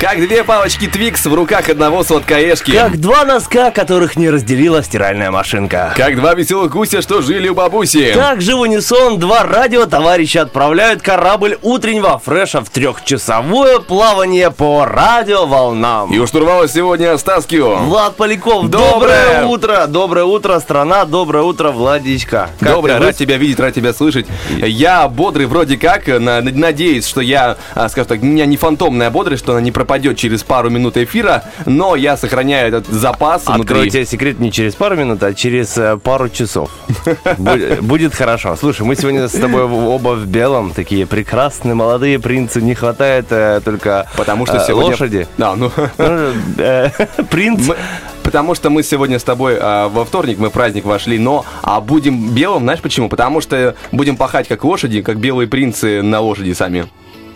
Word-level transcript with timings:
Как 0.00 0.18
две 0.18 0.44
палочки 0.44 0.86
Твикс 0.86 1.24
в 1.24 1.32
руках 1.32 1.68
одного 1.70 2.02
сладкоежки. 2.04 2.72
Как 2.72 2.98
два 3.00 3.24
носка, 3.24 3.70
которых 3.70 4.16
не 4.16 4.28
разделила 4.28 4.82
стиральная 4.82 5.30
машинка. 5.30 5.94
Как 5.96 6.16
два 6.16 6.34
веселых 6.34 6.72
гуся, 6.72 7.00
что 7.00 7.22
жили 7.22 7.48
у 7.48 7.54
бабуси. 7.54 8.12
Так 8.12 8.42
же 8.42 8.54
в 8.54 8.60
унисон 8.60 9.18
два 9.18 9.44
радио 9.44 9.86
товарища 9.86 10.42
отправляют 10.42 11.00
корабль 11.00 11.58
утреннего 11.62 12.18
фреша 12.18 12.60
в 12.60 12.68
трехчасовое 12.68 13.78
плавание 13.78 14.50
по 14.50 14.84
радиоволнам. 14.84 16.12
И 16.12 16.18
у 16.18 16.26
штурвала 16.26 16.68
сегодня 16.68 17.16
Стас 17.16 17.46
Кио. 17.46 17.76
Влад 17.76 18.16
Поляков, 18.16 18.68
Доброе. 18.68 19.24
доброе 19.24 19.44
утро, 19.46 19.86
доброе 19.86 20.24
утро, 20.24 20.58
страна, 20.60 21.04
доброе 21.06 21.44
утро, 21.44 21.70
Владичка. 21.70 22.50
Как 22.60 22.72
Доброе, 22.74 22.98
рад 22.98 23.16
тебя 23.16 23.38
видеть, 23.38 23.58
рад 23.60 23.72
тебя 23.74 23.94
слышать. 23.94 24.26
Я 24.58 25.08
бодрый 25.08 25.46
вроде 25.46 25.78
как, 25.78 26.08
на- 26.08 26.42
надеюсь, 26.42 27.06
что 27.06 27.22
я, 27.22 27.56
а, 27.74 27.88
скажем 27.88 28.08
так, 28.08 28.22
у 28.22 28.26
меня 28.26 28.44
не 28.44 28.58
фантомная 28.58 29.10
бодрость, 29.10 29.42
что 29.42 29.52
она 29.52 29.60
не 29.62 29.72
пропадет 29.84 30.16
через 30.16 30.42
пару 30.42 30.70
минут 30.70 30.96
эфира, 30.96 31.44
но 31.66 31.94
я 31.94 32.16
сохраняю 32.16 32.68
этот 32.68 32.86
запас 32.86 33.42
Открою 33.42 33.82
внутри. 33.82 33.90
тебе 33.90 34.06
секрет 34.06 34.40
не 34.40 34.50
через 34.50 34.74
пару 34.74 34.96
минут, 34.96 35.22
а 35.22 35.34
через 35.34 35.76
э, 35.76 35.98
пару 36.02 36.30
часов. 36.30 36.70
Бу- 37.36 37.82
Будет 37.82 38.14
хорошо. 38.14 38.56
Слушай, 38.56 38.86
мы 38.86 38.96
сегодня 38.96 39.28
с 39.28 39.32
тобой 39.32 39.62
оба 39.62 40.14
в 40.14 40.26
белом, 40.26 40.70
такие 40.70 41.06
прекрасные 41.06 41.74
молодые 41.74 42.18
принцы. 42.18 42.62
Не 42.62 42.74
хватает 42.74 43.26
э, 43.28 43.60
только 43.62 44.08
Потому 44.16 44.46
что 44.46 44.56
э, 44.56 44.66
сегодня... 44.66 44.90
лошади. 44.90 45.28
Да, 45.36 45.54
ну... 45.54 45.70
Ну, 45.98 46.32
э, 46.58 46.90
Принц. 47.30 47.68
Потому 48.22 48.54
что 48.54 48.70
мы 48.70 48.82
сегодня 48.82 49.18
с 49.18 49.22
тобой 49.22 49.58
а, 49.60 49.88
во 49.88 50.04
вторник, 50.06 50.38
мы 50.38 50.50
праздник 50.50 50.86
вошли, 50.86 51.18
но 51.18 51.44
а 51.62 51.80
будем 51.80 52.30
белым, 52.30 52.62
знаешь 52.62 52.80
почему? 52.80 53.10
Потому 53.10 53.42
что 53.42 53.74
будем 53.92 54.16
пахать 54.16 54.48
как 54.48 54.64
лошади, 54.64 55.02
как 55.02 55.18
белые 55.18 55.46
принцы 55.46 56.02
на 56.02 56.20
лошади 56.20 56.52
сами. 56.54 56.86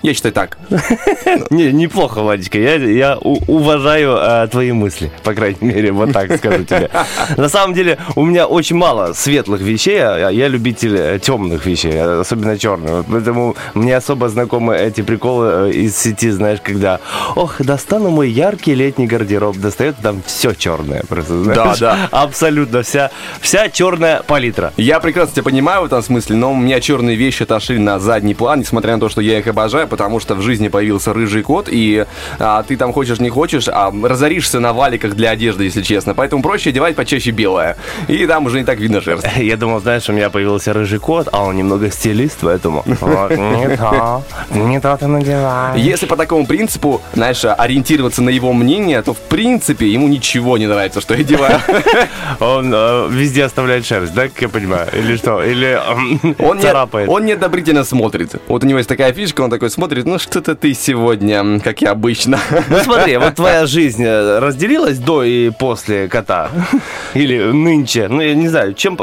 Я 0.02 0.14
считаю 0.14 0.32
так. 0.32 0.58
Не, 1.50 1.72
неплохо, 1.72 2.22
Владичка. 2.22 2.58
Я, 2.58 2.74
я 2.76 3.16
уважаю 3.16 4.16
э, 4.16 4.48
твои 4.48 4.72
мысли, 4.72 5.10
по 5.24 5.34
крайней 5.34 5.58
мере, 5.60 5.92
вот 5.92 6.12
так 6.12 6.36
скажу 6.36 6.64
тебе. 6.64 6.90
На 7.36 7.48
самом 7.48 7.74
деле, 7.74 7.98
у 8.14 8.24
меня 8.24 8.46
очень 8.46 8.76
мало 8.76 9.12
светлых 9.12 9.60
вещей, 9.60 9.98
а 10.00 10.30
я 10.30 10.48
любитель 10.48 10.96
э, 10.96 11.18
темных 11.18 11.66
вещей, 11.66 12.00
особенно 12.00 12.56
черных. 12.58 13.04
Поэтому 13.10 13.56
мне 13.74 13.96
особо 13.96 14.28
знакомы 14.28 14.76
эти 14.76 15.00
приколы 15.00 15.68
э, 15.68 15.72
из 15.72 15.96
сети, 15.96 16.30
знаешь, 16.30 16.60
когда, 16.62 17.00
ох, 17.34 17.60
достану 17.60 18.10
мой 18.10 18.30
яркий 18.30 18.74
летний 18.74 19.06
гардероб, 19.06 19.56
достает 19.56 19.96
там 20.02 20.22
все 20.24 20.54
черное, 20.54 21.02
просто, 21.08 21.42
знаешь. 21.42 21.78
да. 21.78 22.08
Абсолютно 22.12 22.82
вся, 22.82 23.10
вся 23.40 23.68
черная 23.68 24.22
палитра. 24.22 24.72
Я 24.76 25.00
прекрасно 25.00 25.34
тебя 25.34 25.44
понимаю 25.44 25.82
в 25.82 25.84
этом 25.86 26.02
смысле, 26.02 26.36
но 26.36 26.52
у 26.52 26.56
меня 26.56 26.80
черные 26.80 27.16
вещи 27.16 27.42
отошли 27.42 27.78
на 27.78 27.98
задний 27.98 28.34
план, 28.34 28.60
несмотря 28.60 28.94
на 28.94 29.00
то, 29.00 29.08
что 29.08 29.20
я 29.20 29.38
их 29.38 29.46
обожаю, 29.46 29.87
потому 29.88 30.20
что 30.20 30.34
в 30.34 30.42
жизни 30.42 30.68
появился 30.68 31.12
рыжий 31.12 31.42
кот, 31.42 31.68
и 31.70 32.06
а, 32.38 32.62
ты 32.62 32.76
там 32.76 32.92
хочешь 32.92 33.18
не 33.20 33.30
хочешь, 33.30 33.68
а 33.68 33.92
разоришься 34.02 34.60
на 34.60 34.72
валиках 34.72 35.14
для 35.14 35.30
одежды, 35.30 35.64
если 35.64 35.82
честно. 35.82 36.14
Поэтому 36.14 36.42
проще 36.42 36.70
одевать 36.70 36.96
почаще 36.96 37.30
белое. 37.30 37.76
И 38.08 38.26
там 38.26 38.46
уже 38.46 38.58
не 38.58 38.64
так 38.64 38.78
видно 38.78 39.00
шерсть. 39.00 39.26
Я 39.36 39.56
думал, 39.56 39.80
знаешь, 39.80 40.08
у 40.08 40.12
меня 40.12 40.30
появился 40.30 40.72
рыжий 40.72 40.98
кот, 40.98 41.28
а 41.32 41.44
он 41.44 41.56
немного 41.56 41.90
стилист, 41.90 42.38
поэтому... 42.40 42.84
Не 42.86 43.76
то, 43.76 44.24
не 44.50 44.80
то 44.80 44.96
ты 44.96 45.06
надеваешь. 45.06 45.80
Если 45.80 46.06
по 46.06 46.16
такому 46.16 46.46
принципу, 46.46 47.00
знаешь, 47.14 47.44
ориентироваться 47.44 48.22
на 48.22 48.30
его 48.30 48.52
мнение, 48.52 49.02
то 49.02 49.14
в 49.14 49.18
принципе 49.18 49.88
ему 49.88 50.08
ничего 50.08 50.58
не 50.58 50.66
нравится, 50.66 51.00
что 51.00 51.14
я 51.14 51.24
делаю. 51.24 51.60
Он 52.40 52.72
э, 52.74 53.08
везде 53.10 53.44
оставляет 53.44 53.86
шерсть, 53.86 54.14
да, 54.14 54.28
как 54.28 54.40
я 54.42 54.48
понимаю? 54.48 54.88
Или 54.92 55.16
что? 55.16 55.42
Или 55.42 55.68
эм, 55.68 56.36
Он, 56.38 56.58
царапает? 56.60 57.08
он 57.08 57.24
неодобрительно 57.24 57.84
смотрит. 57.84 58.34
Вот 58.48 58.64
у 58.64 58.66
него 58.66 58.78
есть 58.78 58.88
такая 58.88 59.12
фишка, 59.12 59.42
он 59.42 59.50
такой 59.50 59.70
смотрит, 59.78 60.06
ну 60.06 60.18
что-то 60.18 60.56
ты 60.56 60.74
сегодня, 60.74 61.60
как 61.60 61.82
и 61.82 61.86
обычно. 61.86 62.40
Ну 62.68 62.78
смотри, 62.82 63.16
вот 63.16 63.36
твоя 63.36 63.64
жизнь 63.64 64.02
э, 64.04 64.40
разделилась 64.40 64.98
до 64.98 65.22
и 65.22 65.50
после 65.50 66.08
кота? 66.08 66.50
Или 67.14 67.38
нынче? 67.52 68.08
Ну, 68.08 68.20
я 68.20 68.34
не 68.34 68.48
знаю, 68.48 68.74
чем, 68.74 68.98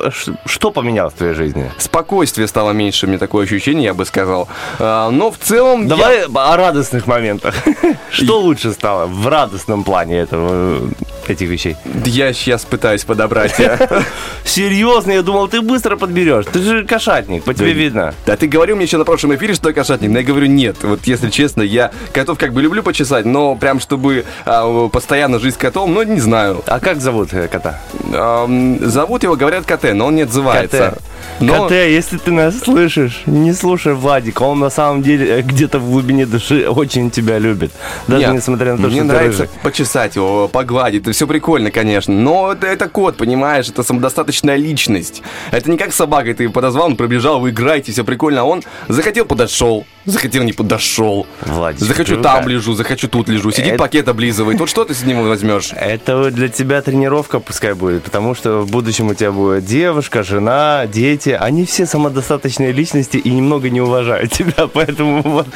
что 0.45 0.71
поменялось 0.71 1.13
в 1.13 1.17
твоей 1.17 1.33
жизни? 1.33 1.71
Спокойствие 1.77 2.45
стало 2.49 2.71
меньше, 2.71 3.07
меня 3.07 3.19
такое 3.19 3.45
ощущение, 3.45 3.85
я 3.85 3.93
бы 3.93 4.03
сказал. 4.03 4.49
А, 4.77 5.09
но 5.11 5.31
в 5.31 5.37
целом... 5.37 5.83
я- 5.83 5.87
Давай 5.87 6.23
о 6.25 6.57
радостных 6.57 7.07
моментах. 7.07 7.55
Что 8.11 8.41
лучше 8.41 8.73
стало 8.73 9.05
в 9.05 9.25
радостном 9.29 9.85
плане 9.85 10.17
этого, 10.17 10.49
э, 10.51 10.87
этих 11.29 11.49
вещей? 11.49 11.75
Я 12.05 12.33
сейчас 12.33 12.65
пытаюсь 12.65 13.03
подобрать. 13.03 13.59
а. 13.59 14.03
Серьезно, 14.45 15.11
я 15.11 15.21
думал, 15.21 15.47
ты 15.47 15.61
быстро 15.61 15.95
подберешь. 15.97 16.45
Ты 16.51 16.59
же 16.61 16.85
кошатник, 16.85 17.43
по 17.43 17.53
тебе 17.53 17.73
видно. 17.73 18.13
Да 18.25 18.35
ты 18.35 18.47
говорил 18.47 18.75
мне 18.75 18.85
еще 18.85 18.97
на 18.97 19.05
прошлом 19.05 19.35
эфире, 19.35 19.53
что 19.53 19.69
я 19.69 19.75
кошатник, 19.75 20.09
но 20.09 20.19
я 20.19 20.25
говорю 20.25 20.47
нет. 20.47 20.77
Вот 20.83 21.01
если 21.05 21.29
честно, 21.29 21.61
я 21.61 21.91
котов 22.13 22.37
как 22.37 22.53
бы 22.53 22.61
люблю 22.61 22.83
почесать, 22.83 23.25
но 23.25 23.55
прям 23.55 23.79
чтобы 23.79 24.25
а, 24.45 24.87
постоянно 24.89 25.39
жить 25.39 25.55
с 25.55 25.57
котом, 25.57 25.93
ну 25.93 26.03
не 26.03 26.19
знаю. 26.19 26.63
А 26.67 26.79
как 26.79 27.01
зовут 27.01 27.33
э, 27.33 27.47
кота? 27.47 27.79
Зовут 28.81 29.23
его, 29.23 29.35
говорят, 29.35 29.65
КТ, 29.65 29.93
но 29.93 30.07
он 30.07 30.15
не 30.15 30.23
отзывается. 30.23 30.97
Но- 31.39 31.65
КТ, 31.67 31.71
если 31.71 32.17
ты 32.17 32.31
нас 32.31 32.59
слышишь, 32.59 33.23
не 33.25 33.51
слушай 33.53 33.93
Владика. 33.93 34.43
Он 34.43 34.59
на 34.59 34.69
самом 34.69 35.01
деле 35.01 35.39
э, 35.39 35.41
где-то 35.41 35.79
в 35.79 35.89
глубине 35.89 36.25
души 36.25 36.69
очень 36.69 37.09
тебя 37.11 37.39
любит. 37.39 37.71
Даже 38.07 38.25
Нет, 38.27 38.35
несмотря 38.35 38.73
на 38.73 38.77
то, 38.77 38.83
мне 38.87 38.97
что 38.97 39.05
нравится 39.05 39.37
ты 39.43 39.43
рыжий. 39.49 39.59
почесать 39.63 40.15
его, 40.15 40.47
погладить, 40.47 41.03
все 41.15 41.27
прикольно, 41.27 41.71
конечно. 41.71 42.13
Но 42.13 42.51
это, 42.51 42.67
это 42.67 42.89
кот, 42.89 43.17
понимаешь, 43.17 43.69
это 43.69 43.83
самодостаточная 43.83 44.57
личность. 44.57 45.23
Это 45.51 45.71
не 45.71 45.77
как 45.77 45.93
собака, 45.93 46.33
ты 46.33 46.49
подозвал, 46.49 46.87
он 46.87 46.97
пробежал, 46.97 47.39
вы 47.39 47.51
играете, 47.51 47.91
все 47.91 48.03
прикольно, 48.03 48.41
а 48.41 48.43
он 48.43 48.63
захотел, 48.87 49.25
подошел, 49.25 49.85
захотел, 50.05 50.43
не 50.43 50.53
подошел. 50.53 51.27
Владик, 51.41 51.79
захочу 51.81 52.21
там 52.21 52.47
лежу, 52.47 52.73
захочу 52.75 53.07
тут 53.07 53.27
лежу, 53.29 53.51
сидит 53.51 53.73
Это- 53.73 53.77
пакет 53.83 54.07
облизывает. 54.07 54.59
Вот 54.59 54.69
что 54.69 54.85
ты 54.85 54.93
с 54.93 55.03
ним 55.03 55.27
возьмешь? 55.27 55.71
Это 55.75 56.31
для 56.31 56.47
тебя 56.49 56.81
тренировка 56.81 57.39
пускай 57.39 57.73
будет, 57.73 58.03
потому 58.03 58.35
что 58.35 58.61
в 58.61 58.71
будущем 58.71 59.07
у 59.07 59.13
тебя 59.13 59.31
будет 59.31 59.65
девушка, 59.65 60.23
жена, 60.23 60.85
дети. 60.87 61.29
Они 61.39 61.65
все 61.65 61.85
самодостаточные 61.85 62.71
личности 62.71 63.17
и 63.17 63.29
немного 63.29 63.69
не 63.69 63.81
уважают 63.81 64.31
тебя, 64.33 64.67
поэтому 64.67 65.21
вот 65.21 65.47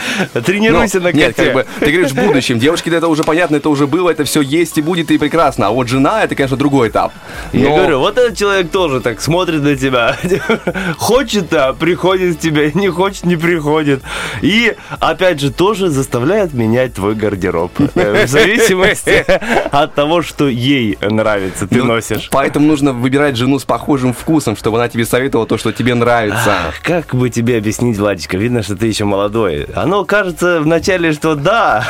тренируйся 0.46 1.00
Но, 1.00 1.10
на 1.10 1.14
нет, 1.14 1.36
коте. 1.36 1.46
как 1.46 1.54
бы, 1.54 1.66
ты 1.80 1.92
говоришь 1.92 2.12
в 2.12 2.16
будущем. 2.16 2.60
Девушки, 2.60 2.90
это 2.90 3.08
уже 3.08 3.24
понятно, 3.24 3.58
это 3.58 3.70
уже 3.70 3.88
было, 3.88 4.10
это 4.10 4.24
все 4.24 4.42
есть 4.42 4.78
и 4.78 4.82
будет, 4.82 5.12
и 5.12 5.18
прекрасно. 5.18 5.68
А 5.68 5.70
вот 5.72 5.88
жена, 5.88 6.24
это, 6.24 6.36
конечно, 6.36 6.58
другой 6.58 6.90
этап. 6.90 7.14
Я 7.54 7.70
Но- 7.70 7.76
говорю, 7.78 8.00
вот 8.00 8.18
этот 8.18 8.38
человек 8.38 8.70
тоже 8.72 9.00
так 9.02 9.22
смотрит 9.22 9.62
на 9.62 9.76
тебя. 9.76 10.18
Хочет, 10.98 11.54
а 11.54 11.74
приходит 11.74 12.38
к 12.38 12.40
тебе, 12.40 12.72
не 12.74 12.90
хочет, 12.90 13.26
не 13.26 13.36
приходит. 13.36 14.02
И, 14.42 14.76
опять 15.00 15.40
же, 15.40 15.52
тоже 15.52 15.90
заставляет 15.90 16.54
менять 16.54 16.94
твой 16.96 17.16
гардероб. 17.16 17.72
Э, 17.96 18.26
В 18.26 18.30
зависимости 18.30 19.26
от 19.72 19.94
того, 19.96 20.22
что 20.22 20.48
ей 20.48 20.98
нравится, 21.02 21.68
ты 21.68 21.78
Ну, 21.80 21.86
носишь. 21.86 22.30
Поэтому 22.32 22.68
нужно 22.68 22.94
выбирать 22.94 23.36
жену 23.36 23.60
с 23.60 23.66
похожим 23.66 24.14
вкусом, 24.14 24.56
чтобы 24.56 24.78
она 24.78 24.88
тебе 24.90 25.06
советовала 25.06 25.48
то, 25.48 25.58
что 25.58 25.72
тебе 25.72 25.96
нравится. 25.96 26.56
Ах, 26.70 26.76
Как 26.84 27.14
бы 27.16 27.30
тебе 27.30 27.58
объяснить, 27.58 27.98
Владичка? 27.98 28.38
Видно, 28.38 28.64
что 28.64 28.76
ты 28.76 28.88
еще 28.88 29.06
молодой. 29.06 29.66
Оно 29.76 30.06
кажется 30.06 30.60
вначале, 30.62 31.12
что 31.14 31.36
да, 31.36 31.86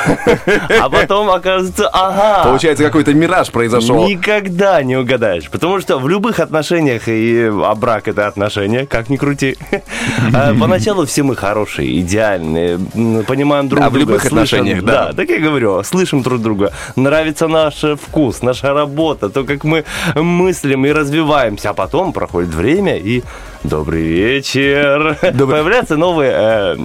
а 0.82 0.90
потом 0.90 1.30
окажется 1.30 1.88
ага. 1.90 2.44
Получается, 2.44 2.84
какой-то 2.84 3.14
мираж 3.14 3.52
произошел. 3.52 4.08
Никогда 4.08 4.82
не 4.84 4.96
угадаешь. 4.98 5.50
Потому 5.50 5.80
что 5.80 5.98
в 6.00 6.08
любых 6.10 6.40
отношениях, 6.40 7.04
и 7.08 7.50
а 7.52 7.76
брак 7.76 8.08
это 8.08 8.28
отношения, 8.28 8.86
как 8.86 9.10
ни 9.10 9.18
крути. 9.18 9.58
а, 10.34 10.56
Поначалу 10.60 11.06
все 11.06 11.24
мы 11.24 11.36
хорошие, 11.36 12.00
идеальные, 12.00 12.39
м, 12.40 13.24
понимаем 13.26 13.68
друг 13.70 13.84
в 13.84 13.92
друга. 13.92 14.00
любых 14.00 14.22
слышим- 14.22 14.38
отношениях, 14.38 14.84
да. 14.84 15.08
Да, 15.08 15.14
так 15.14 15.30
я 15.30 15.40
говорю, 15.40 15.84
слышим 15.84 16.22
друг 16.22 16.42
друга. 16.42 16.72
Нравится 16.96 17.48
наш 17.48 17.84
вкус, 18.02 18.42
наша 18.42 18.74
работа, 18.74 19.30
то, 19.30 19.44
как 19.44 19.64
мы 19.64 19.84
мыслим 20.16 20.86
и 20.86 20.92
развиваемся. 20.92 21.70
А 21.70 21.74
потом 21.74 22.14
проходит 22.14 22.54
время 22.54 22.98
и 22.98 23.24
добрый 23.64 24.04
вечер. 24.04 25.18
Появляются 25.22 25.98
новые 25.98 26.32
э, 26.34 26.76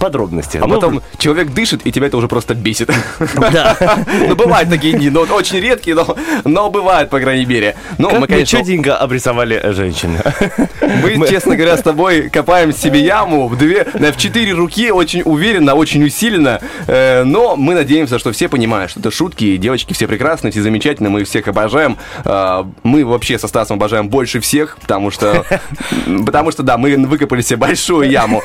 подробности. 0.00 0.56
А 0.56 0.66
Ну, 0.66 0.74
потом 0.74 1.02
человек 1.18 1.50
дышит, 1.50 1.86
и 1.86 1.92
тебя 1.92 2.08
это 2.08 2.16
уже 2.16 2.26
просто 2.26 2.54
бесит. 2.54 2.90
Да. 3.36 3.76
Ну, 4.28 4.34
бывают 4.34 4.70
такие 4.70 4.94
дни, 4.96 5.10
но 5.10 5.20
очень 5.20 5.58
редкие, 5.58 5.94
но, 5.94 6.16
но 6.44 6.70
бывают, 6.70 7.10
по 7.10 7.20
крайней 7.20 7.46
мере. 7.46 7.76
Ну, 7.98 8.08
Как 8.08 8.14
мы, 8.14 8.20
мы 8.20 8.26
конечно, 8.26 8.58
четенько 8.58 8.96
обрисовали 8.96 9.72
женщину. 9.72 10.18
мы, 11.16 11.28
честно 11.28 11.56
говоря, 11.56 11.76
с 11.76 11.82
тобой 11.82 12.30
копаем 12.30 12.72
себе 12.72 13.00
яму 13.00 13.48
в 13.48 13.58
две, 13.58 13.84
в 13.84 14.16
четыре 14.16 14.52
руки, 14.52 14.90
очень 14.90 15.22
уверенно, 15.24 15.74
очень 15.74 16.02
усиленно. 16.04 16.60
Э, 16.86 17.24
но 17.24 17.56
мы 17.56 17.74
надеемся, 17.74 18.18
что 18.18 18.32
все 18.32 18.48
понимают, 18.48 18.90
что 18.90 19.00
это 19.00 19.10
шутки, 19.10 19.44
и 19.44 19.58
девочки 19.58 19.92
все 19.92 20.06
прекрасные, 20.06 20.50
все 20.50 20.62
замечательные, 20.62 21.10
мы 21.10 21.24
всех 21.24 21.48
обожаем. 21.48 21.98
Э, 22.24 22.64
мы 22.82 23.04
вообще 23.04 23.38
со 23.38 23.48
Стасом 23.48 23.76
обожаем 23.76 24.08
больше 24.08 24.40
всех, 24.40 24.78
потому 24.80 25.10
что, 25.10 25.44
потому 26.26 26.50
что, 26.52 26.62
да, 26.62 26.78
мы 26.78 26.96
выкопали 27.06 27.42
себе 27.42 27.56
большую 27.56 28.10
яму. 28.10 28.42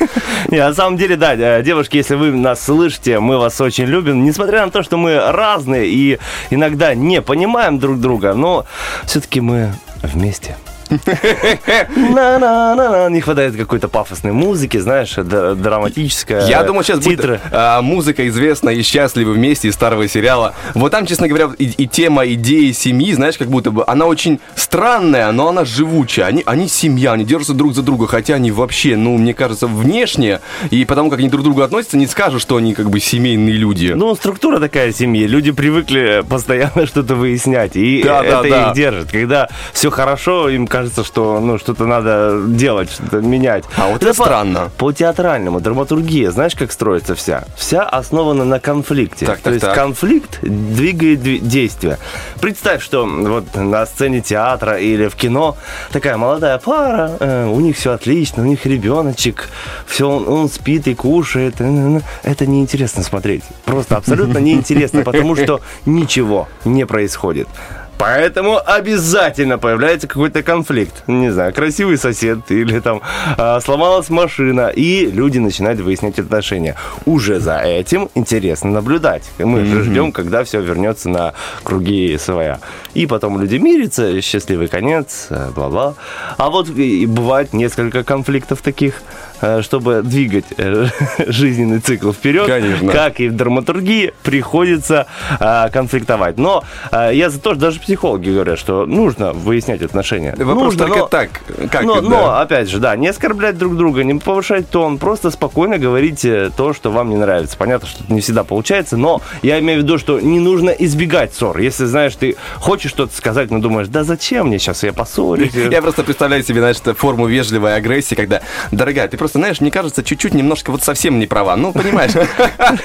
Не, 0.49 0.59
на 0.59 0.73
самом 0.73 0.97
деле, 0.97 1.15
да, 1.15 1.33
э, 1.33 1.44
девушки, 1.63 1.97
если 1.97 2.15
вы 2.15 2.31
нас 2.31 2.63
слышите, 2.63 3.19
мы 3.19 3.38
вас 3.38 3.59
очень 3.62 3.86
любим. 3.86 4.24
Несмотря 4.24 4.65
на 4.65 4.71
то, 4.71 4.83
что 4.83 4.97
мы 4.97 5.19
разные 5.31 5.88
и 5.88 6.19
иногда 6.50 6.94
не 6.95 7.21
понимаем 7.21 7.80
друг 7.80 8.00
друга, 8.00 8.33
но 8.33 8.65
все-таки 9.06 9.42
мы 9.42 9.74
вместе. 10.03 10.56
Не 13.09 13.21
хватает 13.21 13.55
какой-то 13.55 13.87
пафосной 13.87 14.31
музыки, 14.31 14.77
знаешь, 14.77 15.13
драматическая. 15.15 16.47
Я 16.47 16.63
думаю, 16.63 16.83
сейчас 16.83 16.99
будет 16.99 17.41
а, 17.51 17.81
музыка 17.81 18.27
известна 18.27 18.69
и 18.69 18.81
счастливы 18.83 19.33
вместе 19.33 19.67
из 19.67 19.73
старого 19.73 20.07
сериала. 20.07 20.53
Вот 20.73 20.91
там, 20.91 21.05
честно 21.05 21.27
говоря, 21.27 21.49
и, 21.57 21.87
тема 21.87 22.25
идеи 22.27 22.71
семьи, 22.71 23.13
знаешь, 23.13 23.37
как 23.37 23.47
будто 23.47 23.71
бы 23.71 23.83
она 23.87 24.05
очень 24.05 24.39
странная, 24.55 25.31
но 25.31 25.49
она 25.49 25.65
живучая. 25.65 26.27
Они, 26.27 26.43
они 26.45 26.67
семья, 26.67 27.13
они 27.13 27.25
держатся 27.25 27.53
друг 27.53 27.73
за 27.73 27.81
друга, 27.81 28.07
хотя 28.07 28.35
они 28.35 28.51
вообще, 28.51 28.95
ну, 28.95 29.17
мне 29.17 29.33
кажется, 29.33 29.67
внешне, 29.67 30.39
и 30.69 30.85
потому 30.85 31.09
как 31.09 31.19
они 31.19 31.29
друг 31.29 31.41
к 31.41 31.45
другу 31.45 31.61
относятся, 31.61 31.97
не 31.97 32.07
скажешь, 32.07 32.41
что 32.41 32.57
они 32.57 32.73
как 32.73 32.89
бы 32.89 32.99
семейные 32.99 33.55
люди. 33.55 33.93
Ну, 33.95 34.15
структура 34.15 34.59
такая 34.59 34.91
семьи. 34.91 35.25
Люди 35.25 35.51
привыкли 35.51 36.23
постоянно 36.27 36.85
что-то 36.95 37.15
выяснять. 37.15 37.75
И 37.75 38.03
Да, 38.03 38.21
да, 38.21 38.27
это 38.27 38.49
да. 38.49 38.69
их 38.69 38.75
держит. 38.75 39.11
Когда 39.11 39.49
все 39.73 39.89
хорошо, 39.89 40.49
им 40.49 40.67
кажется, 40.75 41.06
что 41.06 41.39
ну, 41.39 41.57
что-то 41.57 41.86
надо 41.86 42.42
делать, 42.48 42.92
что-то 42.92 43.22
менять. 43.22 43.63
А 43.77 43.88
вот 43.88 44.04
это 44.04 44.13
по- 44.13 44.24
странно. 44.25 44.69
По 44.77 44.92
театральному, 44.92 45.62
драматургия, 45.62 46.31
знаешь, 46.31 46.54
как 46.54 46.72
строится 46.74 47.16
вся? 47.16 47.45
Вся 47.56 47.83
основана 47.83 48.44
на 48.44 48.60
конфликте. 48.60 49.25
Так, 49.25 49.38
То 49.38 49.44
так, 49.45 49.54
есть 49.54 49.66
так. 49.66 49.75
конфликт 49.75 50.39
двигает 50.42 51.19
дви- 51.22 51.39
действие. 51.39 51.98
Представь, 52.42 52.83
что 52.83 53.06
вот 53.06 53.56
на 53.56 53.86
сцене 53.86 54.19
театра 54.19 54.77
или 54.77 55.07
в 55.07 55.16
кино 55.16 55.56
такая 55.94 56.18
молодая 56.18 56.57
пара, 56.57 57.12
э, 57.22 57.48
у 57.48 57.62
них 57.62 57.77
все 57.77 57.92
отлично, 57.94 58.44
у 58.44 58.45
них 58.45 58.66
ребеночек, 58.66 59.48
все, 59.88 60.10
он, 60.10 60.27
он 60.27 60.50
спит 60.50 60.88
и 60.89 60.94
кушает. 60.94 61.56
э, 61.60 61.63
э, 61.63 62.01
Это 62.24 62.45
неинтересно 62.45 63.01
смотреть. 63.04 63.44
Просто 63.63 63.95
абсолютно 63.95 64.39
неинтересно, 64.39 65.04
потому 65.04 65.38
что 65.38 65.62
ничего 65.86 66.50
не 66.66 66.86
происходит. 66.86 67.48
Поэтому 67.97 68.59
обязательно 68.65 69.57
появляется 69.57 70.07
какой-то 70.07 70.44
конфликт. 70.44 71.03
Не 71.07 71.31
знаю, 71.31 71.53
красивый 71.53 71.97
сосед 71.97 72.39
или 72.50 72.80
там 72.80 73.01
а, 73.38 73.59
сломалась 73.62 74.09
машина, 74.09 74.68
и 74.68 75.09
люди 75.09 75.38
начинают 75.39 75.80
выяснять 75.80 76.19
отношения. 76.19 76.75
Уже 77.06 77.39
за 77.39 77.59
этим 77.59 78.09
интересно 78.15 78.71
наблюдать. 78.71 79.24
Мы 79.39 79.65
же 79.65 79.83
ждем, 79.83 80.12
когда 80.12 80.44
все 80.44 80.62
вернется 80.62 81.09
на 81.09 81.33
круги 81.63 82.18
своя. 82.18 82.59
И 82.94 83.07
потом 83.07 83.39
люди 83.39 83.56
мирятся, 83.56 84.21
счастливый 84.21 84.68
конец, 84.68 85.27
э, 85.30 85.51
бла-бла. 85.56 85.95
А 86.38 86.50
вот 86.50 86.69
и 86.69 87.06
бывает 87.06 87.53
несколько 87.53 88.03
конфликтов 88.03 88.62
таких, 88.62 88.95
э, 88.95 89.14
чтобы 89.62 90.01
двигать 90.03 90.45
э, 90.57 90.88
жизненный 91.27 91.80
цикл 91.80 92.12
вперед. 92.12 92.47
Конечно. 92.47 92.92
Как 92.92 93.19
и 93.19 93.27
в 93.27 93.36
драматургии, 93.36 94.13
приходится 94.24 95.07
а, 95.39 95.69
конфликтовать. 95.69 96.38
Но 96.38 96.63
я 96.92 97.30
за 97.30 97.39
то, 97.39 97.51
что 97.51 97.62
даже 97.62 97.80
психологи 97.80 98.30
говорят, 98.30 98.59
что 98.59 98.86
нужно 98.86 99.33
выяснять 99.33 99.81
отношения. 99.81 100.36
Вопрос 100.38 100.74
нужно, 100.74 100.80
только 100.80 101.00
но- 101.00 101.07
так. 101.07 101.30
Как 101.71 101.83
но, 101.83 101.97
это? 101.97 102.09
но, 102.09 102.39
опять 102.39 102.69
же, 102.69 102.80
да, 102.80 102.95
не 102.95 103.07
оскорблять 103.07 103.57
друг 103.57 103.75
друга, 103.75 104.03
не 104.03 104.19
повышать 104.19 104.69
тон, 104.69 104.97
просто 104.97 105.31
спокойно 105.31 105.77
говорите 105.77 106.51
то, 106.56 106.74
что 106.74 106.91
вам 106.91 107.09
не 107.09 107.15
нравится. 107.15 107.57
Понятно, 107.57 107.88
что 107.88 108.03
это 108.03 108.13
не 108.13 108.21
всегда 108.21 108.44
получается, 108.44 108.98
но 108.98 109.21
я 109.41 109.59
имею 109.59 109.81
в 109.81 109.83
виду, 109.83 109.98
что 109.98 110.19
не 110.19 110.39
нужно 110.39 110.69
избегать 110.69 111.33
ссор. 111.33 111.57
Если, 111.59 111.86
знаешь, 111.86 112.15
ты 112.15 112.36
хочешь 112.56 112.91
что-то 112.91 113.15
сказать, 113.15 113.51
но 113.51 113.59
думаешь, 113.59 113.88
да 113.88 114.03
зачем 114.03 114.48
мне 114.48 114.59
сейчас, 114.59 114.83
я 114.83 114.94
поссорюсь. 114.94 115.53
Я 115.75 115.81
просто 115.81 116.03
представляю 116.03 116.44
себе, 116.44 116.59
знаешь, 116.59 116.77
форму 116.98 117.27
вежливой 117.27 117.75
агрессии, 117.75 118.15
когда, 118.15 118.41
дорогая, 118.71 119.07
ты 119.07 119.18
просто, 119.18 119.34
знаешь, 119.39 119.61
мне 119.61 119.71
кажется, 119.71 120.03
чуть-чуть 120.03 120.33
немножко 120.33 120.71
вот 120.71 120.83
совсем 120.83 121.19
не 121.19 121.27
права. 121.27 121.55
Ну, 121.55 121.71
понимаешь? 121.73 122.11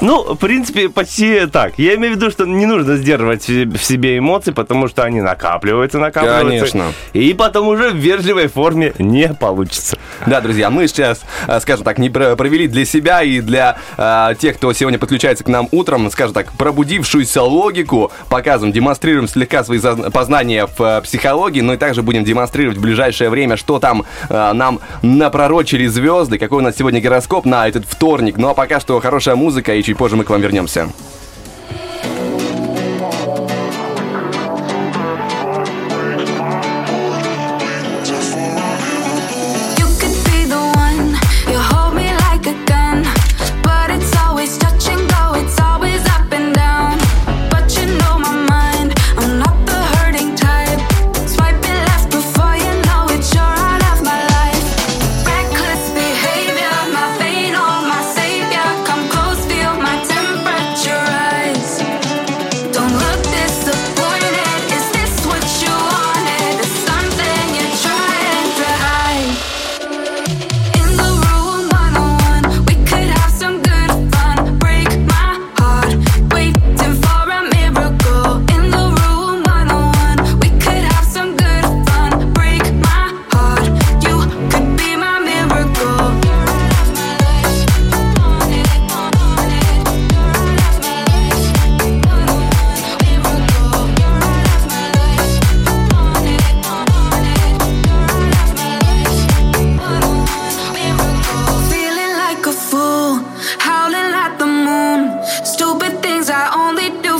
Ну, 0.00 0.34
в 0.34 0.36
принципе, 0.36 0.88
почти 0.88 1.46
так. 1.46 1.74
Я 1.78 1.94
имею 1.94 2.14
в 2.14 2.16
виду, 2.16 2.30
что 2.30 2.44
не 2.44 2.66
нужно 2.66 2.96
сдерживать 2.96 3.46
в 3.48 3.78
себе- 3.78 4.18
эмоции, 4.18 4.50
потому 4.50 4.88
что 4.88 5.04
они 5.04 5.20
накапливаются, 5.20 5.98
накапливаются. 5.98 6.72
Конечно. 6.72 6.92
И 7.12 7.34
потом 7.34 7.68
уже 7.68 7.90
в 7.90 7.96
вежливой 7.96 8.48
форме 8.48 8.94
не 8.98 9.28
получится. 9.34 9.96
Да, 10.26 10.40
друзья, 10.40 10.70
мы 10.70 10.88
сейчас, 10.88 11.20
э, 11.46 11.60
скажем 11.60 11.84
так, 11.84 11.98
не 11.98 12.10
про- 12.10 12.34
провели 12.36 12.66
для 12.66 12.84
себя 12.84 13.22
и 13.22 13.40
для 13.40 13.76
э, 13.96 14.34
тех, 14.38 14.56
кто 14.56 14.72
сегодня 14.72 14.98
подключается 14.98 15.44
к 15.44 15.48
нам 15.48 15.68
утром, 15.70 16.10
скажем 16.10 16.34
так, 16.34 16.52
пробудившуюся 16.52 17.42
логику, 17.42 18.10
показываем, 18.28 18.72
демонстрируем 18.72 19.28
слегка 19.28 19.62
свои 19.64 19.78
познания 20.12 20.66
в 20.66 20.82
э, 20.82 21.00
психологии, 21.02 21.60
но 21.60 21.74
и 21.74 21.76
также 21.76 22.02
будем 22.02 22.24
демонстрировать 22.24 22.78
в 22.78 22.80
ближайшее 22.80 23.30
время, 23.30 23.56
что 23.56 23.78
там 23.78 24.04
э, 24.28 24.52
нам 24.52 24.80
напророчили 25.38 25.86
звезды, 25.86 26.36
какой 26.36 26.58
у 26.58 26.62
нас 26.62 26.76
сегодня 26.76 27.00
гороскоп 27.00 27.44
на 27.44 27.68
этот 27.68 27.84
вторник. 27.84 28.38
Ну 28.38 28.48
а 28.48 28.54
пока 28.54 28.80
что 28.80 28.98
хорошая 28.98 29.36
музыка, 29.36 29.72
и 29.72 29.82
чуть 29.84 29.96
позже 29.96 30.16
мы 30.16 30.24
к 30.24 30.30
вам 30.30 30.40
вернемся. 30.40 30.88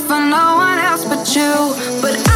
For 0.07 0.21
no 0.21 0.57
one 0.57 0.79
else 0.79 1.05
but 1.05 1.35
you. 1.35 1.75
But 2.01 2.28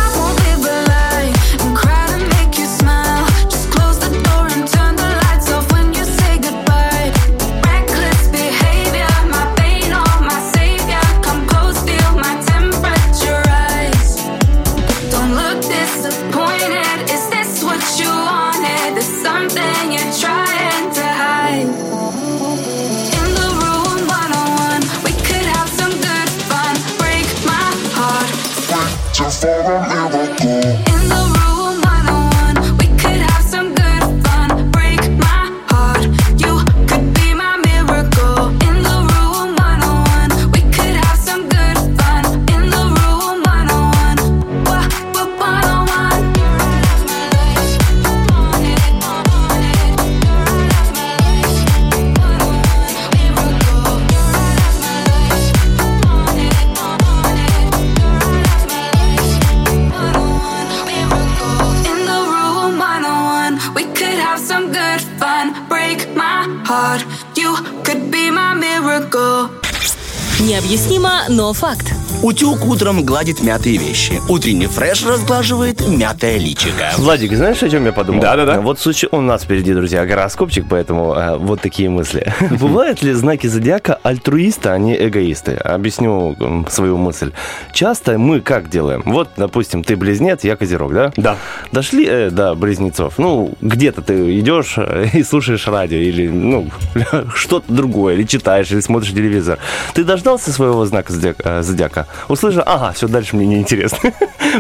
но 71.43 71.53
факт. 71.53 71.93
Утюг 72.23 72.65
утром 72.67 73.05
гладит 73.05 73.43
мятые 73.43 73.77
вещи. 73.77 74.23
Утренний 74.29 74.69
фреш 74.69 75.05
разглаживает 75.05 75.72
мятое 75.89 76.39
личико. 76.39 76.91
Владик, 76.99 77.33
знаешь, 77.35 77.63
о 77.63 77.69
чем 77.69 77.85
я 77.87 77.93
подумал? 77.93 78.21
Да-да-да. 78.23 78.61
Вот 78.61 78.79
случай 78.79 79.09
у 79.11 79.21
нас 79.21 79.43
впереди, 79.43 79.75
друзья, 79.75 80.07
гороскопчик, 80.07 80.67
поэтому 80.69 81.15
э, 81.15 81.37
вот 81.37 81.61
такие 81.61 81.89
мысли. 81.89 82.33
Бывают 82.61 83.03
ли 83.03 83.13
знаки 83.13 83.47
зодиака 83.47 83.99
альтруисты, 84.03 84.69
а 84.69 84.79
не 84.79 84.95
эгоисты? 84.95 85.55
Объясню 85.55 86.37
свою 86.69 86.97
мысль. 86.99 87.33
Часто 87.73 88.19
мы 88.19 88.41
как 88.41 88.71
делаем? 88.71 89.03
Вот, 89.05 89.31
допустим, 89.37 89.83
ты 89.83 89.97
близнец, 89.97 90.45
я 90.45 90.57
козерог, 90.57 90.95
да? 90.95 91.13
Да. 91.17 91.37
Дошли 91.73 92.07
э, 92.09 92.31
до 92.31 92.55
близнецов. 92.55 93.15
Ну, 93.19 93.55
где-то 93.61 94.03
ты 94.03 94.39
идешь 94.39 94.75
э, 94.77 95.07
и 95.13 95.23
слушаешь 95.23 95.67
радио, 95.67 95.99
или, 95.99 96.29
ну, 96.29 96.71
что-то 97.35 97.73
другое, 97.73 98.15
или 98.15 98.25
читаешь, 98.25 98.71
или 98.71 98.81
смотришь 98.81 99.13
телевизор. 99.13 99.59
Ты 99.95 100.05
дождался 100.05 100.53
своего 100.53 100.85
знака 100.87 101.13
зодиака? 101.13 102.07
э? 102.07 102.33
Услышал, 102.33 102.63
ага, 102.65 102.93
все, 102.93 103.09
дальше 103.09 103.37
мне 103.37 103.47
не 103.47 103.59
интересно. 103.59 104.13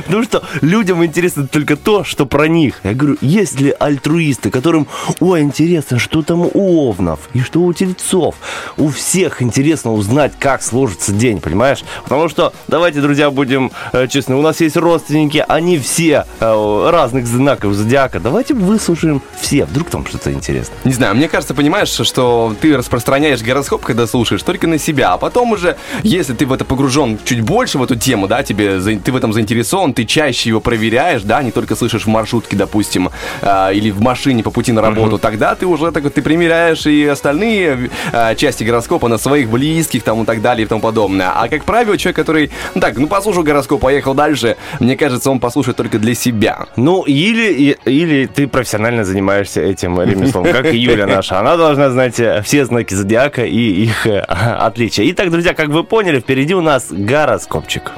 Потому 0.06 0.24
что 0.24 0.42
людям 0.60 1.04
интересно 1.04 1.11
только 1.50 1.76
то, 1.76 2.04
что 2.04 2.26
про 2.26 2.48
них. 2.48 2.80
Я 2.82 2.94
говорю, 2.94 3.16
есть 3.20 3.60
ли 3.60 3.74
альтруисты, 3.78 4.50
которым, 4.50 4.86
ой, 5.20 5.42
интересно, 5.42 5.98
что 5.98 6.22
там 6.22 6.48
у 6.52 6.88
овнов 6.88 7.28
и 7.34 7.40
что 7.40 7.60
у 7.60 7.72
тельцов. 7.72 8.34
У 8.76 8.88
всех 8.88 9.42
интересно 9.42 9.92
узнать, 9.92 10.32
как 10.38 10.62
сложится 10.62 11.12
день, 11.12 11.40
понимаешь? 11.40 11.84
Потому 12.04 12.28
что, 12.28 12.52
давайте, 12.68 13.00
друзья, 13.00 13.30
будем 13.30 13.72
э, 13.92 14.06
честны, 14.08 14.36
у 14.36 14.42
нас 14.42 14.60
есть 14.60 14.76
родственники, 14.76 15.44
они 15.46 15.78
все 15.78 16.24
э, 16.40 16.90
разных 16.90 17.26
знаков 17.26 17.74
зодиака. 17.74 18.20
Давайте 18.20 18.54
выслушаем 18.54 19.22
все, 19.40 19.64
вдруг 19.64 19.90
там 19.90 20.06
что-то 20.06 20.32
интересно. 20.32 20.74
Не 20.84 20.92
знаю, 20.92 21.14
мне 21.14 21.28
кажется, 21.28 21.54
понимаешь, 21.54 21.88
что 21.88 22.54
ты 22.60 22.76
распространяешь 22.76 23.42
гороскоп, 23.42 23.82
когда 23.82 24.06
слушаешь, 24.06 24.42
только 24.42 24.66
на 24.66 24.78
себя, 24.78 25.12
а 25.12 25.18
потом 25.18 25.52
уже, 25.52 25.76
если 26.02 26.34
ты 26.34 26.46
в 26.46 26.52
это 26.52 26.64
погружен 26.64 27.18
чуть 27.24 27.40
больше 27.40 27.78
в 27.78 27.82
эту 27.82 27.96
тему, 27.96 28.26
да, 28.28 28.42
тебе 28.42 28.80
ты 28.80 29.12
в 29.12 29.16
этом 29.16 29.32
заинтересован, 29.32 29.94
ты 29.94 30.04
чаще 30.04 30.50
его 30.50 30.60
проверяешь, 30.60 31.01
да, 31.24 31.42
не 31.42 31.50
только 31.50 31.76
слышишь 31.76 32.04
в 32.04 32.08
маршрутке, 32.08 32.56
допустим, 32.56 33.10
а, 33.42 33.70
или 33.70 33.90
в 33.90 34.00
машине 34.00 34.42
по 34.42 34.50
пути 34.50 34.72
на 34.72 34.82
работу, 34.82 35.18
тогда 35.18 35.54
ты 35.54 35.66
уже 35.66 35.92
так 35.92 36.04
вот, 36.04 36.14
ты 36.14 36.22
примеряешь 36.22 36.86
и 36.86 37.06
остальные 37.06 37.90
а, 38.12 38.34
части 38.34 38.64
гороскопа 38.64 39.08
на 39.08 39.18
своих 39.18 39.48
близких 39.48 40.02
там 40.02 40.22
и 40.22 40.26
так 40.26 40.40
далее 40.40 40.64
и 40.64 40.68
тому 40.68 40.80
подобное. 40.80 41.30
А 41.34 41.48
как 41.48 41.64
правило, 41.64 41.96
человек, 41.98 42.16
который, 42.16 42.50
ну 42.74 42.80
так, 42.80 42.96
ну 42.96 43.06
послушал 43.06 43.42
гороскоп, 43.42 43.80
поехал 43.80 44.14
дальше, 44.14 44.56
мне 44.80 44.96
кажется, 44.96 45.30
он 45.30 45.40
послушает 45.40 45.76
только 45.76 45.98
для 45.98 46.14
себя. 46.14 46.66
Ну, 46.76 47.02
или, 47.02 47.76
или 47.84 48.26
ты 48.26 48.46
профессионально 48.46 49.04
занимаешься 49.04 49.60
этим 49.60 50.00
ремеслом, 50.00 50.44
как 50.44 50.72
и 50.72 50.76
Юля 50.76 51.06
наша. 51.06 51.38
Она 51.40 51.56
должна 51.56 51.90
знать 51.90 52.18
э, 52.20 52.42
все 52.42 52.64
знаки 52.64 52.94
зодиака 52.94 53.44
и 53.44 53.84
их 53.84 54.06
э, 54.06 54.20
отличия. 54.20 55.04
Итак, 55.10 55.30
друзья, 55.30 55.54
как 55.54 55.68
вы 55.68 55.84
поняли, 55.84 56.20
впереди 56.20 56.54
у 56.54 56.60
нас 56.60 56.88
гороскопчик. 56.90 57.90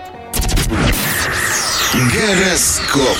Гороскоп. 1.94 3.16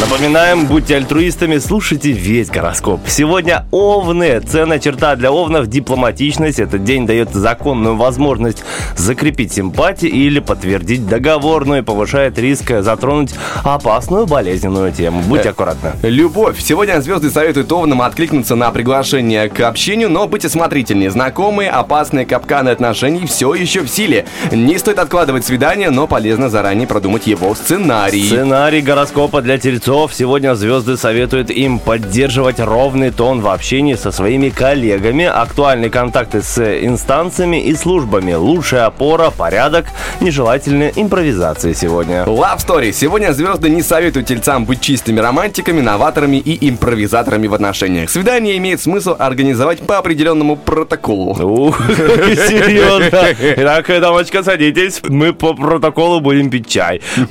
Напоминаем, 0.00 0.66
будьте 0.66 0.94
альтруистами, 0.94 1.58
слушайте 1.58 2.12
весь 2.12 2.50
гороскоп. 2.50 3.00
Сегодня 3.08 3.66
овны. 3.72 4.40
Ценная 4.40 4.78
черта 4.78 5.16
для 5.16 5.32
овнов– 5.32 5.66
дипломатичность. 5.68 6.60
Этот 6.60 6.84
день 6.84 7.04
дает 7.04 7.34
законную 7.34 7.96
возможность 7.96 8.62
закрепить 8.96 9.52
симпатии 9.52 10.08
или 10.08 10.38
подтвердить 10.38 11.06
договорную, 11.08 11.82
повышает 11.82 12.38
риск 12.38 12.70
затронуть 12.80 13.34
опасную 13.64 14.26
болезненную 14.26 14.92
тему. 14.92 15.20
Будьте 15.22 15.50
аккуратны. 15.50 15.90
Любовь. 16.02 16.60
Сегодня 16.62 17.00
звезды 17.00 17.28
советуют 17.28 17.72
овнам 17.72 18.02
откликнуться 18.02 18.54
на 18.54 18.70
приглашение 18.70 19.48
к 19.48 19.60
общению, 19.60 20.08
но 20.10 20.28
быть 20.28 20.44
осмотрительнее. 20.44 21.10
Знакомые, 21.10 21.70
опасные 21.70 22.24
капканы 22.24 22.68
отношений 22.68 23.26
все 23.26 23.52
еще 23.52 23.80
в 23.80 23.88
силе. 23.88 24.26
Не 24.52 24.78
стоит 24.78 25.00
откладывать 25.00 25.44
свидание, 25.44 25.90
но 25.90 26.06
полезно 26.06 26.48
заранее 26.48 26.86
продумать 26.86 27.26
его 27.26 27.52
сценарий. 27.56 28.11
Сценарий 28.12 28.82
гороскопа 28.82 29.40
для 29.40 29.56
тельцов. 29.56 30.12
Сегодня 30.12 30.54
звезды 30.54 30.98
советуют 30.98 31.50
им 31.50 31.78
поддерживать 31.78 32.60
ровный 32.60 33.10
тон 33.10 33.40
в 33.40 33.48
общении 33.48 33.94
со 33.94 34.12
своими 34.12 34.50
коллегами, 34.50 35.24
актуальные 35.24 35.88
контакты 35.88 36.42
с 36.42 36.58
инстанциями 36.84 37.62
и 37.62 37.74
службами, 37.74 38.34
лучшая 38.34 38.84
опора, 38.84 39.30
порядок, 39.30 39.86
нежелательные 40.20 40.92
импровизации 40.94 41.72
сегодня. 41.72 42.24
Love 42.24 42.58
Story. 42.58 42.92
Сегодня 42.92 43.32
звезды 43.32 43.70
не 43.70 43.80
советуют 43.80 44.26
тельцам 44.26 44.66
быть 44.66 44.82
чистыми 44.82 45.18
романтиками, 45.18 45.80
новаторами 45.80 46.36
и 46.36 46.68
импровизаторами 46.68 47.46
в 47.46 47.54
отношениях. 47.54 48.10
Свидание 48.10 48.58
имеет 48.58 48.82
смысл 48.82 49.16
организовать 49.18 49.80
по 49.80 49.96
определенному 49.96 50.56
протоколу. 50.56 51.32
Ух, 51.42 51.80
серьезно. 51.88 53.34
Итак, 53.56 53.86
дамочка, 53.88 54.42
садитесь. 54.42 55.00
Мы 55.02 55.32
по 55.32 55.54
протоколу 55.54 56.20
будем 56.20 56.50
пить 56.50 56.68
чай. 56.68 57.00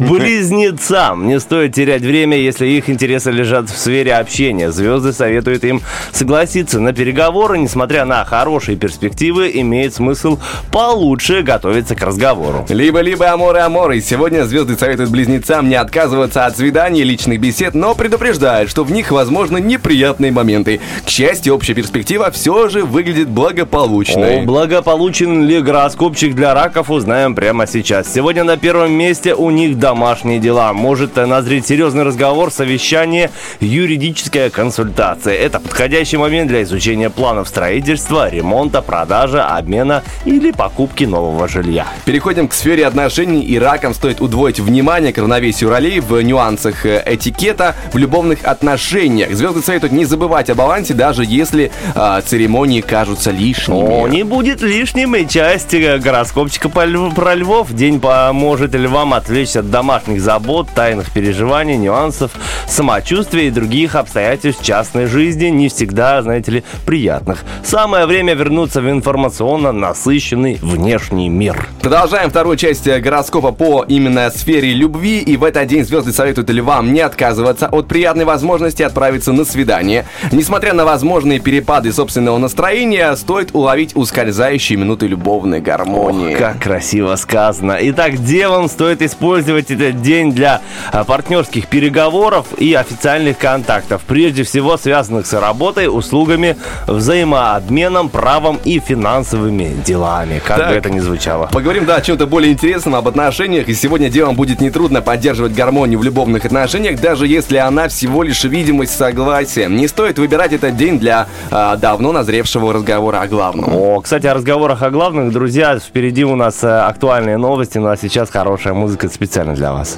Близнецам 0.72 1.28
не 1.28 1.38
стоит 1.42 1.75
терять 1.75 2.01
время, 2.01 2.38
если 2.38 2.66
их 2.66 2.90
интересы 2.90 3.30
лежат 3.32 3.70
в 3.70 3.78
сфере 3.78 4.16
общения. 4.16 4.72
Звезды 4.72 5.12
советуют 5.12 5.66
им 5.66 5.82
согласиться 6.13 6.80
на 6.80 6.94
переговоры, 6.94 7.58
несмотря 7.58 8.06
на 8.06 8.24
хорошие 8.24 8.78
перспективы, 8.78 9.51
имеет 9.54 9.94
смысл 9.94 10.40
получше 10.72 11.42
готовиться 11.42 11.96
к 11.96 12.01
разговору. 12.01 12.66
Либо-либо 12.70 13.30
аморы 13.32 13.60
аморы. 13.60 14.00
Сегодня 14.00 14.46
звезды 14.46 14.78
советуют 14.78 15.12
близнецам 15.12 15.68
не 15.68 15.75
отказываться 15.75 16.46
от 16.46 16.56
свиданий 16.56 17.01
и 17.01 17.04
личных 17.04 17.42
бесед, 17.42 17.74
но 17.74 17.94
предупреждают, 17.94 18.70
что 18.70 18.86
в 18.86 18.92
них 18.92 19.12
возможны 19.12 19.60
неприятные 19.60 20.32
моменты. 20.32 20.80
К 21.06 21.10
счастью, 21.10 21.54
общая 21.54 21.74
перспектива 21.74 22.32
все 22.32 22.70
же 22.70 22.84
выглядит 22.86 23.28
благополучной. 23.28 24.42
О, 24.42 24.46
благополучен 24.46 25.44
ли 25.44 25.62
гороскопчик 25.62 26.34
для 26.34 26.54
раков, 26.54 26.90
узнаем 26.90 27.36
прямо 27.36 27.68
сейчас. 27.68 28.12
Сегодня 28.12 28.46
на 28.46 28.56
первом 28.56 28.94
месте 28.94 29.36
у 29.36 29.50
них 29.50 29.78
домашние 29.78 30.40
дела. 30.40 30.61
Может 30.74 31.18
э, 31.18 31.25
назреть 31.25 31.68
серьезный 31.68 32.03
разговор, 32.03 32.51
совещание, 32.51 33.32
юридическая 33.60 34.50
консультация. 34.50 35.34
Это 35.34 35.60
подходящий 35.60 36.18
момент 36.18 36.50
для 36.50 36.63
изучения 36.63 37.10
планов 37.10 37.48
строительства, 37.48 38.30
ремонта, 38.30 38.82
продажи, 38.82 39.41
обмена 39.41 40.03
или 40.25 40.51
покупки 40.51 41.06
нового 41.06 41.48
жилья. 41.48 41.88
Переходим 42.06 42.48
к 42.48 42.53
сфере 42.53 42.86
отношений, 42.86 43.41
и 43.41 43.58
ракам 43.58 43.94
стоит 43.94 44.22
удвоить 44.22 44.60
внимание 44.60 45.12
к 45.12 45.18
равновесию 45.18 45.72
ролей 45.72 46.00
в 46.00 46.22
нюансах 46.22 46.86
э, 46.86 47.03
этикета 47.06 47.75
в 47.91 47.98
любовных 47.98 48.46
отношениях. 48.46 49.34
Звезды 49.34 49.62
советуют 49.62 49.94
не 49.94 50.06
забывать 50.06 50.50
о 50.50 50.56
балансе, 50.56 50.94
даже 50.94 51.24
если 51.25 51.72
а, 51.96 52.22
церемонии 52.22 52.82
кажутся 52.82 53.32
лишними. 53.32 54.01
О, 54.03 54.08
не 54.08 54.24
будет 54.24 54.62
лишним 54.62 55.15
и 55.15 55.27
часть 55.27 55.74
э, 55.74 55.98
гороскопчика 55.98 56.70
про 56.70 56.86
львов. 56.86 57.74
День 57.74 58.00
поможет 58.00 58.75
львам 58.75 59.13
отвлечься 59.13 59.60
от 59.62 59.72
домашних 59.72 60.22
забот, 60.22 60.50
тайных 60.75 61.12
переживаний, 61.12 61.77
нюансов, 61.77 62.31
самочувствия 62.67 63.48
и 63.48 63.51
других 63.51 63.96
обстоятельств 63.96 64.63
частной 64.63 65.05
жизни, 65.05 65.46
не 65.46 65.70
всегда, 65.70 66.22
знаете 66.22 66.51
ли, 66.51 66.63
приятных. 66.86 67.43
Самое 67.63 68.05
время 68.05 68.34
вернуться 68.34 68.81
в 68.81 68.89
информационно 68.89 69.72
насыщенный 69.72 70.60
внешний 70.62 71.29
мир. 71.29 71.67
Продолжаем 71.81 72.29
вторую 72.29 72.58
часть 72.58 72.86
э, 72.88 73.00
гороскопа 73.00 73.51
по 73.51 73.86
именно 73.88 74.29
сфере 74.29 74.74
любви. 74.74 75.20
И 75.20 75.38
в 75.38 75.43
этот 75.43 75.67
день 75.67 75.86
звезды 75.86 76.12
советуют 76.12 76.50
львам 76.50 76.91
не 76.93 77.00
отказываться 77.00 77.67
от 77.67 77.88
приятной 77.88 78.25
возможности 78.25 78.84
отправиться 78.84 79.31
на 79.31 79.46
свидание. 79.46 80.05
Несмотря 80.31 80.74
на 80.74 80.84
возможные 80.84 81.39
перепады 81.39 81.93
собственного 81.93 82.38
настроения, 82.38 83.15
стоит 83.15 83.51
уловить 83.53 83.96
ускользающие 83.96 84.77
минуты 84.77 85.08
любовной 85.08 85.62
гармонии. 85.62 86.36
Как 86.36 86.60
красиво 86.60 87.15
сказано. 87.15 87.77
Итак, 87.79 88.17
девам 88.17 88.67
стоит 88.67 89.01
использовать 89.01 89.72
этот 89.72 90.01
день 90.01 90.34
для 90.34 90.41
а, 90.46 91.04
партнерских 91.04 91.68
переговоров 91.68 92.48
и 92.58 92.74
официальных 92.74 93.38
контактов, 93.38 94.02
прежде 94.08 94.44
всего 94.44 94.78
связанных 94.78 95.26
с 95.26 95.34
работой, 95.34 95.88
услугами, 95.88 96.58
взаимообменом, 96.88 98.10
правом 98.10 98.60
и 98.64 98.80
финансовыми 98.80 99.76
делами. 99.86 100.42
Как 100.46 100.58
Так. 100.58 100.70
бы 100.70 100.76
это 100.76 100.90
ни 100.90 101.00
звучало. 101.00 101.50
Поговорим, 101.52 101.86
да, 101.86 101.96
о 101.98 102.02
чем-то 102.02 102.28
более 102.28 102.52
интересном, 102.54 102.96
об 102.96 103.08
отношениях. 103.08 103.68
И 103.70 103.74
сегодня 103.74 104.10
девам 104.10 104.36
будет 104.36 104.62
нетрудно 104.62 105.02
поддерживать 105.02 105.54
гармонию 105.54 106.00
в 106.00 106.04
любовных 106.04 106.46
отношениях, 106.46 107.00
даже 107.00 107.28
если 107.28 107.58
она 107.58 107.88
всего 107.88 108.24
лишь 108.24 108.44
видимость 108.44 108.96
согласия. 108.96 109.68
Не 109.68 109.88
стоит 109.88 110.18
выбирать 110.20 110.54
этот 110.54 110.76
день 110.78 111.00
для 111.00 111.28
а, 111.50 111.76
давно 111.78 112.12
назревшего 112.12 112.74
разговора 112.74 113.22
о 113.22 113.28
главном. 113.28 113.76
О, 113.76 114.02
кстати, 114.02 114.28
о 114.28 114.34
разговорах 114.34 114.82
о 114.82 114.90
главных, 114.90 115.32
друзья, 115.32 115.78
впереди 115.80 116.24
у 116.24 116.36
нас 116.36 116.64
э, 116.64 116.68
актуальные 116.68 117.38
новости, 117.38 117.78
ну 117.78 117.90
а 117.90 117.98
сейчас 117.98 118.30
хорошая 118.30 118.74
музыка 118.74 119.10
специально 119.10 119.54
для 119.54 119.74
вас. 119.74 119.98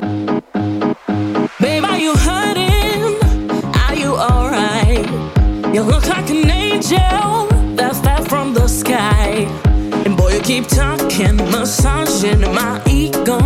Keep 10.43 10.67
talking, 10.67 11.37
massaging 11.51 12.41
my 12.53 12.81
ego. 12.87 13.39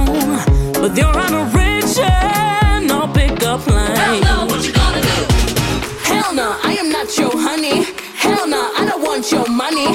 But 0.74 0.98
you're 0.98 1.06
on 1.08 1.34
a 1.34 1.46
rich 1.54 1.98
and 2.00 2.88
no 2.88 3.08
pickup 3.14 3.66
line. 3.68 3.96
Hell 3.96 4.20
no, 4.22 4.46
what 4.48 4.66
you 4.66 4.74
gonna 4.74 5.02
do? 5.02 5.20
Hell 6.04 6.34
no, 6.34 6.58
I 6.64 6.76
am 6.80 6.90
not 6.92 7.16
your 7.18 7.32
honey. 7.34 7.86
Hell 8.16 8.48
no, 8.48 8.72
I 8.76 8.86
don't 8.86 9.04
want 9.04 9.32
your 9.32 9.48
money. 9.48 9.86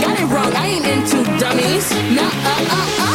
Got 0.00 0.20
it 0.20 0.26
wrong, 0.26 0.52
I 0.54 0.66
ain't 0.66 0.86
into 0.86 1.24
dummies. 1.38 1.90
Nah, 2.14 2.22
uh, 2.22 2.66
uh, 2.70 3.06
uh. 3.06 3.11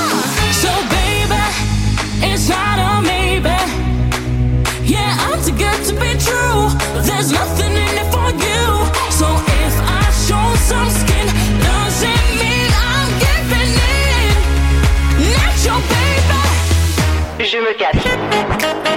together. 17.77 18.96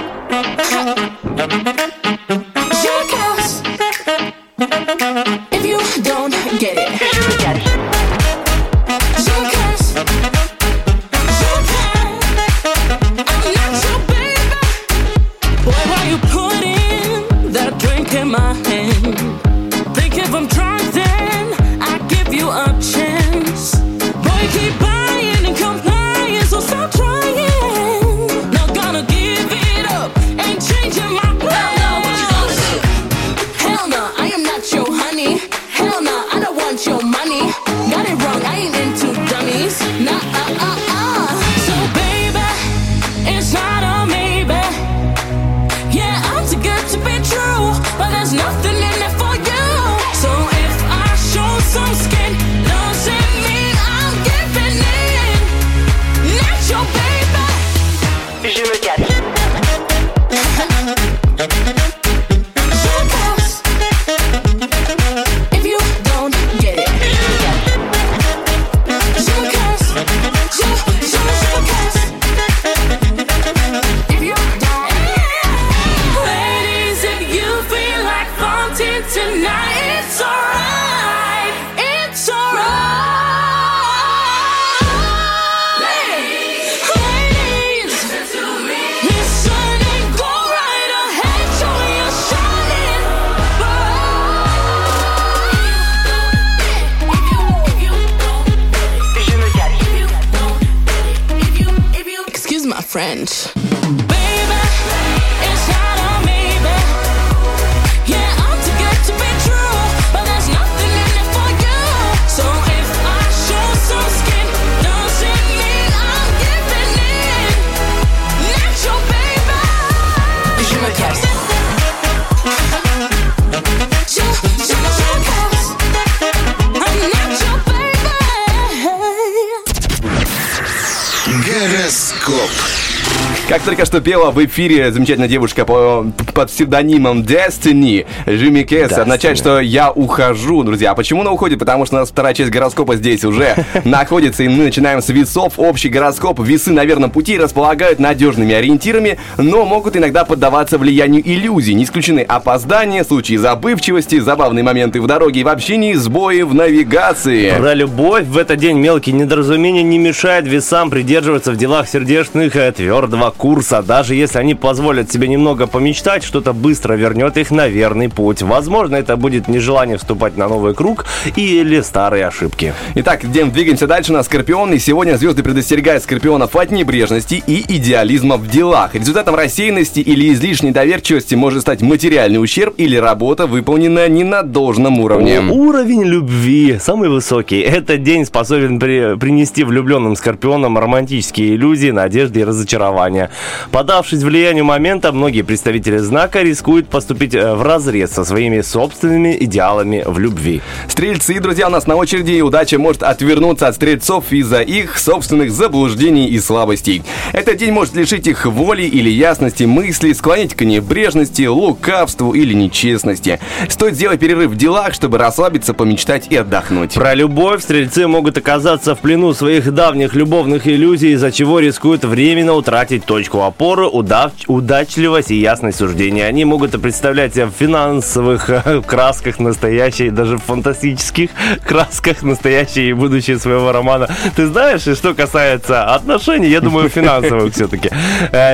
Только 133.81 133.85
что 133.97 134.01
пела 134.01 134.29
в 134.29 134.45
эфире 134.45 134.91
замечательная 134.91 135.27
девушка 135.27 135.65
по, 135.65 136.05
под 136.35 136.51
псевдонимом 136.51 137.21
Destiny, 137.21 138.05
Жимми 138.27 138.61
Кесс, 138.61 138.91
означает, 138.91 139.39
что 139.39 139.59
я 139.59 139.89
ухожу, 139.91 140.61
друзья. 140.61 140.91
А 140.91 140.95
почему 140.95 141.21
она 141.21 141.31
уходит? 141.31 141.57
Потому 141.57 141.87
что 141.87 141.95
у 141.95 141.99
нас 141.99 142.09
вторая 142.09 142.35
часть 142.35 142.51
гороскопа 142.51 142.95
здесь 142.95 143.23
уже 143.23 143.55
находится, 143.83 144.43
и 144.43 144.47
мы 144.47 144.65
начинаем 144.65 145.01
с 145.01 145.09
весов. 145.09 145.53
Общий 145.57 145.89
гороскоп. 145.89 146.41
Весы 146.41 146.71
на 146.71 146.85
верном 146.85 147.09
пути 147.09 147.39
располагают 147.39 147.97
надежными 147.97 148.53
ориентирами, 148.53 149.17
но 149.37 149.65
могут 149.65 149.97
иногда 149.97 150.25
поддаваться 150.25 150.77
влиянию 150.77 151.23
иллюзий. 151.25 151.73
Не 151.73 151.85
исключены 151.85 152.19
опоздания, 152.19 153.03
случаи 153.03 153.35
забывчивости, 153.35 154.19
забавные 154.19 154.63
моменты 154.63 155.01
в 155.01 155.07
дороге 155.07 155.41
и 155.41 155.43
в 155.43 155.47
общении, 155.47 155.95
сбои 155.95 156.41
в 156.43 156.53
навигации. 156.53 157.57
Про 157.57 157.73
любовь 157.73 158.25
в 158.25 158.37
этот 158.37 158.59
день 158.59 158.77
мелкие 158.77 159.15
недоразумения 159.15 159.81
не 159.81 159.97
мешают 159.97 160.45
весам 160.45 160.91
придерживаться 160.91 161.51
в 161.51 161.57
делах 161.57 161.89
сердечных 161.89 162.55
э, 162.55 162.71
твердого 162.71 163.31
курса. 163.31 163.70
Даже 163.81 164.15
если 164.15 164.39
они 164.39 164.55
позволят 164.55 165.09
себе 165.09 165.29
немного 165.29 165.67
помечтать, 165.67 166.23
что-то 166.23 166.51
быстро 166.51 166.95
вернет 166.95 167.37
их 167.37 167.51
на 167.51 167.69
верный 167.69 168.09
путь. 168.09 168.41
Возможно, 168.41 168.97
это 168.97 169.15
будет 169.15 169.47
нежелание 169.47 169.97
вступать 169.97 170.35
на 170.35 170.49
новый 170.49 170.73
круг 170.73 171.05
или 171.37 171.79
старые 171.81 172.27
ошибки. 172.27 172.73
Итак, 172.95 173.31
Дем, 173.31 173.51
двигаемся 173.51 173.87
дальше 173.87 174.11
на 174.11 174.23
Скорпион. 174.23 174.73
И 174.73 174.79
сегодня 174.79 175.15
звезды 175.15 175.43
предостерегают 175.43 176.03
Скорпионов 176.03 176.55
от 176.55 176.71
небрежности 176.71 177.41
и 177.47 177.63
идеализма 177.77 178.35
в 178.35 178.49
делах. 178.49 178.95
Результатом 178.95 179.35
рассеянности 179.35 179.99
или 180.01 180.33
излишней 180.33 180.71
доверчивости 180.71 181.35
может 181.35 181.61
стать 181.61 181.81
материальный 181.81 182.41
ущерб 182.43 182.73
или 182.77 182.97
работа, 182.97 183.47
выполненная 183.47 184.09
не 184.09 184.23
на 184.23 184.41
должном 184.43 184.99
уровне. 184.99 185.39
Уровень 185.39 186.03
любви 186.03 186.77
самый 186.79 187.09
высокий. 187.09 187.59
Этот 187.59 188.03
день 188.03 188.25
способен 188.25 188.79
при- 188.79 189.15
принести 189.17 189.63
влюбленным 189.63 190.15
скорпионам 190.15 190.77
романтические 190.77 191.55
иллюзии, 191.55 191.91
надежды 191.91 192.39
и 192.39 192.43
разочарования. 192.43 193.29
Подавшись 193.71 194.23
влиянию 194.23 194.65
момента, 194.65 195.11
многие 195.11 195.41
представители 195.41 195.97
знака 195.97 196.41
рискуют 196.41 196.89
поступить 196.89 197.35
э, 197.35 197.53
в 197.53 197.63
разрез 197.63 198.11
со 198.11 198.25
своими 198.25 198.61
собственными 198.61 199.37
идеалами 199.41 200.03
в 200.05 200.19
любви. 200.19 200.61
Стрельцы, 200.87 201.39
друзья, 201.39 201.67
у 201.67 201.71
нас 201.71 201.87
на 201.87 201.95
очереди, 201.95 202.31
и 202.31 202.41
удача 202.41 202.79
может 202.79 203.03
отвернуться 203.03 203.67
от 203.67 203.75
стрельцов 203.75 204.31
из-за 204.31 204.61
их 204.61 204.97
собственных 204.97 205.51
заблуждений 205.51 206.27
и 206.27 206.39
слабостей. 206.39 207.03
Этот 207.33 207.57
день 207.57 207.71
может 207.71 207.95
лишить 207.95 208.27
их 208.27 208.45
воли 208.45 208.83
или 208.83 209.09
ясности 209.09 209.63
мысли, 209.63 210.13
склонить 210.13 210.55
к 210.55 210.63
небрежности, 210.63 211.45
лукавству 211.47 212.33
или 212.33 212.53
нечестности. 212.53 213.39
Стоит 213.69 213.95
сделать 213.95 214.19
перерыв 214.19 214.51
в 214.51 214.55
делах, 214.55 214.93
чтобы 214.93 215.17
расслабиться, 215.17 215.73
помечтать 215.73 216.27
и 216.29 216.35
отдохнуть. 216.35 216.93
Про 216.93 217.13
любовь 217.13 217.63
стрельцы 217.63 218.07
могут 218.07 218.37
оказаться 218.37 218.95
в 218.95 218.99
плену 218.99 219.33
своих 219.33 219.73
давних 219.73 220.15
любовных 220.15 220.67
иллюзий, 220.67 221.13
из-за 221.13 221.31
чего 221.31 221.59
рискуют 221.59 222.03
временно 222.03 222.53
утратить 222.53 223.05
точку 223.05 223.40
опоры, 223.43 223.85
удав- 223.87 224.31
удачливость 224.47 225.31
и 225.31 225.35
ясность 225.35 225.77
суждения. 225.77 226.25
Они 226.25 226.45
могут 226.45 226.79
представлять 226.81 227.33
себя 227.33 227.47
в 227.47 227.51
финансовых 227.51 228.49
э, 228.49 228.81
красках 228.87 229.39
настоящей, 229.39 230.09
даже 230.09 230.37
в 230.37 230.43
фантастических 230.43 231.29
красках 231.65 232.21
настоящее 232.23 232.89
и 232.89 232.93
будущее 232.93 233.39
своего 233.39 233.71
романа. 233.71 234.09
Ты 234.35 234.47
знаешь, 234.47 234.87
и 234.87 234.95
что 234.95 235.13
касается 235.13 235.83
отношений, 235.83 236.49
я 236.49 236.61
думаю, 236.61 236.89
финансовых 236.89 237.53
все-таки. 237.55 237.89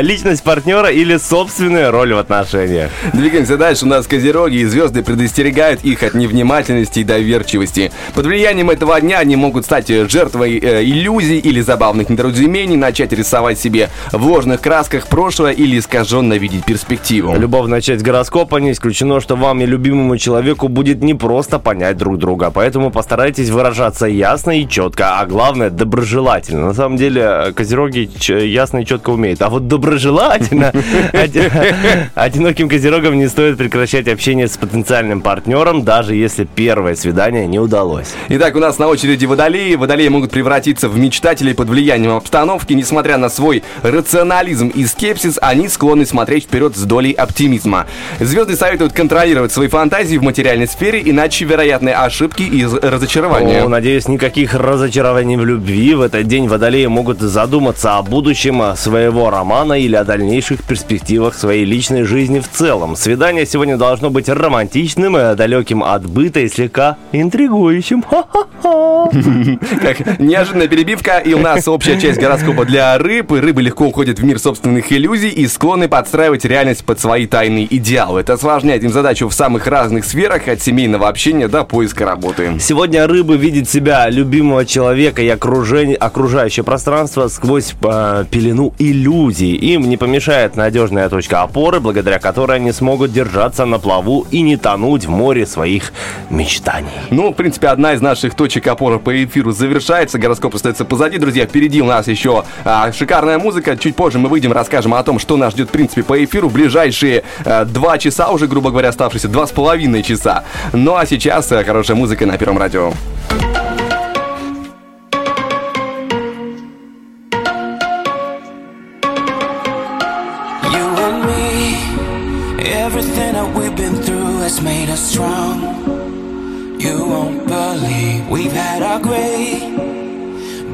Личность 0.01 0.43
партнера 0.43 0.89
или 0.89 1.17
собственная 1.17 1.91
роль 1.91 2.13
в 2.13 2.17
отношениях. 2.17 2.91
Двигаемся 3.13 3.57
дальше. 3.57 3.85
У 3.85 3.87
нас 3.87 4.07
козероги 4.07 4.57
и 4.57 4.65
звезды 4.65 5.03
предостерегают 5.03 5.83
их 5.83 6.03
от 6.03 6.13
невнимательности 6.13 6.99
и 6.99 7.03
доверчивости. 7.03 7.91
Под 8.15 8.25
влиянием 8.25 8.69
этого 8.69 8.99
дня 9.01 9.19
они 9.19 9.35
могут 9.35 9.65
стать 9.65 9.89
э, 9.89 10.07
жертвой 10.07 10.57
э, 10.57 10.83
иллюзий 10.83 11.39
или 11.39 11.61
забавных 11.61 12.09
недоразумений, 12.09 12.77
начать 12.77 13.11
рисовать 13.11 13.59
себе 13.59 13.89
в 14.11 14.25
ложных 14.25 14.61
красках 14.61 14.76
прошлое 15.09 15.51
или 15.51 15.79
искаженно 15.79 16.33
видеть 16.33 16.65
перспективу. 16.65 17.35
Любовная 17.35 17.81
часть 17.81 18.03
гороскопа 18.03 18.57
не 18.57 18.71
исключено, 18.71 19.19
что 19.19 19.35
вам 19.35 19.61
и 19.61 19.65
любимому 19.65 20.17
человеку 20.17 20.67
будет 20.67 21.01
непросто 21.01 21.59
понять 21.59 21.97
друг 21.97 22.17
друга. 22.17 22.51
Поэтому 22.53 22.91
постарайтесь 22.91 23.49
выражаться 23.49 24.05
ясно 24.05 24.51
и 24.59 24.67
четко, 24.67 25.19
а 25.19 25.25
главное 25.25 25.69
доброжелательно. 25.69 26.67
На 26.67 26.73
самом 26.73 26.97
деле 26.97 27.53
козероги 27.55 28.09
ч- 28.19 28.47
ясно 28.47 28.79
и 28.79 28.85
четко 28.85 29.11
умеют. 29.11 29.41
А 29.41 29.49
вот 29.49 29.67
доброжелательно 29.67 30.71
оди- 31.13 31.51
одиноким 32.15 32.69
козерогам 32.69 33.17
не 33.17 33.27
стоит 33.27 33.57
прекращать 33.57 34.07
общение 34.07 34.47
с 34.47 34.57
потенциальным 34.57 35.21
партнером, 35.21 35.83
даже 35.83 36.15
если 36.15 36.45
первое 36.45 36.95
свидание 36.95 37.47
не 37.47 37.59
удалось. 37.59 38.13
Итак, 38.29 38.55
у 38.55 38.59
нас 38.59 38.77
на 38.79 38.87
очереди 38.87 39.25
водолеи. 39.25 39.75
Водолеи 39.75 40.07
могут 40.09 40.31
превратиться 40.31 40.89
в 40.89 40.97
мечтателей 40.97 41.53
под 41.53 41.69
влиянием 41.69 42.11
обстановки. 42.15 42.73
Несмотря 42.73 43.17
на 43.17 43.29
свой 43.29 43.63
рационализм 43.83 44.66
и 44.69 44.85
скепсис, 44.85 45.37
они 45.41 45.67
склонны 45.67 46.05
смотреть 46.05 46.45
вперед 46.45 46.75
с 46.75 46.83
долей 46.83 47.11
оптимизма. 47.11 47.87
Звезды 48.19 48.55
советуют 48.55 48.93
контролировать 48.93 49.51
свои 49.51 49.67
фантазии 49.67 50.17
в 50.17 50.23
материальной 50.23 50.67
сфере, 50.67 51.01
иначе 51.03 51.45
вероятны 51.45 51.89
ошибки 51.89 52.43
и 52.43 52.65
разочарования. 52.65 53.63
О, 53.63 53.69
надеюсь, 53.69 54.07
никаких 54.07 54.53
разочарований 54.53 55.37
в 55.37 55.45
любви. 55.45 55.95
В 55.95 56.01
этот 56.01 56.27
день 56.27 56.47
водолеи 56.47 56.85
могут 56.85 57.19
задуматься 57.19 57.97
о 57.97 58.03
будущем 58.03 58.61
а, 58.61 58.75
своего 58.75 59.29
романа 59.29 59.73
или 59.73 59.95
о 59.95 60.03
дальнейших 60.03 60.63
перспективах 60.63 61.35
своей 61.35 61.65
личной 61.65 62.03
жизни 62.03 62.39
в 62.39 62.49
целом. 62.49 62.95
Свидание 62.95 63.45
сегодня 63.45 63.77
должно 63.77 64.09
быть 64.09 64.29
романтичным, 64.29 65.15
э, 65.15 65.35
далеким 65.35 65.83
от 65.83 66.05
быта 66.05 66.39
и 66.39 66.49
слегка 66.49 66.97
интригующим. 67.11 68.03
Ха-ха-ха. 68.03 69.09
Как 69.81 70.19
неожиданная 70.19 70.67
перебивка, 70.67 71.19
и 71.19 71.33
у 71.33 71.39
нас 71.39 71.67
общая 71.67 71.99
часть 71.99 72.19
гороскопа 72.19 72.65
для 72.65 72.97
рыб. 72.97 73.31
И 73.31 73.39
рыбы 73.39 73.61
легко 73.61 73.85
уходят 73.85 74.19
в 74.19 74.23
мир 74.23 74.39
собственных 74.57 74.91
иллюзий 74.91 75.29
и 75.29 75.47
склонны 75.47 75.87
подстраивать 75.87 76.43
реальность 76.43 76.83
под 76.83 76.99
свои 76.99 77.27
тайные 77.27 77.67
идеалы. 77.75 78.21
Это 78.21 78.33
осложняет 78.33 78.83
им 78.83 78.89
задачу 78.89 79.29
в 79.29 79.33
самых 79.33 79.67
разных 79.67 80.03
сферах, 80.03 80.47
от 80.47 80.61
семейного 80.61 81.07
общения 81.07 81.47
до 81.47 81.63
поиска 81.63 82.05
работы. 82.05 82.57
Сегодня 82.59 83.05
рыбы 83.05 83.37
видят 83.37 83.69
себя, 83.69 84.09
любимого 84.09 84.65
человека 84.65 85.21
и 85.21 85.27
окружение, 85.27 85.95
окружающее 85.95 86.63
пространство 86.63 87.27
сквозь 87.27 87.75
э, 87.83 88.25
пелену 88.31 88.73
иллюзий. 88.79 89.53
Им 89.53 89.87
не 89.87 89.95
помешает 89.95 90.55
надежная 90.55 91.07
точка 91.09 91.43
опоры, 91.43 91.79
благодаря 91.79 92.17
которой 92.17 92.57
они 92.57 92.71
смогут 92.71 93.13
держаться 93.13 93.65
на 93.65 93.77
плаву 93.77 94.25
и 94.31 94.41
не 94.41 94.57
тонуть 94.57 95.05
в 95.05 95.09
море 95.09 95.45
своих 95.45 95.93
мечтаний. 96.31 96.89
Ну, 97.11 97.31
в 97.31 97.33
принципе, 97.33 97.67
одна 97.67 97.93
из 97.93 98.01
наших 98.01 98.33
точек 98.33 98.65
опоры 98.65 98.97
по 98.97 99.23
эфиру 99.23 99.51
завершается. 99.51 100.17
Гороскоп 100.17 100.55
остается 100.55 100.83
позади, 100.83 101.19
друзья. 101.19 101.45
Впереди 101.45 101.79
у 101.79 101.85
нас 101.85 102.07
еще 102.07 102.43
а, 102.65 102.91
шикарная 102.91 103.37
музыка. 103.37 103.77
Чуть 103.77 103.95
позже 103.95 104.17
мы 104.17 104.29
выйдем, 104.29 104.46
расскажем 104.53 104.93
о 104.93 105.03
том, 105.03 105.19
что 105.19 105.37
нас 105.37 105.53
ждет, 105.53 105.69
в 105.69 105.71
принципе, 105.71 106.03
по 106.03 106.23
эфиру. 106.23 106.49
Ближайшие 106.49 107.23
а, 107.45 107.65
два 107.65 107.97
часа 107.97 108.29
уже, 108.29 108.47
грубо 108.47 108.71
говоря, 108.71 108.89
оставшиеся 108.89 109.27
два 109.27 109.47
с 109.47 109.51
половиной 109.51 110.03
часа. 110.03 110.43
Ну, 110.73 110.95
а 110.95 111.05
сейчас 111.05 111.51
а, 111.51 111.63
хорошая 111.63 111.97
музыка 111.97 112.25
на 112.25 112.37
Первом 112.37 112.57
радио. 112.57 112.93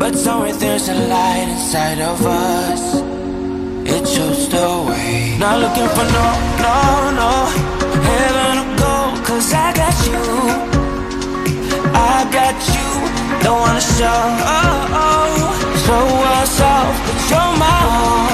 But 0.04 0.16
somewhere 0.16 0.52
there's 0.54 0.90
a 0.90 0.96
light 0.96 1.48
inside 1.48 2.00
of 2.00 2.26
us. 2.26 3.23
It 4.54 4.58
shows 4.58 4.86
the 4.86 4.92
way. 4.92 5.38
Not 5.40 5.60
looking 5.62 5.90
for 5.96 6.06
no, 6.18 6.28
no, 6.62 6.76
no 7.22 7.32
heaven 8.06 8.56
or 8.62 8.70
gold, 8.78 9.26
cause 9.26 9.54
I 9.54 9.74
got 9.74 9.96
you. 10.06 10.22
I 11.94 12.30
got 12.38 12.58
you. 12.74 12.88
Don't 13.44 13.60
wanna 13.60 13.82
show, 13.82 14.22
oh, 14.58 15.02
oh, 15.06 15.34
show 15.86 16.06
us 16.38 16.62
off, 16.62 16.94
but 17.06 17.20
you're 17.30 17.54
my 17.66 17.82
own. 17.98 18.30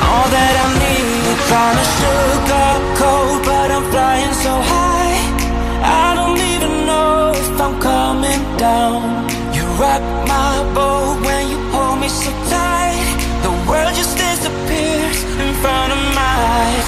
All 0.00 0.26
that 0.34 0.54
I 0.64 0.68
need, 0.82 1.36
trying 1.48 1.76
to 1.80 1.86
sugarcoat, 1.98 3.44
but 3.44 3.68
I'm 3.76 3.84
flying 3.92 4.34
so 4.44 4.52
high. 4.72 5.20
I 5.84 6.14
don't 6.18 6.40
even 6.52 6.86
know 6.86 7.32
if 7.34 7.60
I'm 7.60 7.76
coming 7.80 8.42
down. 8.56 9.28
You 9.54 9.64
rock 9.82 10.02
my 10.26 10.74
boat 10.74 11.09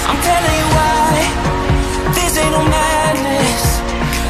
I'm 0.09 0.19
telling 0.29 0.55
you 0.61 0.67
why, 0.77 1.11
this 2.17 2.37
ain't 2.37 2.51
no 2.51 2.63
madness. 2.63 3.63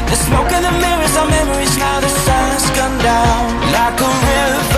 The 0.09 0.15
smoke 0.15 0.51
and 0.51 0.63
the 0.65 0.75
mirrors 0.83 1.15
are 1.17 1.29
memories 1.29 1.75
now. 1.77 1.99
The 1.99 2.09
sun's 2.09 2.69
gone 2.77 2.97
down 3.01 3.43
like 3.71 3.97
a 3.99 4.11
river 4.29 4.72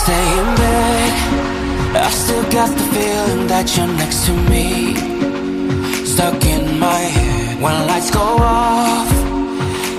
I 0.00 0.02
stay 0.02 0.28
in 0.40 0.48
bed, 0.56 1.12
I 1.94 2.10
still 2.10 2.42
got 2.50 2.70
the 2.70 2.84
feeling 2.94 3.46
that 3.48 3.76
you're 3.76 3.92
next 4.00 4.24
to 4.24 4.32
me. 4.48 4.96
Stuck 6.06 6.42
in 6.42 6.78
my 6.78 7.02
head 7.16 7.60
when 7.60 7.86
lights 7.86 8.10
go 8.10 8.24
off. 8.40 9.12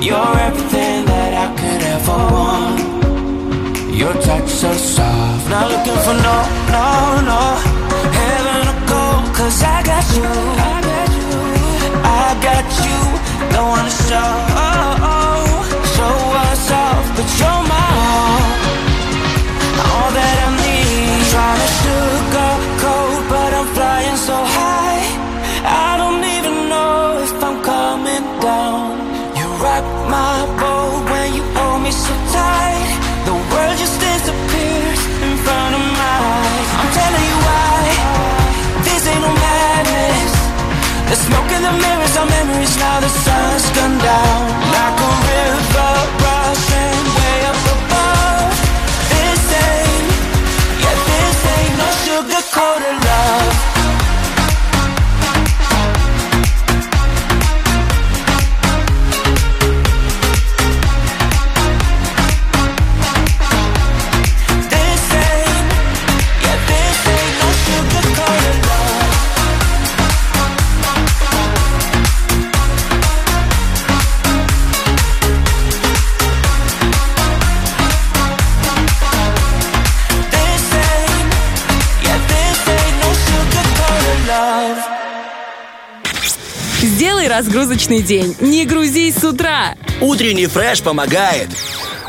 You're 0.01 0.37
everything 0.47 1.05
that 1.05 1.31
I 1.45 1.47
could 1.59 1.81
ever 1.95 2.17
want. 2.33 2.79
Your 3.93 4.13
touch 4.25 4.49
so 4.49 4.73
soft, 4.73 5.49
not 5.51 5.69
looking 5.69 5.99
for 6.05 6.17
no, 6.27 6.37
no, 6.73 6.87
no 7.31 7.41
heaven 8.17 8.61
or 8.71 8.79
gold, 8.89 9.25
'cause 9.35 9.61
I 9.61 9.83
got 9.91 10.05
you. 10.17 10.29
I 10.69 10.75
got 10.89 11.09
you. 11.21 11.31
I 12.17 12.27
got 12.47 12.67
you. 12.85 12.99
Don't 13.53 13.69
wanna 13.73 13.95
show, 14.07 14.29
show 15.95 16.15
us 16.49 16.65
off, 16.83 17.05
but 17.15 17.27
you're 17.39 17.63
my 17.73 17.90
that 20.17 20.35
I 20.47 20.49
need. 20.63 21.23
Trying 21.33 21.59
to 21.63 21.69
sugarcoat, 21.81 23.19
but 23.31 23.51
I'm 23.59 23.67
flying 23.75 24.19
so 24.29 24.37
high. 24.57 25.03
I 25.63 25.91
don't 26.01 26.23
even 26.35 26.55
know 26.71 27.23
if 27.25 27.33
I'm 27.47 27.57
coming 27.63 28.25
down. 28.43 28.99
You 29.37 29.47
rock 29.65 29.85
my 30.17 30.37
boat 30.59 30.99
when 31.11 31.27
you 31.37 31.43
hold 31.55 31.79
me 31.85 31.91
so 31.91 32.13
tight. 32.35 32.89
The 33.27 33.35
world 33.51 33.75
just 33.83 33.97
disappears 33.99 35.01
in 35.25 35.33
front 35.45 35.71
of 35.79 35.83
my 36.01 36.15
eyes. 36.35 36.69
I'm 36.79 36.89
telling 36.99 37.25
you 37.31 37.39
why. 37.47 37.79
This 38.87 39.01
ain't 39.11 39.23
no 39.27 39.31
madness. 39.31 40.33
The 41.09 41.17
smoke 41.25 41.49
and 41.55 41.63
the 41.69 41.75
mirrors 41.83 42.15
are 42.19 42.29
memories 42.37 42.75
now. 42.77 42.97
The 42.99 43.11
sun's 43.25 43.50
разгрузочный 87.41 88.03
день. 88.03 88.35
Не 88.39 88.65
грузись 88.65 89.15
с 89.15 89.23
утра. 89.23 89.75
Утренний 89.99 90.45
фреш 90.45 90.83
помогает. 90.83 91.49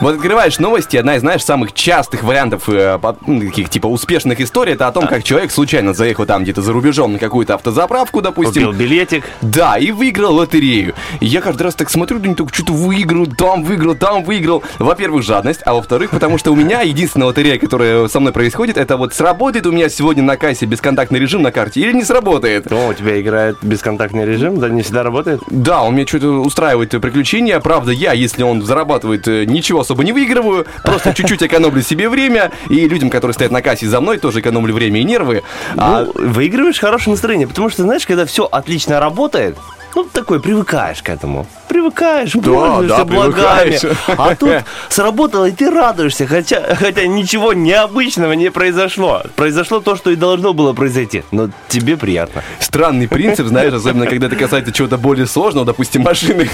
Вот 0.03 0.17
открываешь 0.17 0.59
новости, 0.59 0.97
одна 0.97 1.15
из, 1.17 1.21
знаешь, 1.21 1.45
самых 1.45 1.73
частых 1.73 2.25
вариантов 2.25 2.69
э, 2.69 2.99
по- 2.99 3.17
ну, 3.27 3.41
таких, 3.41 3.71
типа, 3.71 3.87
успешных 3.87 4.41
историй, 4.41 4.73
это 4.73 4.89
о 4.89 4.93
том, 4.93 5.07
как 5.07 5.23
человек 5.23 5.53
случайно 5.53 5.95
заехал 5.95 6.27
там 6.27 6.43
где-то 6.43 6.61
за 6.61 6.73
рубежом 6.73 7.13
на 7.13 7.19
какую-то 7.21 7.55
автозаправку, 7.55 8.21
допустим. 8.21 8.67
Купил 8.67 8.73
билетик. 8.73 9.25
Да, 9.43 9.79
и 9.79 9.93
выиграл 9.93 10.35
лотерею. 10.35 10.95
И 11.21 11.27
я 11.27 11.41
каждый 11.41 11.63
раз 11.63 11.77
так 11.77 11.89
смотрю, 11.89 12.19
думаю, 12.19 12.35
только 12.37 12.53
что-то 12.53 12.73
выиграл, 12.73 13.27
там 13.27 13.63
выиграл, 13.63 13.95
там 13.95 14.25
выиграл. 14.25 14.63
Во-первых, 14.81 15.23
жадность, 15.23 15.61
а 15.65 15.75
во-вторых, 15.75 16.11
потому 16.11 16.37
что 16.37 16.51
у 16.53 16.57
меня 16.57 16.81
единственная 16.81 17.29
лотерея, 17.29 17.59
которая 17.59 18.09
со 18.09 18.19
мной 18.19 18.33
происходит, 18.33 18.77
это 18.77 18.97
вот 18.97 19.15
сработает 19.15 19.67
у 19.67 19.73
меня 19.73 19.89
сегодня 19.89 20.25
на 20.25 20.37
кассе 20.37 20.67
бесконтактный 20.67 21.21
режим 21.21 21.43
на 21.43 21.53
карте 21.53 21.81
или 21.81 21.93
не 21.93 22.03
сработает. 22.03 22.71
О, 22.73 22.89
у 22.89 22.95
тебя 22.95 23.21
играет 23.21 23.59
бесконтактный 23.63 24.27
режим, 24.27 24.59
да 24.59 24.69
не 24.69 24.83
всегда 24.83 25.05
работает? 25.05 25.41
Да, 25.49 25.83
он 25.83 25.95
мне 25.95 26.07
что-то 26.07 26.41
устраивает 26.43 26.91
приключения. 26.91 27.61
Правда, 27.61 27.93
я, 27.93 28.13
если 28.13 28.43
он 28.43 28.63
зарабатывает, 28.63 29.29
э, 29.29 29.45
ничего 29.45 29.85
особо 29.93 30.05
не 30.05 30.13
выигрываю. 30.13 30.67
Просто 30.83 31.15
чуть-чуть 31.15 31.43
экономлю 31.43 31.83
себе 31.83 32.09
время. 32.09 32.51
И 32.71 32.89
людям, 32.89 33.11
которые 33.11 33.35
стоят 33.35 33.53
на 33.53 33.63
кассе 33.63 33.87
за 33.87 34.01
мной, 34.01 34.19
тоже 34.19 34.41
экономлю 34.41 34.75
время 34.75 35.01
и 35.01 35.05
нервы. 35.05 35.43
А, 35.77 36.05
Ну, 36.05 36.13
выигрываешь 36.15 36.79
хорошее 36.79 37.13
настроение, 37.13 37.47
потому 37.47 37.69
что, 37.69 37.83
знаешь, 37.83 38.07
когда 38.07 38.25
все 38.25 38.45
отлично 38.45 39.01
работает, 39.01 39.57
ну, 39.95 40.05
такой, 40.05 40.41
привыкаешь 40.41 41.03
к 41.03 41.11
этому. 41.11 41.47
Привыкаешь, 41.69 42.33
пользуешься 42.33 42.97
да, 42.97 43.05
благами. 43.05 43.79
привыкаешь. 43.79 43.99
А 44.07 44.35
тут 44.35 44.65
сработало, 44.89 45.47
и 45.51 45.53
ты 45.53 45.71
радуешься, 45.71 46.27
хотя, 46.27 46.75
хотя 46.77 47.07
ничего 47.07 47.53
необычного 47.53 48.33
не 48.33 48.51
произошло. 48.51 49.23
Произошло 49.37 49.81
то, 49.81 49.97
что 49.97 50.11
и 50.11 50.17
должно 50.17 50.55
было 50.55 50.73
произойти. 50.73 51.25
Но 51.31 51.51
тебе 51.69 51.99
приятно. 51.99 52.43
странный 52.59 53.07
принцип, 53.07 53.47
знаешь, 53.47 53.75
особенно 53.75 54.07
когда 54.07 54.29
это 54.29 54.37
касается 54.37 54.73
чего-то 54.73 54.97
более 54.97 55.27
сложного, 55.27 55.67
допустим, 55.67 56.03
машины. 56.03 56.49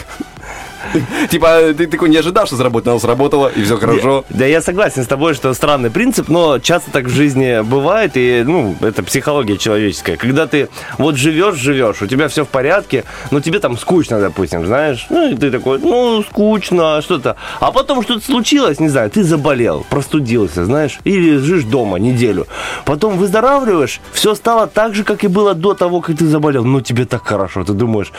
Типа, 1.31 1.75
ты 1.77 1.87
такой 1.87 2.09
не 2.09 2.17
ожидал, 2.17 2.47
что 2.47 2.57
заработало, 2.57 2.95
но 2.95 3.01
сработало, 3.01 3.49
и 3.49 3.63
все 3.63 3.77
хорошо. 3.77 4.25
Да, 4.31 4.47
я 4.47 4.61
согласен 4.61 5.03
с 5.03 5.07
тобой, 5.07 5.35
что 5.35 5.53
странный 5.55 5.91
принцип, 5.91 6.29
но 6.29 6.59
часто 6.59 6.91
так 6.91 7.07
в 7.07 7.11
жизни 7.11 7.63
бывает, 7.63 8.13
и, 8.15 8.43
ну, 8.47 8.77
это 8.81 9.03
психология 9.03 9.59
человеческая. 9.59 10.17
Когда 10.17 10.47
ты 10.47 10.69
вот 10.99 11.17
живешь, 11.17 11.57
живешь, 11.57 12.03
у 12.03 12.07
тебя 12.07 12.29
все 12.29 12.45
в 12.45 12.49
порядке, 12.49 13.05
но 13.31 13.41
тебе 13.41 13.59
там 13.59 13.77
скучно, 13.79 14.21
допустим, 14.21 14.67
знаешь, 14.67 15.07
ну, 15.11 15.33
и 15.33 15.37
ты 15.37 15.51
такой, 15.51 15.79
ну, 15.79 16.23
скучно, 16.23 17.01
что-то. 17.03 17.37
А 17.61 17.73
потом 17.73 18.03
что-то 18.03 18.25
случилось, 18.25 18.81
не 18.81 18.89
знаю, 18.89 19.11
ты 19.11 19.23
заболел, 19.23 19.85
простудился, 19.89 20.65
знаешь, 20.65 20.99
или 21.05 21.31
лежишь 21.31 21.65
дома 21.65 21.99
неделю. 21.99 22.47
Потом 22.85 23.19
выздоравливаешь, 23.19 24.01
все 24.13 24.35
стало 24.35 24.67
так 24.67 24.95
же, 24.95 25.05
как 25.05 25.25
и 25.25 25.29
было 25.29 25.55
до 25.55 25.75
того, 25.75 26.01
как 26.01 26.17
ты 26.17 26.27
заболел. 26.27 26.65
Ну, 26.65 26.81
тебе 26.81 27.05
так 27.05 27.27
хорошо, 27.27 27.65
ты 27.65 27.73
думаешь, 27.73 28.13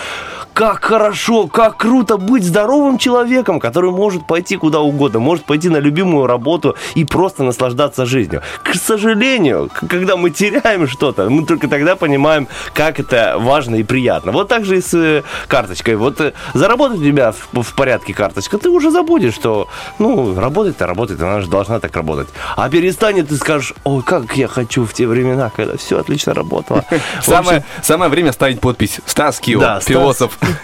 как 0.53 0.83
хорошо, 0.83 1.47
как 1.47 1.77
круто 1.77 2.17
быть 2.17 2.48
здоровым 2.49 2.97
человеком, 2.97 3.59
который 3.59 3.91
может 3.91 4.27
пойти 4.27 4.57
куда 4.57 4.79
угодно, 4.81 5.19
может 5.19 5.45
пойти 5.45 5.69
на 5.69 5.77
любимую 5.77 6.27
работу 6.27 6.75
и 6.95 7.05
просто 7.05 7.43
наслаждаться 7.43 8.05
жизнью. 8.05 8.41
К 8.63 8.75
сожалению, 8.75 9.69
когда 9.89 10.17
мы 10.17 10.29
теряем 10.29 10.87
что-то, 10.87 11.29
мы 11.29 11.45
только 11.45 11.67
тогда 11.67 11.95
понимаем, 11.95 12.47
как 12.73 12.99
это 12.99 13.35
важно 13.37 13.75
и 13.75 13.83
приятно. 13.83 14.31
Вот 14.31 14.47
так 14.47 14.65
же 14.65 14.77
и 14.77 14.81
с 14.81 14.93
э, 14.93 15.23
карточкой. 15.47 15.95
Вот 15.95 16.19
э, 16.21 16.33
заработает 16.53 17.01
у 17.01 17.05
тебя 17.05 17.31
в, 17.31 17.61
в 17.61 17.73
порядке 17.73 18.13
карточка, 18.13 18.57
ты 18.57 18.69
уже 18.69 18.91
забудешь, 18.91 19.33
что, 19.33 19.67
ну, 19.99 20.39
работает-то 20.39 20.87
работает, 20.87 21.21
она 21.21 21.41
же 21.41 21.47
должна 21.47 21.79
так 21.79 21.95
работать. 21.95 22.27
А 22.55 22.69
перестанет, 22.69 23.29
ты 23.29 23.35
скажешь, 23.35 23.73
ой, 23.83 24.03
как 24.03 24.35
я 24.35 24.47
хочу 24.47 24.85
в 24.85 24.93
те 24.93 25.07
времена, 25.07 25.51
когда 25.55 25.77
все 25.77 25.99
отлично 25.99 26.33
работало. 26.33 26.83
Самое, 27.21 27.63
самое 27.83 28.09
время 28.09 28.31
ставить 28.31 28.59
подпись. 28.59 28.99
Стас 29.05 29.39
Кио, 29.39 29.59
Да, 29.59 29.79
философ. 29.79 30.37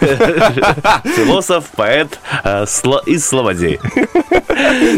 Философ, 1.16 1.64
поэт 1.76 2.18
э, 2.44 2.64
из 3.06 3.26
Слободей. 3.26 3.78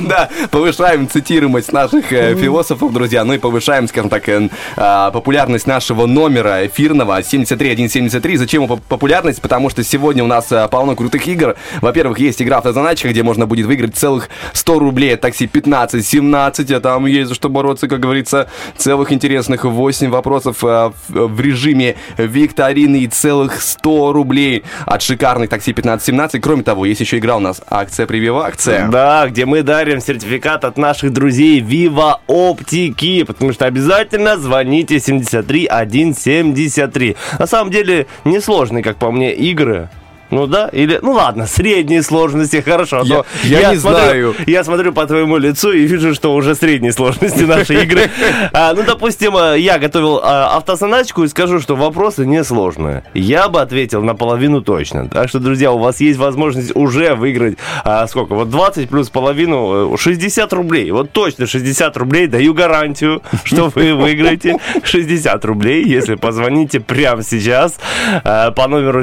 Да, 0.08 0.28
повышаем 0.52 1.08
цитируемость 1.08 1.72
наших 1.72 2.12
э, 2.12 2.36
философов, 2.36 2.92
друзья, 2.92 3.24
ну 3.24 3.32
и 3.32 3.38
повышаем, 3.38 3.88
скажем 3.88 4.08
так, 4.08 4.28
э, 4.28 4.48
а, 4.76 5.10
популярность 5.10 5.66
нашего 5.66 6.06
номера 6.06 6.64
эфирного 6.64 7.20
73173. 7.20 8.36
Зачем 8.36 8.62
его 8.62 8.76
поп- 8.76 8.84
популярность? 8.84 9.42
Потому 9.42 9.68
что 9.68 9.82
сегодня 9.82 10.22
у 10.22 10.28
нас 10.28 10.52
полно 10.70 10.94
крутых 10.94 11.26
игр. 11.26 11.56
Во-первых, 11.80 12.20
есть 12.20 12.40
игра 12.40 12.58
автозаначка, 12.58 13.08
где 13.08 13.24
можно 13.24 13.46
будет 13.46 13.66
выиграть 13.66 13.96
целых 13.96 14.28
100 14.52 14.78
рублей 14.78 15.14
от 15.14 15.20
такси 15.22 15.46
15-17, 15.46 16.72
а 16.72 16.80
там 16.80 17.06
есть 17.06 17.28
за 17.30 17.34
что 17.34 17.48
бороться, 17.48 17.88
как 17.88 17.98
говорится, 17.98 18.48
целых 18.76 19.12
интересных 19.12 19.64
8 19.64 20.08
вопросов 20.10 20.62
в 20.62 20.94
в 21.08 21.40
режиме 21.40 21.96
викторины 22.16 23.00
и 23.00 23.08
целых 23.08 23.60
100 23.60 24.12
рублей 24.12 24.64
от 24.86 25.02
шикарных 25.02 25.50
такси 25.50 25.72
15-17. 25.72 26.40
Кроме 26.40 26.62
того, 26.68 26.84
есть 26.84 27.00
еще 27.00 27.16
игра 27.16 27.34
у 27.34 27.40
нас 27.40 27.62
акция 27.66 28.06
привива 28.06 28.44
акция. 28.44 28.88
Да, 28.88 29.26
где 29.26 29.46
мы 29.46 29.62
дарим 29.62 30.02
сертификат 30.02 30.66
от 30.66 30.76
наших 30.76 31.14
друзей 31.14 31.62
Viva 31.62 32.16
Оптики, 32.26 33.22
потому 33.22 33.54
что 33.54 33.64
обязательно 33.64 34.36
звоните 34.36 35.00
73 35.00 35.66
173. 35.66 37.16
На 37.38 37.46
самом 37.46 37.70
деле, 37.70 38.06
несложные, 38.26 38.84
как 38.84 38.98
по 38.98 39.10
мне, 39.10 39.34
игры. 39.34 39.88
Ну 40.30 40.46
да, 40.46 40.68
или, 40.68 40.98
ну 41.02 41.12
ладно, 41.12 41.46
средней 41.46 42.02
сложности, 42.02 42.60
хорошо. 42.60 43.02
Я- 43.04 43.16
то 43.16 43.26
я 43.44 43.70
не 43.72 43.78
смотрю- 43.78 43.80
знаю. 44.04 44.34
Я 44.46 44.64
смотрю 44.64 44.92
по 44.92 45.06
твоему 45.06 45.38
лицу 45.38 45.72
и 45.72 45.86
вижу, 45.86 46.14
что 46.14 46.34
уже 46.34 46.54
средней 46.54 46.90
сложности 46.92 47.42
наши 47.42 47.82
игры. 47.82 48.10
А, 48.52 48.72
ну, 48.74 48.82
допустим, 48.82 49.36
э, 49.36 49.58
я 49.58 49.78
готовил 49.78 50.20
а, 50.22 50.56
автозаначку 50.56 51.22
и 51.24 51.28
скажу, 51.28 51.60
что 51.60 51.76
вопросы 51.76 52.26
несложные. 52.26 53.02
Я 53.14 53.48
бы 53.48 53.60
ответил 53.60 54.02
наполовину 54.02 54.60
точно. 54.62 55.08
Так 55.08 55.28
что, 55.28 55.38
друзья, 55.38 55.70
у 55.72 55.78
вас 55.78 56.00
есть 56.00 56.18
возможность 56.18 56.74
уже 56.74 57.14
выиграть, 57.14 57.56
а, 57.84 58.06
сколько, 58.06 58.34
вот 58.34 58.50
20 58.50 58.88
плюс 58.88 59.10
половину, 59.10 59.94
э, 59.94 59.96
60 59.98 60.52
рублей. 60.52 60.90
Вот 60.90 61.10
точно 61.12 61.46
60 61.46 61.96
рублей, 61.96 62.26
даю 62.26 62.54
гарантию, 62.54 63.22
что 63.44 63.70
вы 63.74 63.94
выиграете 63.94 64.58
60 64.84 65.44
рублей, 65.44 65.84
если 65.84 66.14
позвоните 66.16 66.80
прямо 66.80 67.22
сейчас 67.22 67.78
э, 68.24 68.50
по 68.52 68.66
номеру 68.68 69.02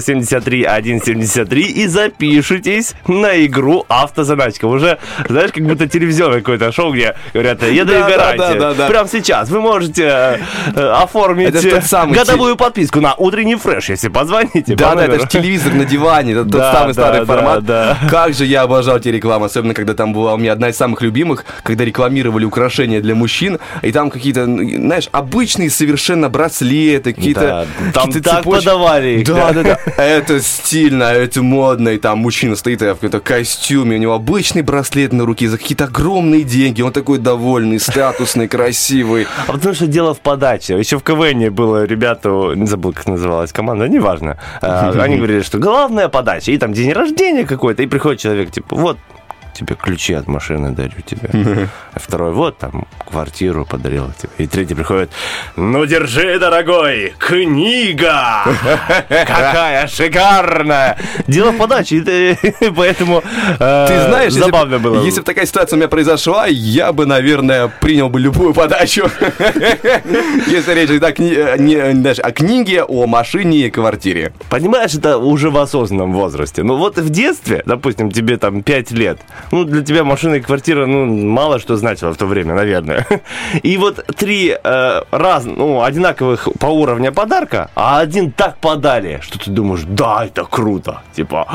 73173 1.23 1.63
и 1.65 1.87
запишитесь 1.87 2.95
на 3.07 3.45
игру 3.45 3.85
автозаначка. 3.87 4.65
Уже, 4.65 4.97
знаешь, 5.27 5.51
как 5.51 5.63
будто 5.63 5.87
телевизионное 5.87 6.39
какое-то 6.39 6.71
шоу, 6.71 6.93
где 6.93 7.15
говорят, 7.33 7.63
я 7.63 7.85
даю 7.85 8.01
Да, 8.01 8.09
гарантию. 8.09 8.59
да, 8.59 8.73
да. 8.73 8.87
Прямо 8.87 9.07
сейчас 9.07 9.49
вы 9.49 9.61
можете 9.61 10.03
э, 10.03 10.37
э, 10.75 10.91
оформить 10.91 11.85
самый 11.85 12.15
годовую 12.15 12.55
подписку 12.55 13.01
на 13.01 13.13
утренний 13.15 13.55
фреш, 13.55 13.89
если 13.89 14.09
позвоните. 14.09 14.75
Да, 14.75 14.91
по 14.91 14.95
да, 14.95 15.05
это 15.05 15.19
же 15.19 15.27
телевизор 15.27 15.73
на 15.73 15.85
диване, 15.85 16.33
это 16.33 16.45
тот 16.45 16.61
самый 16.61 16.93
старый 16.93 17.25
формат. 17.25 17.63
Как 18.09 18.33
же 18.33 18.45
я 18.45 18.63
обожал 18.63 18.99
те 18.99 19.11
рекламы, 19.11 19.45
особенно 19.45 19.73
когда 19.73 19.93
там 19.93 20.13
была 20.13 20.33
у 20.33 20.37
меня 20.37 20.53
одна 20.53 20.69
из 20.69 20.77
самых 20.77 21.01
любимых, 21.01 21.45
когда 21.63 21.85
рекламировали 21.85 22.45
украшения 22.45 23.01
для 23.01 23.15
мужчин, 23.15 23.59
и 23.81 23.91
там 23.91 24.09
какие-то, 24.09 24.45
знаешь, 24.45 25.09
обычные 25.11 25.69
совершенно 25.69 26.29
браслеты, 26.29 27.13
какие-то 27.13 27.67
там 27.93 28.11
так 28.11 28.43
подавали 28.43 29.23
да. 29.23 29.53
да, 29.53 29.63
да. 29.63 29.79
Это 29.97 30.41
стильно, 30.41 31.04
это 31.13 31.41
модно, 31.41 31.89
и 31.89 31.97
там 31.97 32.19
мужчина 32.19 32.55
стоит 32.55 32.81
в 32.81 32.85
каком-то 32.85 33.19
костюме, 33.19 33.97
у 33.97 33.99
него 33.99 34.13
обычный 34.13 34.61
браслет 34.61 35.13
на 35.13 35.25
руке 35.25 35.49
за 35.49 35.57
какие-то 35.57 35.85
огромные 35.85 36.43
деньги, 36.43 36.81
он 36.81 36.91
такой 36.91 37.17
довольный, 37.17 37.79
статусный, 37.79 38.47
красивый. 38.47 39.27
А 39.47 39.51
потому 39.51 39.73
что 39.75 39.87
дело 39.87 40.13
в 40.13 40.19
подаче. 40.19 40.77
Еще 40.77 40.97
в 40.97 41.03
КВН 41.03 41.53
было 41.53 41.85
ребята, 41.85 42.29
не 42.55 42.65
забыл, 42.65 42.93
как 42.93 43.07
называлась 43.07 43.51
команда, 43.51 43.87
неважно. 43.87 44.37
А, 44.61 44.91
Они 44.91 45.17
говорили, 45.17 45.41
что 45.41 45.57
главная 45.57 46.07
подача. 46.07 46.51
И 46.51 46.57
там 46.57 46.73
день 46.73 46.91
рождения 46.91 47.45
какой-то, 47.45 47.83
и 47.83 47.87
приходит 47.87 48.21
человек, 48.21 48.51
типа, 48.51 48.75
вот, 48.75 48.97
тебе 49.55 49.75
ключи 49.75 50.13
от 50.13 50.27
машины 50.27 50.71
дарю 50.71 51.01
тебе. 51.05 51.69
А 51.93 51.99
второй, 51.99 52.33
вот 52.33 52.57
там 52.57 52.87
квартиру 53.09 53.65
подарил 53.65 54.11
тебе. 54.17 54.29
И 54.37 54.47
третий 54.47 54.75
приходит, 54.75 55.11
ну 55.55 55.85
держи, 55.85 56.37
дорогой, 56.39 57.13
книга! 57.17 58.43
Какая 59.09 59.87
шикарная! 59.87 60.97
Дело 61.27 61.51
в 61.51 61.57
подаче, 61.57 62.01
поэтому 62.75 63.23
э, 63.59 63.85
Ты 63.87 64.09
знаешь, 64.09 64.33
забавно 64.33 64.79
было. 64.79 65.03
Если 65.03 65.21
бы 65.21 65.25
такая 65.25 65.45
ситуация 65.45 65.77
у 65.77 65.79
меня 65.79 65.87
произошла, 65.87 66.47
я 66.47 66.91
бы, 66.91 67.05
наверное, 67.05 67.67
принял 67.67 68.09
бы 68.09 68.19
любую 68.19 68.53
подачу. 68.53 69.09
Если 70.47 70.73
речь 70.73 70.89
идет 70.89 71.03
э, 71.03 72.21
о 72.21 72.31
книге, 72.31 72.83
о 72.83 73.07
машине 73.07 73.59
и 73.59 73.69
квартире. 73.69 74.33
Понимаешь, 74.49 74.93
это 74.93 75.17
уже 75.17 75.49
в 75.49 75.57
осознанном 75.57 76.13
возрасте. 76.13 76.63
Ну 76.63 76.75
вот 76.75 76.97
в 76.97 77.09
детстве, 77.09 77.63
допустим, 77.65 78.11
тебе 78.11 78.37
там 78.37 78.63
5 78.63 78.91
лет, 78.91 79.19
Ну, 79.51 79.65
для 79.65 79.83
тебя 79.83 80.03
машина 80.03 80.35
и 80.35 80.41
квартира, 80.41 80.85
ну, 80.85 81.05
мало 81.05 81.59
что 81.59 81.77
значило 81.77 82.13
в 82.13 82.17
то 82.17 82.25
время, 82.25 82.55
наверное. 82.55 83.05
И 83.63 83.77
вот 83.77 84.05
три 84.17 84.55
э, 84.61 85.01
раз, 85.11 85.45
ну, 85.45 85.83
одинаковых 85.83 86.49
по 86.59 86.67
уровню 86.67 87.13
подарка, 87.13 87.69
а 87.75 87.99
один 87.99 88.31
так 88.31 88.57
подали, 88.57 89.19
что 89.21 89.39
ты 89.39 89.51
думаешь, 89.51 89.83
да, 89.87 90.25
это 90.25 90.43
круто. 90.43 91.01
Типа, 91.15 91.47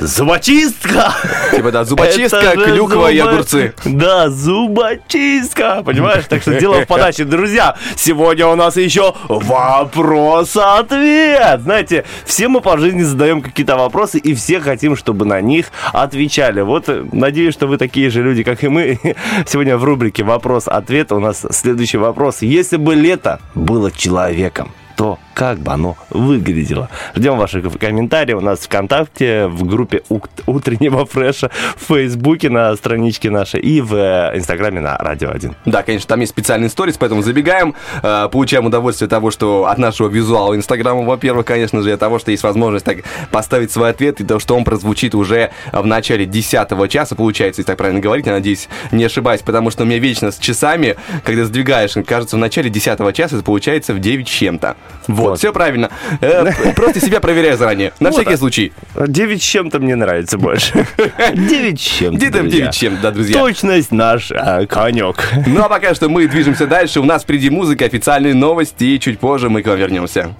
зубочистка! 0.00 1.12
Типа, 1.50 1.72
да, 1.72 1.84
зубочистка, 1.84 2.52
клюква 2.52 3.10
и 3.10 3.18
огурцы. 3.18 3.74
Да, 3.84 4.30
зубочистка, 4.30 5.82
понимаешь? 5.84 6.24
Так 6.28 6.42
что 6.42 6.58
дело 6.58 6.82
в 6.82 6.86
подаче. 6.86 7.24
Друзья, 7.24 7.76
сегодня 7.96 8.46
у 8.46 8.54
нас 8.56 8.76
еще 8.76 9.14
вопрос-ответ. 9.28 11.60
Знаете, 11.62 12.04
все 12.24 12.48
мы 12.48 12.60
по 12.60 12.76
жизни 12.78 13.02
задаем 13.02 13.42
какие-то 13.42 13.76
вопросы, 13.76 14.18
и 14.18 14.34
все 14.34 14.60
хотим, 14.60 14.96
чтобы 14.96 15.24
на 15.24 15.40
них 15.40 15.66
отвечали. 15.92 16.60
Вот, 16.60 16.81
э, 16.88 17.04
надеюсь, 17.12 17.54
что 17.54 17.66
вы 17.66 17.78
такие 17.78 18.10
же 18.10 18.22
люди, 18.22 18.42
как 18.42 18.64
и 18.64 18.68
мы. 18.68 18.98
Сегодня 19.46 19.76
в 19.76 19.84
рубрике 19.84 20.24
«Вопрос-ответ» 20.24 21.12
у 21.12 21.20
нас 21.20 21.46
следующий 21.50 21.98
вопрос. 21.98 22.42
Если 22.42 22.76
бы 22.76 22.94
лето 22.94 23.40
было 23.54 23.90
человеком, 23.90 24.70
то 24.96 25.18
как 25.34 25.58
бы 25.58 25.72
оно 25.72 25.96
выглядело? 26.10 26.88
Ждем 27.14 27.38
ваших 27.38 27.64
комментариев 27.78 28.38
у 28.38 28.40
нас 28.40 28.60
ВКонтакте, 28.60 29.46
в 29.46 29.64
группе 29.64 30.02
Утреннего 30.46 31.06
Фреша, 31.06 31.50
в 31.76 31.86
Фейсбуке 31.86 32.50
на 32.50 32.74
страничке 32.76 33.30
нашей 33.30 33.60
и 33.60 33.80
в 33.80 33.94
э, 33.94 34.36
Инстаграме 34.36 34.80
на 34.80 34.96
Радио 34.98 35.30
1. 35.30 35.54
Да, 35.66 35.82
конечно, 35.82 36.08
там 36.08 36.20
есть 36.20 36.32
специальный 36.32 36.68
сторис, 36.68 36.96
поэтому 36.98 37.22
забегаем, 37.22 37.74
э, 38.02 38.28
получаем 38.30 38.66
удовольствие 38.66 39.08
того, 39.08 39.30
что 39.30 39.66
от 39.66 39.78
нашего 39.78 40.08
визуала 40.08 40.54
Инстаграма, 40.54 41.02
во-первых, 41.02 41.46
конечно 41.46 41.82
же, 41.82 41.92
от 41.92 42.00
того, 42.00 42.18
что 42.18 42.30
есть 42.30 42.42
возможность 42.42 42.84
так 42.84 42.98
поставить 43.30 43.70
свой 43.70 43.90
ответ, 43.90 44.20
и 44.20 44.24
то, 44.24 44.38
что 44.38 44.56
он 44.56 44.64
прозвучит 44.64 45.14
уже 45.14 45.50
в 45.72 45.86
начале 45.86 46.26
10 46.26 46.90
часа, 46.90 47.14
получается, 47.14 47.60
если 47.60 47.70
так 47.70 47.78
правильно 47.78 48.00
говорить, 48.00 48.26
я 48.26 48.32
надеюсь, 48.32 48.68
не 48.90 49.04
ошибаюсь, 49.04 49.40
потому 49.42 49.70
что 49.70 49.84
у 49.84 49.86
меня 49.86 49.98
вечно 49.98 50.30
с 50.30 50.38
часами, 50.38 50.96
когда 51.24 51.44
сдвигаешь, 51.44 51.92
кажется, 52.06 52.36
в 52.36 52.38
начале 52.38 52.70
10 52.70 53.14
часа, 53.14 53.36
это 53.36 53.44
получается 53.44 53.94
в 53.94 53.98
9 53.98 54.28
с 54.28 54.30
чем-то. 54.30 54.76
Вот, 55.06 55.30
Вот. 55.30 55.38
все 55.38 55.52
правильно. 55.52 55.90
Э, 56.20 56.52
Просто 56.76 57.00
себя 57.00 57.20
проверяю 57.20 57.56
заранее, 57.56 57.92
на 58.00 58.10
Вот, 58.10 58.20
всякий 58.20 58.36
случай. 58.36 58.72
9 58.94 59.42
с 59.42 59.44
чем-то 59.44 59.80
мне 59.80 59.96
нравится 59.96 60.38
больше. 60.38 60.86
9 61.34 61.80
с 61.80 61.82
чем-то, 61.82 62.16
Где 62.16 62.30
там 62.30 62.42
друзья. 62.42 62.60
9 62.60 62.74
с 62.74 62.76
чем, 62.76 62.98
да, 63.02 63.10
друзья. 63.10 63.38
Точность 63.38 63.90
наш 63.90 64.30
а, 64.30 64.64
конек. 64.66 65.28
Ну 65.46 65.62
а 65.62 65.68
пока 65.68 65.94
что 65.94 66.08
мы 66.08 66.26
движемся 66.28 66.66
дальше. 66.66 67.00
У 67.00 67.04
нас 67.04 67.22
впереди 67.22 67.50
музыка, 67.50 67.84
официальные 67.84 68.34
новости, 68.34 68.84
и 68.84 69.00
чуть 69.00 69.18
позже 69.18 69.48
мы 69.50 69.62
к 69.62 69.66
вам 69.66 69.78
вернемся. 69.78 70.34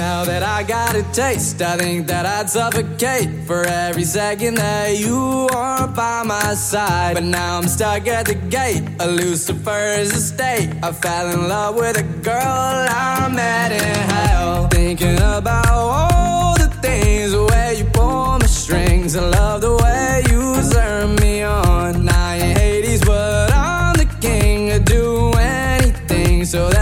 Now 0.00 0.24
that 0.24 0.42
I 0.42 0.62
got 0.62 0.96
a 0.96 1.02
taste, 1.12 1.60
I 1.60 1.76
think 1.76 2.06
that 2.06 2.24
I'd 2.24 2.48
suffocate 2.48 3.28
for 3.46 3.66
every 3.66 4.04
second 4.04 4.54
that 4.54 4.98
you 4.98 5.46
aren't 5.52 5.94
by 5.94 6.22
my 6.22 6.54
side. 6.54 7.16
But 7.16 7.24
now 7.24 7.58
I'm 7.58 7.68
stuck 7.68 8.06
at 8.06 8.24
the 8.24 8.34
gate, 8.34 8.82
a 8.98 9.06
Lucifer's 9.06 10.10
estate. 10.14 10.70
I 10.82 10.92
fell 10.92 11.28
in 11.28 11.48
love 11.48 11.74
with 11.76 11.98
a 11.98 12.06
girl 12.22 12.80
I 12.88 13.28
met 13.30 13.72
in 13.72 13.94
hell. 14.14 14.68
Thinking 14.68 15.18
about 15.18 15.68
all 15.68 16.54
the 16.56 16.70
things 16.80 17.36
where 17.36 17.74
you 17.74 17.84
pull 17.84 18.38
my 18.38 18.46
strings. 18.46 19.16
I 19.16 19.28
love 19.28 19.60
the 19.60 19.76
way 19.82 20.22
you 20.30 20.40
turn 20.72 21.16
me 21.16 21.42
on. 21.42 22.06
Now 22.06 22.32
you 22.32 22.54
Hades, 22.58 23.02
but 23.04 23.52
I'm 23.52 23.96
the 23.96 24.08
king. 24.18 24.72
I'd 24.72 24.86
do 24.86 25.30
anything 25.32 26.46
so 26.46 26.70
that 26.70 26.79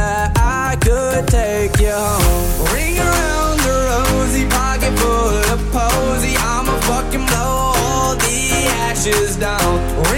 Is 9.09 9.37
down. 9.37 10.18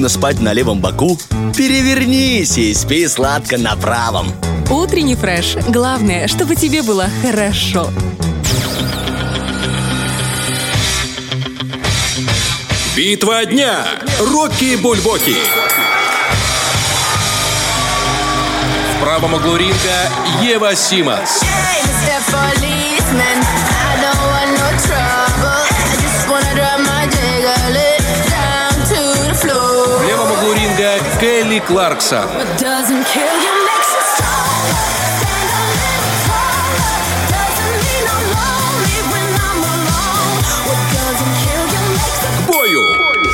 Тебе 0.00 0.08
неудобно 0.08 0.08
спать 0.08 0.40
на 0.40 0.52
левом 0.52 0.80
боку, 0.80 1.18
перевернись 1.56 2.56
и 2.56 2.74
спи 2.74 3.06
сладко 3.08 3.58
на 3.58 3.76
правом. 3.76 4.32
Утренний 4.70 5.16
фреш. 5.16 5.56
Главное, 5.68 6.28
чтобы 6.28 6.56
тебе 6.56 6.82
было 6.82 7.08
хорошо. 7.22 7.90
Битва 12.96 13.44
дня. 13.44 13.84
Рокки 14.20 14.76
Бульбоки. 14.76 15.36
В 18.94 19.02
правом 19.02 19.34
углу 19.34 19.56
ринга 19.56 20.08
Ева 20.42 20.74
Симас. 20.74 21.42
Hey, 21.42 21.80
Келли 31.20 31.60
Кларксон. 31.60 32.30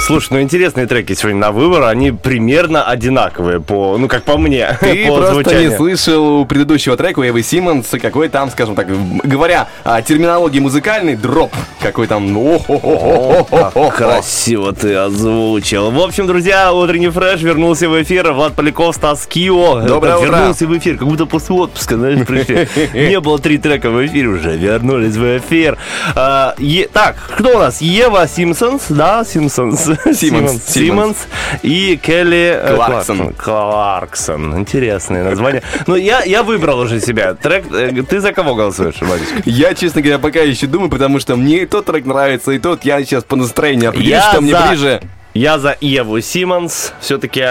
Слушай, 0.07 0.35
ну 0.35 0.41
интересные 0.41 0.87
треки 0.87 1.15
сегодня 1.15 1.41
на 1.41 1.51
выбор, 1.51 1.83
они 1.83 2.13
примерно 2.13 2.85
одинаковые 2.85 3.61
по, 3.61 3.99
ну 3.99 4.07
как 4.07 4.23
по 4.23 4.39
мне, 4.39 4.79
Ты 4.81 5.09
по 5.09 5.17
просто 5.17 5.35
звучанию. 5.35 5.71
не 5.71 5.77
слышал 5.77 6.43
у 6.43 6.45
предыдущего 6.45 6.97
трека 6.97 7.29
Эвы 7.29 7.43
Симмонс, 7.43 7.89
какой 8.01 8.29
там, 8.29 8.49
скажем 8.53 8.77
так, 8.77 8.87
говоря 9.25 9.67
о 9.83 10.01
терминологии 10.03 10.61
музыкальной, 10.61 11.17
дроп. 11.17 11.53
Какой 11.83 12.07
там... 12.07 12.39
о-хо-хо-хо-хо-хо. 12.39 13.91
Красиво 13.91 14.73
ты 14.73 14.95
озвучил. 14.95 15.91
В 15.91 15.99
общем, 15.99 16.29
друзья, 16.29 16.73
утренний 16.73 17.09
фреш 17.09 17.43
вернулся 17.43 17.89
в 17.89 18.01
эфир. 18.01 18.33
Влад 18.33 18.55
Поляков, 18.55 18.95
Стас 18.95 19.27
Кио. 19.27 19.81
Доброе 19.81 20.19
утро. 20.19 20.37
Вернулся 20.37 20.69
в 20.69 20.79
эфир, 20.79 20.99
как 20.99 21.09
будто 21.09 21.27
после 21.27 21.57
отпуска, 21.57 21.97
знаешь, 21.97 22.25
пришли. 22.25 22.69
Не 23.09 23.19
было 23.19 23.41
три 23.41 23.59
трека 23.59 23.91
в 23.91 24.07
эфире, 24.07 24.29
уже 24.29 24.57
вернулись 24.57 25.17
в 25.17 25.39
эфир. 25.39 25.79
А, 26.15 26.55
Так, 26.93 27.17
кто 27.37 27.57
у 27.57 27.59
нас? 27.59 27.81
Ева 27.81 28.29
Симпсонс, 28.29 28.85
да, 28.89 29.25
Симпсонс. 29.25 29.96
Симонс, 30.13 30.63
Симонс. 30.67 31.17
И 31.63 31.99
Келли 32.03 32.61
Кларксон. 32.75 33.33
Кларксон. 33.35 34.59
Интересное 34.59 35.25
название. 35.25 35.63
Ну, 35.87 35.97
я, 35.97 36.23
я 36.23 36.43
выбрал 36.43 36.81
уже 36.81 37.01
себя. 37.01 37.35
Трек, 37.35 37.65
э, 37.73 38.03
ты 38.03 38.21
за 38.21 38.33
кого 38.33 38.55
голосуешь, 38.55 38.97
Владичка? 39.01 39.43
Я, 39.45 39.75
честно 39.75 40.03
говоря, 40.03 40.19
пока 40.19 40.41
еще 40.41 40.67
думаю, 40.67 40.91
потому 40.91 41.21
что 41.21 41.37
мне 41.37 41.63
и 41.63 41.67
тот 41.67 41.87
трек 41.87 42.05
нравится, 42.07 42.53
и 42.53 42.59
тот 42.59 42.85
я 42.85 43.01
сейчас 43.01 43.25
по 43.25 43.37
настроению 43.37 43.91
определюсь, 43.91 44.13
Я 44.13 44.31
что 44.31 44.41
мне 44.41 44.55
ближе. 44.57 45.01
Я 45.37 45.59
за 45.59 45.77
Еву 45.83 46.19
Симмонс. 46.23 46.95
Все-таки, 46.99 47.45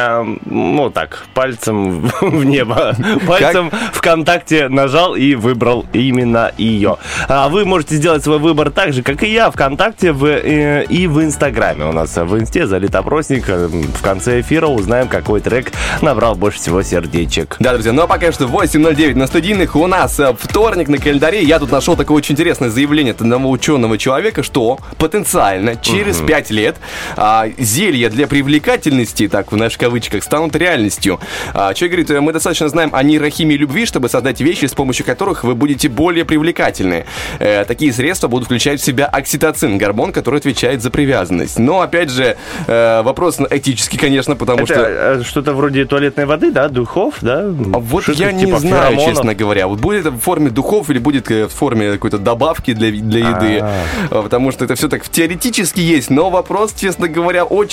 ну 0.45 0.89
так, 0.89 1.27
пальцем 1.35 2.11
в 2.21 2.43
небо. 2.43 2.95
Пальцем 3.27 3.71
ВКонтакте 3.93 4.69
нажал 4.69 5.13
и 5.13 5.35
выбрал 5.35 5.85
именно 5.93 6.51
ее. 6.57 6.97
А 7.27 7.47
вы 7.47 7.63
можете 7.63 7.95
сделать 7.97 8.23
свой 8.23 8.39
выбор 8.39 8.71
так 8.71 8.91
же, 8.91 9.03
как 9.03 9.21
и 9.21 9.31
я, 9.31 9.51
ВКонтакте 9.51 10.13
в, 10.13 10.25
э, 10.25 10.83
и 10.85 11.05
в 11.05 11.21
Инстаграме. 11.21 11.85
У 11.85 11.91
нас 11.91 12.17
в 12.17 12.39
Инсте 12.39 12.65
залит 12.65 12.95
опросник. 12.95 13.45
Э, 13.49 13.67
В 13.67 14.01
конце 14.01 14.41
эфира 14.41 14.65
узнаем, 14.65 15.07
какой 15.07 15.39
трек 15.39 15.71
набрал 16.01 16.33
больше 16.33 16.57
всего 16.57 16.81
сердечек. 16.81 17.55
Да, 17.59 17.73
друзья, 17.73 17.93
ну 17.93 18.01
а 18.01 18.07
пока 18.07 18.31
что 18.31 18.45
8.09 18.45 19.13
на 19.13 19.27
студийных. 19.27 19.75
У 19.75 19.85
нас 19.85 20.19
э, 20.19 20.35
вторник 20.39 20.87
на 20.87 20.97
календаре. 20.97 21.43
Я 21.43 21.59
тут 21.59 21.71
нашел 21.71 21.95
такое 21.95 22.17
очень 22.17 22.33
интересное 22.33 22.69
заявление 22.69 23.11
от 23.11 23.21
одного 23.21 23.51
ученого 23.51 23.99
человека, 23.99 24.41
что 24.41 24.79
потенциально 24.97 25.75
через 25.75 26.17
5 26.17 26.49
лет 26.49 26.77
а, 27.15 27.45
зелья 27.75 28.09
для 28.09 28.25
привлекательности, 28.27 29.27
так 29.27 29.51
в 29.51 29.57
наших 29.57 29.79
кавычках, 29.79 30.23
станут 30.23 30.55
реальностью. 30.55 31.19
А, 31.53 31.73
человек 31.73 31.99
говорит, 32.07 32.23
мы 32.23 32.31
достаточно 32.31 32.69
знаем 32.69 32.89
о 32.93 33.03
нейрохимии 33.03 33.55
любви, 33.57 33.85
чтобы 33.85 34.07
создать 34.07 34.39
вещи, 34.39 34.65
с 34.65 34.73
помощью 34.73 35.05
которых 35.05 35.43
вы 35.43 35.55
будете 35.55 35.89
более 35.89 36.23
привлекательны. 36.23 37.05
Э, 37.39 37.65
такие 37.65 37.91
средства 37.91 38.29
будут 38.29 38.45
включать 38.45 38.79
в 38.79 38.83
себя 38.85 39.07
окситоцин, 39.07 39.77
гормон, 39.77 40.13
который 40.13 40.39
отвечает 40.39 40.81
за 40.81 40.89
привязанность. 40.89 41.59
Но, 41.59 41.81
опять 41.81 42.09
же, 42.09 42.37
э, 42.67 43.01
вопрос 43.03 43.39
этический, 43.49 43.97
конечно, 43.97 44.35
потому 44.37 44.63
Это 44.63 44.73
что... 44.73 44.83
э, 44.85 45.23
что-то 45.23 45.53
вроде 45.53 45.83
туалетной 45.85 46.25
воды, 46.25 46.51
да, 46.51 46.69
духов, 46.69 47.15
да? 47.21 47.39
А 47.41 47.79
Вот 47.79 48.03
Что-то 48.03 48.23
я 48.23 48.31
не 48.31 48.45
типа 48.45 48.59
знаю, 48.59 48.91
феромонов. 48.91 49.15
честно 49.15 49.35
говоря. 49.35 49.67
Вот 49.67 49.79
будет 49.79 50.01
это 50.01 50.11
в 50.11 50.19
форме 50.19 50.49
духов 50.49 50.89
или 50.89 50.99
будет 50.99 51.29
в 51.29 51.49
форме 51.49 51.91
какой-то 51.91 52.19
добавки 52.19 52.73
для, 52.73 52.89
для 52.91 53.19
еды. 53.29 53.59
А, 53.61 54.21
Потому 54.23 54.51
что 54.51 54.63
это 54.63 54.75
все 54.75 54.87
так 54.87 55.07
теоретически 55.09 55.81
есть, 55.81 56.09
но 56.09 56.29
вопрос, 56.29 56.73
честно 56.73 57.07
говоря, 57.09 57.43
очень 57.43 57.64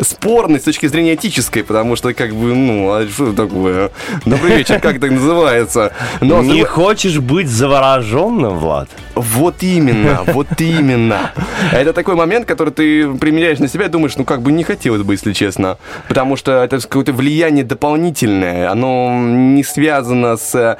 спорный 0.00 0.58
с 0.60 0.62
точки 0.64 0.86
зрения 0.86 1.14
этической, 1.14 1.62
потому 1.64 1.96
что 1.96 2.12
как 2.14 2.34
бы, 2.34 2.54
ну, 2.54 2.90
а 2.92 3.06
что 3.08 3.32
такое? 3.32 3.90
Добрый 4.24 4.56
вечер, 4.56 4.80
как 4.80 4.96
это 4.96 5.06
называется? 5.10 5.92
Но, 6.20 6.42
Не 6.42 6.48
другой- 6.62 6.64
хочешь 6.66 7.18
быть 7.18 7.48
завороженным, 7.48 8.58
Влад? 8.58 8.88
Вот 9.14 9.62
именно, 9.62 10.20
вот 10.26 10.48
именно. 10.60 11.32
Это 11.72 11.92
такой 11.92 12.14
момент, 12.16 12.46
который 12.46 12.72
ты 12.72 13.14
примеряешь 13.14 13.58
на 13.58 13.68
себя 13.68 13.86
и 13.86 13.88
думаешь, 13.88 14.16
ну 14.16 14.24
как 14.24 14.42
бы 14.42 14.52
не 14.52 14.62
хотелось 14.64 15.02
бы, 15.02 15.14
если 15.14 15.32
честно. 15.32 15.78
Потому 16.08 16.36
что 16.36 16.62
это 16.62 16.78
какое-то 16.80 17.12
влияние 17.12 17.64
дополнительное, 17.64 18.70
оно 18.70 19.18
не 19.18 19.64
связано 19.64 20.36
с, 20.36 20.76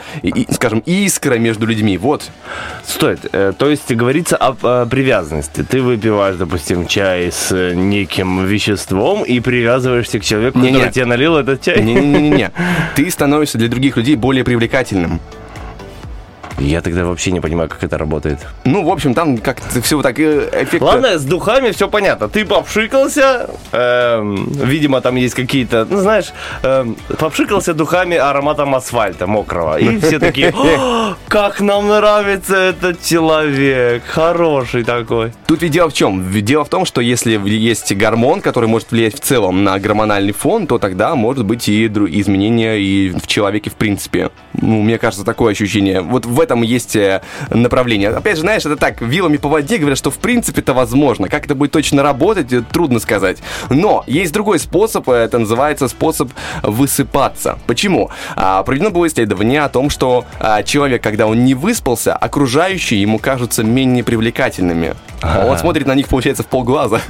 скажем, 0.51 0.81
искрой 0.87 1.39
между 1.39 1.67
людьми. 1.67 1.97
Вот. 1.99 2.31
Стоит. 2.87 3.21
Э, 3.33 3.53
То 3.57 3.71
есть 3.71 3.91
говорится 3.93 4.37
о, 4.37 4.85
привязанности. 4.87 5.63
Ты 5.63 5.81
выпиваешь, 5.81 6.37
допустим, 6.37 6.87
чай 6.87 7.31
с 7.33 7.51
неким 7.75 8.45
веществом 8.57 9.23
и 9.23 9.39
привязываешься 9.41 10.19
к 10.19 10.25
человеку, 10.25 10.59
Не-не. 10.59 10.73
который 10.73 10.93
тебе 10.93 11.05
налил 11.05 11.37
этот 11.37 11.61
чай. 11.63 11.83
Не-не-не-не. 11.83 12.51
Ты 12.97 13.11
становишься 13.11 13.59
для 13.59 13.69
других 13.69 13.97
людей 13.97 14.17
более 14.17 14.45
привлекательным. 14.45 15.21
Я 16.59 16.81
тогда 16.81 17.05
вообще 17.05 17.33
не 17.33 17.41
понимаю, 17.41 17.69
как 17.69 17.85
это 17.85 17.99
работает. 17.99 18.39
Ну, 18.65 18.83
в 18.85 18.91
общем, 18.91 19.15
там 19.15 19.39
как-то 19.39 19.83
все 19.83 20.01
так 20.01 20.19
э, 20.19 20.49
эффект... 20.63 20.83
Ладно, 20.83 21.19
с 21.19 21.25
духами 21.25 21.71
все 21.71 21.89
понятно. 21.89 22.29
Ты 22.29 22.45
попшикался, 22.45 23.51
эм, 23.73 24.49
видимо, 24.53 25.01
там 25.01 25.17
есть 25.17 25.35
какие-то, 25.35 25.87
ну, 25.89 25.99
знаешь, 25.99 26.33
эм, 26.63 26.97
попшикался 27.19 27.75
духами 27.75 28.17
ароматом 28.17 28.75
асфальта 28.75 29.27
мокрого. 29.27 29.79
И 29.79 29.99
все 29.99 30.19
такие, 30.19 30.55
«О, 30.57 31.15
как 31.29 31.61
нам 31.61 31.89
нравится 31.89 32.57
этот 32.57 33.03
человек, 33.03 34.05
хороший 34.07 34.85
такой. 34.85 35.33
Тут 35.47 35.63
ведь 35.63 35.73
дело 35.73 35.91
в 35.91 35.93
чем? 35.93 36.25
Дело 36.43 36.65
в 36.65 36.69
том, 36.69 36.87
что 36.87 37.01
если 37.01 37.39
есть 37.49 37.95
гормон, 37.95 38.41
который 38.41 38.69
может 38.69 38.93
влиять 38.93 39.15
в 39.15 39.21
целом 39.21 39.63
на 39.63 39.79
гормональный 39.79 40.33
фон, 40.33 40.67
то 40.67 40.79
тогда 40.79 41.15
может 41.15 41.45
быть 41.45 41.69
и 41.69 41.87
изменения 41.87 42.77
и 42.77 43.11
в 43.11 43.27
человеке 43.27 43.71
в 43.71 43.75
принципе. 43.75 44.31
Ну, 44.55 44.83
мне 44.83 44.99
кажется, 44.99 45.25
такое 45.25 45.53
ощущение. 45.53 46.01
Вот 46.01 46.25
в 46.25 46.41
этом 46.47 46.63
есть 46.63 46.97
э, 46.97 47.21
направление. 47.51 48.11
Опять 48.11 48.37
же, 48.37 48.43
знаешь, 48.43 48.65
это 48.65 48.77
так, 48.77 49.01
вилами 49.01 49.37
по 49.37 49.49
воде 49.49 49.79
говорят, 49.79 49.99
что 49.99 50.11
в 50.11 50.19
принципе 50.19 50.61
это 50.61 50.75
возможно. 50.75 51.29
Как 51.29 51.45
это 51.45 51.55
будет 51.55 51.73
точно 51.73 52.03
работать, 52.03 52.53
э, 52.53 52.63
трудно 52.63 53.01
сказать. 53.01 53.39
Но 53.69 54.05
есть 54.07 54.33
другой 54.33 54.59
способ, 54.59 55.09
э, 55.09 55.15
это 55.15 55.39
называется 55.39 55.89
способ 55.89 56.31
высыпаться. 56.63 57.59
Почему? 57.67 58.11
А, 58.37 58.63
проведено 58.63 58.91
было 58.91 59.07
исследование 59.09 59.63
о 59.63 59.69
том, 59.69 59.91
что 59.91 60.25
а, 60.39 60.63
человек, 60.63 61.03
когда 61.03 61.27
он 61.27 61.45
не 61.45 61.55
выспался, 61.55 62.15
окружающие 62.15 63.01
ему 63.01 63.19
кажутся 63.19 63.65
менее 63.65 64.05
привлекательными. 64.05 64.95
Он 65.23 65.59
смотрит 65.59 65.87
на 65.87 65.95
них, 65.95 66.09
получается, 66.09 66.43
в 66.43 66.47
полглаза. 66.47 67.01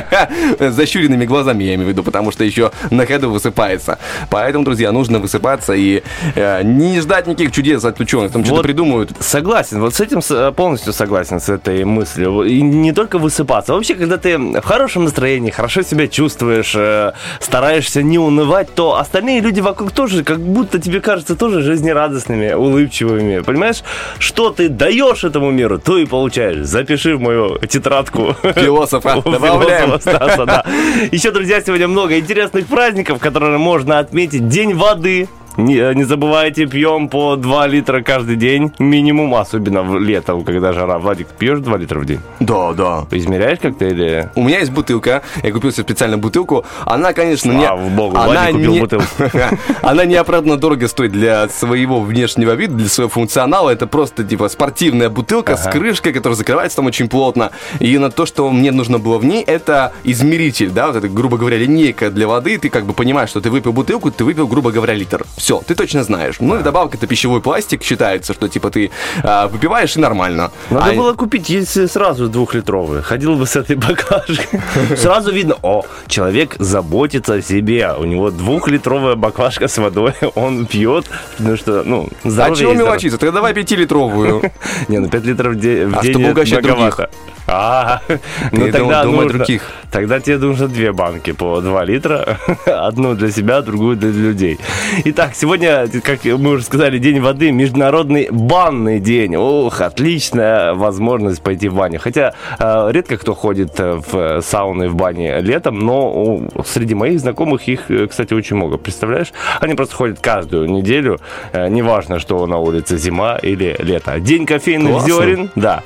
Защуренными 0.58 1.24
глазами, 1.24 1.64
я 1.64 1.74
имею 1.74 1.86
в 1.86 1.90
виду, 1.90 2.02
потому 2.02 2.32
что 2.32 2.44
еще 2.44 2.70
на 2.90 3.06
ходу 3.06 3.30
высыпается. 3.30 3.98
Поэтому, 4.30 4.64
друзья, 4.64 4.92
нужно 4.92 5.18
высыпаться 5.18 5.72
и 5.72 6.02
э, 6.34 6.62
не 6.62 7.00
ждать 7.00 7.26
никаких 7.26 7.52
чудес 7.52 7.84
от 7.84 7.98
ученых. 8.00 8.32
Там 8.32 8.44
что-то 8.44 8.56
Вот 8.56 8.62
придумают. 8.66 9.12
Согласен, 9.20 9.80
вот 9.80 9.94
с 9.94 10.00
этим 10.00 10.20
э, 10.28 10.52
полностью 10.52 10.92
согласен 10.92 11.40
с 11.40 11.48
этой 11.48 11.84
мыслью. 11.84 12.42
И 12.42 12.60
не 12.60 12.92
только 12.92 13.18
высыпаться. 13.18 13.74
Вообще, 13.74 13.94
когда 13.94 14.18
ты 14.18 14.38
в 14.38 14.64
хорошем 14.64 15.04
настроении, 15.04 15.50
хорошо 15.50 15.82
себя 15.82 16.08
чувствуешь, 16.08 16.74
э, 16.76 17.12
стараешься 17.40 18.02
не 18.02 18.18
унывать, 18.18 18.74
то 18.74 18.98
остальные 18.98 19.40
люди 19.40 19.60
вокруг 19.60 19.92
тоже, 19.92 20.24
как 20.24 20.40
будто 20.40 20.78
тебе 20.78 21.00
кажется, 21.00 21.36
тоже 21.36 21.62
жизнерадостными, 21.62 22.52
улыбчивыми. 22.52 23.40
Понимаешь, 23.40 23.82
что 24.18 24.50
ты 24.50 24.68
даешь 24.68 25.24
этому 25.24 25.50
миру, 25.50 25.78
то 25.78 25.98
и 25.98 26.06
получаешь. 26.06 26.66
Запиши 26.66 27.16
в 27.16 27.20
мою 27.20 27.45
тетрадку. 27.68 28.34
Философа. 28.54 29.20
Добавляем. 29.24 29.86
философа 29.86 30.16
Стаса, 30.16 30.44
да. 30.46 30.64
Еще, 31.12 31.30
друзья, 31.30 31.60
сегодня 31.60 31.88
много 31.88 32.18
интересных 32.18 32.66
праздников, 32.66 33.18
которые 33.18 33.58
можно 33.58 33.98
отметить. 33.98 34.48
День 34.48 34.74
воды. 34.74 35.28
Не, 35.56 35.94
не 35.94 36.04
забывайте, 36.04 36.66
пьем 36.66 37.08
по 37.08 37.36
2 37.36 37.66
литра 37.66 38.02
каждый 38.02 38.36
день, 38.36 38.72
минимум, 38.78 39.34
особенно 39.34 39.82
в 39.82 39.98
летом, 39.98 40.44
когда 40.44 40.72
жара. 40.72 40.98
Владик, 40.98 41.28
пьешь 41.28 41.60
2 41.60 41.76
литра 41.78 41.98
в 41.98 42.04
день? 42.04 42.20
Да, 42.40 42.72
да. 42.72 43.06
Измеряешь 43.10 43.58
как-то 43.60 43.86
или... 43.86 44.30
У 44.34 44.42
меня 44.42 44.58
есть 44.60 44.72
бутылка, 44.72 45.22
я 45.42 45.52
купил 45.52 45.72
себе 45.72 45.84
специально 45.84 46.18
бутылку. 46.18 46.64
Она, 46.84 47.12
конечно, 47.12 47.52
не... 47.52 47.66
Слава 47.66 47.88
богу, 47.88 48.16
она 48.16 48.26
Владик 48.26 48.52
купил 48.52 48.72
не- 48.72 48.80
бутылку. 48.80 49.06
Она 49.82 50.04
неоправданно 50.04 50.56
дорого 50.56 50.88
стоит 50.88 51.12
для 51.12 51.48
своего 51.48 52.00
внешнего 52.00 52.52
вида, 52.52 52.74
для 52.74 52.88
своего 52.88 53.08
функционала. 53.10 53.70
Это 53.70 53.86
просто, 53.86 54.24
типа, 54.24 54.48
спортивная 54.48 55.08
бутылка 55.08 55.56
с 55.56 55.70
крышкой, 55.70 56.12
которая 56.12 56.36
закрывается 56.36 56.76
там 56.76 56.86
очень 56.86 57.08
плотно. 57.08 57.50
И 57.80 57.96
на 57.98 58.10
то, 58.10 58.26
что 58.26 58.50
мне 58.50 58.72
нужно 58.72 58.98
было 58.98 59.18
в 59.18 59.24
ней, 59.24 59.42
это 59.42 59.92
измеритель, 60.04 60.70
да, 60.70 60.88
вот 60.88 60.96
это, 60.96 61.08
грубо 61.08 61.38
говоря, 61.38 61.56
линейка 61.56 62.10
для 62.10 62.26
воды. 62.28 62.58
Ты 62.58 62.68
как 62.68 62.84
бы 62.84 62.92
понимаешь, 62.92 63.30
что 63.30 63.40
ты 63.40 63.50
выпил 63.50 63.72
бутылку, 63.72 64.10
ты 64.10 64.24
выпил, 64.24 64.46
грубо 64.46 64.70
говоря, 64.70 64.94
литр. 64.94 65.24
Все, 65.46 65.62
ты 65.64 65.76
точно 65.76 66.02
знаешь. 66.02 66.40
Ну 66.40 66.56
и 66.56 66.58
вдобавок 66.58 66.96
это 66.96 67.06
пищевой 67.06 67.40
пластик 67.40 67.84
считается, 67.84 68.34
что, 68.34 68.48
типа, 68.48 68.68
ты 68.70 68.90
а, 69.22 69.46
выпиваешь 69.46 69.94
и 69.96 70.00
нормально. 70.00 70.50
Надо 70.70 70.90
А- 70.90 70.94
было 70.94 71.12
купить 71.14 71.48
если 71.48 71.86
сразу 71.86 72.26
двухлитровые. 72.28 73.00
Ходил 73.00 73.36
бы 73.36 73.46
с 73.46 73.54
этой 73.54 73.76
баклажкой. 73.76 74.60
Сразу 74.96 75.30
видно, 75.30 75.54
о, 75.62 75.84
человек 76.08 76.56
заботится 76.58 77.34
о 77.34 77.42
себе. 77.42 77.92
У 77.96 78.02
него 78.06 78.32
двухлитровая 78.32 79.14
баклажка 79.14 79.68
с 79.68 79.78
водой. 79.78 80.14
Он 80.34 80.66
пьет, 80.66 81.06
ну 81.38 81.56
что, 81.56 81.84
ну, 81.84 82.08
А 82.24 82.28
здоровье 82.28 82.32
чего 82.32 82.48
есть 82.48 82.58
здоровье. 82.58 82.78
мелочиться? 82.78 83.18
Тогда 83.18 83.34
давай 83.36 83.54
пятилитровую. 83.54 84.50
Не, 84.88 84.98
ну 84.98 85.08
5 85.08 85.24
литров 85.26 85.52
в 85.54 85.60
де- 85.60 85.86
в 85.86 85.96
А 85.96 86.02
день 86.02 86.10
чтобы 86.10 86.24
это 86.24 86.32
угощать 86.32 86.64
многовато. 86.64 87.10
А, 87.46 88.00
ну 88.52 88.70
тогда 88.72 89.04
думай 89.04 89.28
других. 89.28 89.62
Тогда 89.90 90.20
тебе 90.20 90.38
нужно 90.38 90.68
две 90.68 90.92
банки 90.92 91.32
по 91.32 91.60
2 91.60 91.84
литра. 91.84 92.38
Одну 92.66 93.14
для 93.14 93.30
себя, 93.30 93.62
другую 93.62 93.96
для 93.96 94.10
людей. 94.10 94.58
Итак, 95.04 95.34
сегодня, 95.34 95.88
как 96.02 96.24
мы 96.24 96.50
уже 96.50 96.64
сказали, 96.64 96.98
День 96.98 97.20
воды, 97.20 97.52
Международный 97.52 98.28
банный 98.30 99.00
день. 99.00 99.36
Ух, 99.36 99.80
отличная 99.80 100.74
возможность 100.74 101.42
пойти 101.42 101.68
в 101.68 101.74
баню. 101.74 102.00
Хотя 102.00 102.34
э, 102.58 102.88
редко 102.90 103.16
кто 103.16 103.34
ходит 103.34 103.78
э, 103.78 104.00
в 104.10 104.42
сауны, 104.42 104.88
в 104.88 104.96
бане 104.96 105.40
летом, 105.40 105.78
но 105.78 106.42
среди 106.66 106.94
моих 106.94 107.20
знакомых 107.20 107.68
их, 107.68 107.90
э, 107.90 108.06
кстати, 108.06 108.34
очень 108.34 108.56
много. 108.56 108.76
Представляешь? 108.78 109.32
Они 109.60 109.74
просто 109.74 109.94
ходят 109.94 110.18
каждую 110.20 110.68
неделю. 110.68 111.20
Неважно, 111.52 112.18
что 112.18 112.46
на 112.46 112.58
улице 112.58 112.98
зима 112.98 113.38
или 113.40 113.76
лето. 113.78 114.18
День 114.20 114.46
кофейных 114.46 114.92
Классно. 114.92 115.14
зерен. 115.14 115.50
Да. 115.54 115.82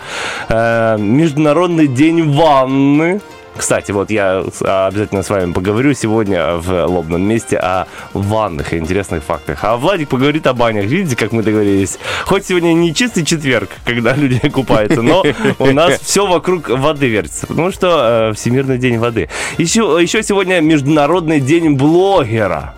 Э, 0.48 0.96
Международный 1.50 1.88
день 1.88 2.30
ванны. 2.30 3.20
Кстати, 3.56 3.90
вот 3.90 4.08
я 4.12 4.44
а, 4.62 4.86
обязательно 4.86 5.24
с 5.24 5.30
вами 5.30 5.52
поговорю 5.52 5.94
сегодня 5.94 6.54
в 6.54 6.86
лобном 6.86 7.22
месте 7.22 7.56
о 7.56 7.88
ваннах 8.14 8.72
и 8.72 8.76
интересных 8.76 9.24
фактах. 9.24 9.64
А 9.64 9.76
Владик 9.76 10.10
поговорит 10.10 10.46
о 10.46 10.52
банях. 10.52 10.84
Видите, 10.84 11.16
как 11.16 11.32
мы 11.32 11.42
договорились? 11.42 11.98
Хоть 12.24 12.46
сегодня 12.46 12.72
не 12.72 12.94
чистый 12.94 13.24
четверг, 13.24 13.68
когда 13.84 14.12
люди 14.16 14.38
купаются, 14.48 15.02
но 15.02 15.24
у 15.58 15.72
нас 15.72 15.98
все 15.98 16.24
вокруг 16.24 16.68
воды 16.68 17.08
вертится. 17.08 17.48
Потому 17.48 17.72
что 17.72 18.30
э, 18.30 18.34
Всемирный 18.34 18.78
день 18.78 18.98
воды. 18.98 19.28
Еще, 19.58 19.80
еще 20.00 20.22
сегодня 20.22 20.60
Международный 20.60 21.40
день 21.40 21.74
блогера. 21.74 22.74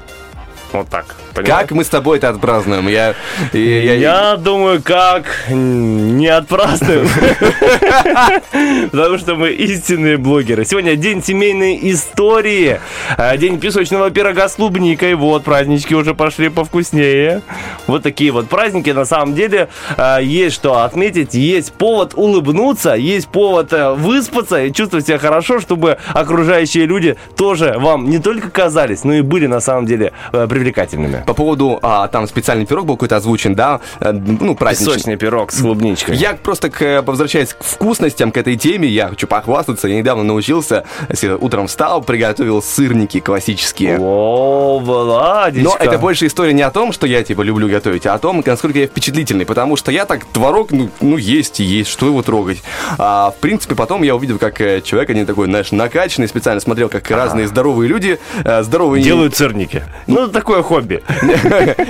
Вот 0.73 0.89
так. 0.89 1.14
Понимаешь? 1.35 1.61
Как 1.62 1.70
мы 1.72 1.85
с 1.85 1.89
тобой 1.89 2.18
это 2.18 2.28
отпразднуем? 2.30 2.89
Я, 2.89 3.14
и- 3.53 3.59
я, 3.59 3.95
Я 3.95 4.37
думаю, 4.37 4.83
как 4.83 5.24
не 5.49 6.28
отпразднуем. 6.28 7.09
Потому 8.91 9.18
что 9.18 9.35
мы 9.35 9.51
истинные 9.51 10.16
блогеры. 10.16 10.64
Сегодня 10.64 10.97
день 10.97 11.22
семейной 11.22 11.78
истории. 11.93 12.80
а, 13.16 13.37
День 13.37 13.59
песочного 13.59 14.11
пирога 14.11 14.49
с 14.49 14.55
клубникой. 14.55 15.14
Вот, 15.14 15.45
празднички 15.45 15.95
уже 15.95 16.14
пошли 16.14 16.49
повкуснее. 16.49 17.43
Вот 17.87 18.03
такие 18.03 18.30
вот 18.33 18.49
праздники. 18.49 18.91
На 18.91 19.05
самом 19.05 19.35
деле 19.35 19.68
а, 19.97 20.18
есть 20.18 20.55
что 20.57 20.83
отметить. 20.83 21.35
Есть 21.35 21.72
повод 21.72 22.12
улыбнуться. 22.14 22.95
Есть 22.95 23.28
повод 23.28 23.72
э, 23.72 23.93
выспаться 23.93 24.62
и 24.64 24.72
чувствовать 24.72 25.07
себя 25.07 25.18
хорошо, 25.18 25.61
чтобы 25.61 25.99
окружающие 26.12 26.87
люди 26.87 27.16
тоже 27.37 27.74
вам 27.78 28.09
не 28.11 28.18
только 28.18 28.51
казались, 28.51 29.05
но 29.05 29.14
и 29.14 29.20
были 29.22 29.47
на 29.47 29.61
самом 29.61 29.87
деле 29.87 30.12
э, 30.33 30.47
привлекательными. 30.49 31.22
По 31.23 31.35
поводу, 31.35 31.79
а, 31.83 32.09
там 32.09 32.27
специальный 32.27 32.66
пирог 32.66 32.87
был 32.87 32.97
какой-то 32.97 33.16
озвучен, 33.16 33.55
да, 33.55 33.81
э, 34.01 34.12
ну, 34.12 34.55
праздничный. 34.55 34.95
Песочный 34.95 35.16
пирог 35.16 35.53
с 35.53 35.61
клубничкой. 35.61 36.16
Я 36.16 36.35
просто, 36.35 36.70
к, 36.70 37.03
возвращаясь 37.03 37.55
к 37.55 37.62
вкусностям, 37.62 38.33
к 38.33 38.37
этой 38.37 38.57
теме, 38.57 38.89
я 38.89 39.09
хочу 39.09 39.27
похвастаться. 39.27 39.89
Я 39.89 39.97
недавно 39.97 40.25
научился, 40.25 40.85
утром 41.41 41.66
встал, 41.66 42.03
приготовил 42.03 42.62
сырники 42.62 43.20
классические. 43.20 43.99
О, 44.01 44.79
Владичка. 44.79 45.70
Но 45.70 45.77
это 45.79 45.99
больше 45.99 46.27
история 46.27 46.53
не 46.53 46.62
о 46.62 46.70
том, 46.70 46.93
что 46.93 47.07
я, 47.07 47.23
типа, 47.23 47.43
люблю 47.43 47.68
готовить, 47.68 48.07
а 48.07 48.14
о 48.14 48.18
том, 48.18 48.43
насколько 48.45 48.79
я 48.79 48.87
впечатлительный. 48.87 49.47
Потому 49.47 49.77
что 49.77 49.91
я 49.91 50.05
так, 50.05 50.25
творог, 50.27 50.70
ну, 50.70 50.91
ну 51.01 51.16
есть 51.16 51.61
и 51.61 51.64
есть, 51.64 51.91
что 51.91 52.07
его 52.07 52.23
трогать. 52.23 52.62
А, 52.99 53.31
в 53.31 53.37
принципе, 53.37 53.75
потом 53.75 54.03
я 54.03 54.14
увидел, 54.14 54.39
как 54.39 54.61
э, 54.61 54.81
человек, 54.83 55.11
один 55.11 55.27
такой, 55.27 55.47
знаешь, 55.47 55.73
накачанный, 55.73 56.29
специально 56.29 56.61
смотрел, 56.61 56.89
как 56.89 57.11
разные 57.11 57.47
здоровые 57.49 57.89
люди, 57.89 58.18
э, 58.45 58.62
здоровые... 58.62 59.03
Делают 59.03 59.37
сырники. 59.37 59.83
Ну, 60.07 60.29
такое 60.29 60.62
хобби. 60.62 61.03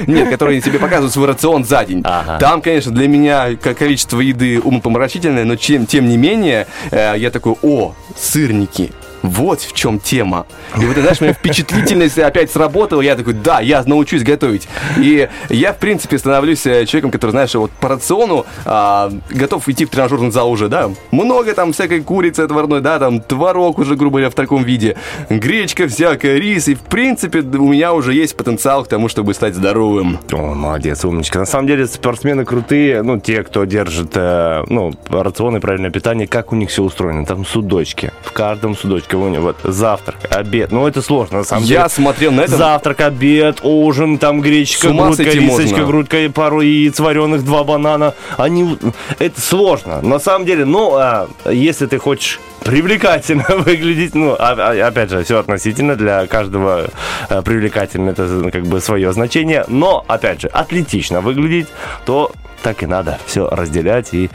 Нет, 0.06 0.30
которые 0.30 0.60
тебе 0.60 0.78
показывают 0.78 1.12
свой 1.12 1.26
рацион 1.26 1.64
за 1.64 1.84
день. 1.84 2.02
Ага. 2.04 2.38
Там, 2.38 2.62
конечно, 2.62 2.92
для 2.92 3.08
меня 3.08 3.56
как 3.60 3.78
количество 3.78 4.20
еды 4.20 4.60
умопомрачительное, 4.60 5.44
но 5.44 5.56
чем, 5.56 5.86
тем 5.86 6.08
не 6.08 6.16
менее, 6.16 6.66
э, 6.90 7.14
я 7.16 7.30
такой, 7.30 7.54
о, 7.62 7.94
сырники. 8.16 8.92
Вот 9.22 9.60
в 9.60 9.72
чем 9.72 10.00
тема. 10.00 10.46
И 10.76 10.84
вот, 10.84 10.96
знаешь, 10.96 11.20
моя 11.20 11.32
впечатлительность 11.32 12.18
опять 12.18 12.50
сработала. 12.50 13.00
Я 13.00 13.16
такой, 13.16 13.34
да, 13.34 13.60
я 13.60 13.82
научусь 13.84 14.22
готовить. 14.22 14.68
И 14.98 15.28
я, 15.48 15.72
в 15.72 15.78
принципе, 15.78 16.18
становлюсь 16.18 16.66
э, 16.66 16.86
человеком, 16.86 17.10
который, 17.10 17.30
знаешь, 17.30 17.54
вот 17.54 17.70
по 17.70 17.88
рациону 17.88 18.46
а, 18.64 19.12
готов 19.30 19.68
идти 19.68 19.84
в 19.84 19.90
тренажерный 19.90 20.30
зал 20.30 20.50
уже, 20.50 20.68
да. 20.68 20.90
Много 21.10 21.54
там 21.54 21.72
всякой 21.72 22.02
курицы 22.02 22.40
отварной, 22.40 22.80
да, 22.80 22.98
там 22.98 23.20
творог 23.20 23.78
уже, 23.78 23.96
грубо 23.96 24.14
говоря, 24.14 24.30
в 24.30 24.34
таком 24.34 24.64
виде. 24.64 24.96
Гречка 25.30 25.86
всякая, 25.86 26.38
рис. 26.38 26.68
И, 26.68 26.74
в 26.74 26.80
принципе, 26.80 27.40
у 27.40 27.68
меня 27.68 27.92
уже 27.92 28.14
есть 28.14 28.36
потенциал 28.36 28.84
к 28.84 28.88
тому, 28.88 29.08
чтобы 29.08 29.34
стать 29.34 29.54
здоровым. 29.54 30.18
О, 30.32 30.54
молодец, 30.54 31.04
умничка. 31.04 31.38
На 31.38 31.46
самом 31.46 31.68
деле 31.68 31.86
спортсмены 31.86 32.44
крутые, 32.44 33.02
ну, 33.02 33.20
те, 33.20 33.42
кто 33.42 33.64
держит, 33.64 34.12
э, 34.14 34.64
ну, 34.68 34.92
рацион 35.08 35.56
и 35.56 35.60
правильное 35.60 35.90
питание, 35.90 36.26
как 36.26 36.52
у 36.52 36.56
них 36.56 36.70
все 36.70 36.82
устроено. 36.82 37.24
Там 37.24 37.44
судочки. 37.44 38.12
В 38.22 38.32
каждом 38.32 38.76
судочке 38.76 39.11
у 39.16 39.28
них 39.28 39.40
вот 39.40 39.56
завтрак, 39.64 40.16
обед. 40.30 40.72
Ну, 40.72 40.86
это 40.86 41.02
сложно, 41.02 41.38
на 41.38 41.44
самом 41.44 41.64
деле. 41.64 41.80
Я 41.80 41.88
смотрел 41.88 42.32
на 42.32 42.42
это. 42.42 42.56
Завтрак, 42.56 43.00
обед, 43.00 43.60
ужин, 43.62 44.18
там 44.18 44.40
гречка, 44.40 44.88
грудка, 44.88 45.22
рисочка, 45.24 45.70
можно. 45.70 45.84
грудка, 45.84 46.18
и 46.18 46.28
пару 46.28 46.60
яиц 46.60 46.98
вареных, 47.00 47.44
два 47.44 47.64
банана. 47.64 48.14
Они... 48.36 48.78
Это 49.18 49.40
сложно. 49.40 50.00
На 50.02 50.18
самом 50.18 50.46
деле, 50.46 50.64
ну, 50.64 50.94
а, 50.96 51.28
если 51.50 51.86
ты 51.86 51.98
хочешь 51.98 52.40
привлекательно 52.64 53.44
выглядеть, 53.48 54.14
ну, 54.14 54.36
а- 54.38 54.52
а- 54.72 54.86
опять 54.88 55.10
же, 55.10 55.22
все 55.24 55.38
относительно, 55.38 55.96
для 55.96 56.26
каждого 56.26 56.88
э, 57.28 57.42
привлекательно 57.42 58.10
это 58.10 58.50
как 58.52 58.64
бы 58.66 58.80
свое 58.80 59.12
значение, 59.12 59.64
но, 59.68 60.04
опять 60.06 60.42
же, 60.42 60.48
атлетично 60.48 61.20
выглядеть, 61.20 61.68
то 62.04 62.32
так 62.62 62.82
и 62.82 62.86
надо 62.86 63.18
все 63.26 63.48
разделять 63.48 64.14
и 64.14 64.30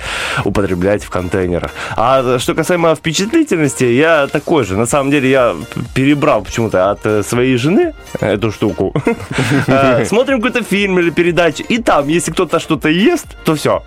употреблять 0.46 1.04
в 1.04 1.10
контейнерах. 1.10 1.72
А 1.96 2.38
что 2.40 2.54
касаемо 2.56 2.96
впечатлительности, 2.96 3.86
я 3.86 4.28
такой 4.28 4.64
же. 4.66 4.76
На 4.78 4.86
самом 4.86 5.12
деле 5.12 5.30
я 5.30 5.56
перебрал 5.94 6.42
почему-то 6.44 6.92
от 6.92 7.06
э, 7.06 7.24
своей 7.24 7.58
жены 7.58 7.94
эту 8.20 8.52
штуку. 8.52 8.94
Э, 9.68 10.06
Смотрим 10.06 10.42
какой-то 10.42 10.64
фильм 10.64 11.00
или 11.00 11.10
передачу, 11.10 11.64
и 11.70 11.78
там, 11.82 12.08
если 12.08 12.32
кто-то 12.32 12.60
что-то 12.60 12.90
ест, 12.90 13.26
то 13.46 13.54
все. 13.56 13.84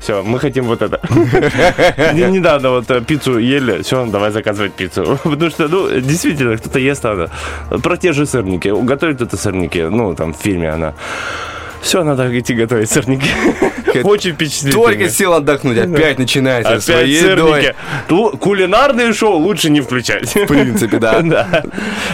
Все, 0.00 0.22
мы 0.22 0.38
хотим 0.38 0.64
вот 0.64 0.82
это. 0.82 1.00
Не- 2.14 2.30
Недавно 2.30 2.70
вот 2.70 2.90
э, 2.90 3.00
пиццу 3.00 3.38
ели, 3.38 3.82
все, 3.82 4.04
давай 4.06 4.30
заказывать 4.30 4.72
пиццу. 4.74 5.18
Потому 5.24 5.50
что, 5.50 5.68
ну, 5.68 5.88
действительно, 6.00 6.56
кто-то 6.56 6.78
ест 6.78 7.04
надо. 7.04 7.30
Про 7.82 7.96
те 7.96 8.12
же 8.12 8.26
сырники. 8.26 8.68
Готовит 8.84 9.16
кто-то 9.16 9.36
сырники, 9.36 9.78
ну, 9.90 10.14
там 10.14 10.32
в 10.32 10.36
фильме 10.36 10.70
она. 10.70 10.94
Все, 11.84 12.02
надо 12.02 12.36
идти 12.38 12.54
готовить 12.54 12.90
сырники. 12.90 13.26
Очень 14.02 14.32
впечатлительно. 14.32 14.84
Только 14.84 15.08
сел 15.10 15.34
отдохнуть, 15.34 15.76
опять 15.76 16.18
начинается 16.18 16.72
Опять 16.72 16.84
своей 16.84 17.20
сырники. 17.20 17.74
едой. 18.08 18.38
Кулинарные 18.38 19.12
шоу 19.12 19.36
лучше 19.36 19.68
не 19.70 19.82
включать. 19.82 20.34
В 20.34 20.46
принципе, 20.46 20.98
да. 20.98 21.20
Да. 21.34 21.62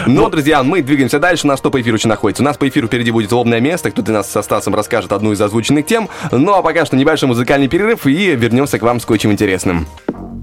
Но, 0.07 0.29
друзья, 0.29 0.61
мы 0.63 0.81
двигаемся 0.81 1.19
дальше. 1.19 1.45
У 1.45 1.47
нас 1.47 1.59
что 1.59 1.69
по 1.71 1.79
эфиру 1.81 1.97
еще 1.97 2.07
находится? 2.07 2.43
У 2.43 2.45
нас 2.45 2.57
по 2.57 2.67
эфиру 2.67 2.87
впереди 2.87 3.11
будет 3.11 3.31
лобное 3.31 3.59
место. 3.59 3.91
Кто-то 3.91 4.11
нас 4.11 4.29
со 4.29 4.41
Стасом 4.41 4.75
расскажет 4.75 5.11
одну 5.11 5.31
из 5.31 5.39
озвученных 5.41 5.85
тем. 5.85 6.09
Ну, 6.31 6.53
а 6.53 6.61
пока 6.61 6.85
что 6.85 6.97
небольшой 6.97 7.27
музыкальный 7.29 7.67
перерыв 7.67 8.05
и 8.07 8.35
вернемся 8.35 8.77
к 8.77 8.81
вам 8.81 8.99
с 8.99 9.05
кое-чем 9.05 9.31
интересным. 9.31 9.87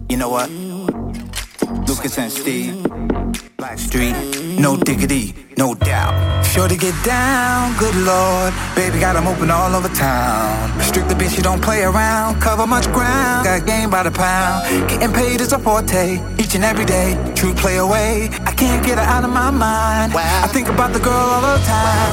You 0.08 0.16
know 0.18 0.30
what? 0.30 0.48
Lucas 1.86 2.18
and 2.18 2.30
Steve, 2.30 2.74
Blackstreet, 3.60 4.14
no 4.60 4.76
diggity, 4.76 5.34
no 5.56 5.74
doubt. 5.74 6.14
Sure 6.46 6.68
to 6.68 6.76
get 6.76 6.94
down, 7.02 7.76
good 7.76 7.96
lord. 8.06 8.54
Baby 8.76 9.00
got 9.00 9.16
'em 9.16 9.26
open 9.26 9.50
all 9.50 9.74
over 9.74 9.88
town. 9.88 10.70
Strictly 10.80 11.16
bitch, 11.16 11.36
you 11.36 11.42
don't 11.42 11.60
play 11.60 11.82
around. 11.82 12.40
Cover 12.40 12.68
much 12.68 12.86
ground, 12.92 13.44
got 13.44 13.66
game 13.66 13.90
by 13.90 14.04
the 14.04 14.12
pound. 14.12 14.62
Getting 14.86 15.12
paid 15.12 15.40
is 15.40 15.52
a 15.52 15.58
forte, 15.58 16.20
each 16.38 16.54
and 16.54 16.64
every 16.64 16.84
day. 16.84 17.18
True 17.34 17.52
play 17.52 17.78
away, 17.78 18.30
I 18.46 18.52
can't 18.52 18.82
get 18.86 18.96
her 19.00 19.08
out 19.14 19.24
of 19.24 19.32
my 19.42 19.50
mind. 19.50 20.14
I 20.44 20.46
think 20.54 20.68
about 20.68 20.92
the 20.92 21.02
girl 21.08 21.26
all 21.34 21.42
the 21.42 21.58
time. 21.66 22.12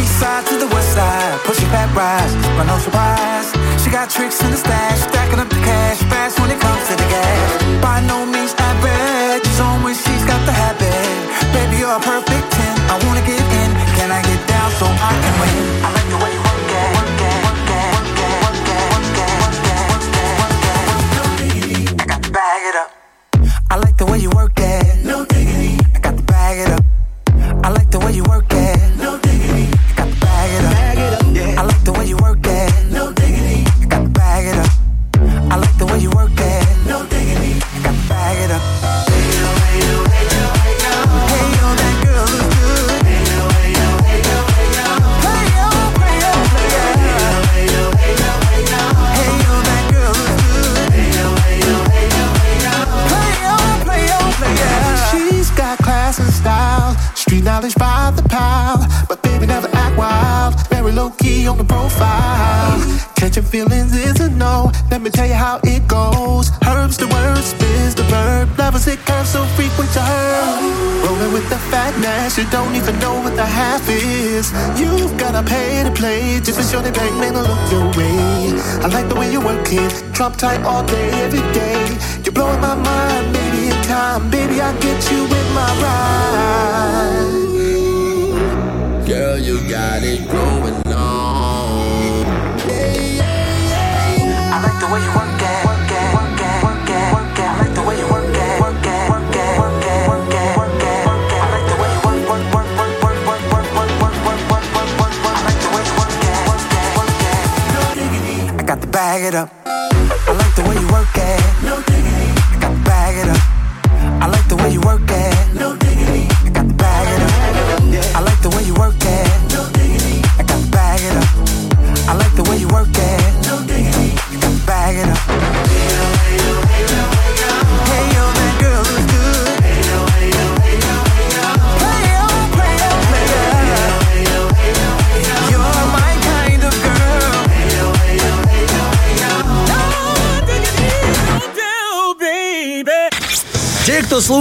East 0.00 0.14
side 0.20 0.46
to 0.46 0.54
the 0.64 0.68
west 0.74 0.90
side, 0.94 1.38
pushing 1.48 1.70
fat 1.74 1.90
rise, 2.02 2.34
but 2.56 2.66
no 2.70 2.76
surprise. 2.86 3.48
She 3.82 3.90
got 3.90 4.06
tricks 4.16 4.38
in 4.44 4.50
the 4.54 4.60
stash, 4.64 5.00
stacking 5.10 5.40
up 5.42 5.50
the 5.56 5.60
cash 5.70 5.98
fast 6.10 6.38
when 6.38 6.50
it 6.54 6.60
comes 6.66 6.82
to 6.88 6.94
the 7.02 7.08
gas. 7.14 7.48
By 7.82 7.98
no 8.12 8.18
means 8.32 8.54
average, 8.68 9.27
got 10.28 10.44
the 10.44 10.52
habit. 10.52 10.92
Baby, 11.56 11.80
you're 11.80 11.96
a 11.96 12.00
perfect 12.00 12.52
10. 12.52 12.76
I 12.92 13.00
wanna 13.06 13.24
get 13.24 13.37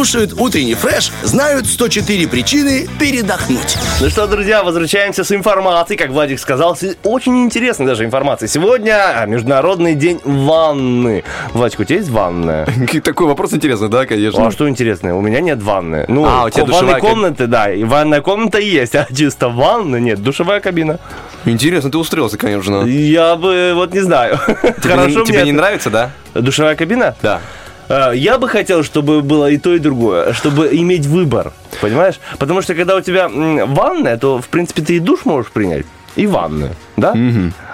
слушают 0.07 0.39
утренний 0.39 0.73
фреш, 0.73 1.11
знают 1.23 1.65
104 1.67 2.29
причины 2.29 2.87
передохнуть. 2.97 3.77
Ну 3.99 4.09
что, 4.09 4.25
друзья, 4.25 4.63
возвращаемся 4.63 5.25
с 5.25 5.33
информацией, 5.33 5.97
как 5.97 6.11
Владик 6.11 6.39
сказал, 6.39 6.77
очень 7.03 7.43
интересной 7.43 7.87
даже 7.87 8.05
информацией. 8.05 8.47
Сегодня 8.47 9.25
Международный 9.27 9.95
день 9.95 10.21
ванны. 10.23 11.25
Владик, 11.51 11.81
у 11.81 11.83
тебя 11.83 11.97
есть 11.97 12.09
ванная? 12.09 12.65
Такой 13.03 13.27
вопрос 13.27 13.51
интересный, 13.53 13.89
да, 13.89 14.05
конечно. 14.05 14.47
А 14.47 14.51
что 14.51 14.69
интересное? 14.69 15.13
У 15.13 15.19
меня 15.19 15.41
нет 15.41 15.61
ванны. 15.61 16.05
Ну, 16.07 16.25
А, 16.25 16.45
у 16.45 16.49
тебя 16.51 16.63
ванной 16.63 17.01
комнаты, 17.01 17.47
да, 17.47 17.69
и 17.73 17.83
ванная 17.83 18.21
комната 18.21 18.59
есть, 18.59 18.95
а 18.95 19.05
чисто 19.13 19.49
ванны 19.49 19.99
нет, 19.99 20.23
душевая 20.23 20.61
кабина. 20.61 20.99
Интересно, 21.43 21.91
ты 21.91 21.97
устроился, 21.97 22.37
конечно. 22.37 22.85
Я 22.85 23.35
бы, 23.35 23.73
вот 23.75 23.93
не 23.93 23.99
знаю. 23.99 24.39
Тебе, 24.81 24.95
не, 25.07 25.13
тебе 25.13 25.23
мне 25.23 25.43
не 25.43 25.49
это- 25.49 25.57
нравится, 25.57 25.89
да? 25.89 26.11
Душевая 26.33 26.75
кабина? 26.77 27.13
Да. 27.21 27.41
А, 27.89 28.11
Я 28.11 28.37
бы 28.37 28.49
хотел, 28.49 28.83
чтобы 28.83 29.21
было 29.21 29.49
и 29.49 29.57
то, 29.57 29.73
и 29.73 29.79
другое, 29.79 30.33
чтобы 30.33 30.69
иметь 30.71 31.05
выбор, 31.05 31.53
понимаешь? 31.81 32.19
Потому 32.39 32.61
что 32.61 32.75
когда 32.75 32.95
у 32.95 33.01
тебя 33.01 33.29
ванная, 33.29 34.17
то, 34.17 34.39
в 34.41 34.47
принципе, 34.49 34.81
ты 34.81 34.97
и 34.97 34.99
душ 34.99 35.25
можешь 35.25 35.51
принять, 35.51 35.85
и 36.15 36.27
ванную, 36.27 36.71
да? 36.97 37.13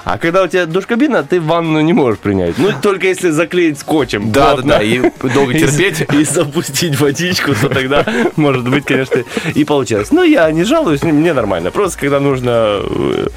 А 0.06 0.18
когда 0.18 0.44
у 0.44 0.48
тебя 0.48 0.66
душ-кабина, 0.66 1.24
ты 1.24 1.40
ванную 1.40 1.84
не 1.86 1.94
можешь 1.94 2.20
принять. 2.20 2.58
Ну, 2.58 2.70
только 2.82 3.08
если 3.08 3.30
заклеить 3.30 3.80
скотчем. 3.80 4.32
Да, 4.32 4.54
плотно. 4.54 4.72
да, 4.74 4.78
да, 4.80 4.84
и 4.84 5.02
долго 5.34 5.54
И- 5.54 5.60
терпеть. 5.60 6.06
И 6.14 6.24
запустить 6.26 7.00
водичку, 7.00 7.54
то 7.56 7.70
тогда, 7.70 8.06
может 8.36 8.68
быть, 8.68 8.86
конечно, 8.86 9.24
и 9.56 9.64
получилось. 9.64 10.12
Но 10.12 10.24
я 10.24 10.52
не 10.52 10.64
жалуюсь, 10.64 11.04
мне 11.04 11.34
нормально. 11.34 11.72
Просто 11.72 12.00
когда 12.00 12.20
нужно... 12.20 12.82
э, 12.84 13.28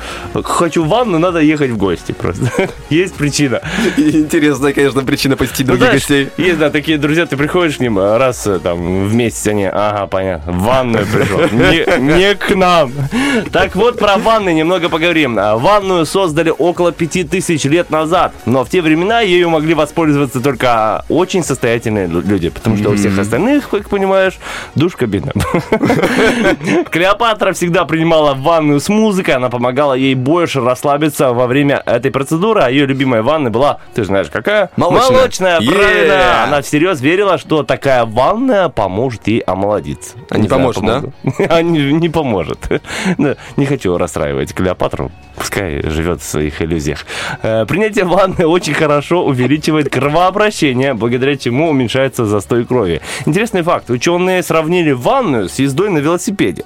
Хочу 0.43 0.85
ванну, 0.85 1.19
надо 1.19 1.39
ехать 1.41 1.71
в 1.71 1.77
гости 1.77 2.13
просто. 2.13 2.51
Есть 2.91 3.15
причина. 3.15 3.61
Интересная, 3.97 4.73
конечно, 4.73 5.03
причина 5.05 5.37
посетить 5.37 5.67
Ну, 5.69 5.77
других 5.77 5.93
гостей. 5.95 6.29
Есть, 6.37 6.59
да, 6.59 6.71
такие 6.71 6.99
друзья, 6.99 7.27
ты 7.27 7.37
приходишь 7.37 7.77
к 7.77 7.81
ним 7.81 7.99
а, 7.99 8.19
раз 8.19 8.47
э, 8.47 8.59
там 8.59 9.07
в 9.07 9.15
месяц, 9.15 9.47
они, 9.47 9.67
ага, 9.67 10.07
понятно, 10.07 10.53
в 10.53 10.59
ванную 10.63 11.07
пришел. 11.07 11.41
Не, 11.53 12.01
не 12.19 12.35
к 12.35 12.55
нам. 12.55 12.93
Так 13.53 13.77
вот, 13.77 13.99
про 13.99 14.17
ванны 14.17 14.53
немного 14.53 14.89
поговорим. 14.89 15.37
Ванную 15.37 16.07
создали 16.07 16.51
около 16.59 16.93
пяти 16.93 17.25
тысяч 17.25 17.65
лет 17.65 17.91
назад, 17.91 18.33
но 18.47 18.65
в 18.65 18.69
те 18.71 18.81
времена 18.83 19.21
ею 19.21 19.51
могли 19.51 19.75
воспользоваться 19.75 20.41
только 20.41 21.05
очень 21.09 21.43
состоятельные 21.43 22.07
лю- 22.07 22.23
люди, 22.23 22.49
потому 22.49 22.77
что 22.77 22.91
у 22.91 22.97
всех 22.97 23.19
остальных, 23.19 23.69
как 23.69 23.89
понимаешь, 23.89 24.39
душ-кабина. 24.75 25.33
Клеопатра 26.91 27.53
всегда 27.53 27.85
принимала 27.85 28.35
ванную 28.35 28.81
с 28.81 28.89
музыкой, 28.89 29.35
она 29.35 29.49
помогала 29.49 29.95
ей 29.95 30.15
больше 30.15 30.61
расслабиться 30.61 31.33
во 31.33 31.47
время 31.47 31.83
этой 31.87 32.11
процедуры, 32.11 32.61
а 32.63 32.71
ее 32.71 32.87
любимая 32.87 33.23
ванна 33.23 33.51
была, 33.51 33.79
ты 33.95 34.05
знаешь, 34.05 34.29
какая? 34.33 34.71
Молочная. 34.77 35.11
Молочная, 35.19 35.61
Yeah. 35.61 35.75
правильно. 35.75 36.45
Она 36.45 36.63
всерьез 36.63 37.01
верила, 37.01 37.39
что 37.39 37.63
такая 37.63 38.05
ванная 38.05 38.69
поможет 38.69 39.27
ей 39.29 39.41
омолодиться. 39.41 40.17
А 40.31 40.39
не 40.39 40.49
поможет, 40.49 40.85
да? 40.85 41.03
А 41.49 41.63
не, 41.63 42.09
поможет. 42.09 42.59
Не 43.57 43.67
хочу 43.67 43.97
расстраивать 43.97 44.53
Клеопатру. 44.55 45.11
Пускай 45.37 45.83
живет 45.89 46.21
в 46.23 46.25
своих 46.25 46.63
иллюзиях. 46.63 47.05
Э, 47.43 47.67
Принятие 47.67 48.05
ванны 48.05 48.47
очень 48.47 48.75
хорошо 48.75 49.25
увеличивает 49.25 49.91
кровообращение, 49.91 50.95
благодаря 50.95 51.37
чему 51.37 51.69
уменьшается 51.71 52.25
застой 52.25 52.65
крови. 52.65 53.01
Интересный 53.27 53.63
факт. 53.63 53.91
Ученые 53.91 54.43
сравнили 54.43 54.93
ванную 54.93 55.49
с 55.49 55.59
ездой 55.59 55.91
на 55.91 55.99
велосипеде. 55.99 56.65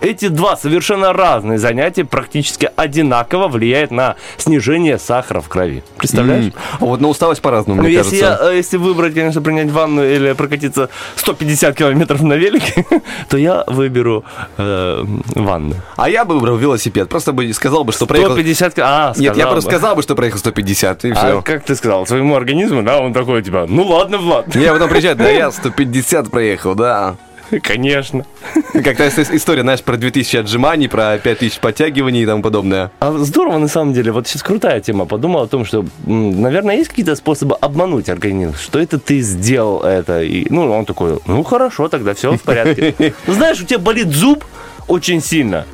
Эти 0.00 0.28
два 0.28 0.56
совершенно 0.56 1.12
разные 1.12 1.58
занятия 1.58 2.04
практически 2.04 2.70
одинаково 2.76 3.48
влияют 3.48 3.90
на 3.90 4.16
снижение 4.36 4.98
сахара 4.98 5.40
в 5.40 5.48
крови. 5.48 5.82
Представляешь? 5.96 6.52
А 6.80 6.84
Вот 6.84 7.00
на 7.00 7.08
усталость 7.08 7.40
по-разному, 7.42 7.82
Ну, 7.82 7.88
мне 7.88 7.96
если, 7.96 8.20
кажется. 8.20 8.44
я, 8.44 8.52
э, 8.52 8.56
если 8.56 8.76
выбрать, 8.76 9.14
конечно, 9.14 9.42
принять 9.42 9.70
ванну 9.70 10.04
или 10.04 10.32
прокатиться 10.32 10.90
150 11.16 11.76
километров 11.76 12.22
на 12.22 12.34
велике, 12.34 12.84
то 13.28 13.36
я 13.36 13.64
выберу 13.66 14.24
э, 14.58 15.04
ванну. 15.34 15.74
А 15.96 16.08
я 16.08 16.24
бы 16.24 16.34
выбрал 16.34 16.56
велосипед. 16.56 17.08
Просто 17.08 17.32
бы 17.32 17.52
сказал 17.52 17.84
бы, 17.84 17.92
что 17.96 18.06
проехал... 18.06 18.32
150 18.32 18.74
ки- 18.74 18.80
А, 18.84 19.12
Нет, 19.16 19.36
я 19.36 19.46
просто 19.46 19.70
бы. 19.70 19.76
сказал 19.76 19.96
бы, 19.96 20.02
что 20.02 20.14
проехал 20.14 20.38
150, 20.38 21.04
и 21.04 21.10
А 21.10 21.14
все. 21.14 21.42
как 21.42 21.64
ты 21.64 21.74
сказал, 21.74 22.06
своему 22.06 22.34
организму, 22.36 22.82
да, 22.82 23.00
он 23.00 23.12
такой, 23.12 23.42
типа, 23.42 23.66
ну 23.68 23.84
ладно, 23.86 24.18
Влад. 24.18 24.54
Я 24.54 24.72
потом 24.72 24.88
приезжаю, 24.88 25.16
да 25.16 25.28
я 25.28 25.50
150 25.52 26.30
проехал, 26.30 26.74
да. 26.74 27.16
Конечно. 27.62 28.26
Как-то 28.72 29.06
история, 29.08 29.62
знаешь, 29.62 29.80
про 29.80 29.96
2000 29.96 30.36
отжиманий, 30.38 30.88
про 30.88 31.16
5000 31.16 31.60
подтягиваний 31.60 32.24
и 32.24 32.26
тому 32.26 32.42
подобное. 32.42 32.90
А 32.98 33.12
здорово, 33.18 33.58
на 33.58 33.68
самом 33.68 33.92
деле. 33.92 34.10
Вот 34.10 34.26
сейчас 34.26 34.42
крутая 34.42 34.80
тема. 34.80 35.04
Подумал 35.06 35.42
о 35.42 35.46
том, 35.46 35.64
что, 35.64 35.84
наверное, 36.06 36.74
есть 36.74 36.88
какие-то 36.88 37.14
способы 37.14 37.54
обмануть 37.54 38.08
организм. 38.08 38.54
Что 38.56 38.80
это 38.80 38.98
ты 38.98 39.20
сделал 39.20 39.82
это. 39.82 40.22
И, 40.24 40.48
ну, 40.50 40.72
он 40.76 40.84
такой, 40.86 41.20
ну, 41.26 41.44
хорошо, 41.44 41.88
тогда 41.88 42.14
все 42.14 42.32
в 42.36 42.42
порядке. 42.42 42.94
Ну, 43.28 43.32
знаешь, 43.34 43.60
у 43.60 43.64
тебя 43.64 43.78
болит 43.78 44.08
зуб 44.08 44.44
очень 44.88 45.22
сильно. 45.22 45.66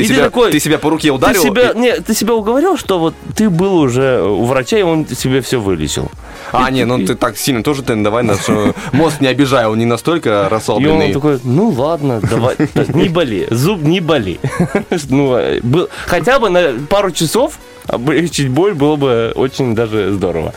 Ты 0.00 0.06
И 0.06 0.14
себя, 0.14 0.24
такой, 0.24 0.50
ты 0.52 0.60
себя 0.60 0.78
по 0.78 0.90
руке 0.90 1.08
Ты 1.08 1.12
ударил? 1.12 1.42
себя, 1.42 1.70
и- 1.70 1.78
не, 1.78 1.92
ты 2.00 2.14
себя 2.14 2.34
уговорил, 2.34 2.76
что 2.76 2.98
вот 2.98 3.14
ты 3.36 3.50
был 3.50 3.76
уже 3.78 4.22
у 4.22 4.44
врача, 4.44 4.78
и 4.78 4.82
он 4.82 5.04
тебе 5.04 5.40
все 5.42 5.60
вылечил. 5.60 6.10
А, 6.52 6.70
не, 6.70 6.84
ну 6.84 6.98
ты 7.04 7.14
так 7.14 7.36
сильно 7.36 7.62
тоже 7.62 7.82
ты 7.82 7.94
давай 7.96 8.22
нас 8.24 8.46
мозг 8.92 9.20
не 9.20 9.28
обижай, 9.28 9.66
он 9.66 9.78
не 9.78 9.84
настолько 9.84 10.28
И 10.28 10.32
он 10.32 10.48
расслабленный. 10.48 11.12
такой, 11.12 11.38
ну 11.44 11.68
ладно, 11.70 12.20
давай, 12.20 12.56
не 12.94 13.08
боли, 13.08 13.46
зуб 13.50 13.82
не 13.82 14.00
боли. 14.00 14.40
Ну, 15.08 15.36
э, 15.36 15.60
хотя 16.06 16.38
бы 16.38 16.50
на 16.50 16.72
пару 16.88 17.10
часов 17.10 17.58
облегчить 17.90 18.48
боль 18.48 18.74
было 18.74 18.96
бы 18.96 19.32
очень 19.34 19.74
даже 19.74 20.12
здорово. 20.12 20.52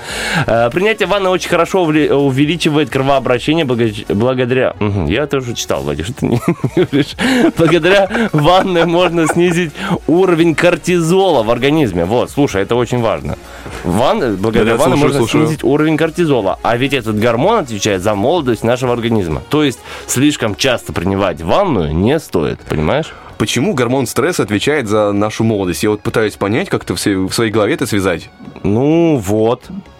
Э, 0.48 0.70
Принятие 0.72 1.08
ванны 1.08 1.30
очень 1.30 1.50
хорошо 1.50 1.84
увеличивает 1.84 2.90
кровообращение 2.90 3.66
благо- 3.66 4.14
благодаря... 4.14 4.76
Я 5.08 5.28
тоже 5.28 5.54
читал, 5.54 5.84
Владимир, 5.84 6.06
что 6.06 6.14
ты 6.20 6.26
не 6.28 6.40
говоришь. 6.76 7.16
Благодаря 7.58 8.10
ванне 8.34 8.86
можно 8.86 9.28
снизить 9.28 9.72
уровень 10.08 10.56
кортизола 10.56 11.44
в 11.44 11.50
организме. 11.52 12.06
Вот, 12.06 12.30
слушай, 12.32 12.62
это 12.62 12.76
очень 12.76 13.02
важно. 13.02 13.38
Ванны, 13.84 14.34
благодаря 14.36 14.72
Да-да, 14.74 14.84
ванне 14.84 14.96
можно 14.96 15.18
слушаю. 15.20 15.46
снизить 15.46 15.64
уровень 15.64 15.98
кортизола. 15.98 16.60
А 16.64 16.78
ведь 16.78 16.94
этот 16.94 17.20
гормон 17.20 17.60
отвечает 17.60 18.02
за 18.02 18.16
молодость 18.16 18.64
нашего 18.64 18.94
организма. 18.94 19.42
То 19.50 19.64
есть 19.64 19.80
слишком 20.08 20.56
часто 20.56 20.94
принимать 20.94 21.42
ванную 21.42 21.94
не 21.96 22.20
стоит, 22.20 22.60
понимаешь? 22.62 23.14
Почему 23.44 23.74
гормон 23.74 24.08
стресса 24.08 24.44
отвечает 24.44 24.88
за 24.88 25.12
нашу 25.12 25.44
молодость? 25.44 25.84
Я 25.84 25.90
вот 25.90 26.02
пытаюсь 26.02 26.38
понять, 26.38 26.70
как-то 26.70 26.96
в 26.96 26.98
своей 26.98 27.52
голове 27.52 27.74
это 27.74 27.86
связать. 27.86 28.30
Ну 28.64 29.18
вот. 29.18 29.70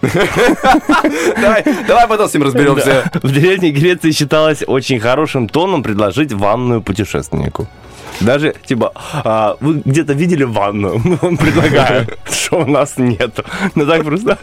Давай, 1.36 2.08
потом 2.08 2.26
с 2.26 2.32
ним 2.32 2.44
разберемся. 2.44 3.10
В 3.22 3.30
Древней 3.30 3.70
Греции 3.70 4.12
считалось 4.12 4.64
очень 4.66 4.98
хорошим 4.98 5.50
тоном 5.50 5.82
предложить 5.82 6.32
ванную 6.32 6.80
путешественнику. 6.80 7.68
Даже, 8.20 8.54
типа, 8.64 8.92
а, 9.24 9.58
вы 9.60 9.82
где-то 9.84 10.14
видели 10.14 10.44
ванну? 10.44 10.94
Он 11.20 11.36
предлагает, 11.36 12.18
что 12.30 12.60
у 12.60 12.66
нас 12.66 12.94
нет. 12.96 13.40
Ну 13.74 13.84
так 13.84 14.04
просто 14.04 14.38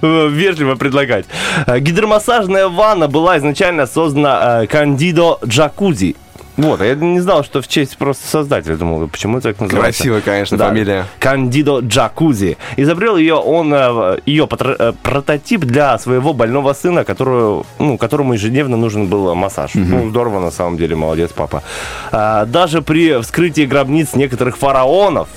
вежливо 0.00 0.76
предлагать. 0.76 1.26
Гидромассажная 1.66 2.68
ванна 2.68 3.08
была 3.08 3.36
изначально 3.36 3.86
создана 3.86 4.62
э, 4.62 4.66
Кандидо 4.68 5.38
Джакузи. 5.44 6.16
Вот, 6.56 6.80
а 6.80 6.86
я 6.86 6.94
не 6.94 7.20
знал, 7.20 7.44
что 7.44 7.60
в 7.60 7.68
честь 7.68 7.98
просто 7.98 8.26
создателя. 8.26 8.76
Думал, 8.76 9.08
почему 9.08 9.40
так 9.40 9.60
называется? 9.60 10.02
Красивая, 10.02 10.20
конечно, 10.22 10.56
фамилия. 10.56 11.04
Кандидо 11.18 11.80
Джакузи. 11.80 12.56
Изобрел 12.76 13.16
ее 13.16 13.34
он, 13.34 13.72
э, 13.74 14.18
ее 14.24 14.48
э, 14.50 14.92
прототип 15.02 15.60
для 15.60 15.98
своего 15.98 16.32
больного 16.32 16.72
сына, 16.72 17.04
которую, 17.04 17.66
ну, 17.78 17.98
которому 17.98 18.32
ежедневно 18.32 18.76
нужен 18.76 19.06
был 19.06 19.34
массаж. 19.34 19.72
Ну, 19.74 20.08
здорово, 20.08 20.40
на 20.40 20.50
самом 20.50 20.78
деле, 20.78 20.96
молодец, 20.96 21.30
папа. 21.34 21.62
А, 22.10 22.46
даже 22.46 22.80
при 22.80 23.20
вскрытии 23.20 23.66
гробниц 23.66 24.14
некоторых 24.14 24.56
фараонов 24.56 25.28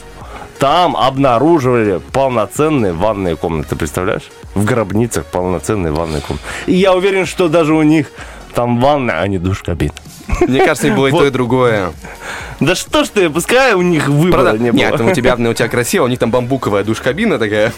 там 0.60 0.96
обнаруживали 0.96 2.00
полноценные 2.12 2.94
ванные 2.94 3.36
комнаты, 3.36 3.76
представляешь? 3.76 4.30
В 4.56 4.66
гробницах 4.66 5.26
полноценные 5.26 5.92
ванные 5.92 6.22
комнаты. 6.22 6.46
И 6.68 6.76
я 6.76 6.94
уверен, 6.94 7.26
что 7.26 7.48
даже 7.48 7.74
у 7.74 7.82
них 7.82 8.12
там 8.54 8.80
ванна, 8.80 9.20
а 9.20 9.28
не 9.28 9.38
душ 9.38 9.64
кабин. 9.64 9.92
Мне 10.42 10.60
кажется, 10.60 10.88
и 10.88 10.92
было 10.92 11.08
и 11.08 11.12
то, 11.12 11.26
и 11.26 11.30
другое. 11.30 11.92
Да 12.60 12.76
что 12.76 13.04
ж 13.04 13.10
ты, 13.10 13.30
пускай 13.30 13.74
у 13.74 13.82
них 13.82 14.08
выбора 14.10 14.42
Правда? 14.42 14.64
не 14.64 14.72
было. 14.72 14.80
Нет, 14.80 15.00
у 15.00 15.12
тебя, 15.14 15.36
у 15.36 15.54
тебя 15.54 15.68
красиво, 15.70 16.04
у 16.06 16.08
них 16.08 16.20
там 16.20 16.30
бамбуковая 16.32 16.84
душ-кабина 16.84 17.40
такая. 17.40 17.72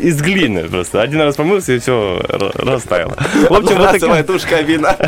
Из 0.00 0.22
глины 0.22 0.68
просто. 0.68 1.02
Один 1.02 1.20
раз 1.20 1.36
помылся 1.36 1.72
и 1.72 1.78
все 1.78 2.20
растаяло. 2.28 3.14
В 3.48 3.52
общем, 3.52 3.76
вот 3.78 3.92
такая... 3.92 4.24
душ-кабина. 4.24 4.96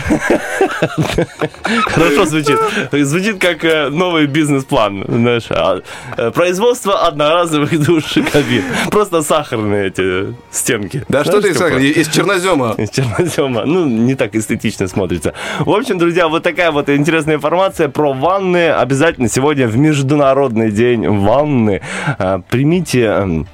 Хорошо 1.84 2.26
звучит. 2.26 2.58
Звучит 2.92 3.40
как 3.40 3.64
э, 3.64 3.88
новый 3.88 4.26
бизнес-план. 4.26 5.04
Знаешь, 5.08 5.46
а, 5.50 5.80
э, 6.16 6.30
производство 6.30 7.06
одноразовых 7.06 7.78
душ 7.86 8.16
и 8.16 8.22
кабин. 8.22 8.62
Просто 8.90 9.22
сахарные 9.22 9.88
эти 9.88 10.34
стенки. 10.50 11.04
Да 11.08 11.24
что 11.24 11.40
ты, 11.40 11.48
из 11.50 12.08
чернозема. 12.08 12.74
Из 12.76 12.90
чернозема. 12.90 13.64
Ну, 13.64 13.86
не 13.86 14.14
так 14.14 14.34
эстетично 14.34 14.86
смотрится. 14.88 15.32
В 15.60 15.70
общем, 15.70 15.98
друзья, 15.98 16.28
вот 16.28 16.42
такая 16.42 16.70
вот 16.70 16.88
интересная 16.90 17.36
информация 17.36 17.88
про 17.88 18.12
ванны. 18.12 18.65
Обязательно 18.72 19.28
сегодня 19.28 19.66
в 19.66 19.76
Международный 19.76 20.70
день 20.70 21.08
ванны. 21.08 21.80
А, 22.18 22.40
примите 22.40 23.02
эм, 23.02 23.46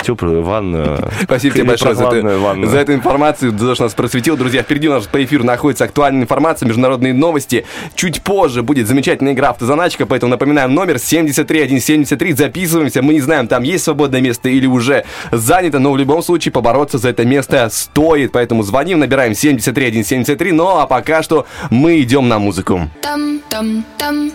теплую 0.00 0.42
ванну. 0.42 0.98
Спасибо 1.22 1.54
тебе 1.54 1.64
большое 1.64 1.94
за, 1.94 2.04
ванну. 2.04 2.66
за 2.66 2.78
эту 2.78 2.94
информацию, 2.94 3.52
за 3.56 3.58
то, 3.58 3.74
что 3.74 3.84
нас 3.84 3.94
просветил. 3.94 4.36
Друзья, 4.36 4.62
впереди 4.62 4.88
у 4.88 4.92
нас 4.92 5.06
по 5.06 5.22
эфиру 5.22 5.44
находится 5.44 5.84
актуальная 5.84 6.22
информация, 6.22 6.66
международные 6.66 7.14
новости. 7.14 7.64
Чуть 7.94 8.22
позже 8.22 8.62
будет 8.62 8.86
замечательная 8.86 9.32
игра 9.32 9.50
«Автозаначка», 9.50 10.06
поэтому 10.06 10.30
напоминаем 10.30 10.74
номер 10.74 10.98
73173. 10.98 12.32
Записываемся, 12.34 13.02
мы 13.02 13.14
не 13.14 13.20
знаем, 13.20 13.48
там 13.48 13.62
есть 13.62 13.84
свободное 13.84 14.20
место 14.20 14.48
или 14.48 14.66
уже 14.66 15.04
занято, 15.30 15.78
но 15.78 15.92
в 15.92 15.96
любом 15.96 16.22
случае 16.22 16.52
побороться 16.52 16.98
за 16.98 17.10
это 17.10 17.24
место 17.24 17.68
стоит. 17.70 18.32
Поэтому 18.32 18.62
звоним, 18.62 18.98
набираем 18.98 19.34
73173. 19.34 20.52
Ну 20.52 20.68
а 20.68 20.86
пока 20.86 21.22
что 21.22 21.46
мы 21.70 22.00
идем 22.00 22.28
на 22.28 22.38
музыку. 22.38 22.88
Dum 23.02 23.40
dum 23.50 23.84
dum. 23.98 24.32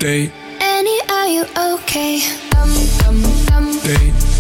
Annie, 0.60 1.00
are 1.10 1.28
you 1.28 1.46
okay? 1.56 2.22
Dum 2.52 2.70
dum 3.00 3.24
dum. 3.48 3.64
Da 3.84 4.33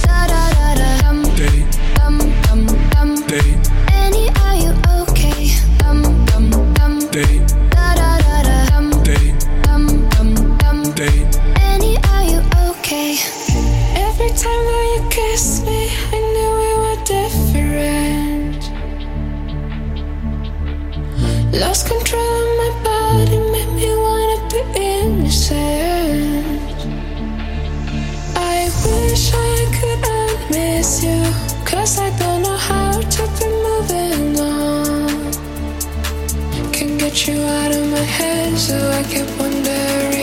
me, 15.34 15.90
I 15.90 16.20
knew 16.34 16.52
we 16.62 16.72
were 16.84 17.00
different. 17.06 18.62
Lost 21.60 21.88
control 21.88 22.22
of 22.22 22.50
my 22.62 22.72
body, 22.84 23.40
made 23.52 23.72
me 23.74 23.90
wanna 23.96 24.38
be 24.52 24.62
innocent. 24.80 25.58
I 28.36 28.70
wish 28.86 29.34
I 29.34 29.58
could 29.76 30.02
miss 30.52 31.02
you, 31.04 31.24
cause 31.66 31.98
I 31.98 32.12
don't 32.20 32.44
know 32.44 32.56
how 32.56 32.92
to 33.02 33.24
be 33.38 33.48
moving 33.66 34.40
on. 34.40 35.32
Can't 36.72 37.00
get 37.00 37.28
you 37.28 37.42
out 37.42 37.72
of 37.72 37.90
my 37.90 38.06
head, 38.18 38.56
so 38.56 38.76
I 38.78 39.02
keep 39.12 39.28
wondering. 39.40 40.23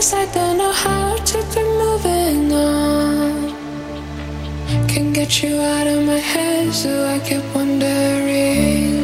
cause 0.00 0.14
I 0.14 0.24
don't 0.32 0.56
know 0.56 0.72
how 0.72 1.14
to 1.30 1.38
be 1.52 1.62
moving 1.82 2.52
on. 2.52 3.52
Can't 4.88 5.12
get 5.12 5.42
you 5.42 5.60
out 5.60 5.86
of 5.86 6.00
my 6.06 6.22
head, 6.32 6.72
so 6.72 6.90
I 7.14 7.18
keep 7.28 7.44
wondering. 7.54 8.96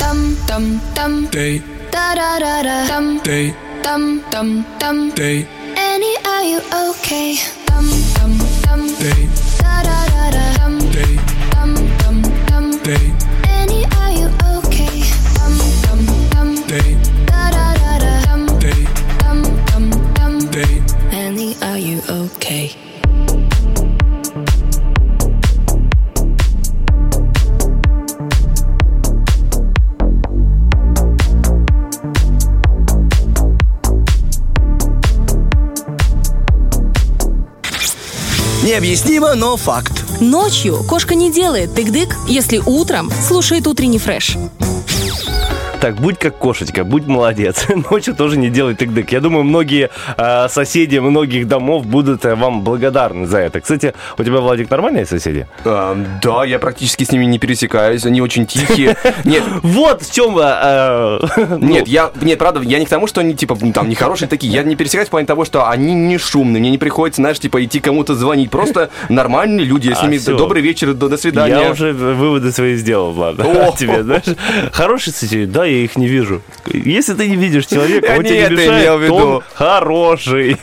Dum 0.00 0.36
dum 0.48 0.64
dum. 0.94 1.12
day. 1.36 1.62
Da 1.90 2.06
da 2.20 2.38
da 2.44 2.54
da. 2.68 2.76
Dum 2.92 3.06
day. 3.28 3.54
dum 3.82 4.22
dum 4.30 4.66
dum. 4.78 4.98
day. 5.20 5.46
Annie, 5.88 6.16
are 6.32 6.44
you 6.52 6.60
okay? 6.84 7.30
Dum 7.68 7.86
dum 8.16 8.32
dum. 8.64 8.82
day. 9.04 9.22
Da 9.62 9.74
da 9.88 9.98
da 10.12 10.24
da. 10.36 10.44
Dum 10.60 10.74
day. 10.96 11.14
dum 11.54 11.70
dum 12.00 12.16
dum. 12.48 12.66
Annie, 12.84 13.33
Необъяснимо, 38.74 39.36
но 39.36 39.56
факт. 39.56 40.04
Ночью 40.20 40.82
кошка 40.82 41.14
не 41.14 41.30
делает 41.30 41.78
тык-дык, 41.78 42.16
если 42.26 42.58
утром 42.58 43.08
слушает 43.22 43.68
утренний 43.68 44.00
фреш. 44.00 44.36
Так, 45.84 45.96
будь 45.96 46.16
как 46.16 46.38
кошечка, 46.38 46.82
будь 46.82 47.06
молодец. 47.06 47.66
Ночью 47.90 48.14
тоже 48.14 48.38
не 48.38 48.48
делай 48.48 48.72
тык-дык. 48.72 49.08
Я 49.10 49.20
думаю, 49.20 49.44
многие 49.44 49.90
э, 50.16 50.48
соседи 50.48 50.96
многих 50.96 51.46
домов 51.46 51.84
будут 51.84 52.24
э, 52.24 52.34
вам 52.34 52.62
благодарны 52.62 53.26
за 53.26 53.40
это. 53.40 53.60
Кстати, 53.60 53.92
у 54.16 54.24
тебя, 54.24 54.40
Владик, 54.40 54.70
нормальные 54.70 55.04
соседи? 55.04 55.46
А, 55.62 55.94
да, 56.22 56.46
я 56.46 56.58
практически 56.58 57.04
с 57.04 57.12
ними 57.12 57.26
не 57.26 57.38
пересекаюсь, 57.38 58.06
они 58.06 58.22
очень 58.22 58.46
тихие. 58.46 58.96
Нет, 59.24 59.42
Вот 59.62 60.00
в 60.00 60.10
чем... 60.10 60.38
э, 60.38 61.18
ну, 61.50 61.58
Нет, 61.58 61.86
я, 61.86 62.10
нет, 62.22 62.38
правда, 62.38 62.62
я 62.62 62.78
не 62.78 62.86
к 62.86 62.88
тому, 62.88 63.06
что 63.06 63.20
они, 63.20 63.34
типа, 63.34 63.54
ну, 63.60 63.70
там, 63.74 63.90
нехорошие 63.90 64.26
такие. 64.26 64.50
Я 64.50 64.62
не 64.62 64.76
пересекаюсь 64.76 65.08
в 65.08 65.10
плане 65.10 65.26
того, 65.26 65.44
что 65.44 65.68
они 65.68 65.92
не 65.92 66.16
шумные. 66.16 66.60
Мне 66.60 66.70
не 66.70 66.78
приходится, 66.78 67.20
знаешь, 67.20 67.38
типа, 67.40 67.62
идти 67.62 67.80
кому-то 67.80 68.14
звонить. 68.14 68.50
Просто 68.50 68.88
нормальные 69.10 69.66
люди. 69.66 69.88
Я 69.88 69.96
с 69.96 70.02
А, 70.02 70.06
ними 70.06 70.16
добрый 70.16 70.62
вечер, 70.62 70.94
до, 70.94 71.14
свидания. 71.18 71.60
Я 71.60 71.72
уже 71.72 71.92
выводы 71.92 72.52
свои 72.52 72.76
сделал, 72.76 73.12
Влад. 73.12 73.38
О! 73.38 73.74
Тебе, 73.78 74.02
знаешь, 74.02 74.24
хорошие 74.72 75.12
соседи, 75.12 75.44
да, 75.44 75.73
я 75.74 75.84
их 75.84 75.96
не 75.96 76.08
вижу. 76.08 76.42
Если 76.66 77.14
ты 77.14 77.28
не 77.28 77.36
видишь 77.36 77.66
человека, 77.66 78.14
он 78.16 78.24
тебе 78.24 78.40
это 78.40 78.54
не 78.54 78.56
мешает, 78.56 78.86
имел 78.86 78.98
в 78.98 79.00
то 79.00 79.16
виду. 79.16 79.42
хороший. 79.54 80.58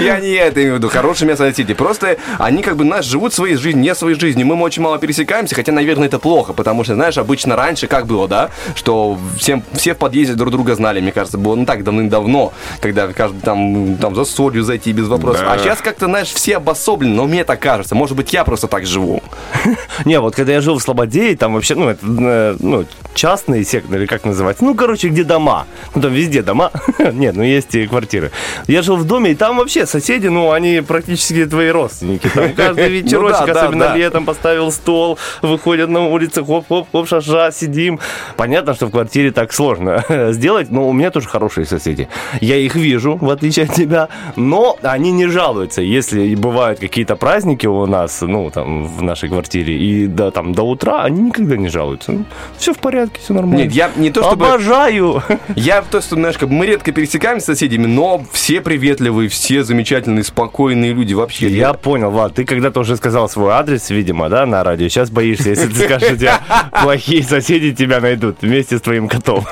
Я 0.00 0.20
не 0.20 0.32
это 0.32 0.60
имею 0.60 0.74
в 0.74 0.78
виду. 0.78 0.88
Хорошие 0.88 1.28
места 1.28 1.48
соседи. 1.48 1.74
Просто 1.74 2.16
они 2.38 2.62
как 2.62 2.76
бы, 2.76 2.84
знаешь, 2.84 3.04
живут 3.04 3.34
своей 3.34 3.56
жизнью, 3.56 3.82
не 3.82 3.94
своей 3.94 4.18
жизнью. 4.18 4.46
Мы 4.46 4.60
очень 4.62 4.82
мало 4.82 4.98
пересекаемся, 4.98 5.54
хотя, 5.54 5.72
наверное, 5.72 6.08
это 6.08 6.18
плохо, 6.18 6.52
потому 6.52 6.84
что, 6.84 6.94
знаешь, 6.94 7.18
обычно 7.18 7.56
раньше 7.56 7.86
как 7.86 8.06
было, 8.06 8.28
да, 8.28 8.50
что 8.74 9.18
всем, 9.38 9.62
все 9.72 9.94
в 9.94 9.98
подъезде 9.98 10.34
друг 10.34 10.50
друга 10.50 10.74
знали, 10.74 11.00
мне 11.00 11.12
кажется, 11.12 11.38
было 11.38 11.54
ну 11.54 11.66
так 11.66 11.84
давным-давно, 11.84 12.52
когда 12.80 13.08
каждый 13.08 13.40
там, 13.40 13.96
там 13.96 14.14
за 14.14 14.24
солью 14.24 14.62
зайти 14.62 14.92
без 14.92 15.08
вопросов. 15.08 15.42
Да. 15.42 15.52
А 15.52 15.58
сейчас 15.58 15.80
как-то, 15.80 16.06
знаешь, 16.06 16.28
все 16.28 16.56
обособлены, 16.56 17.14
но 17.14 17.26
мне 17.26 17.44
так 17.44 17.60
кажется. 17.60 17.94
Может 17.94 18.16
быть, 18.16 18.32
я 18.32 18.44
просто 18.44 18.66
так 18.66 18.86
живу. 18.86 19.22
Не, 20.04 20.20
вот 20.20 20.34
когда 20.34 20.52
я 20.52 20.60
жил 20.60 20.78
в 20.78 20.82
Слободее, 20.82 21.36
там 21.36 21.54
вообще, 21.54 21.74
ну, 21.74 21.88
это, 21.88 22.00
э, 22.06 22.56
ну, 22.60 22.84
частные 23.14 23.64
секторы, 23.64 23.95
или 23.96 24.06
как 24.06 24.24
называется, 24.24 24.64
ну, 24.64 24.74
короче, 24.74 25.08
где 25.08 25.24
дома. 25.24 25.66
Ну, 25.94 26.02
там 26.02 26.12
везде 26.12 26.42
дома. 26.42 26.70
Нет, 27.12 27.34
ну, 27.36 27.42
есть 27.42 27.74
и 27.74 27.86
квартиры. 27.86 28.30
Я 28.66 28.82
жил 28.82 28.96
в 28.96 29.04
доме, 29.04 29.32
и 29.32 29.34
там 29.34 29.56
вообще 29.56 29.86
соседи, 29.86 30.28
ну, 30.28 30.50
они 30.52 30.82
практически 30.86 31.46
твои 31.46 31.70
родственники. 31.70 32.28
Там 32.28 32.52
каждый 32.56 32.88
вечерочек, 32.88 33.40
Ну 33.40 33.46
да, 33.46 33.54
да, 33.54 33.60
особенно 33.62 33.84
да. 33.88 33.96
летом, 33.96 34.24
поставил 34.24 34.70
стол, 34.70 35.18
выходят 35.42 35.88
на 35.90 36.06
улицу, 36.06 36.44
хоп-хоп-хоп, 36.44 37.08
шаша, 37.08 37.50
сидим. 37.52 38.00
Понятно, 38.36 38.74
что 38.74 38.86
в 38.86 38.90
квартире 38.90 39.30
так 39.32 39.52
сложно 39.52 40.04
сделать, 40.32 40.70
но 40.70 40.88
у 40.88 40.92
меня 40.92 41.10
тоже 41.10 41.28
хорошие 41.28 41.66
соседи. 41.66 42.08
Я 42.40 42.56
их 42.56 42.74
вижу, 42.74 43.16
в 43.20 43.30
отличие 43.30 43.66
от 43.66 43.74
тебя, 43.74 44.08
но 44.36 44.78
они 44.82 45.12
не 45.12 45.26
жалуются. 45.26 45.82
Если 45.82 46.34
бывают 46.34 46.78
какие-то 46.80 47.16
праздники 47.16 47.66
у 47.66 47.86
нас, 47.86 48.20
ну, 48.20 48.50
там, 48.50 48.86
в 48.86 49.02
нашей 49.02 49.28
квартире, 49.28 49.76
и 49.76 50.06
до, 50.06 50.30
там, 50.30 50.52
до 50.52 50.62
утра, 50.62 51.02
они 51.02 51.22
никогда 51.22 51.56
не 51.56 51.68
жалуются. 51.68 52.24
все 52.56 52.72
в 52.72 52.78
порядке, 52.78 53.20
все 53.20 53.34
нормально. 53.34 53.62
Нет, 53.62 53.72
я 53.72 53.85
не 53.96 54.10
то 54.10 54.22
чтобы... 54.22 54.46
Обожаю! 54.46 55.22
Я 55.54 55.82
то, 55.82 56.00
что, 56.00 56.16
знаешь, 56.16 56.38
как 56.38 56.48
мы 56.48 56.66
редко 56.66 56.92
пересекаемся 56.92 57.46
с 57.46 57.46
соседями, 57.46 57.86
но 57.86 58.24
все 58.32 58.60
приветливые, 58.60 59.28
все 59.28 59.62
замечательные, 59.62 60.24
спокойные 60.24 60.92
люди 60.92 61.14
вообще. 61.14 61.48
Я 61.48 61.72
понял, 61.72 62.10
Влад, 62.10 62.34
ты 62.34 62.44
когда-то 62.44 62.80
уже 62.80 62.96
сказал 62.96 63.28
свой 63.28 63.52
адрес, 63.52 63.90
видимо, 63.90 64.28
да, 64.28 64.46
на 64.46 64.64
радио. 64.64 64.88
Сейчас 64.88 65.10
боишься, 65.10 65.50
если 65.50 65.68
ты 65.68 65.84
скажешь, 65.84 66.08
что 66.08 66.16
тебя 66.16 66.40
плохие 66.82 67.22
соседи 67.22 67.72
тебя 67.74 68.00
найдут 68.00 68.38
вместе 68.42 68.78
с 68.78 68.80
твоим 68.80 69.08
котом. 69.08 69.44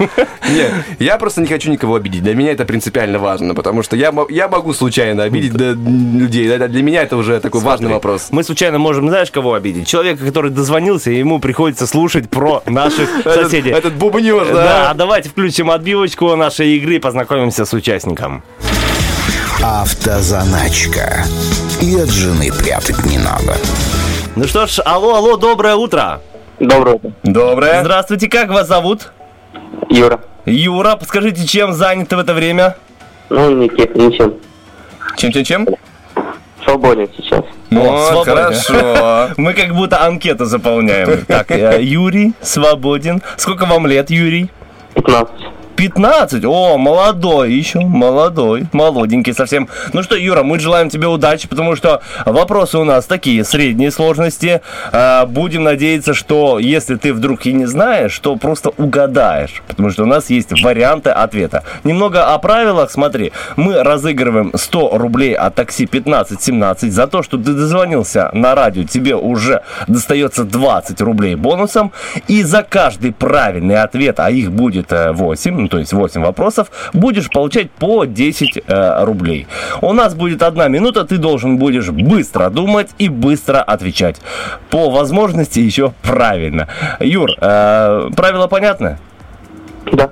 Нет, 0.51 0.73
я 0.99 1.19
просто 1.19 1.41
не 1.41 1.47
хочу 1.47 1.71
никого 1.71 1.95
обидеть. 1.97 2.23
Для 2.23 2.35
меня 2.35 2.53
это 2.53 2.65
принципиально 2.65 3.19
важно, 3.19 3.55
потому 3.55 3.83
что 3.83 3.97
я, 3.97 4.13
я 4.29 4.49
могу 4.49 4.73
случайно 4.73 5.23
обидеть 5.23 5.55
людей. 5.55 6.47
Для 6.59 6.83
меня 6.83 7.03
это 7.03 7.17
уже 7.17 7.41
такой 7.41 7.61
важный 7.61 7.87
Смотри, 7.87 7.95
вопрос. 7.95 8.29
Мы 8.31 8.43
случайно 8.45 8.79
можем, 8.79 9.09
знаешь, 9.09 9.31
кого 9.31 9.55
обидеть? 9.55 9.87
Человека, 9.87 10.25
который 10.25 10.51
дозвонился, 10.51 11.11
и 11.11 11.19
ему 11.19 11.39
приходится 11.39 11.87
слушать 11.87 12.29
про 12.29 12.63
наших 12.67 13.09
Этот- 13.21 13.45
соседей. 13.45 13.71
Этот 13.71 13.95
бубнёж, 14.15 14.49
да? 14.49 14.65
Да, 14.65 14.95
давайте 14.95 15.29
включим 15.29 15.71
отбивочку 15.71 16.35
нашей 16.37 16.77
игры 16.77 16.97
и 16.97 16.99
познакомимся 16.99 17.65
с 17.65 17.73
участником. 17.73 18.43
Автозаначка. 19.63 21.25
И 21.81 21.97
от 21.97 22.09
жены 22.09 22.51
прятать 22.53 23.05
не 23.07 23.19
надо. 23.19 23.57
Ну 24.37 24.45
что 24.45 24.67
ж, 24.67 24.81
алло, 24.85 25.17
алло, 25.17 25.37
доброе 25.37 25.75
утро. 25.75 26.21
Доброе. 26.61 27.01
Доброе. 27.23 27.81
Здравствуйте, 27.81 28.29
как 28.29 28.51
вас 28.51 28.69
зовут? 28.69 29.13
Юра. 29.91 30.21
Юра, 30.47 30.97
подскажите, 30.97 31.47
чем 31.47 31.73
заняты 31.73 32.17
в 32.17 32.21
это 32.21 32.35
время? 32.35 32.77
Ну, 33.31 33.51
ничем. 33.51 34.35
Чем-чем-чем? 35.17 35.67
Свободен 36.65 37.09
сейчас. 37.17 37.45
О, 37.71 38.15
Вот, 38.15 38.27
хорошо. 38.27 39.31
Мы 39.37 39.53
как 39.53 39.75
будто 39.75 40.03
анкету 40.03 40.45
заполняем. 40.45 41.25
Так, 41.27 41.51
э, 41.51 41.83
Юрий 41.83 42.33
свободен. 42.41 43.23
Сколько 43.37 43.67
вам 43.67 43.87
лет, 43.87 44.11
Юрий? 44.11 44.51
15. 44.95 45.35
15? 45.77 46.45
О, 46.45 46.79
молодой 46.79 47.53
еще, 47.53 47.81
молодой, 47.81 48.67
молоденький 48.73 49.35
совсем. 49.35 49.69
Ну 49.93 50.03
что, 50.03 50.17
Юра, 50.17 50.43
мы 50.43 50.59
желаем 50.59 50.89
тебе 50.89 51.09
удачи, 51.09 51.49
потому 51.49 51.77
что 51.77 52.01
вопросы 52.25 52.79
у 52.79 52.85
нас 52.85 53.07
такие, 53.07 53.45
средней 53.45 53.91
сложности. 53.91 54.61
А, 54.93 55.27
Будем 55.27 55.65
надеяться, 55.65 56.15
что 56.15 56.59
если 56.59 56.95
ты 56.95 57.13
вдруг 57.13 57.47
и 57.47 57.53
не 57.53 57.67
знаешь, 57.67 58.17
то 58.19 58.37
просто 58.37 58.71
угадаешь, 58.77 59.63
потому 59.67 59.91
что 59.91 60.05
у 60.05 60.07
нас 60.07 60.31
есть 60.31 60.63
варианты 60.63 61.11
ответа. 61.11 61.65
Немного 61.83 62.33
о 62.33 62.39
правилах, 62.39 62.91
смотри. 62.91 63.33
Мы 63.57 63.83
разыгрываем 63.83 64.53
100 64.55 64.99
рублей 64.99 65.35
от 65.35 65.55
такси 65.55 65.85
1517 65.87 66.93
за 66.93 67.07
то, 67.07 67.23
что 67.23 67.37
ты 67.37 67.53
дозвонился 67.53 68.31
на 68.33 68.55
радио, 68.55 68.85
тебе 68.85 69.17
уже 69.17 69.63
достается 69.89 70.45
20 70.45 71.01
рублей 71.01 71.35
бонусом. 71.35 71.93
И 72.29 72.43
за 72.43 72.63
каждый 72.63 73.13
правильный 73.13 73.77
ответ, 73.77 74.21
а 74.21 74.31
их 74.31 74.53
будет 74.53 74.93
э, 74.93 75.13
8, 75.13 75.64
ну, 75.65 75.69
то 75.69 75.79
есть 75.79 75.95
8 75.95 76.21
вопросов, 76.21 76.71
будешь 76.93 77.31
получать 77.31 77.71
по 77.71 78.05
10 78.05 78.65
э, 78.67 79.05
рублей. 79.05 79.47
У 79.81 79.95
нас 79.95 80.15
будет 80.15 80.43
одна 80.43 80.69
минута, 80.69 81.05
ты 81.05 81.17
должен 81.17 81.57
будешь 81.57 81.89
быстро 81.89 82.51
думать 82.51 82.91
и 82.99 83.09
быстро 83.09 83.63
отвечать. 83.63 84.21
По 84.69 84.91
возможности 84.91 85.61
еще 85.61 85.95
правильно. 86.03 86.69
Юр, 87.01 87.31
э, 87.41 88.11
правила 88.15 88.47
понятны? 88.47 88.99
Да. 89.91 90.11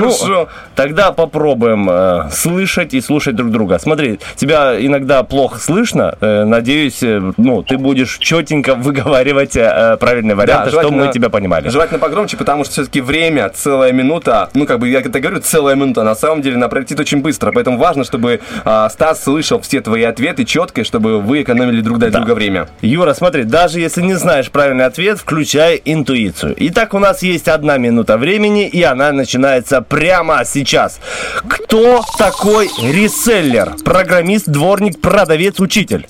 Хорошо. 0.00 0.48
тогда 0.74 1.12
попробуем 1.12 1.88
э, 1.90 2.30
слышать 2.30 2.94
и 2.94 3.00
слушать 3.00 3.36
друг 3.36 3.50
друга. 3.50 3.78
Смотри, 3.78 4.18
тебя 4.36 4.74
иногда 4.78 5.22
плохо 5.22 5.58
слышно. 5.58 6.16
Э, 6.20 6.44
надеюсь, 6.44 7.02
э, 7.02 7.32
ну, 7.36 7.62
ты 7.62 7.78
будешь 7.78 8.18
четенько 8.18 8.74
выговаривать 8.74 9.56
э, 9.56 9.96
правильные 10.00 10.34
варианты, 10.34 10.70
чтобы 10.70 10.90
мы 10.90 10.90
желательно- 10.90 11.12
тебя 11.12 11.28
понимали. 11.30 11.68
Желательно 11.68 11.98
погромче, 11.98 12.36
потому 12.36 12.64
что 12.64 12.72
все-таки 12.74 13.00
время, 13.00 13.48
целая 13.50 13.92
минута, 13.92 14.50
ну, 14.54 14.66
как 14.66 14.78
бы 14.78 14.88
я 14.88 15.00
это 15.00 15.20
говорю, 15.20 15.40
целая 15.40 15.74
минута, 15.76 16.02
на 16.04 16.14
самом 16.14 16.42
деле 16.42 16.56
она 16.56 16.68
пролетит 16.68 16.98
очень 17.00 17.20
быстро, 17.20 17.52
поэтому 17.52 17.78
важно, 17.78 18.04
чтобы 18.04 18.40
а, 18.64 18.88
Стас 18.88 19.22
слышал 19.24 19.60
все 19.60 19.80
твои 19.80 20.02
ответы 20.02 20.44
четко, 20.44 20.80
и 20.80 20.84
чтобы 20.84 21.20
вы 21.20 21.42
экономили 21.42 21.80
друг 21.80 21.98
для 21.98 22.10
друга 22.10 22.34
время. 22.34 22.68
Юра, 22.80 23.14
смотри, 23.14 23.44
даже 23.44 23.80
если 23.80 24.02
не 24.02 24.14
знаешь 24.14 24.50
правильный 24.50 24.84
ответ, 24.86 25.18
включай 25.18 25.80
интуицию. 25.84 26.54
Итак, 26.58 26.94
у 26.94 26.98
нас 26.98 27.22
есть 27.22 27.48
одна 27.48 27.78
минута 27.78 28.16
времени, 28.16 28.66
и 28.66 28.82
она 28.82 29.12
начинается 29.12 29.80
прямо 29.88 30.44
сейчас. 30.44 31.00
Кто 31.48 32.02
такой 32.18 32.66
реселлер? 32.78 33.74
Программист, 33.84 34.46
дворник, 34.48 35.00
продавец, 35.00 35.60
учитель. 35.60 36.06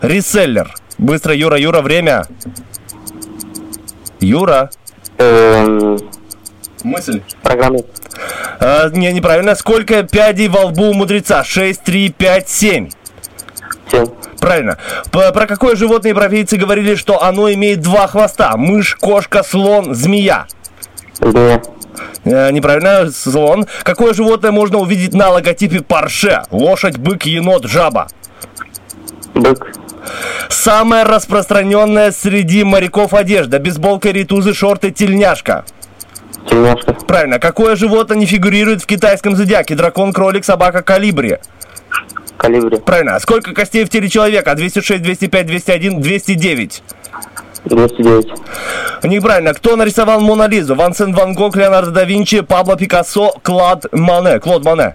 Реселлер. 0.00 0.72
Быстро, 0.98 1.34
Юра, 1.34 1.58
Юра, 1.58 1.80
время. 1.82 2.24
Юра. 4.20 4.70
Эм, 5.18 5.98
Мысль. 6.82 7.22
программист. 7.42 7.86
А, 8.60 8.88
не, 8.90 9.12
неправильно. 9.12 9.54
Сколько 9.54 10.02
пядей 10.02 10.48
во 10.48 10.66
лбу 10.66 10.90
у 10.90 10.94
мудреца? 10.94 11.44
6, 11.44 11.82
3, 11.82 12.10
5, 12.10 12.48
7. 12.48 12.90
7. 13.90 14.06
Правильно. 14.40 14.78
П- 15.10 15.32
про 15.32 15.46
какое 15.46 15.76
животное 15.76 16.10
европейцы 16.10 16.56
говорили, 16.56 16.94
что 16.94 17.22
оно 17.22 17.52
имеет 17.52 17.80
два 17.80 18.06
хвоста? 18.06 18.56
Мышь, 18.56 18.94
кошка, 18.96 19.42
слон, 19.42 19.94
змея. 19.94 20.46
Змея. 21.20 21.62
Неправильно, 22.24 23.10
слон. 23.10 23.66
Какое 23.82 24.14
животное 24.14 24.52
можно 24.52 24.78
увидеть 24.78 25.14
на 25.14 25.30
логотипе 25.30 25.80
Порше? 25.80 26.42
Лошадь, 26.50 26.98
бык, 26.98 27.24
енот, 27.24 27.64
жаба. 27.66 28.08
Бык. 29.34 29.72
Самая 30.48 31.04
распространенная 31.04 32.12
среди 32.12 32.64
моряков 32.64 33.14
одежда. 33.14 33.58
Бейсболка, 33.58 34.10
ритузы, 34.10 34.54
шорты, 34.54 34.90
тельняшка. 34.90 35.64
Тельняшка. 36.48 36.92
Правильно. 36.92 37.38
Какое 37.38 37.76
животное 37.76 38.16
не 38.16 38.26
фигурирует 38.26 38.82
в 38.82 38.86
китайском 38.86 39.36
зодиаке? 39.36 39.74
Дракон, 39.74 40.12
кролик, 40.12 40.44
собака, 40.44 40.82
калибри. 40.82 41.38
Калибри. 42.36 42.78
Правильно. 42.78 43.18
Сколько 43.18 43.54
костей 43.54 43.84
в 43.84 43.88
теле 43.88 44.08
человека? 44.08 44.54
206, 44.54 45.02
205, 45.02 45.46
201, 45.46 46.00
209. 46.00 46.82
209. 47.66 48.28
Неправильно. 49.02 49.54
Кто 49.54 49.76
нарисовал 49.76 50.20
Мона 50.20 50.48
Лизу? 50.48 50.74
Ван 50.74 50.94
Сен 50.94 51.12
Ван 51.14 51.34
Гог, 51.34 51.56
Леонардо 51.56 51.90
да 51.90 52.04
Винчи, 52.04 52.40
Пабло 52.40 52.76
Пикассо, 52.76 53.32
Клад 53.42 53.86
Мане. 53.92 54.38
Клод 54.40 54.64
Мане. 54.64 54.94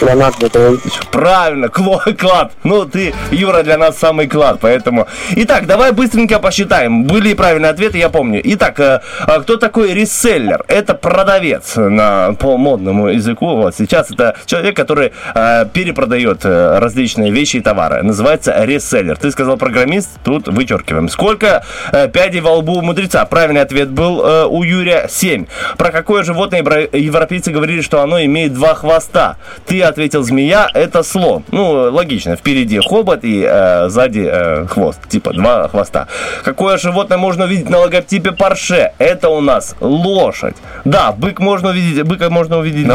Леонардо 0.00 0.50
да 0.50 0.68
Винчи. 0.68 1.00
Правильно, 1.10 1.68
клад. 2.18 2.52
Ну, 2.64 2.84
ты, 2.84 3.14
Юра, 3.30 3.62
для 3.62 3.78
нас 3.78 3.98
самый 3.98 4.28
клад, 4.28 4.58
поэтому... 4.60 5.06
Итак, 5.30 5.66
давай 5.66 5.92
быстренько 5.92 6.38
посчитаем. 6.38 7.04
Были 7.04 7.34
правильные 7.34 7.70
ответы, 7.70 7.98
я 7.98 8.08
помню. 8.10 8.40
Итак, 8.44 8.78
э, 8.80 9.00
а 9.20 9.40
кто 9.40 9.56
такой 9.56 9.94
реселлер? 9.94 10.64
Это 10.68 10.94
продавец 10.94 11.76
на, 11.76 12.34
по 12.34 12.58
модному 12.58 13.08
языку. 13.08 13.56
Вот 13.56 13.74
сейчас 13.76 14.10
это 14.10 14.36
человек, 14.44 14.76
который 14.76 15.12
э, 15.34 15.66
перепродает 15.72 16.44
э, 16.44 16.78
различные 16.78 17.30
вещи 17.32 17.56
и 17.56 17.60
товары. 17.60 18.02
Называется 18.02 18.64
реселлер. 18.64 19.16
Ты 19.16 19.30
сказал 19.30 19.56
программист, 19.56 20.10
тут 20.24 20.48
вычеркиваем. 20.48 21.08
Сколько 21.08 21.64
пядей 22.12 22.40
во 22.40 22.56
лбу 22.56 22.82
мудреца? 22.82 23.24
Правильный 23.24 23.62
ответ 23.62 23.90
был 23.90 24.18
у 24.50 24.62
Юрия 24.62 25.06
7. 25.08 25.46
Про 25.78 25.90
какое 25.90 26.22
животное 26.22 26.60
евро- 26.60 26.88
европейцы 26.92 27.50
говорили, 27.50 27.80
что 27.80 28.02
оно 28.02 28.22
имеет 28.22 28.52
два 28.52 28.74
хвоста? 28.74 29.36
Ты 29.66 29.85
ответил 29.88 30.22
змея, 30.22 30.68
это 30.74 31.02
слон. 31.02 31.44
Ну, 31.50 31.92
логично, 31.92 32.36
впереди 32.36 32.78
хобот 32.78 33.24
и 33.24 33.44
э, 33.48 33.88
сзади 33.88 34.28
э, 34.30 34.66
хвост, 34.66 35.00
типа 35.08 35.32
два 35.32 35.68
хвоста. 35.68 36.08
Какое 36.44 36.76
животное 36.76 37.18
можно 37.18 37.44
увидеть 37.44 37.70
на 37.70 37.78
логотипе 37.78 38.32
Порше? 38.32 38.92
Это 38.98 39.28
у 39.28 39.40
нас 39.40 39.76
лошадь. 39.80 40.56
Да, 40.84 41.12
бык 41.12 41.40
можно 41.40 41.70
увидеть, 41.70 42.02
быка 42.04 42.30
можно 42.30 42.58
увидеть. 42.58 42.86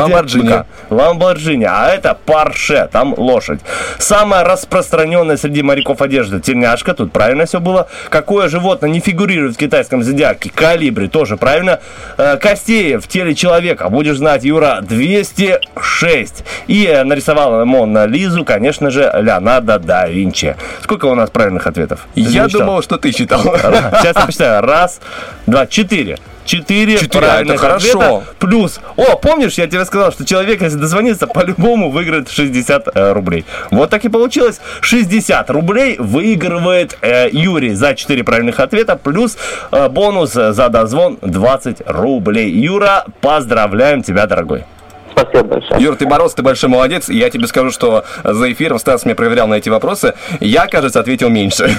Быка. 0.44 0.66
Ламборджини, 0.90 1.66
а 1.66 1.90
это 1.90 2.18
Порше, 2.26 2.90
там 2.92 3.14
лошадь. 3.18 3.62
Самая 3.98 4.44
распространенная 4.44 5.38
среди 5.38 5.62
моряков 5.62 6.02
одежда 6.02 6.40
тельняшка, 6.40 6.94
тут 6.94 7.12
правильно 7.12 7.46
все 7.46 7.60
было. 7.60 7.88
Какое 8.10 8.50
животное 8.50 8.90
не 8.90 9.00
фигурирует 9.00 9.56
в 9.56 9.58
китайском 9.58 10.04
зодиаке? 10.04 10.52
Калибри, 10.54 11.08
тоже 11.08 11.38
правильно. 11.38 11.80
Э, 12.18 12.38
Костей 12.38 12.98
в 12.98 13.08
теле 13.08 13.36
человека, 13.36 13.90
будешь 13.90 14.18
знать, 14.18 14.44
Юра, 14.44 14.80
206. 14.82 16.44
И 16.68 16.81
нарисовала 17.04 17.66
Мона 17.66 18.06
Лизу, 18.06 18.46
конечно 18.46 18.92
же, 18.92 19.12
Леонардо 19.22 19.80
да 19.80 20.08
Винчи. 20.08 20.56
Сколько 20.82 21.06
у 21.06 21.16
нас 21.16 21.30
правильных 21.30 21.68
ответов? 21.68 22.08
Ты 22.14 22.22
Я 22.22 22.48
думал, 22.48 22.82
что 22.82 22.98
ты 22.98 23.12
читал. 23.12 23.42
Сейчас 23.42 24.16
я 24.16 24.26
посчитаю. 24.26 24.62
Раз, 24.62 25.00
два, 25.46 25.68
четыре. 25.68 26.18
Четыре 26.46 26.98
Четыре, 26.98 27.22
правильных 27.22 27.56
это 27.56 27.64
хорошо. 27.64 28.00
ответа. 28.00 28.24
Плюс. 28.40 28.80
О, 28.98 29.16
помнишь, 29.16 29.54
я 29.54 29.68
тебе 29.68 29.86
сказал, 29.86 30.12
что 30.12 30.26
человек, 30.26 30.62
если 30.62 30.78
дозвонится, 30.78 31.28
по-любому 31.28 31.92
выиграет 31.92 32.30
60 32.30 32.88
э, 32.94 33.14
рублей. 33.14 33.46
Вот 33.70 33.90
так 33.90 34.04
и 34.06 34.10
получилось. 34.10 34.60
60 34.82 35.50
рублей 35.52 35.98
выигрывает 36.00 36.98
э, 37.02 37.30
Юрий 37.32 37.74
за 37.74 37.94
4 37.94 38.24
правильных 38.24 38.60
ответа. 38.60 38.96
Плюс 38.96 39.38
э, 39.72 39.88
бонус 39.90 40.34
за 40.34 40.70
дозвон 40.70 41.20
20 41.22 41.84
рублей. 41.86 42.50
Юра, 42.52 43.06
поздравляем 43.22 44.02
тебя, 44.02 44.26
дорогой. 44.26 44.66
Спасибо 45.12 45.44
большое. 45.44 45.82
Юр, 45.82 45.96
ты 45.96 46.06
боролся, 46.06 46.36
ты 46.36 46.44
большой 46.44 46.70
молодец. 46.70 47.10
Я 47.10 47.30
тебе 47.30 47.48
скажу, 47.48 47.72
что 47.72 48.06
за 48.24 48.52
эфиром 48.52 48.80
Стас 48.80 49.06
меня 49.06 49.16
проверял 49.16 49.48
на 49.48 49.56
эти 49.56 49.70
вопросы. 49.70 50.14
Я, 50.40 50.68
кажется, 50.68 51.00
ответил 51.00 51.30
меньше. 51.30 51.70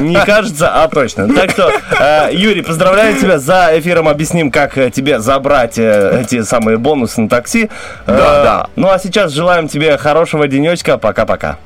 Не 0.00 0.16
кажется, 0.24 0.82
а 0.82 0.88
точно. 0.88 1.32
Так 1.34 1.50
что, 1.50 1.70
э, 1.98 2.30
Юрий, 2.32 2.62
поздравляю 2.62 3.16
тебя. 3.16 3.38
За 3.38 3.70
эфиром 3.74 4.08
объясним, 4.08 4.50
как 4.50 4.78
э, 4.78 4.90
тебе 4.90 5.20
забрать 5.20 5.78
э, 5.78 6.22
эти 6.22 6.42
самые 6.42 6.78
бонусы 6.78 7.20
на 7.20 7.28
такси. 7.28 7.70
Да, 8.06 8.42
да. 8.42 8.66
Ну 8.76 8.88
а 8.90 8.98
сейчас 8.98 9.32
желаем 9.32 9.68
тебе 9.68 9.96
хорошего 9.98 10.48
денечка. 10.48 10.98
Пока-пока. 10.98 11.58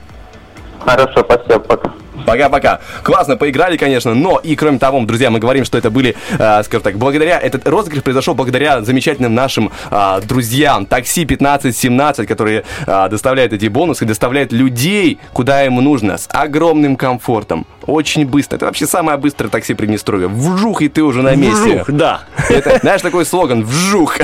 Хорошо, 0.85 1.25
спасибо, 1.25 1.59
пока. 1.61 1.91
Пока-пока. 2.31 2.79
Классно 3.03 3.37
поиграли, 3.37 3.77
конечно, 3.77 4.15
но 4.15 4.39
и 4.39 4.55
кроме 4.55 4.79
того, 4.79 5.01
друзья, 5.01 5.31
мы 5.31 5.41
говорим, 5.41 5.65
что 5.65 5.77
это 5.77 5.91
были, 5.91 6.15
э, 6.39 6.63
скажем 6.63 6.83
так, 6.83 6.97
благодаря, 6.97 7.41
этот 7.41 7.67
розыгрыш 7.67 8.05
произошел 8.05 8.35
благодаря 8.37 8.83
замечательным 8.83 9.35
нашим 9.35 9.73
э, 9.91 10.21
друзьям. 10.23 10.87
Такси 10.87 11.25
1517, 11.25 12.29
которые 12.29 12.63
э, 12.87 13.09
доставляют 13.11 13.53
эти 13.53 13.67
бонусы, 13.67 14.05
доставляют 14.05 14.53
людей, 14.53 15.19
куда 15.33 15.65
им 15.65 15.77
нужно, 15.77 16.19
с 16.19 16.29
огромным 16.31 16.95
комфортом. 16.95 17.67
Очень 17.87 18.27
быстро. 18.27 18.57
Это 18.57 18.67
вообще 18.67 18.87
самое 18.87 19.19
быстрое 19.19 19.51
такси 19.51 19.75
Приднестровья. 19.75 20.29
Вжух, 20.29 20.83
и 20.83 20.89
ты 20.89 21.03
уже 21.03 21.23
на 21.23 21.35
месте. 21.35 21.83
Вжух, 21.83 21.91
да. 21.91 22.21
Это, 22.49 22.79
знаешь, 22.79 23.03
такой 23.03 23.25
слоган 23.25 23.65
«Вжух». 23.65 24.19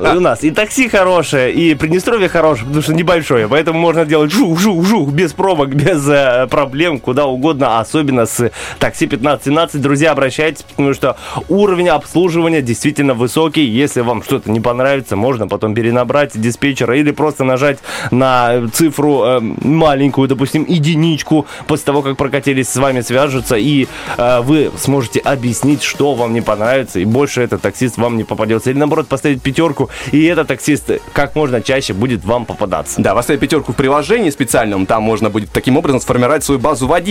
У 0.00 0.20
нас 0.20 0.42
и 0.42 0.50
такси 0.50 0.88
хорошее, 0.88 1.52
и 1.52 1.74
Приднестровье 1.74 2.28
хорошее, 2.28 2.66
потому 2.66 2.82
что 2.82 2.94
небольшое. 2.94 3.46
Поэтому 3.46 3.78
можно 3.78 4.04
делать 4.04 4.32
жух-жух-жух, 4.32 5.10
без 5.12 5.32
пробок, 5.32 5.68
без 5.68 6.08
э, 6.08 6.48
проблем, 6.50 6.98
куда 6.98 7.27
угодно, 7.28 7.80
особенно 7.80 8.26
с 8.26 8.50
такси 8.78 9.06
1517. 9.06 9.80
Друзья, 9.80 10.12
обращайтесь, 10.12 10.62
потому 10.62 10.94
что 10.94 11.16
уровень 11.48 11.88
обслуживания 11.88 12.62
действительно 12.62 13.14
высокий. 13.14 13.64
Если 13.64 14.00
вам 14.00 14.22
что-то 14.22 14.50
не 14.50 14.60
понравится, 14.60 15.16
можно 15.16 15.48
потом 15.48 15.74
перенабрать 15.74 16.38
диспетчера 16.40 16.96
или 16.96 17.10
просто 17.10 17.44
нажать 17.44 17.78
на 18.10 18.68
цифру 18.72 19.22
э, 19.24 19.40
маленькую, 19.40 20.28
допустим, 20.28 20.64
единичку, 20.68 21.46
после 21.66 21.86
того, 21.86 22.02
как 22.02 22.16
прокатились, 22.16 22.68
с 22.68 22.76
вами 22.76 23.00
свяжутся, 23.00 23.56
и 23.56 23.86
э, 24.16 24.40
вы 24.40 24.70
сможете 24.76 25.20
объяснить, 25.20 25.82
что 25.82 26.14
вам 26.14 26.32
не 26.32 26.40
понравится, 26.40 27.00
и 27.00 27.04
больше 27.04 27.42
этот 27.42 27.62
таксист 27.62 27.98
вам 27.98 28.16
не 28.16 28.24
попадется. 28.24 28.70
Или 28.70 28.78
наоборот, 28.78 29.08
поставить 29.08 29.42
пятерку, 29.42 29.90
и 30.12 30.24
этот 30.24 30.48
таксист 30.48 30.90
как 31.12 31.34
можно 31.34 31.60
чаще 31.60 31.92
будет 31.92 32.24
вам 32.24 32.44
попадаться. 32.44 33.00
Да, 33.00 33.14
поставить 33.14 33.40
пятерку 33.40 33.72
в 33.72 33.76
приложении 33.76 34.30
специальном, 34.30 34.86
там 34.86 35.02
можно 35.02 35.30
будет 35.30 35.50
таким 35.50 35.76
образом 35.76 36.00
сформировать 36.00 36.44
свою 36.44 36.60
базу 36.60 36.86
водителей, 36.86 37.07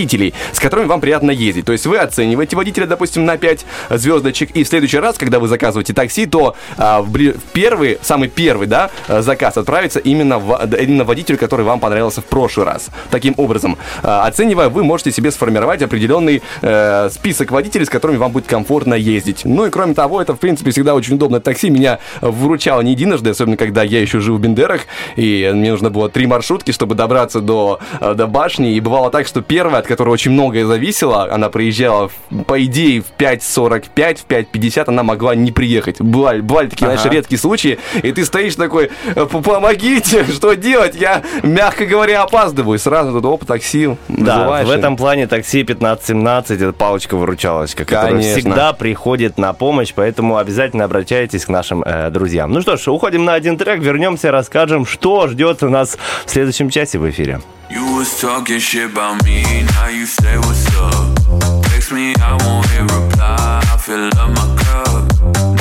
с 0.52 0.60
которыми 0.60 0.86
вам 0.86 1.00
приятно 1.00 1.30
ездить. 1.30 1.66
То 1.66 1.72
есть 1.72 1.86
вы 1.86 1.98
оцениваете 1.98 2.56
водителя, 2.56 2.86
допустим, 2.86 3.24
на 3.24 3.36
5 3.36 3.66
звездочек, 3.90 4.50
и 4.52 4.64
в 4.64 4.68
следующий 4.68 4.98
раз, 4.98 5.18
когда 5.18 5.38
вы 5.38 5.48
заказываете 5.48 5.92
такси, 5.92 6.26
то 6.26 6.56
а, 6.76 7.02
в 7.02 7.18
в 7.18 7.52
первый, 7.52 7.98
самый 8.02 8.28
первый, 8.28 8.66
да, 8.66 8.90
заказ 9.08 9.56
отправится 9.56 9.98
именно, 9.98 10.38
в, 10.38 10.74
именно 10.80 11.04
водителю, 11.04 11.38
который 11.38 11.64
вам 11.64 11.80
понравился 11.80 12.20
в 12.20 12.24
прошлый 12.26 12.66
раз. 12.66 12.90
Таким 13.10 13.34
образом, 13.36 13.76
а, 14.02 14.26
оценивая, 14.26 14.68
вы 14.68 14.84
можете 14.84 15.10
себе 15.10 15.30
сформировать 15.30 15.82
определенный 15.82 16.42
э, 16.62 17.08
список 17.10 17.50
водителей, 17.50 17.86
с 17.86 17.90
которыми 17.90 18.16
вам 18.16 18.32
будет 18.32 18.46
комфортно 18.46 18.94
ездить. 18.94 19.44
Ну 19.44 19.66
и 19.66 19.70
кроме 19.70 19.94
того, 19.94 20.22
это, 20.22 20.34
в 20.34 20.38
принципе, 20.38 20.70
всегда 20.70 20.94
очень 20.94 21.14
удобно. 21.14 21.40
Такси 21.40 21.70
меня 21.70 21.98
выручало 22.20 22.82
не 22.82 22.92
единожды, 22.92 23.30
особенно 23.30 23.56
когда 23.56 23.82
я 23.82 24.00
еще 24.00 24.20
жил 24.20 24.36
в 24.36 24.40
Бендерах, 24.40 24.82
и 25.16 25.50
мне 25.52 25.72
нужно 25.72 25.90
было 25.90 26.08
три 26.08 26.26
маршрутки, 26.26 26.70
чтобы 26.70 26.94
добраться 26.94 27.40
до, 27.40 27.80
э, 28.00 28.14
до 28.14 28.26
башни. 28.26 28.74
И 28.74 28.80
бывало 28.80 29.10
так, 29.10 29.26
что 29.26 29.42
первая, 29.42 29.82
которой 29.88 30.10
очень 30.10 30.30
многое 30.30 30.64
зависело, 30.66 31.32
она 31.32 31.48
приезжала, 31.48 32.08
в- 32.08 32.44
по 32.44 32.62
идее, 32.64 33.02
в 33.02 33.06
5.45, 33.18 34.18
в 34.20 34.26
5.50 34.26 34.84
она 34.88 35.02
могла 35.02 35.34
не 35.34 35.50
приехать. 35.52 36.00
Бывали, 36.00 36.40
бывали 36.40 36.68
такие, 36.68 36.86
Ага. 36.88 36.96
знаешь, 36.98 37.12
редкие 37.14 37.38
случаи, 37.38 37.78
и 38.02 38.12
ты 38.12 38.24
стоишь 38.24 38.54
такой, 38.54 38.90
«П- 39.14 39.26
помогите, 39.26 40.24
что 40.32 40.54
делать? 40.54 40.94
Я, 40.94 41.22
мягко 41.42 41.86
говоря, 41.86 42.22
опаздываю. 42.22 42.78
Сразу 42.78 43.12
тут, 43.12 43.24
оп, 43.24 43.44
такси, 43.44 43.96
Да, 44.08 44.36
вызываешь 44.38 44.68
в 44.68 44.70
этом 44.70 44.96
плане 44.96 45.26
такси 45.26 45.62
1517 45.62 46.60
это 46.60 46.72
палочка-выручалочка, 46.72 47.84
которая 47.84 48.10
Конечно. 48.12 48.32
всегда 48.40 48.72
приходит 48.72 49.38
на 49.38 49.52
помощь, 49.52 49.92
поэтому 49.94 50.36
обязательно 50.36 50.84
обращайтесь 50.84 51.44
к 51.44 51.48
нашим 51.48 51.82
э, 51.82 52.10
друзьям. 52.10 52.52
Ну 52.52 52.60
что 52.60 52.76
ж, 52.76 52.88
уходим 52.88 53.24
на 53.24 53.34
один 53.34 53.56
трек, 53.56 53.80
вернемся, 53.80 54.30
расскажем, 54.30 54.86
что 54.86 55.26
ждет 55.28 55.62
у 55.62 55.68
нас 55.68 55.96
в 56.26 56.30
следующем 56.30 56.70
часе 56.70 56.98
в 56.98 57.08
эфире. 57.10 57.40
You 57.70 57.98
was 57.98 58.06
talking 58.20 58.58
shit 58.58 58.90
about 58.92 59.22
me, 59.24 59.44
now 59.62 59.77
you 59.86 60.06
say 60.06 60.36
what's 60.38 60.66
up. 60.76 61.62
Text 61.64 61.92
me, 61.92 62.14
I 62.20 62.36
won't 62.44 62.66
hit 62.70 62.82
reply. 62.82 63.62
I 63.72 63.76
fill 63.78 64.08
up 64.18 64.30
my 64.30 64.46
cup. 64.62 65.04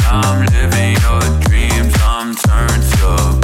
Now 0.01 0.21
I'm 0.25 0.45
living 0.57 0.93
your 1.05 1.21
dreams, 1.45 1.93
I'm 2.01 2.35
turned 2.35 2.83
up. 3.13 3.35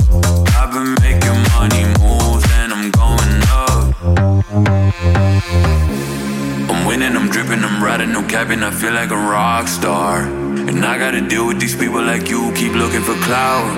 I've 0.57 0.71
been 0.73 0.95
making 1.05 1.39
money 1.55 1.85
moves 2.01 2.45
and 2.59 2.73
I'm 2.73 2.91
going 2.91 3.35
up. 3.63 3.83
I'm 6.69 6.85
winning, 6.85 7.15
I'm 7.15 7.29
dripping, 7.29 7.63
I'm 7.63 7.83
riding, 7.83 8.11
no 8.11 8.21
capping. 8.27 8.63
I 8.63 8.71
feel 8.71 8.93
like 8.93 9.11
a 9.11 9.17
rock 9.17 9.67
star. 9.67 10.21
And 10.23 10.83
I 10.85 10.97
gotta 10.97 11.21
deal 11.21 11.47
with 11.47 11.59
these 11.59 11.75
people 11.75 12.01
like 12.01 12.29
you, 12.29 12.51
keep 12.55 12.73
looking 12.73 13.01
for 13.01 13.15
clout. 13.23 13.77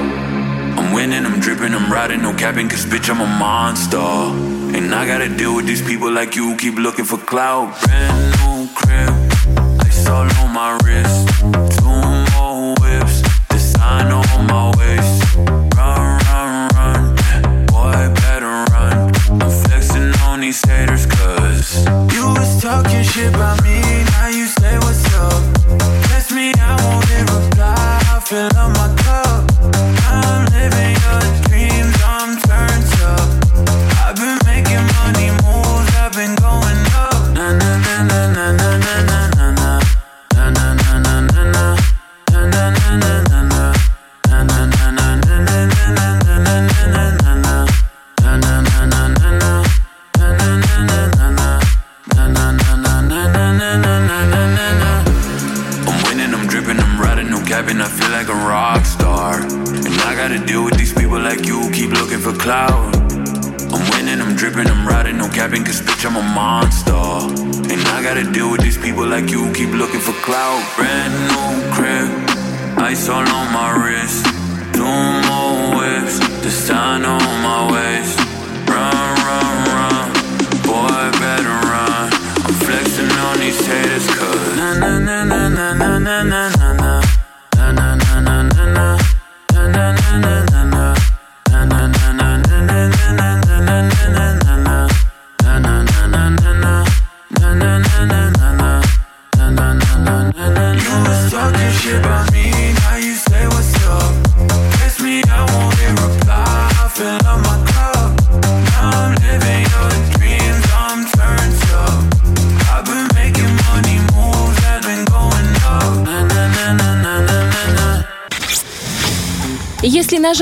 I'm 0.78 0.94
winning, 0.94 1.26
I'm 1.26 1.40
dripping, 1.40 1.74
I'm 1.74 1.92
riding, 1.92 2.22
no 2.22 2.34
capping, 2.34 2.68
cause 2.70 2.86
bitch, 2.86 3.10
I'm 3.10 3.22
a 3.22 3.28
monster. 3.28 4.55
And 4.74 4.94
I 4.94 5.06
gotta 5.06 5.30
deal 5.30 5.56
with 5.56 5.66
these 5.66 5.82
people 5.82 6.12
like 6.12 6.36
you, 6.36 6.56
keep 6.58 6.76
looking 6.76 7.06
for 7.06 7.18
clout. 7.18 7.80
Brand 7.84 8.50
new 8.50 8.55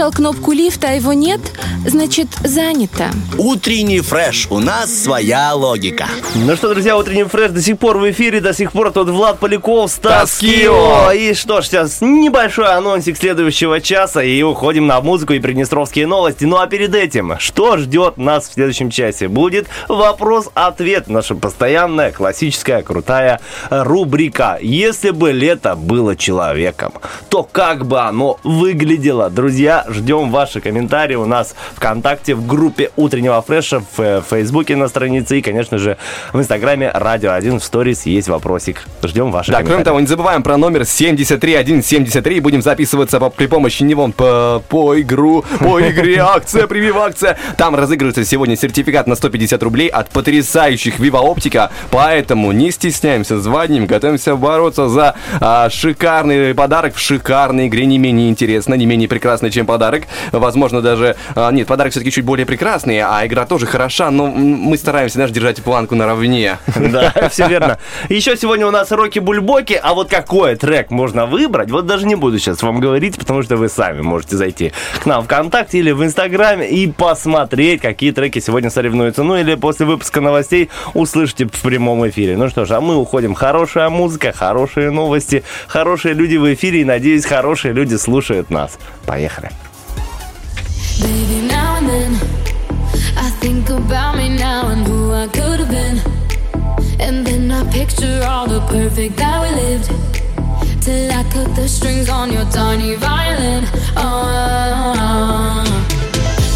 нажал 0.03 0.11
кнопку 0.11 0.51
лифта, 0.51 0.89
а 0.89 0.91
его 0.91 1.13
нет, 1.13 1.39
значит 1.85 2.27
занято. 2.43 3.09
Утренний 3.37 4.01
фреш. 4.01 4.47
У 4.49 4.59
нас 4.59 4.93
своя 4.93 5.53
логика. 5.53 6.07
Ну 6.35 6.55
что, 6.55 6.69
друзья, 6.73 6.97
утренний 6.97 7.23
фреш 7.23 7.51
до 7.51 7.61
сих 7.61 7.77
пор 7.77 7.97
в 7.97 8.09
эфире, 8.11 8.41
до 8.41 8.53
сих 8.53 8.71
пор 8.71 8.91
тут 8.91 9.09
Влад 9.09 9.39
Поляков, 9.39 9.91
Стас. 9.91 10.37
Кио. 10.37 11.11
И 11.11 11.33
что 11.33 11.61
ж, 11.61 11.65
сейчас 11.65 12.01
небольшой 12.01 12.73
анонсик 12.73 13.17
следующего 13.17 13.81
часа, 13.81 14.23
и 14.23 14.41
уходим 14.41 14.87
на 14.87 15.01
музыку 15.01 15.33
и 15.33 15.39
приднестровские 15.39 16.07
новости. 16.07 16.45
Ну 16.45 16.57
а 16.57 16.67
перед 16.67 16.95
этим, 16.95 17.35
что 17.39 17.77
ждет 17.77 18.17
нас 18.17 18.47
в 18.49 18.53
следующем 18.53 18.89
часе? 18.89 19.27
Будет 19.27 19.67
вопрос-ответ, 19.87 21.07
наша 21.07 21.35
постоянная, 21.35 22.11
классическая, 22.11 22.81
крутая 22.81 23.39
рубрика. 23.69 24.57
Если 24.61 25.09
бы 25.09 25.31
лето 25.31 25.75
было 25.75 26.15
человеком, 26.15 26.93
то 27.29 27.43
как 27.43 27.85
бы 27.85 27.99
оно 27.99 28.39
выглядело? 28.43 29.29
Друзья, 29.29 29.85
ждем 29.89 30.31
ваши 30.31 30.61
комментарии 30.61 31.15
у 31.15 31.25
нас 31.25 31.55
ВКонтакте, 31.73 32.35
в 32.35 32.45
группе 32.45 32.91
Утреннего 32.95 33.41
Фреша, 33.41 33.79
в 33.79 33.99
э, 33.99 34.21
Фейсбуке 34.29 34.75
на 34.75 34.87
странице 34.87 35.39
и, 35.39 35.41
конечно 35.41 35.77
же, 35.77 35.97
в 36.31 36.39
Инстаграме 36.39 36.91
Радио 36.93 37.33
1 37.33 37.59
в 37.59 37.63
сторис 37.63 38.05
есть 38.05 38.27
вопросик. 38.27 38.83
Ждем 39.03 39.31
ваши 39.31 39.51
Да, 39.51 39.63
кроме 39.63 39.83
того, 39.83 39.99
не 39.99 40.07
забываем 40.07 40.43
про 40.43 40.57
номер 40.57 40.85
73173. 40.85 42.39
Будем 42.39 42.61
записываться 42.61 43.19
по- 43.19 43.29
при 43.29 43.47
помощи 43.47 43.83
него 43.83 44.07
по, 44.09 44.61
по 44.69 44.99
игру, 44.99 45.43
по 45.59 45.81
игре 45.89 46.19
акция, 46.19 46.67
привив 46.67 46.97
акция. 46.97 47.37
Там 47.57 47.75
разыгрывается 47.75 48.25
сегодня 48.25 48.55
сертификат 48.55 49.07
на 49.07 49.15
150 49.15 49.61
рублей 49.63 49.87
от 49.87 50.09
потрясающих 50.09 50.99
Viva 50.99 51.19
Оптика. 51.19 51.71
Поэтому 51.91 52.51
не 52.51 52.71
стесняемся, 52.71 53.39
звоним, 53.39 53.85
готовимся 53.85 54.35
бороться 54.35 54.89
за 54.89 55.15
а, 55.39 55.69
шикарный 55.69 56.53
подарок 56.53 56.95
в 56.95 56.99
шикарной 56.99 57.67
игре, 57.67 57.85
не 57.85 57.97
менее 57.97 58.29
интересно, 58.29 58.73
не 58.75 58.85
менее 58.85 59.07
прекрасный, 59.07 59.51
чем 59.51 59.65
подарок. 59.65 60.03
Возможно, 60.31 60.81
даже... 60.81 61.15
а, 61.35 61.51
нет, 61.51 61.62
подарок 61.65 61.91
все-таки 61.91 62.11
чуть 62.11 62.25
более 62.25 62.45
прекрасный, 62.45 62.99
а 63.01 63.25
игра 63.25 63.45
тоже 63.45 63.65
хороша, 63.65 64.11
но 64.11 64.27
мы 64.27 64.77
стараемся, 64.77 65.15
знаешь, 65.15 65.31
держать 65.31 65.61
планку 65.61 65.95
наравне. 65.95 66.57
Да, 66.93 67.29
все 67.29 67.47
верно. 67.47 67.79
Еще 68.09 68.37
сегодня 68.37 68.67
у 68.67 68.71
нас 68.71 68.91
Роки 68.91 69.19
Бульбоки, 69.19 69.79
а 69.81 69.93
вот 69.93 70.09
какой 70.09 70.55
трек 70.55 70.91
можно 70.91 71.25
выбрать, 71.25 71.71
вот 71.71 71.87
даже 71.87 72.05
не 72.05 72.15
буду 72.15 72.37
сейчас 72.37 72.61
вам 72.61 72.79
говорить, 72.79 73.17
потому 73.17 73.41
что 73.41 73.57
вы 73.57 73.69
сами 73.69 74.01
можете 74.01 74.37
зайти 74.37 74.73
к 75.01 75.05
нам 75.05 75.23
ВКонтакте 75.23 75.79
или 75.79 75.91
в 75.91 76.03
Инстаграме 76.03 76.69
и 76.69 76.87
посмотреть, 76.91 77.81
какие 77.81 78.11
треки 78.11 78.39
сегодня 78.39 78.69
соревнуются. 78.69 79.23
Ну 79.23 79.37
или 79.37 79.55
после 79.55 79.85
выпуска 79.85 80.21
новостей 80.21 80.69
услышите 80.93 81.45
в 81.45 81.61
прямом 81.61 82.07
эфире. 82.09 82.37
Ну 82.37 82.49
что 82.49 82.65
ж, 82.65 82.71
а 82.71 82.81
мы 82.81 82.95
уходим. 82.95 83.33
Хорошая 83.33 83.89
музыка, 83.89 84.33
хорошие 84.33 84.91
новости, 84.91 85.43
хорошие 85.67 86.13
люди 86.13 86.35
в 86.35 86.53
эфире 86.53 86.81
и, 86.81 86.85
надеюсь, 86.85 87.25
хорошие 87.25 87.73
люди 87.73 87.95
слушают 87.95 88.49
нас. 88.49 88.77
Поехали. 89.05 89.49
Baby, 91.01 91.47
now 91.47 91.77
and 91.77 91.87
then 91.87 92.13
I 93.17 93.29
think 93.41 93.69
about 93.69 94.15
me 94.15 94.29
now 94.29 94.67
and 94.69 94.85
who 94.87 95.11
I 95.11 95.27
could 95.27 95.59
have 95.59 95.69
been. 95.69 95.97
And 96.99 97.25
then 97.25 97.51
I 97.51 97.69
picture 97.71 98.21
all 98.23 98.47
the 98.47 98.61
perfect 98.67 99.17
that 99.17 99.41
we 99.41 99.49
lived. 99.61 99.87
Till 100.81 101.11
I 101.11 101.23
cut 101.31 101.55
the 101.55 101.67
strings 101.67 102.09
on 102.09 102.31
your 102.31 102.45
tiny 102.45 102.95
violin. 102.95 103.63
Oh, 103.97 105.63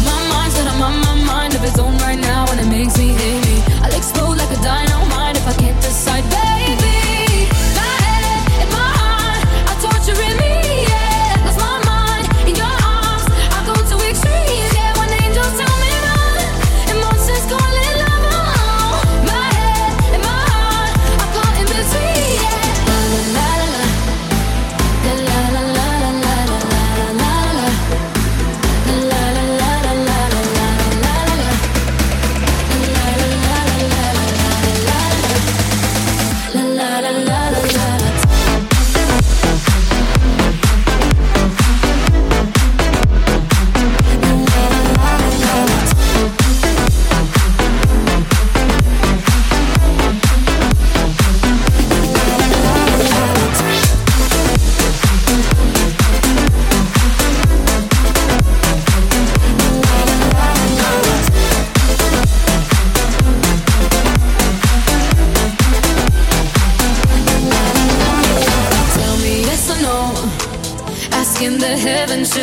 my 0.06 0.18
mind's 0.32 0.58
a 0.58 0.64
my, 0.78 0.90
my 1.04 1.24
mind 1.24 1.54
of 1.54 1.64
its 1.64 1.78
own 1.78 1.96
right 1.98 2.18
now, 2.18 2.46
and 2.50 2.60
it 2.60 2.68
makes 2.68 2.96
me 2.96 3.08
hate 3.08 3.44
me. 3.44 3.62
I'll 3.82 3.96
explode 3.96 4.38
like 4.38 4.50
a 4.50 4.62
dynamite 4.62 5.36
if 5.36 5.46
I 5.46 5.52
can't 5.54 5.80
decide. 5.82 6.47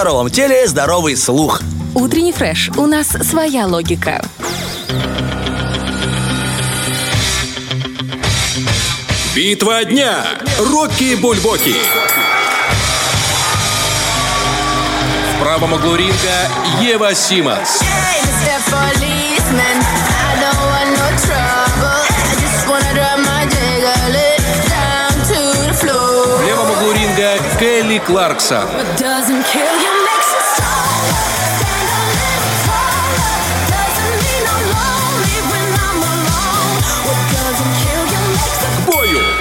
Здоровом 0.00 0.30
теле 0.30 0.66
здоровый 0.66 1.14
слух. 1.14 1.60
Утренний 1.94 2.32
фреш. 2.32 2.70
У 2.78 2.86
нас 2.86 3.08
своя 3.08 3.66
логика. 3.66 4.24
Битва 9.34 9.84
дня. 9.84 10.24
Рокки 10.58 11.16
Бульбоки. 11.16 11.74
В 15.34 15.42
правом 15.42 15.74
углу 15.74 15.96
ринга 15.96 16.48
Ева 16.80 17.14
Симас. 17.14 17.82
В 26.38 26.46
левом 26.46 26.70
углу 26.70 26.92
ринга 26.92 27.36
Келли 27.58 27.98
Кларксон. 27.98 28.64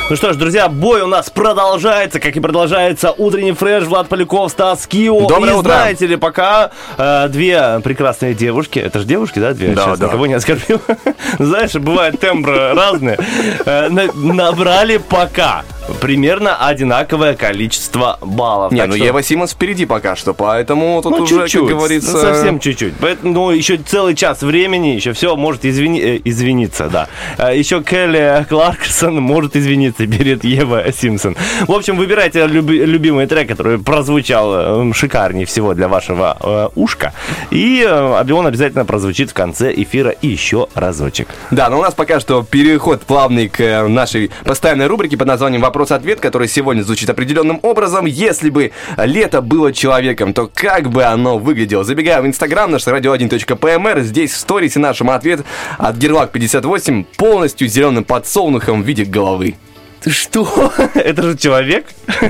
Ну 0.10 0.16
что 0.16 0.34
ж, 0.34 0.38
друзья, 0.38 0.70
бой 0.70 1.02
у 1.02 1.08
нас 1.08 1.30
продолжается, 1.30 2.20
как 2.20 2.36
и 2.36 2.40
продолжается 2.40 3.12
утренний 3.12 3.52
фреш 3.52 3.84
Влад 3.84 4.10
Поляков, 4.10 4.50
Стас 4.52 4.88
Кио. 4.88 5.28
Доброе 5.28 5.52
и 5.52 5.56
утро. 5.56 5.70
знаете 5.70 6.08
ли, 6.08 6.16
пока 6.16 6.72
э, 6.98 7.28
две 7.30 7.80
прекрасные 7.84 8.34
девушки, 8.34 8.80
это 8.80 9.00
же 9.00 9.06
девушки, 9.06 9.38
да, 9.38 9.54
две? 9.54 9.68
Да, 9.70 9.84
Сейчас 9.86 10.00
да. 10.00 10.08
никого 10.08 10.26
не 10.26 10.34
оскорбил. 10.34 10.82
Знаешь, 11.38 11.74
бывают 11.76 12.20
тембры 12.20 12.74
разные. 12.74 13.20
Э, 13.66 13.90
на- 13.90 14.12
Набрали 14.14 14.98
пока 14.98 15.64
примерно 16.02 16.56
одинаковое 16.68 17.36
количество 17.36 18.18
баллов. 18.22 18.72
Не, 18.72 18.80
Так 18.82 18.90
ну 18.90 18.96
что- 18.96 19.06
Ева 19.06 19.24
Симонс 19.24 19.52
впереди 19.52 19.86
пока 19.86 20.16
что, 20.16 20.34
поэтому 20.34 21.02
тут 21.02 21.18
ну, 21.18 21.24
уже, 21.24 21.36
чуть-чуть, 21.44 21.68
как 21.68 21.78
говорится... 21.78 22.12
ну, 22.14 22.20
совсем 22.20 22.60
чуть-чуть. 22.60 22.94
Поэтому 23.00 23.34
ну, 23.34 23.52
еще 23.52 23.78
целый 23.78 24.16
час 24.16 24.42
времени, 24.42 24.88
еще 24.90 25.14
все 25.14 25.36
может 25.36 25.66
извини- 25.66 26.02
э, 26.02 26.22
извиниться, 26.24 26.90
да. 26.90 27.08
А 27.38 27.54
Еще 27.54 27.82
Келли 27.84 28.46
Кларксон 28.50 29.16
может 29.16 29.56
извиниться 29.56 30.06
перед 30.08 30.44
Ева 30.44 30.92
Симпсон. 30.92 31.36
В 31.68 31.72
общем, 31.72 31.98
выбирайте 31.98 32.46
люби- 32.48 32.86
любимый 32.86 33.28
трек, 33.28 33.48
который 33.48 33.80
прозвучал 33.80 34.90
э, 34.90 34.94
шикарнее 34.94 35.46
всего 35.46 35.74
для 35.74 35.88
вашего 35.88 36.38
э, 36.42 36.70
ушка. 36.76 37.14
И 37.52 37.86
э, 37.88 38.32
он 38.32 38.48
обязательно 38.48 38.86
прозвучит 38.86 39.32
в 39.32 39.34
конце 39.34 39.74
эфира 39.76 40.14
еще 40.22 40.68
разочек. 40.76 41.28
Да, 41.52 41.70
но 41.70 41.80
у 41.80 41.82
нас 41.82 41.94
пока 41.94 42.20
что 42.20 42.44
переход 42.44 43.02
плавный 43.02 43.50
к 43.50 43.60
э, 43.60 43.88
нашей 43.88 44.32
постоянной 44.46 44.88
рубрике 44.88 45.18
под 45.18 45.28
названием 45.28 45.62
«Вопрос-ответ», 45.80 46.20
который 46.20 46.50
сегодня 46.50 46.82
звучит 46.82 47.10
определенным 47.10 47.62
образом. 47.62 48.06
Если 48.06 48.50
бы 48.50 48.72
лето 48.98 49.42
было 49.42 49.72
человеком, 49.72 50.34
то 50.34 50.52
как 50.54 50.90
бы 50.90 51.06
оно 51.06 51.38
выглядело? 51.38 51.86
Забегая 51.86 52.22
в 52.22 52.28
Инстаграм, 52.28 52.70
наш 52.70 52.86
radio1.pmr, 52.86 54.02
здесь 54.02 54.34
в 54.34 54.38
сторисе 54.38 54.80
нашему 54.80 55.14
ответ 55.14 55.46
от 55.78 55.96
Герлак58 55.96 57.06
полностью 57.16 57.70
зеленым 57.70 58.04
подсолнухом 58.04 58.84
в 58.84 58.86
виде 58.86 59.06
головы. 59.06 59.56
Ты 60.02 60.12
что? 60.12 60.74
Это 60.96 61.24
же 61.24 61.38
человек? 61.38 61.86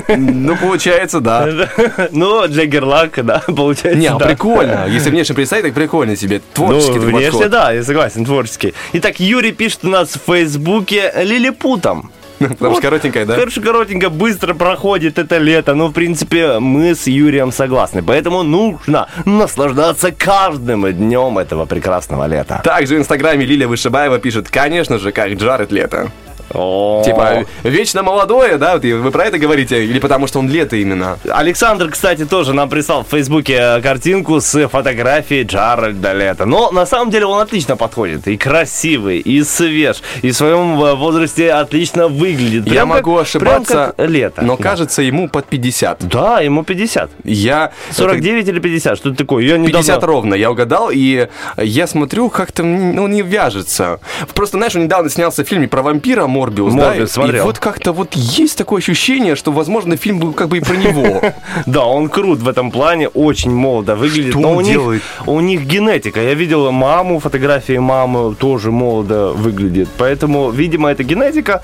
Ну, 0.08 0.56
получается, 0.56 1.18
да. 1.18 1.68
Ну, 2.12 2.46
для 2.46 2.66
Герлака, 2.66 3.24
да, 3.24 3.42
получается, 3.46 3.98
Не, 3.98 4.06
а 4.06 4.14
да. 4.14 4.26
прикольно. 4.26 4.86
Если 4.88 5.10
внешне 5.10 5.34
представить, 5.34 5.64
так 5.64 5.74
прикольно 5.74 6.14
себе. 6.14 6.40
Творческий 6.54 7.00
ну, 7.00 7.06
внешне, 7.06 7.30
подход. 7.32 7.50
да, 7.50 7.72
я 7.72 7.82
согласен, 7.82 8.24
творческий. 8.24 8.74
Итак, 8.92 9.18
Юрий 9.18 9.50
пишет 9.50 9.80
у 9.82 9.88
нас 9.88 10.10
в 10.10 10.20
Фейсбуке 10.24 11.12
лилипутом. 11.16 12.12
Потому 12.48 12.72
что 12.72 12.82
коротенькая, 12.82 13.26
да? 13.26 13.36
Короче, 13.36 13.60
коротенько, 13.60 14.08
быстро 14.08 14.54
проходит 14.54 15.18
это 15.18 15.36
лето. 15.36 15.74
Ну, 15.74 15.88
в 15.88 15.92
принципе, 15.92 16.58
мы 16.58 16.94
с 16.94 17.06
Юрием 17.06 17.52
согласны. 17.52 18.02
Поэтому 18.02 18.42
нужно 18.42 19.08
наслаждаться 19.26 20.10
каждым 20.10 20.90
днем 20.90 21.36
этого 21.36 21.66
прекрасного 21.66 22.26
лета. 22.26 22.62
Также 22.64 22.94
в 22.94 22.98
Инстаграме 22.98 23.44
Лилия 23.44 23.68
Вышибаева 23.68 24.18
пишет, 24.18 24.48
конечно 24.48 24.98
же, 24.98 25.12
как 25.12 25.32
Джаред 25.34 25.70
лето. 25.70 26.10
Типа, 26.50 27.44
вечно 27.62 28.02
молодое, 28.02 28.58
да? 28.58 28.76
Вы 28.78 29.10
про 29.10 29.24
это 29.26 29.38
говорите? 29.38 29.84
Или 29.84 29.98
потому 30.00 30.26
что 30.26 30.38
он 30.40 30.48
лето 30.48 30.76
именно? 30.76 31.18
Александр, 31.30 31.88
кстати, 31.90 32.24
тоже 32.24 32.52
нам 32.52 32.68
прислал 32.68 33.04
в 33.04 33.08
Фейсбуке 33.08 33.54
э, 33.54 33.80
картинку 33.80 34.40
с 34.40 34.68
фотографией 34.68 35.44
Джаральда 35.44 36.12
Лето. 36.12 36.46
Но 36.46 36.70
на 36.72 36.86
самом 36.86 37.10
деле 37.10 37.26
он 37.26 37.40
отлично 37.40 37.76
подходит. 37.76 38.26
И 38.28 38.36
красивый, 38.36 39.18
и 39.18 39.42
свеж, 39.44 40.02
и 40.22 40.30
в 40.30 40.36
своем 40.36 40.82
э, 40.82 40.94
возрасте 40.94 41.52
отлично 41.52 42.08
выглядит. 42.08 42.66
Я 42.66 42.72
Прям 42.72 42.88
как- 42.90 42.98
могу 42.98 43.10
прям 43.12 43.22
ошибаться, 43.22 43.94
как 43.96 44.08
лето. 44.08 44.42
но 44.42 44.56
Да. 44.56 44.62
кажется 44.62 45.02
ему 45.02 45.28
под 45.28 45.46
50. 45.46 46.08
Да, 46.08 46.40
ему 46.40 46.64
50. 46.64 47.10
Я... 47.24 47.72
49 47.92 48.48
или 48.48 48.58
50, 48.58 48.96
что-то 48.98 49.16
такое. 49.16 49.44
Я 49.44 49.56
недавно- 49.56 49.78
50 49.78 50.04
ровно, 50.04 50.34
я 50.34 50.50
угадал, 50.50 50.90
и 50.92 51.28
я 51.56 51.86
смотрю, 51.86 52.28
как-то 52.28 52.62
ну, 52.64 53.06
не 53.06 53.22
вяжется. 53.22 54.00
Просто, 54.34 54.56
знаешь, 54.56 54.74
он 54.76 54.82
недавно 54.84 55.10
снялся 55.10 55.44
в 55.44 55.48
фильме 55.48 55.68
про 55.68 55.82
вампира 55.82 56.26
Морбиус, 56.40 56.74
да? 56.74 56.88
Морбиус, 56.88 57.10
и- 57.10 57.12
смотрел. 57.12 57.44
И 57.44 57.46
вот 57.46 57.58
как-то 57.58 57.92
вот 57.92 58.14
есть 58.14 58.56
такое 58.58 58.80
ощущение, 58.80 59.36
что, 59.36 59.52
возможно, 59.52 59.96
фильм 59.96 60.18
был 60.18 60.32
как 60.32 60.48
бы 60.48 60.58
и 60.58 60.60
про 60.60 60.76
него. 60.76 61.20
Да, 61.66 61.84
он 61.84 62.08
крут 62.08 62.40
в 62.40 62.48
этом 62.48 62.70
плане, 62.70 63.08
очень 63.08 63.50
молодо 63.50 63.94
выглядит. 63.96 64.32
Что 64.32 64.48
он 64.48 64.64
делает? 64.64 65.02
у 65.26 65.40
них 65.40 65.62
генетика. 65.66 66.20
Я 66.20 66.34
видел 66.34 66.70
маму, 66.70 67.18
фотографии 67.18 67.78
мамы 67.78 68.34
тоже 68.34 68.70
молодо 68.70 69.32
выглядит. 69.32 69.88
Поэтому, 69.98 70.50
видимо, 70.50 70.88
это 70.90 71.02
генетика. 71.04 71.62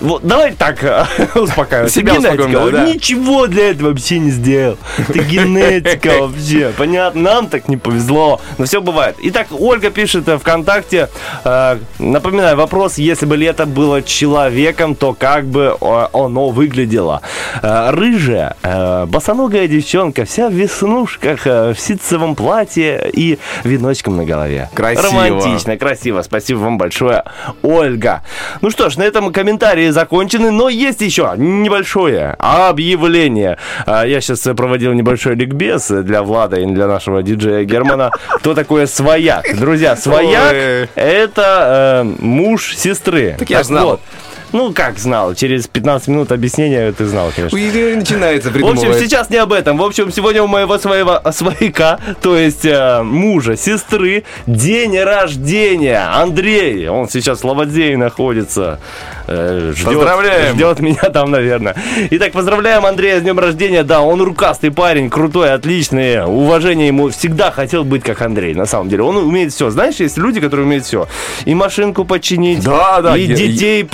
Вот, 0.00 0.22
давай 0.22 0.52
так 0.52 0.78
успокаиваться. 1.34 1.98
Себя 2.00 2.14
генетика. 2.14 2.40
успокоим, 2.42 2.72
да, 2.72 2.84
ничего 2.86 3.46
для 3.46 3.70
этого 3.70 3.90
вообще 3.90 4.18
не 4.18 4.30
сделал. 4.30 4.76
Это 4.98 5.18
генетика 5.20 6.10
вообще. 6.20 6.72
Понятно, 6.76 7.20
нам 7.22 7.46
так 7.48 7.68
не 7.68 7.76
повезло. 7.76 8.40
Но 8.58 8.64
все 8.64 8.80
бывает. 8.80 9.16
Итак, 9.22 9.48
Ольга 9.50 9.90
пишет 9.90 10.28
э, 10.28 10.38
ВКонтакте. 10.38 11.08
э, 11.44 11.78
Напоминаю, 11.98 12.56
вопрос, 12.56 12.98
если 12.98 13.26
бы 13.26 13.36
лето 13.36 13.66
было 13.66 14.02
человеком, 14.02 14.94
то 14.94 15.14
как 15.14 15.46
бы 15.46 15.76
э, 15.80 16.06
оно 16.12 16.50
выглядело? 16.50 17.20
Э, 17.62 17.90
Рыжая, 17.90 18.56
э, 18.62 19.06
босоногая 19.06 19.66
девчонка, 19.68 20.24
вся 20.24 20.48
в 20.48 20.52
веснушках, 20.52 21.46
э, 21.46 21.74
в 21.74 21.80
ситцевом 21.80 22.34
платье 22.34 23.10
и 23.12 23.38
веночком 23.64 24.16
на 24.16 24.24
голове. 24.24 24.68
Красиво. 24.74 25.08
Романтично, 25.08 25.76
красиво. 25.76 26.22
Спасибо 26.22 26.58
вам 26.58 26.78
большое, 26.78 27.24
Ольга. 27.62 28.22
Ну 28.60 28.70
что 28.70 28.90
ж, 28.90 28.96
на 28.96 29.02
этом 29.02 29.32
комментарии 29.32 29.87
закончены, 29.92 30.50
но 30.50 30.68
есть 30.68 31.00
еще 31.00 31.32
небольшое 31.36 32.36
объявление. 32.38 33.58
А, 33.86 34.04
Я 34.04 34.20
сейчас 34.20 34.40
проводил 34.56 34.92
небольшой 34.92 35.34
ликбез 35.34 35.88
для 35.88 36.22
Влада 36.22 36.56
и 36.60 36.66
для 36.66 36.86
нашего 36.86 37.22
диджея 37.22 37.64
Германа. 37.64 38.10
Кто 38.36 38.54
такое 38.54 38.86
свояк? 38.86 39.44
Друзья, 39.58 39.96
свояк 39.96 40.88
это 40.94 42.04
э, 42.04 42.24
муж 42.24 42.74
сестры. 42.76 43.36
Так 43.38 43.50
я 43.50 43.62
знал. 43.62 43.86
вот. 43.90 44.00
Ну, 44.52 44.72
как 44.72 44.98
знал? 44.98 45.34
Через 45.34 45.66
15 45.66 46.08
минут 46.08 46.32
объяснения 46.32 46.90
ты 46.92 47.04
знал, 47.04 47.30
конечно. 47.34 47.56
И 47.56 47.94
начинается 47.94 48.50
В 48.50 48.66
общем, 48.66 48.94
сейчас 48.94 49.30
не 49.30 49.36
об 49.36 49.52
этом. 49.52 49.76
В 49.78 49.82
общем, 49.82 50.10
сегодня 50.10 50.42
у 50.42 50.46
моего 50.46 50.78
своего 50.78 51.20
свояка, 51.32 51.98
то 52.22 52.36
есть 52.36 52.64
э, 52.64 53.02
мужа, 53.02 53.56
сестры, 53.56 54.24
день 54.46 54.98
рождения. 54.98 56.00
Андрей, 56.14 56.88
он 56.88 57.08
сейчас 57.08 57.40
в 57.40 57.44
Лободее 57.44 57.96
находится. 57.96 58.80
Э, 59.26 59.72
ждет, 59.76 59.86
Поздравляем. 59.94 60.54
Ждет 60.56 60.80
меня 60.80 61.02
там, 61.10 61.30
наверное. 61.30 61.76
Итак, 62.10 62.32
поздравляем 62.32 62.86
Андрея 62.86 63.18
с 63.20 63.22
днем 63.22 63.38
рождения. 63.38 63.82
Да, 63.82 64.00
он 64.00 64.22
рукастый 64.22 64.70
парень, 64.70 65.10
крутой, 65.10 65.52
отличный. 65.52 66.24
Уважение 66.24 66.86
ему 66.86 67.10
всегда 67.10 67.50
хотел 67.50 67.84
быть 67.84 68.02
как 68.02 68.22
Андрей, 68.22 68.54
на 68.54 68.64
самом 68.64 68.88
деле. 68.88 69.02
Он 69.02 69.18
умеет 69.18 69.52
все. 69.52 69.68
Знаешь, 69.68 69.96
есть 69.96 70.16
люди, 70.16 70.40
которые 70.40 70.64
умеют 70.66 70.86
все. 70.86 71.06
И 71.44 71.54
машинку 71.54 72.06
починить, 72.06 72.64
Да, 72.64 73.02
да, 73.02 73.16
и 73.16 73.26
я- 73.26 73.34
детей 73.36 73.84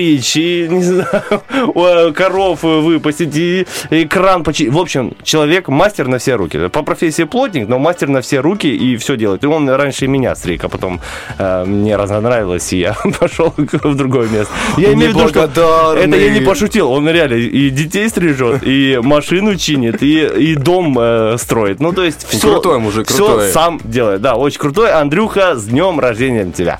подстричь, 0.00 0.36
и, 0.36 0.66
не 0.70 0.82
знаю, 0.82 2.14
коров 2.14 2.62
выпустить, 2.62 3.36
и 3.36 3.66
экран 3.90 4.44
починить. 4.44 4.72
В 4.72 4.78
общем, 4.78 5.12
человек 5.22 5.68
мастер 5.68 6.08
на 6.08 6.18
все 6.18 6.34
руки. 6.34 6.68
По 6.68 6.82
профессии 6.82 7.24
плотник, 7.24 7.68
но 7.68 7.78
мастер 7.78 8.08
на 8.08 8.20
все 8.20 8.40
руки 8.40 8.68
и 8.68 8.96
все 8.96 9.16
делает. 9.16 9.44
И 9.44 9.46
он 9.46 9.68
раньше 9.68 10.06
меня 10.06 10.34
стриг, 10.34 10.64
а 10.64 10.68
потом 10.68 11.00
э, 11.38 11.64
мне 11.64 11.96
разонравилось, 11.96 12.72
и 12.72 12.78
я 12.78 12.96
пошел 13.20 13.54
в 13.56 13.94
другое 13.94 14.28
место. 14.28 14.52
Я 14.76 14.92
имею 14.92 15.12
в 15.12 15.16
виду, 15.16 15.28
что 15.28 15.44
это 15.44 16.16
я 16.16 16.30
не 16.30 16.40
пошутил. 16.40 16.90
Он 16.90 17.08
реально 17.08 17.34
и 17.34 17.70
детей 17.70 18.08
стрижет, 18.08 18.62
и 18.62 18.98
машину 19.02 19.56
чинит, 19.56 20.02
и, 20.02 20.26
и 20.26 20.54
дом 20.54 20.96
э, 20.98 21.36
строит. 21.38 21.80
Ну, 21.80 21.92
то 21.92 22.04
есть 22.04 22.26
все, 22.28 22.50
Крутой 22.50 22.78
мужик, 22.78 23.06
крутой. 23.06 23.48
сам 23.50 23.80
делает. 23.84 24.20
Да, 24.20 24.34
очень 24.34 24.58
крутой. 24.58 24.92
Андрюха, 24.92 25.54
с 25.56 25.66
днем 25.66 26.00
рождения 26.00 26.50
тебя. 26.50 26.78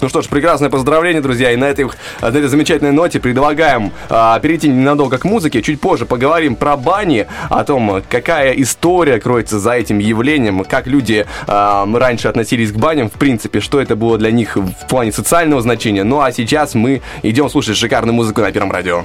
Ну 0.00 0.08
что 0.08 0.22
ж, 0.22 0.28
прекрасное 0.28 0.70
поздравление, 0.70 1.20
друзья. 1.20 1.50
И 1.50 1.56
на 1.56 1.64
этой, 1.64 1.86
на 2.20 2.28
этой 2.28 2.46
замечательной 2.46 2.92
ноте 2.92 3.18
предлагаем 3.18 3.92
а, 4.08 4.38
перейти 4.38 4.68
ненадолго 4.68 5.18
к 5.18 5.24
музыке. 5.24 5.60
Чуть 5.60 5.80
позже 5.80 6.06
поговорим 6.06 6.54
про 6.54 6.76
бани, 6.76 7.26
о 7.48 7.64
том, 7.64 8.02
какая 8.08 8.52
история 8.52 9.18
кроется 9.18 9.58
за 9.58 9.72
этим 9.72 9.98
явлением, 9.98 10.64
как 10.64 10.86
люди 10.86 11.26
а, 11.48 11.88
раньше 11.92 12.28
относились 12.28 12.70
к 12.70 12.76
баням, 12.76 13.10
в 13.10 13.14
принципе, 13.14 13.60
что 13.60 13.80
это 13.80 13.96
было 13.96 14.18
для 14.18 14.30
них 14.30 14.56
в 14.56 14.86
плане 14.88 15.10
социального 15.10 15.62
значения. 15.62 16.04
Ну 16.04 16.20
а 16.20 16.30
сейчас 16.30 16.74
мы 16.74 17.02
идем 17.22 17.50
слушать 17.50 17.76
шикарную 17.76 18.14
музыку 18.14 18.40
на 18.40 18.52
Первом 18.52 18.70
радио. 18.70 19.04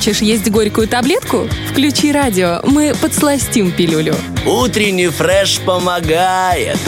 Хочешь 0.00 0.22
есть 0.22 0.50
горькую 0.50 0.88
таблетку? 0.88 1.46
Включи 1.70 2.10
радио, 2.10 2.60
мы 2.64 2.94
подсластим 3.02 3.70
пилюлю. 3.70 4.14
Утренний 4.46 5.08
фреш 5.08 5.60
помогает. 5.60 6.78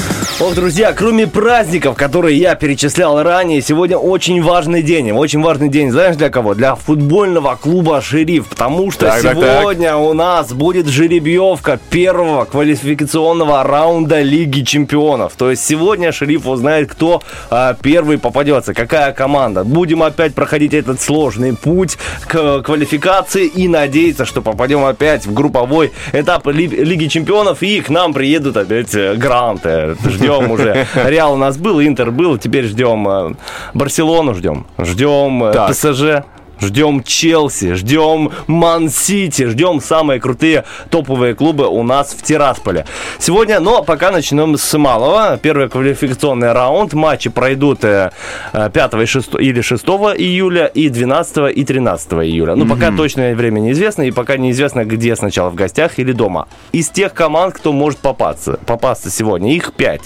Ох, 0.41 0.55
друзья, 0.55 0.93
кроме 0.93 1.29
праздников, 1.29 1.95
которые 1.95 2.37
я 2.37 2.57
перечислял 2.57 3.23
ранее, 3.23 3.61
сегодня 3.63 3.97
очень 3.97 4.43
важный 4.43 4.83
день. 4.83 5.13
Очень 5.13 5.41
важный 5.41 5.69
день, 5.69 5.93
знаешь, 5.93 6.17
для 6.17 6.31
кого? 6.31 6.55
Для 6.55 6.75
футбольного 6.75 7.55
клуба 7.55 8.01
«Шериф», 8.01 8.49
потому 8.49 8.91
что 8.91 9.07
Так, 9.07 9.23
так, 9.23 9.39
так. 9.39 9.61
сегодня 9.61 9.95
у 9.97 10.13
нас 10.15 10.53
будет 10.53 10.89
жеребьевка 10.89 11.79
первого 11.91 12.45
квалификационного 12.47 13.63
раунда 13.63 14.21
Лиги 14.23 14.63
Чемпионов. 14.63 15.35
То 15.37 15.51
есть 15.51 15.65
сегодня 15.65 16.11
«Шериф» 16.11 16.47
узнает, 16.49 16.91
кто 16.91 17.23
а, 17.51 17.77
первый 17.81 18.19
попадется, 18.19 18.75
какая 18.75 19.13
команда. 19.13 19.63
Будем 19.63 20.03
опять 20.03 20.35
проходить 20.35 20.75
этот 20.75 21.01
сложный 21.01 21.55
путь 21.55 21.99
к 22.27 22.63
квалификации 22.63 23.47
и 23.47 23.69
надеяться, 23.69 24.25
что 24.25 24.43
попадем 24.43 24.85
опять 24.85 25.25
в 25.25 25.33
групповой 25.35 25.93
этап 26.13 26.49
Ли- 26.49 26.67
Лиги 26.67 27.07
Чемпионов 27.07 27.63
и 27.63 27.81
к 27.81 27.91
нам 27.91 28.13
приедут 28.13 28.57
опять 28.57 28.93
э, 28.95 29.15
гранты. 29.15 29.95
Ждем 30.23 30.51
уже. 30.51 30.87
Реал 30.95 31.35
у 31.35 31.37
нас 31.37 31.57
был, 31.57 31.81
Интер 31.81 32.11
был, 32.11 32.39
теперь 32.39 32.67
ждем 32.67 33.09
э, 33.09 33.35
Барселону 33.75 34.35
ждем. 34.35 34.67
Ждем 34.79 35.45
э. 35.45 35.69
ПСЖ. 35.69 36.25
Ждем 36.63 37.03
Челси, 37.03 37.75
ждем 37.75 38.31
Ман-Сити, 38.47 39.47
ждем 39.47 39.81
самые 39.81 40.21
крутые 40.21 40.65
топовые 40.91 41.35
клубы 41.35 41.67
у 41.67 41.83
нас 41.83 42.13
в 42.13 42.23
Тирасполе. 42.23 42.87
Сегодня, 43.19 43.59
но 43.59 43.83
пока 43.83 44.13
начнем 44.13 44.57
с 44.57 44.79
малого. 44.79 45.39
Первый 45.43 45.69
квалификационный 45.69 46.53
раунд. 46.53 46.93
Матчи 46.93 47.31
пройдут 47.31 47.83
э, 47.85 48.13
э, 48.53 48.71
5 48.73 48.95
и 48.95 49.07
6, 49.07 49.35
или 49.41 49.61
6 49.61 49.85
июля 50.19 50.67
и 50.67 50.89
12 50.89 51.57
и 51.57 51.65
13 51.65 52.13
июля. 52.13 52.55
Ну, 52.55 52.67
пока 52.67 52.93
точное 52.93 53.35
время 53.35 53.59
неизвестно, 53.59 54.03
и 54.03 54.11
пока 54.13 54.37
неизвестно, 54.37 54.85
где 54.85 55.17
сначала, 55.17 55.51
в 55.51 55.55
гостях 55.55 55.99
или 55.99 56.13
дома. 56.13 56.47
Из 56.73 56.89
тех 56.89 57.13
команд, 57.13 57.55
кто 57.55 57.73
может 57.73 57.99
попасться, 57.99 58.59
попасться 58.67 59.11
сегодня, 59.11 59.55
их 59.55 59.73
5. 59.73 60.01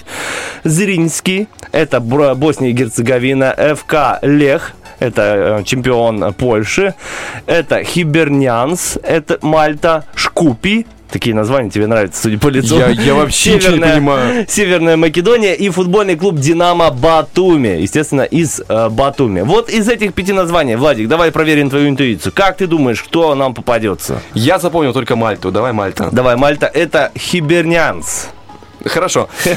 Зринский, 0.64 1.48
это 1.72 2.00
Босния 2.00 2.70
и 2.70 2.72
Герцеговина, 2.72 3.54
ФК 3.76 4.22
Лех, 4.22 4.74
это 5.06 5.58
э, 5.60 5.64
чемпион 5.64 6.32
Польши. 6.34 6.94
Это 7.46 7.82
Хибернианс, 7.84 8.98
это 9.02 9.38
Мальта, 9.42 10.04
Шкупи. 10.14 10.86
Такие 11.08 11.36
названия 11.36 11.70
тебе 11.70 11.86
нравятся, 11.86 12.22
судя 12.22 12.36
по 12.38 12.48
лицу. 12.48 12.78
Я- 12.78 12.88
я 12.88 13.14
вообще 13.14 13.54
ничего 13.54 13.70
не 13.70 13.76
Северная- 13.78 13.94
понимаю. 13.94 14.46
Северная 14.48 14.96
Македония 14.96 15.54
и 15.54 15.70
футбольный 15.70 16.16
клуб 16.16 16.34
Динамо 16.36 16.90
Батуми. 16.90 17.80
Естественно, 17.80 18.22
из 18.22 18.60
э, 18.68 18.88
Батуми. 18.90 19.42
Вот 19.42 19.70
из 19.70 19.88
этих 19.88 20.14
пяти 20.14 20.32
названий, 20.32 20.74
Владик, 20.74 21.06
давай 21.08 21.30
проверим 21.30 21.70
твою 21.70 21.88
интуицию. 21.88 22.32
Как 22.34 22.56
ты 22.56 22.66
думаешь, 22.66 23.02
кто 23.04 23.34
нам 23.36 23.54
попадется? 23.54 24.20
Я 24.34 24.58
запомнил 24.58 24.92
только 24.92 25.14
Мальту. 25.14 25.52
Давай 25.52 25.72
Мальта. 25.72 26.08
Давай, 26.10 26.34
Мальта, 26.36 26.66
это 26.66 27.12
Хибернянс. 27.16 28.30
Хорошо. 28.88 29.28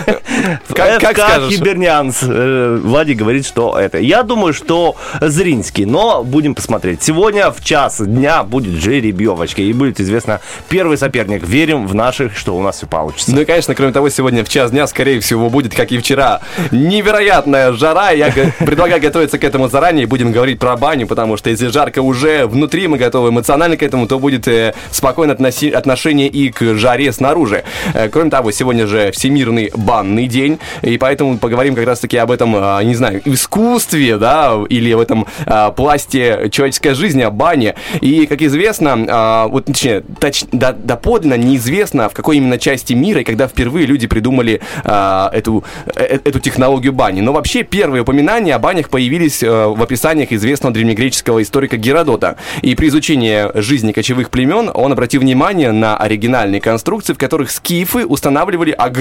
Как, 0.74 1.02
как 1.02 1.18
скажешь. 1.18 1.54
Хибернянс. 1.54 2.20
Э, 2.24 2.80
Владик 2.82 3.18
говорит, 3.18 3.46
что 3.46 3.78
это. 3.78 3.98
Я 3.98 4.24
думаю, 4.24 4.54
что 4.54 4.96
Зринский, 5.20 5.86
но 5.86 6.24
будем 6.24 6.56
посмотреть. 6.56 7.04
Сегодня 7.04 7.52
в 7.52 7.64
час 7.64 8.00
дня 8.00 8.44
будет 8.44 8.82
жеребьевочка 8.82 9.62
и 9.62 9.74
будет 9.74 10.00
известно 10.00 10.40
первый 10.70 10.98
соперник. 10.98 11.46
Верим 11.46 11.88
в 11.88 11.96
наших, 11.96 12.38
что 12.38 12.56
у 12.56 12.62
нас 12.62 12.78
все 12.78 12.88
получится. 12.88 13.32
Ну 13.32 13.42
и, 13.42 13.46
конечно, 13.46 13.76
кроме 13.76 13.92
того, 13.92 14.10
сегодня 14.10 14.44
в 14.46 14.50
час 14.50 14.72
дня, 14.72 14.88
скорее 14.88 15.20
всего, 15.20 15.50
будет, 15.50 15.76
как 15.76 15.92
и 15.92 15.98
вчера, 15.98 16.42
невероятная 16.72 17.74
жара. 17.74 18.12
Я 18.12 18.32
предлагаю 18.60 19.02
готовиться 19.02 19.38
к 19.38 19.44
этому 19.44 19.68
заранее. 19.68 20.08
Будем 20.08 20.32
говорить 20.32 20.60
про 20.60 20.76
баню, 20.78 21.08
потому 21.08 21.38
что 21.38 21.50
если 21.50 21.68
жарко 21.68 22.02
уже 22.02 22.46
внутри, 22.46 22.88
мы 22.88 22.98
готовы 22.98 23.30
эмоционально 23.30 23.78
к 23.78 23.84
этому, 23.84 24.08
то 24.08 24.20
будет 24.20 24.48
э, 24.48 24.74
спокойное 24.92 25.36
относи- 25.36 25.72
отношение 25.72 26.28
и 26.28 26.52
к 26.52 26.76
жаре 26.76 27.12
снаружи. 27.12 27.64
Э, 27.94 28.10
кроме 28.10 28.30
того, 28.30 28.52
сегодня 28.52 28.88
же 28.88 29.12
Всемирный 29.20 29.70
банный 29.76 30.28
день, 30.28 30.60
и 30.82 30.98
поэтому 30.98 31.38
поговорим 31.38 31.76
как 31.76 31.86
раз-таки 31.86 32.16
об 32.16 32.32
этом, 32.32 32.56
а, 32.56 32.82
не 32.82 32.96
знаю, 32.96 33.22
искусстве, 33.26 34.18
да, 34.18 34.58
или 34.70 34.94
в 34.94 35.00
этом 35.02 35.28
а, 35.46 35.72
пласте 35.72 36.48
человеческой 36.50 36.94
жизни, 36.94 37.22
о 37.22 37.30
бане. 37.30 37.76
И, 38.00 38.26
как 38.28 38.42
известно, 38.42 39.06
а, 39.10 39.48
вот, 39.48 39.66
точнее, 39.66 40.04
точ- 40.22 40.48
да- 40.54 40.72
доподлинно 40.72 41.34
неизвестно, 41.34 42.08
в 42.08 42.14
какой 42.14 42.38
именно 42.38 42.58
части 42.58 42.94
мира 42.94 43.20
и 43.20 43.24
когда 43.26 43.50
впервые 43.50 43.86
люди 43.86 44.08
придумали 44.08 44.62
эту, 44.86 45.66
э- 45.96 46.20
эту 46.24 46.40
технологию 46.40 46.94
бани. 46.94 47.20
Но 47.20 47.34
вообще 47.34 47.64
первые 47.64 48.04
упоминания 48.04 48.56
о 48.56 48.60
банях 48.60 48.90
появились 48.90 49.44
э, 49.44 49.50
в 49.68 49.84
описаниях 49.84 50.32
известного 50.32 50.74
древнегреческого 50.74 51.42
историка 51.42 51.76
Геродота. 51.76 52.38
И 52.62 52.74
при 52.76 52.88
изучении 52.88 53.52
жизни 53.60 53.92
кочевых 53.92 54.30
племен 54.30 54.72
он 54.74 54.94
обратил 54.94 55.20
внимание 55.22 55.74
на 55.74 55.98
оригинальные 55.98 56.62
конструкции, 56.62 57.12
в 57.12 57.18
которых 57.18 57.52
скифы 57.52 58.06
устанавливали 58.06 58.72
огромные 58.72 58.99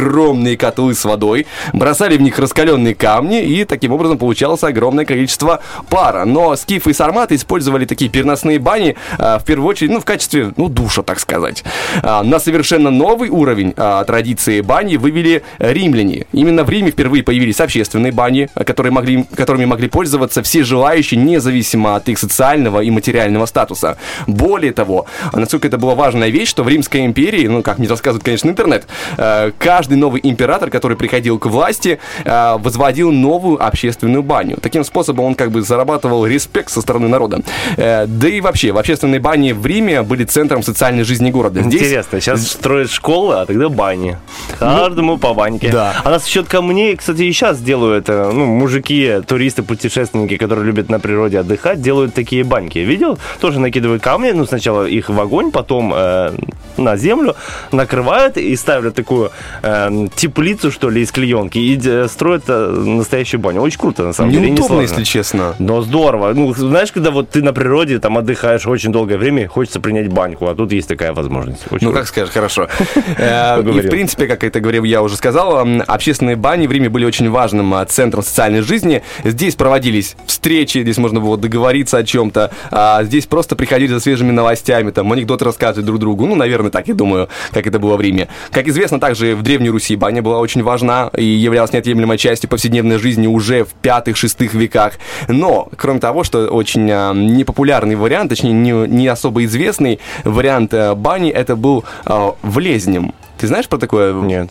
котлы 0.56 0.94
с 0.94 1.04
водой, 1.04 1.46
бросали 1.72 2.16
в 2.16 2.22
них 2.22 2.38
раскаленные 2.38 2.94
камни, 2.94 3.42
и 3.42 3.64
таким 3.64 3.92
образом 3.92 4.18
получалось 4.18 4.62
огромное 4.62 5.04
количество 5.04 5.60
пара. 5.88 6.24
Но 6.24 6.56
скифы 6.56 6.90
и 6.90 6.92
сарматы 6.92 7.34
использовали 7.34 7.84
такие 7.84 8.10
переносные 8.10 8.58
бани 8.58 8.96
а, 9.18 9.38
в 9.38 9.44
первую 9.44 9.68
очередь, 9.68 9.90
ну, 9.90 10.00
в 10.00 10.04
качестве, 10.04 10.52
ну, 10.56 10.68
душа, 10.68 11.02
так 11.02 11.20
сказать. 11.20 11.64
А, 12.02 12.22
на 12.22 12.38
совершенно 12.38 12.90
новый 12.90 13.28
уровень 13.30 13.74
а, 13.76 14.04
традиции 14.04 14.60
бани 14.60 14.96
вывели 14.96 15.42
римляне. 15.58 16.26
Именно 16.32 16.64
в 16.64 16.70
Риме 16.70 16.90
впервые 16.90 17.22
появились 17.22 17.60
общественные 17.60 18.12
бани, 18.12 18.48
которые 18.54 18.92
могли, 18.92 19.24
которыми 19.34 19.64
могли 19.64 19.88
пользоваться 19.88 20.42
все 20.42 20.64
желающие, 20.64 21.20
независимо 21.20 21.96
от 21.96 22.08
их 22.08 22.18
социального 22.18 22.80
и 22.80 22.90
материального 22.90 23.46
статуса. 23.46 23.96
Более 24.26 24.72
того, 24.72 25.06
насколько 25.32 25.68
это 25.68 25.78
была 25.78 25.94
важная 25.94 26.28
вещь, 26.28 26.48
что 26.48 26.62
в 26.62 26.68
Римской 26.68 27.04
империи, 27.04 27.46
ну, 27.46 27.62
как 27.62 27.78
мне 27.78 27.88
рассказывает, 27.88 28.24
конечно, 28.24 28.48
интернет, 28.48 28.86
э, 29.16 29.52
каждый 29.88 29.96
новый 29.96 30.20
император, 30.22 30.70
который 30.70 30.96
приходил 30.96 31.38
к 31.38 31.46
власти, 31.46 31.98
э, 32.24 32.56
возводил 32.58 33.10
новую 33.10 33.56
общественную 33.66 34.22
баню. 34.22 34.58
Таким 34.60 34.84
способом 34.84 35.24
он 35.24 35.34
как 35.34 35.50
бы 35.50 35.62
зарабатывал 35.62 36.26
респект 36.26 36.70
со 36.70 36.80
стороны 36.82 37.08
народа. 37.08 37.40
Э, 37.78 38.06
Да 38.06 38.28
и 38.28 38.40
вообще, 38.42 38.72
в 38.72 38.76
общественной 38.78 39.18
бане 39.18 39.54
в 39.54 39.64
Риме 39.66 40.02
были 40.02 40.24
центром 40.24 40.62
социальной 40.62 41.04
жизни 41.04 41.30
города. 41.30 41.62
Здесь 41.62 41.82
Интересно, 41.82 42.20
сейчас 42.20 42.46
строят 42.48 42.90
школы, 42.90 43.36
а 43.36 43.46
тогда 43.46 43.68
бани. 43.70 44.18
Каждому 44.58 45.16
по 45.18 45.32
баньке. 45.34 45.70
да. 45.70 45.94
А 46.04 46.10
нас 46.10 46.26
счет 46.26 46.48
камней, 46.48 46.96
кстати, 46.96 47.22
и 47.22 47.32
сейчас 47.32 47.60
делают, 47.60 48.08
э, 48.10 48.30
ну, 48.34 48.44
мужики, 48.44 49.20
туристы, 49.26 49.62
путешественники, 49.62 50.36
которые 50.36 50.66
любят 50.66 50.90
на 50.90 51.00
природе 51.00 51.38
отдыхать, 51.38 51.80
делают 51.80 52.14
такие 52.14 52.44
баньки. 52.44 52.78
Видел? 52.78 53.18
Тоже 53.40 53.58
накидывают 53.58 54.02
камни, 54.02 54.32
ну, 54.32 54.44
сначала 54.44 54.84
их 54.84 55.08
в 55.08 55.18
огонь, 55.20 55.50
потом 55.50 55.94
э, 55.96 56.32
на 56.76 56.96
землю, 56.96 57.34
накрывают 57.72 58.36
и 58.36 58.56
ставят 58.56 58.94
такую 58.94 59.30
э, 59.62 59.77
теплицу, 60.16 60.70
что 60.70 60.90
ли, 60.90 61.02
из 61.02 61.12
клеенки 61.12 61.58
и 61.58 61.78
э, 61.84 62.06
строят 62.08 62.44
э, 62.48 62.68
настоящую 62.70 63.40
баню. 63.40 63.60
Очень 63.60 63.78
круто, 63.80 64.02
на 64.04 64.12
самом 64.12 64.32
деле. 64.32 64.48
и 64.48 64.50
неудобно, 64.50 64.80
если 64.82 65.04
честно. 65.04 65.54
Но 65.58 65.80
здорово. 65.82 66.32
Ну, 66.34 66.52
знаешь, 66.54 66.92
когда 66.92 67.10
вот 67.10 67.30
ты 67.30 67.42
на 67.42 67.52
природе 67.52 67.98
там 67.98 68.18
отдыхаешь 68.18 68.66
очень 68.66 68.92
долгое 68.92 69.18
время, 69.18 69.48
хочется 69.48 69.80
принять 69.80 70.08
баньку, 70.08 70.46
а 70.48 70.54
тут 70.54 70.72
есть 70.72 70.88
такая 70.88 71.12
возможность. 71.12 71.64
Очень 71.70 71.86
Ну, 71.86 71.92
круто. 71.92 71.98
как 72.00 72.08
скажешь, 72.08 72.32
хорошо. 72.34 72.68
Э, 73.18 73.60
И, 73.60 73.80
в 73.80 73.88
принципе, 73.90 74.26
как 74.26 74.44
это 74.44 74.60
говорил, 74.60 74.84
я 74.84 75.02
уже 75.02 75.16
сказал, 75.16 75.66
общественные 75.86 76.36
бани 76.36 76.66
в 76.66 76.72
Риме 76.72 76.88
были 76.88 77.04
очень 77.04 77.28
важным 77.30 77.74
центром 77.88 78.22
социальной 78.22 78.60
жизни. 78.60 79.02
Здесь 79.24 79.54
проводились 79.56 80.16
встречи, 80.26 80.78
здесь 80.82 80.98
можно 80.98 81.20
было 81.20 81.36
договориться 81.36 81.98
о 81.98 82.04
чем-то. 82.04 82.50
а 82.70 83.02
Здесь 83.04 83.26
просто 83.26 83.56
приходили 83.56 83.92
за 83.92 84.00
свежими 84.00 84.30
новостями, 84.32 84.90
там, 84.90 85.12
анекдоты 85.12 85.44
рассказывать 85.44 85.86
друг 85.86 85.98
другу. 85.98 86.26
Ну, 86.26 86.34
наверное, 86.34 86.70
так 86.70 86.88
я 86.88 86.94
думаю, 86.94 87.28
как 87.52 87.66
это 87.66 87.78
было 87.78 87.96
в 87.96 88.00
Риме. 88.00 88.28
Как 88.50 88.68
известно, 88.68 89.00
также 89.00 89.34
в 89.34 89.42
Древней 89.68 89.80
Руси 89.80 89.96
баня 89.96 90.22
была 90.22 90.38
очень 90.38 90.62
важна 90.62 91.10
и 91.16 91.24
являлась 91.24 91.72
неотъемлемой 91.72 92.16
частью 92.16 92.48
повседневной 92.48 92.98
жизни 92.98 93.26
уже 93.26 93.64
в 93.64 93.74
пятых-шестых 93.74 94.54
веках. 94.54 94.94
Но, 95.28 95.68
кроме 95.76 96.00
того, 96.00 96.24
что 96.24 96.46
очень 96.46 96.90
а, 96.90 97.12
непопулярный 97.12 97.94
вариант, 97.94 98.30
точнее, 98.30 98.52
не, 98.52 98.72
не 98.72 99.06
особо 99.08 99.44
известный 99.44 100.00
вариант 100.24 100.72
а, 100.72 100.94
бани, 100.94 101.30
это 101.30 101.54
был 101.54 101.84
а, 102.06 102.34
влезнем. 102.42 103.12
Ты 103.36 103.46
знаешь 103.46 103.68
про 103.68 103.78
такое? 103.78 104.14
Нет. 104.14 104.50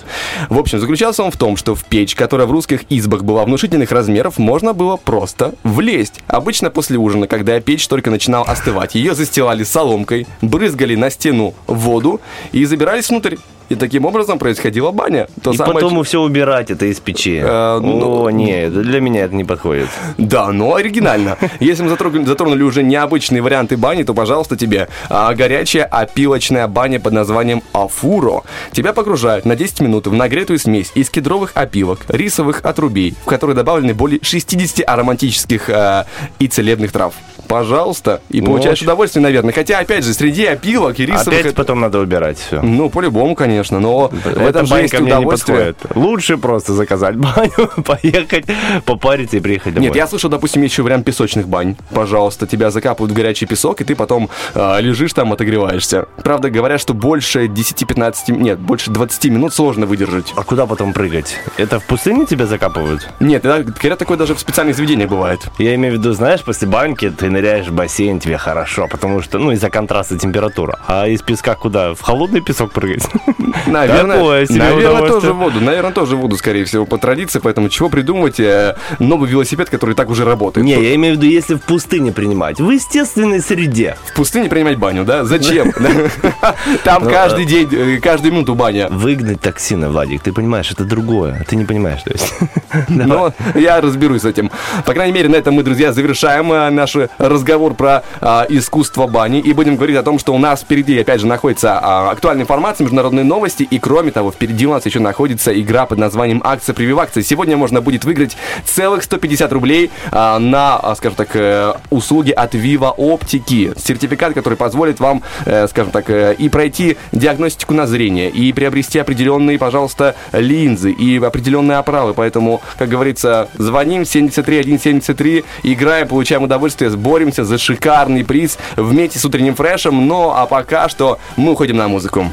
В 0.49 0.57
общем, 0.57 0.79
заключался 0.79 1.23
он 1.23 1.31
в 1.31 1.37
том, 1.37 1.57
что 1.57 1.75
в 1.75 1.83
печь, 1.83 2.15
которая 2.15 2.47
в 2.47 2.51
русских 2.51 2.81
избах 2.89 3.23
была 3.23 3.43
внушительных 3.43 3.91
размеров, 3.91 4.37
можно 4.37 4.73
было 4.73 4.95
просто 4.97 5.55
влезть. 5.63 6.21
Обычно 6.27 6.69
после 6.69 6.97
ужина, 6.97 7.27
когда 7.27 7.59
печь 7.59 7.87
только 7.87 8.11
начинала 8.11 8.45
остывать, 8.45 8.95
ее 8.95 9.13
застилали 9.13 9.63
соломкой, 9.63 10.25
брызгали 10.41 10.95
на 10.95 11.09
стену 11.09 11.53
воду 11.65 12.21
и 12.53 12.63
забирались 12.63 13.09
внутрь. 13.09 13.35
И 13.69 13.75
таким 13.75 14.05
образом 14.05 14.39
происходила 14.39 14.91
баня. 14.91 15.27
То 15.41 15.51
И 15.51 15.57
самое 15.57 15.73
потом 15.75 16.03
все 16.03 16.21
убирать 16.21 16.71
это 16.71 16.85
из 16.85 16.99
печи. 16.99 17.41
Э, 17.43 17.79
ну- 17.81 18.25
О, 18.25 18.29
нет, 18.29 18.73
для 18.73 19.01
меня 19.01 19.25
это 19.25 19.35
не 19.35 19.43
подходит. 19.43 19.89
Да, 20.17 20.51
но 20.51 20.75
оригинально. 20.75 21.37
Если 21.59 21.83
мы 21.83 21.89
затронули, 21.89 22.23
затронули 22.23 22.63
уже 22.63 22.83
необычные 22.83 23.41
варианты 23.41 23.75
бани, 23.77 24.03
то, 24.03 24.13
пожалуйста, 24.13 24.55
тебе 24.55 24.87
а, 25.09 25.33
горячая 25.33 25.83
опилочная 25.83 26.67
баня 26.67 26.99
под 26.99 27.13
названием 27.13 27.61
Афуро. 27.73 28.43
Тебя 28.71 28.93
погружают 28.93 29.45
на 29.45 29.55
10 29.55 29.81
минут 29.81 30.07
в 30.07 30.13
нагретую 30.13 30.59
смесь 30.59 30.91
из 30.95 31.09
кедровых 31.09 31.51
опилок, 31.55 31.99
рисовых 32.07 32.61
отрубей, 32.63 33.15
в 33.21 33.25
которые 33.25 33.55
добавлены 33.55 33.93
более 33.93 34.19
60 34.21 34.87
ароматических 34.87 35.69
а, 35.69 36.05
и 36.39 36.47
целебных 36.47 36.91
трав. 36.91 37.13
Пожалуйста, 37.47 38.21
и 38.29 38.41
Ну, 38.41 38.47
получаешь 38.47 38.77
очень- 38.79 38.85
удовольствие, 38.87 39.23
наверное. 39.23 39.53
Хотя, 39.53 39.79
опять 39.79 40.03
же, 40.03 40.13
среди 40.13 40.45
опилок 40.45 40.99
и 40.99 41.05
рисовых... 41.05 41.39
Опять 41.39 41.55
потом 41.55 41.79
надо 41.79 41.99
убирать 41.99 42.37
все. 42.37 42.61
Ну, 42.61 42.89
по-любому, 42.89 43.35
конечно, 43.35 43.79
но 43.79 44.09
в 44.09 44.27
Эта 44.27 44.41
этом 44.41 44.65
же 44.65 44.75
есть 44.81 44.93
удовольствие. 44.93 45.75
Лучше 45.95 46.37
просто 46.37 46.73
заказать 46.73 47.15
баню, 47.15 47.69
поехать, 47.85 48.45
попариться 48.85 49.37
и 49.37 49.39
приехать 49.39 49.73
домой. 49.73 49.87
Нет, 49.87 49.95
я 49.95 50.07
слышал, 50.07 50.29
допустим, 50.29 50.61
еще 50.61 50.83
вариант 50.83 51.05
песочных 51.05 51.47
бань. 51.47 51.75
Пожалуйста, 51.93 52.47
тебя 52.47 52.71
закапывают 52.71 53.11
в 53.11 53.15
горячий 53.15 53.45
песок, 53.45 53.81
и 53.81 53.83
ты 53.83 53.95
потом 53.95 54.29
э, 54.53 54.81
лежишь 54.81 55.13
там, 55.13 55.33
отогреваешься. 55.33 56.05
Правда, 56.23 56.49
говорят, 56.49 56.81
что 56.81 56.93
больше 56.93 57.45
10-15, 57.45 58.31
нет, 58.31 58.59
больше 58.59 58.91
20 58.91 59.25
минут 59.25 59.53
сложно 59.53 59.85
выдержать. 59.85 60.33
А 60.35 60.43
куда 60.43 60.65
потом 60.65 60.93
прыгать? 60.93 61.37
Это 61.57 61.79
в 61.79 61.85
пустыне 61.85 62.25
тебя 62.25 62.45
закапывают? 62.45 63.07
Нет, 63.19 63.45
это, 63.45 63.63
говорят, 63.63 63.99
такое 63.99 64.17
даже 64.17 64.35
в 64.35 64.39
специальных 64.39 64.75
заведениях 64.75 65.09
бывает. 65.09 65.39
Я 65.57 65.75
имею 65.75 65.95
в 65.95 65.97
виду, 65.99 66.13
знаешь, 66.13 66.43
после 66.43 66.67
баньки 66.67 67.09
ты 67.09 67.29
ныряешь 67.37 67.67
в 67.67 67.73
бассейн, 67.73 68.19
тебе 68.19 68.37
хорошо, 68.37 68.87
потому 68.87 69.21
что, 69.21 69.37
ну, 69.37 69.51
из-за 69.51 69.69
контраста 69.69 70.17
температура. 70.17 70.79
А 70.87 71.07
из 71.07 71.21
песка 71.21 71.55
куда? 71.55 71.93
В 71.93 72.01
холодный 72.01 72.41
песок 72.41 72.71
прыгать? 72.71 73.07
Наверное, 73.67 74.45
наверное, 74.49 75.07
тоже 75.07 75.33
в 75.33 75.37
воду. 75.37 75.61
Наверное, 75.61 75.91
тоже 75.91 76.15
в 76.15 76.19
воду, 76.19 76.35
скорее 76.37 76.65
всего, 76.65 76.85
по 76.85 76.97
традиции. 76.97 77.39
Поэтому 77.39 77.69
чего 77.69 77.89
придумывать 77.89 78.39
э, 78.39 78.75
новый 78.99 79.29
велосипед, 79.29 79.69
который 79.69 79.95
так 79.95 80.09
уже 80.09 80.25
работает? 80.25 80.65
Не, 80.65 80.73
я 80.73 80.95
имею 80.95 81.15
в 81.15 81.17
виду, 81.17 81.27
если 81.27 81.55
в 81.55 81.61
пустыне 81.61 82.11
принимать. 82.11 82.59
В 82.59 82.69
естественной 82.69 83.39
среде. 83.39 83.95
В 84.05 84.13
пустыне 84.15 84.49
принимать 84.49 84.77
баню, 84.77 85.03
да? 85.05 85.23
Зачем? 85.23 85.71
Там 86.83 87.03
Ну, 87.03 87.09
каждый 87.09 87.45
э, 87.45 87.47
день, 87.47 87.69
э, 87.71 87.99
каждую 87.99 88.33
минуту 88.33 88.55
баня. 88.55 88.87
Выгнать 88.89 89.41
токсины, 89.41 89.89
Владик, 89.89 90.23
ты 90.23 90.33
понимаешь, 90.33 90.71
это 90.71 90.83
другое. 90.83 91.45
Ты 91.47 91.55
не 91.55 91.65
понимаешь, 91.65 92.01
то 92.01 92.11
есть. 92.11 92.33
Но 92.89 93.33
я 93.55 93.79
разберусь 93.81 94.21
с 94.21 94.25
этим. 94.25 94.49
По 94.85 94.93
крайней 94.93 95.13
мере, 95.13 95.29
на 95.29 95.35
этом 95.35 95.53
мы, 95.53 95.63
друзья, 95.63 95.93
завершаем 95.93 96.51
э, 96.51 96.69
наш 96.69 96.95
разговор 97.29 97.73
про 97.73 98.03
а, 98.21 98.45
искусство 98.49 99.07
бани. 99.07 99.39
И 99.39 99.53
будем 99.53 99.75
говорить 99.75 99.97
о 99.97 100.03
том, 100.03 100.19
что 100.19 100.33
у 100.33 100.37
нас 100.37 100.61
впереди, 100.61 100.99
опять 100.99 101.21
же, 101.21 101.27
находится 101.27 101.79
а, 101.79 102.11
актуальная 102.11 102.43
информация, 102.43 102.85
международные 102.85 103.25
новости. 103.25 103.63
И, 103.63 103.79
кроме 103.79 104.11
того, 104.11 104.31
впереди 104.31 104.65
у 104.65 104.71
нас 104.71 104.85
еще 104.85 104.99
находится 104.99 105.59
игра 105.59 105.85
под 105.85 105.99
названием 105.99 106.41
«Акция 106.43 106.73
прививакции». 106.73 107.21
Сегодня 107.21 107.57
можно 107.57 107.81
будет 107.81 108.05
выиграть 108.05 108.37
целых 108.65 109.03
150 109.03 109.51
рублей 109.53 109.91
а, 110.11 110.39
на, 110.39 110.77
а, 110.77 110.95
скажем 110.95 111.15
так, 111.15 111.35
э, 111.35 111.73
услуги 111.89 112.31
от 112.31 112.55
Viva 112.55 112.93
Оптики. 112.95 113.73
Сертификат, 113.77 114.33
который 114.33 114.55
позволит 114.55 114.99
вам, 114.99 115.23
э, 115.45 115.67
скажем 115.67 115.91
так, 115.91 116.09
э, 116.09 116.35
и 116.37 116.49
пройти 116.49 116.97
диагностику 117.11 117.73
на 117.73 117.87
зрение, 117.87 118.29
и 118.29 118.53
приобрести 118.53 118.99
определенные, 118.99 119.57
пожалуйста, 119.57 120.15
линзы, 120.31 120.91
и 120.91 121.17
определенные 121.17 121.77
оправы. 121.77 122.13
Поэтому, 122.13 122.61
как 122.77 122.89
говорится, 122.89 123.49
звоним 123.57 124.05
73173, 124.05 125.43
играем, 125.63 126.07
получаем 126.07 126.43
удовольствие, 126.43 126.89
боремся 127.17 127.45
за 127.45 127.57
шикарный 127.57 128.23
приз 128.23 128.59
вместе 128.75 129.17
с 129.17 129.25
утренним 129.25 129.55
фрешем. 129.55 130.07
Ну, 130.07 130.31
а 130.35 130.45
пока 130.45 130.87
что 130.87 131.17
мы 131.35 131.53
уходим 131.53 131.77
на 131.77 131.87
музыку. 131.87 132.31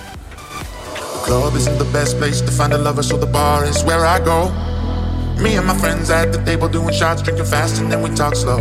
Club 1.26 1.56
isn't 1.56 1.78
the 1.78 1.90
best 1.90 2.18
place 2.18 2.42
to 2.42 2.52
find 2.52 2.74
a 2.74 2.76
lover, 2.76 3.02
so 3.02 3.16
the 3.16 3.26
bar 3.26 3.64
is 3.64 3.82
where 3.84 4.04
I 4.04 4.20
go. 4.20 4.52
Me 5.42 5.56
and 5.56 5.66
my 5.66 5.74
friends 5.74 6.10
at 6.10 6.34
the 6.34 6.40
table 6.44 6.68
doing 6.68 6.92
shots, 6.92 7.22
drinking 7.22 7.46
fast, 7.46 7.80
and 7.80 7.90
then 7.90 8.02
we 8.02 8.10
talk 8.10 8.36
slow. 8.36 8.60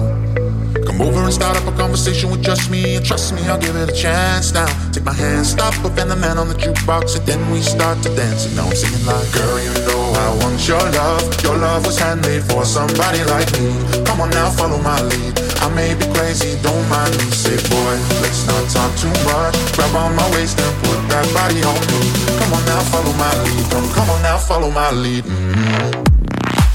Come 0.87 1.01
over 1.01 1.19
and 1.27 1.33
start 1.33 1.57
up 1.57 1.67
a 1.67 1.75
conversation 1.75 2.31
with 2.31 2.41
just 2.41 2.71
me, 2.71 2.95
and 2.95 3.05
trust 3.05 3.33
me, 3.35 3.41
I'll 3.49 3.59
give 3.59 3.75
it 3.75 3.89
a 3.89 3.93
chance 3.93 4.53
now. 4.53 4.69
Take 4.93 5.03
my 5.03 5.11
hand, 5.11 5.45
stop 5.45 5.75
up, 5.83 5.97
and 5.97 6.09
the 6.09 6.15
man 6.15 6.37
on 6.37 6.47
the 6.47 6.55
jukebox, 6.55 7.17
and 7.17 7.25
then 7.27 7.41
we 7.51 7.59
start 7.61 8.01
to 8.03 8.09
dance. 8.15 8.45
And 8.45 8.55
now 8.55 8.67
I'm 8.69 8.75
singing 8.75 9.05
like, 9.05 9.27
Girl, 9.33 9.59
you 9.59 9.73
know 9.87 10.03
I 10.25 10.27
want 10.41 10.65
your 10.65 10.85
love. 11.01 11.43
Your 11.43 11.57
love 11.57 11.85
was 11.85 11.99
handmade 11.99 12.43
for 12.45 12.63
somebody 12.63 13.21
like 13.25 13.51
me. 13.59 13.75
Come 14.05 14.21
on 14.21 14.29
now, 14.29 14.49
follow 14.51 14.79
my 14.81 15.01
lead. 15.01 15.52
I 15.63 15.69
may 15.73 15.95
be 15.95 16.05
crazy, 16.13 16.59
don't 16.61 16.83
mind 16.89 17.15
me. 17.17 17.25
Say, 17.31 17.55
boy, 17.71 17.95
let's 18.21 18.45
not 18.47 18.63
talk 18.69 18.91
too 18.99 19.13
much. 19.31 19.55
Grab 19.75 19.95
on 19.95 20.15
my 20.15 20.27
waist 20.35 20.59
and 20.59 20.75
put 20.83 20.99
that 21.09 21.25
body 21.33 21.63
on 21.63 21.79
me. 21.87 22.01
Come 22.39 22.51
on 22.53 22.63
now, 22.67 22.81
follow 22.91 23.13
my 23.15 23.31
lead. 23.43 23.63
Come, 23.71 23.87
come 23.95 24.09
on 24.09 24.21
now, 24.21 24.37
follow 24.37 24.69
my 24.71 24.91
lead. 24.91 25.23
Mhm. 25.23 26.03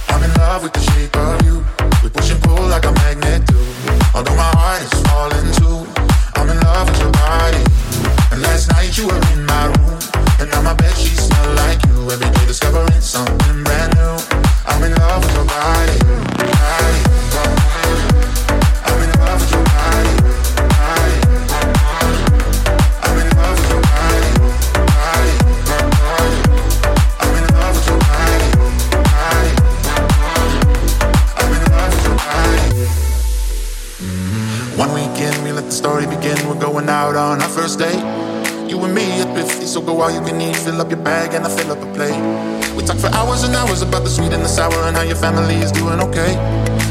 I'm 0.08 0.22
in 0.24 0.32
love 0.40 0.62
with 0.64 0.72
the 0.72 0.80
shape 0.90 1.14
of 1.16 1.36
you. 1.46 1.64
We 2.02 2.08
push 2.08 2.30
and 2.30 2.42
pull 2.42 2.64
like 2.66 2.86
a 2.86 2.92
magnet 2.92 3.44
do. 3.46 3.60
Although 4.14 4.36
my 4.36 4.50
heart 4.56 4.80
is 4.82 4.94
falling 5.06 5.48
too. 5.60 5.78
I'm 6.36 6.48
in 6.48 6.58
love 6.60 6.88
with 6.88 7.00
your 7.00 7.12
body. 7.12 7.62
And 8.32 8.40
last 8.42 8.70
night 8.72 8.96
you 8.96 9.06
were 9.06 9.20
in 9.34 9.44
my 9.44 9.64
room. 9.66 9.98
And 10.40 10.50
now 10.50 10.62
my 10.62 10.72
bed 10.74 10.96
sheets 10.96 11.24
smell 11.28 11.50
like 11.62 11.80
you. 11.88 12.10
Every 12.10 12.30
day 12.30 12.44
discovering 12.46 13.00
something 13.02 13.64
brand 13.64 13.92
new. 14.00 14.16
I'm 14.66 14.82
in 14.82 14.94
love 14.96 15.20
with 15.24 15.34
your 15.36 15.44
body. 15.44 15.98
body. 16.56 17.07
One 34.78 34.94
weekend, 34.94 35.42
we 35.42 35.50
let 35.50 35.64
the 35.64 35.72
story 35.72 36.06
begin. 36.06 36.38
We're 36.46 36.54
going 36.54 36.88
out 36.88 37.16
on 37.16 37.42
our 37.42 37.48
first 37.48 37.80
date. 37.80 38.37
You 38.68 38.76
and 38.84 38.94
me 38.94 39.20
at 39.24 39.34
50, 39.34 39.64
so 39.64 39.80
go 39.80 40.00
all 40.02 40.10
you 40.12 40.20
can 40.20 40.38
eat. 40.40 40.56
Fill 40.56 40.80
up 40.80 40.90
your 40.90 41.00
bag 41.00 41.32
and 41.32 41.46
I 41.46 41.48
fill 41.48 41.72
up 41.72 41.80
a 41.80 41.88
plate. 41.96 42.12
We 42.76 42.84
talk 42.84 42.98
for 42.98 43.08
hours 43.16 43.42
and 43.42 43.56
hours 43.56 43.80
about 43.80 44.04
the 44.04 44.10
sweet 44.10 44.32
and 44.32 44.44
the 44.44 44.48
sour 44.48 44.76
and 44.84 44.94
how 44.94 45.02
your 45.08 45.16
family 45.16 45.56
is 45.56 45.72
doing 45.72 46.00
okay. 46.00 46.36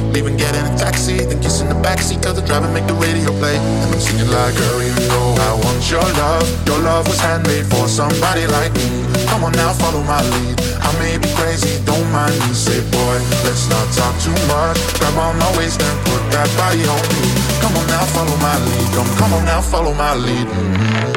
Leaving, 0.10 0.38
getting 0.38 0.66
a 0.66 0.74
taxi, 0.74 1.22
then 1.22 1.40
kissing 1.40 1.70
the 1.70 1.78
backseat. 1.86 2.22
Tell 2.22 2.34
the 2.34 2.42
driver 2.42 2.66
make 2.74 2.88
the 2.88 2.98
radio 2.98 3.30
play. 3.38 3.58
And 3.62 3.94
I'm 3.94 4.02
singing 4.02 4.26
like, 4.34 4.58
girl, 4.58 4.82
you 4.82 4.96
know 5.06 5.38
I 5.38 5.54
want 5.54 5.86
your 5.86 6.02
love. 6.02 6.50
Your 6.66 6.80
love 6.82 7.06
was 7.06 7.20
handmade 7.22 7.70
for 7.70 7.88
somebody 7.88 8.48
like 8.48 8.74
me. 8.74 9.06
Come 9.30 9.46
on 9.46 9.54
now, 9.54 9.72
follow 9.78 10.02
my 10.02 10.18
lead. 10.34 10.58
I 10.82 10.90
may 10.98 11.22
be 11.22 11.30
crazy, 11.38 11.78
don't 11.86 12.10
mind 12.10 12.34
me. 12.42 12.58
Say, 12.58 12.82
boy, 12.90 13.22
let's 13.46 13.70
not 13.70 13.86
talk 13.94 14.18
too 14.26 14.34
much. 14.50 14.82
Grab 14.98 15.14
on 15.14 15.38
my 15.38 15.52
waist 15.62 15.78
and 15.78 15.98
put 16.10 16.26
that 16.34 16.50
body 16.58 16.82
on 16.90 17.04
me. 17.14 17.22
Come 17.62 17.78
on 17.78 17.86
now, 17.86 18.02
follow 18.18 18.34
my 18.42 18.58
lead. 18.66 18.88
Come, 18.98 19.10
come 19.22 19.32
on 19.38 19.46
now, 19.46 19.62
follow 19.62 19.94
my 19.94 20.16
lead. 20.16 20.48
Mhm. 20.50 21.17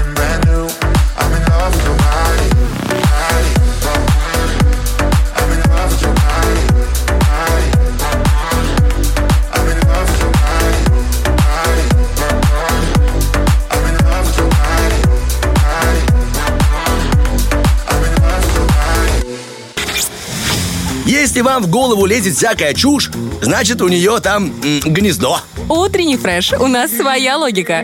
Если 21.41 21.53
вам 21.53 21.63
в 21.63 21.71
голову 21.71 22.05
лезет 22.05 22.35
всякая 22.35 22.75
чушь, 22.75 23.09
значит 23.41 23.81
у 23.81 23.87
нее 23.87 24.19
там 24.21 24.53
м, 24.63 24.79
гнездо. 24.85 25.39
Утренний 25.69 26.15
фреш. 26.15 26.53
У 26.53 26.67
нас 26.67 26.91
своя 26.91 27.35
логика. 27.35 27.83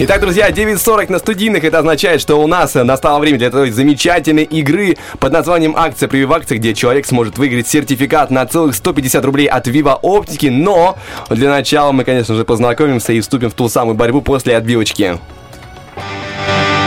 Итак, 0.00 0.20
друзья, 0.20 0.50
9.40 0.50 1.12
на 1.12 1.20
студийных. 1.20 1.62
Это 1.62 1.78
означает, 1.78 2.20
что 2.20 2.42
у 2.42 2.48
нас 2.48 2.74
настало 2.74 3.20
время 3.20 3.38
для 3.38 3.50
той 3.50 3.70
замечательной 3.70 4.42
игры 4.42 4.96
под 5.20 5.32
названием 5.32 5.76
«Акция 5.76 6.08
прививакции», 6.08 6.56
где 6.56 6.74
человек 6.74 7.06
сможет 7.06 7.38
выиграть 7.38 7.68
сертификат 7.68 8.32
на 8.32 8.44
целых 8.46 8.74
150 8.74 9.24
рублей 9.24 9.46
от 9.46 9.68
Viva 9.68 9.96
Оптики. 10.02 10.46
Но 10.46 10.98
для 11.30 11.50
начала 11.50 11.92
мы, 11.92 12.02
конечно 12.02 12.34
же, 12.34 12.44
познакомимся 12.44 13.12
и 13.12 13.20
вступим 13.20 13.50
в 13.50 13.54
ту 13.54 13.68
самую 13.68 13.94
борьбу 13.94 14.22
после 14.22 14.56
отбивочки. 14.56 15.20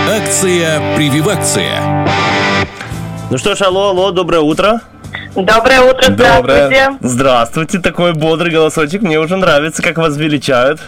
Акция 0.09 0.97
«Прививакция». 0.97 2.05
Ну 3.29 3.37
что 3.37 3.55
ж, 3.55 3.61
алло, 3.61 3.91
алло, 3.91 4.11
доброе 4.11 4.41
утро. 4.41 4.81
Доброе 5.35 5.81
утро, 5.81 6.03
здравствуйте. 6.13 6.97
Здравствуйте, 7.01 7.79
такой 7.79 8.13
бодрый 8.13 8.51
голосочек, 8.51 9.01
мне 9.01 9.19
уже 9.19 9.37
нравится, 9.37 9.81
как 9.81 9.97
вас 9.97 10.17
величают. 10.17 10.81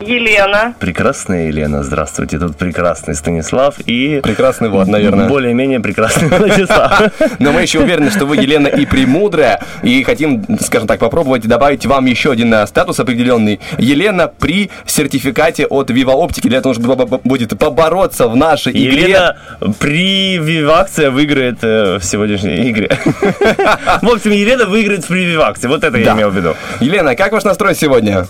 Елена. 0.00 0.74
Прекрасная 0.78 1.48
Елена, 1.48 1.82
здравствуйте. 1.82 2.38
Тут 2.38 2.56
прекрасный 2.56 3.14
Станислав 3.14 3.76
и... 3.86 4.20
Прекрасный 4.22 4.68
Влад, 4.68 4.88
наверное. 4.88 5.28
Более-менее 5.28 5.80
прекрасный 5.80 6.28
Владислав. 6.38 7.12
Но 7.38 7.52
мы 7.52 7.62
еще 7.62 7.80
уверены, 7.80 8.10
что 8.10 8.26
вы, 8.26 8.36
Елена, 8.36 8.68
и 8.68 8.86
премудрая, 8.86 9.60
и 9.82 10.02
хотим, 10.02 10.44
скажем 10.60 10.86
так, 10.88 10.98
попробовать 11.00 11.46
добавить 11.46 11.86
вам 11.86 12.06
еще 12.06 12.32
один 12.32 12.52
э, 12.54 12.66
статус 12.66 13.00
определенный. 13.00 13.60
Елена 13.78 14.28
при 14.28 14.70
сертификате 14.86 15.66
от 15.66 15.90
Viva 15.90 16.14
Optic 16.14 16.48
для 16.48 16.60
того, 16.60 16.74
чтобы 16.74 16.96
б- 17.06 17.20
будет 17.24 17.58
побороться 17.58 18.28
в 18.28 18.36
нашей 18.36 18.72
игре. 18.72 19.02
Елена 19.02 19.36
при 19.78 20.38
Вивакция 20.38 21.10
выиграет 21.10 21.58
э, 21.62 21.98
в 21.98 22.04
сегодняшней 22.04 22.70
игре. 22.70 22.90
В 24.02 24.08
общем, 24.08 24.32
Елена 24.32 24.66
выиграет 24.66 25.04
в 25.04 25.08
прививакции. 25.08 25.68
Вот 25.68 25.84
это 25.84 25.96
я 25.98 26.12
имел 26.14 26.30
в 26.30 26.36
виду. 26.36 26.54
Елена, 26.80 27.14
как 27.16 27.32
ваш 27.32 27.44
настрой 27.44 27.74
сегодня? 27.74 28.26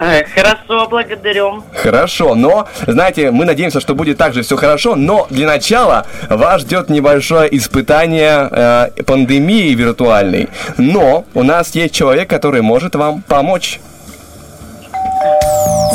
Хорошо, 0.34 0.88
благодарю. 0.88 1.62
Хорошо, 1.74 2.34
но, 2.34 2.68
знаете, 2.86 3.30
мы 3.30 3.44
надеемся, 3.44 3.80
что 3.80 3.94
будет 3.94 4.16
также 4.16 4.42
все 4.42 4.56
хорошо, 4.56 4.96
но 4.96 5.26
для 5.28 5.46
начала 5.46 6.06
вас 6.28 6.62
ждет 6.62 6.88
небольшое 6.88 7.54
испытание 7.56 8.48
э, 8.50 9.02
пандемии 9.04 9.74
виртуальной. 9.74 10.48
Но 10.78 11.24
у 11.34 11.42
нас 11.42 11.74
есть 11.74 11.94
человек, 11.94 12.30
который 12.30 12.62
может 12.62 12.94
вам 12.94 13.22
помочь. 13.22 13.78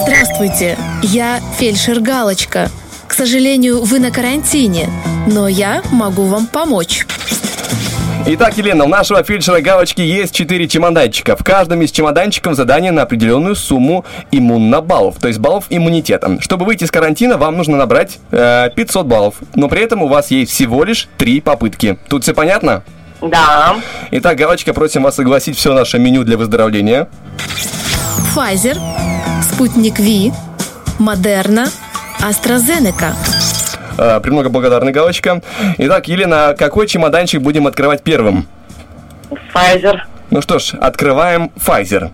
Здравствуйте, 0.03 0.77
я 1.01 1.39
фельдшер 1.57 1.99
Галочка. 1.99 2.69
К 3.07 3.13
сожалению, 3.13 3.83
вы 3.83 3.99
на 3.99 4.11
карантине, 4.11 4.87
но 5.25 5.47
я 5.47 5.81
могу 5.91 6.25
вам 6.25 6.45
помочь. 6.45 7.07
Итак, 8.27 8.57
Елена, 8.57 8.85
у 8.85 8.87
нашего 8.87 9.23
фельдшера 9.23 9.61
Галочки 9.61 10.01
есть 10.01 10.33
4 10.33 10.67
чемоданчика. 10.67 11.35
В 11.35 11.43
каждом 11.43 11.83
из 11.83 11.91
чемоданчиков 11.91 12.55
задание 12.55 12.91
на 12.91 13.03
определенную 13.03 13.53
сумму 13.53 14.03
иммунобаллов, 14.31 15.19
то 15.19 15.27
есть 15.27 15.39
баллов 15.39 15.65
иммунитета. 15.69 16.39
Чтобы 16.41 16.65
выйти 16.65 16.85
из 16.85 16.91
карантина, 16.91 17.37
вам 17.37 17.55
нужно 17.55 17.77
набрать 17.77 18.17
э, 18.31 18.71
500 18.75 19.05
баллов. 19.05 19.35
Но 19.53 19.67
при 19.69 19.83
этом 19.83 20.01
у 20.01 20.07
вас 20.07 20.31
есть 20.31 20.51
всего 20.51 20.83
лишь 20.83 21.07
3 21.19 21.41
попытки. 21.41 21.99
Тут 22.09 22.23
все 22.23 22.33
понятно? 22.33 22.83
Да. 23.21 23.75
Итак, 24.09 24.37
Галочка, 24.37 24.73
просим 24.73 25.03
вас 25.03 25.15
согласить 25.15 25.55
все 25.55 25.75
наше 25.75 25.99
меню 25.99 26.23
для 26.23 26.35
выздоровления. 26.35 27.07
Pfizer, 28.35 28.79
Спутник 29.43 29.99
Ви, 29.99 30.33
Модерна, 30.97 31.69
AstraZeneca. 32.21 33.13
Э, 33.97 34.19
Премного 34.21 34.49
благодарны, 34.49 34.91
Галочка. 34.91 35.41
Итак, 35.77 36.07
Елена, 36.07 36.55
какой 36.57 36.87
чемоданчик 36.87 37.41
будем 37.41 37.67
открывать 37.67 38.03
первым? 38.03 38.47
Pfizer. 39.53 39.99
Ну 40.31 40.41
что 40.41 40.59
ж, 40.59 40.73
открываем 40.73 41.51
Pfizer. 41.55 42.11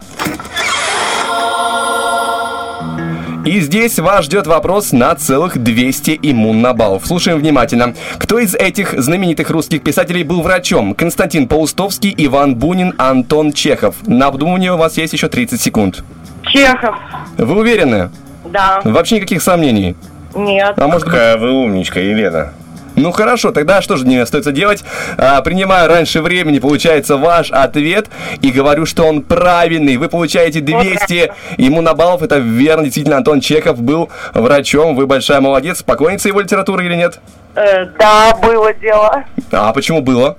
И 3.44 3.60
здесь 3.60 3.98
вас 3.98 4.26
ждет 4.26 4.46
вопрос 4.46 4.92
на 4.92 5.16
целых 5.16 5.58
200 5.58 6.20
иммунобаллов. 6.22 7.08
Слушаем 7.08 7.40
внимательно. 7.40 7.96
Кто 8.20 8.38
из 8.38 8.54
этих 8.54 8.94
знаменитых 9.02 9.50
русских 9.50 9.82
писателей 9.82 10.24
был 10.24 10.44
врачом? 10.44 10.94
Константин 10.94 11.48
Паустовский, 11.48 12.14
Иван 12.18 12.56
Бунин, 12.56 12.94
Антон 13.00 13.52
Чехов. 13.52 13.96
На 14.06 14.28
обдумывание 14.28 14.74
у 14.74 14.78
вас 14.78 14.98
есть 14.98 15.14
еще 15.14 15.28
30 15.28 15.60
секунд. 15.60 16.04
Чехов. 16.44 16.96
Вы 17.38 17.56
уверены? 17.60 18.12
Да. 18.46 18.82
Вообще 18.84 19.16
никаких 19.16 19.42
сомнений. 19.42 19.96
Нет. 20.36 20.74
А 20.78 20.88
может. 20.88 21.04
Какая 21.04 21.38
вы 21.38 21.52
умничка, 21.52 22.00
Елена. 22.00 22.54
Ну 22.96 23.12
хорошо, 23.12 23.52
тогда 23.52 23.82
что 23.82 23.96
же 23.96 24.06
мне 24.06 24.22
остается 24.22 24.52
делать? 24.52 24.84
А, 25.18 25.42
принимаю 25.42 25.88
раньше 25.88 26.22
времени, 26.22 26.60
получается, 26.60 27.18
ваш 27.18 27.50
ответ 27.52 28.10
и 28.42 28.52
говорю, 28.52 28.86
что 28.86 29.06
он 29.06 29.22
правильный. 29.22 29.98
Вы 29.98 30.10
получаете 30.10 30.60
200 30.60 31.32
иммунобаллов. 31.58 32.22
Это 32.22 32.38
верно, 32.38 32.84
действительно, 32.84 33.18
Антон 33.18 33.40
Чехов 33.40 33.82
был 33.82 34.10
врачом. 34.34 34.96
Вы 34.96 35.08
большая 35.08 35.42
молодец. 35.42 35.84
Поклонница 35.84 36.28
его 36.28 36.42
литературы 36.42 36.86
или 36.86 36.96
нет? 36.96 37.20
Э, 37.56 37.86
да, 37.98 38.36
было 38.36 38.74
дело. 38.74 39.24
А 39.52 39.74
почему 39.74 40.02
было? 40.02 40.38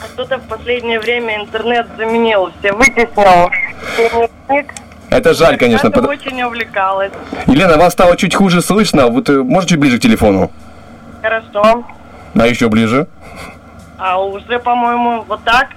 А 0.00 0.06
Что-то 0.14 0.38
в 0.38 0.42
последнее 0.42 1.00
время 1.00 1.42
интернет 1.42 1.86
заменил, 1.96 2.50
все 2.60 2.72
вытеснил. 2.72 3.50
Книг. 4.46 4.72
Это 5.14 5.34
жаль, 5.34 5.56
конечно. 5.56 5.88
Я 5.88 5.92
под- 5.92 6.06
очень 6.08 6.42
увлекалась. 6.42 7.12
Елена, 7.46 7.76
вас 7.76 7.92
стало 7.92 8.16
чуть 8.16 8.34
хуже 8.34 8.62
слышно. 8.62 9.06
Вот 9.08 9.28
э, 9.30 9.42
можете 9.42 9.74
чуть 9.74 9.80
ближе 9.80 9.98
к 9.98 10.02
телефону? 10.02 10.50
Хорошо. 11.22 11.84
А 12.34 12.46
еще 12.46 12.68
ближе. 12.68 13.06
А 13.96 14.20
уже, 14.20 14.58
по-моему, 14.58 15.24
вот 15.28 15.40
так. 15.44 15.68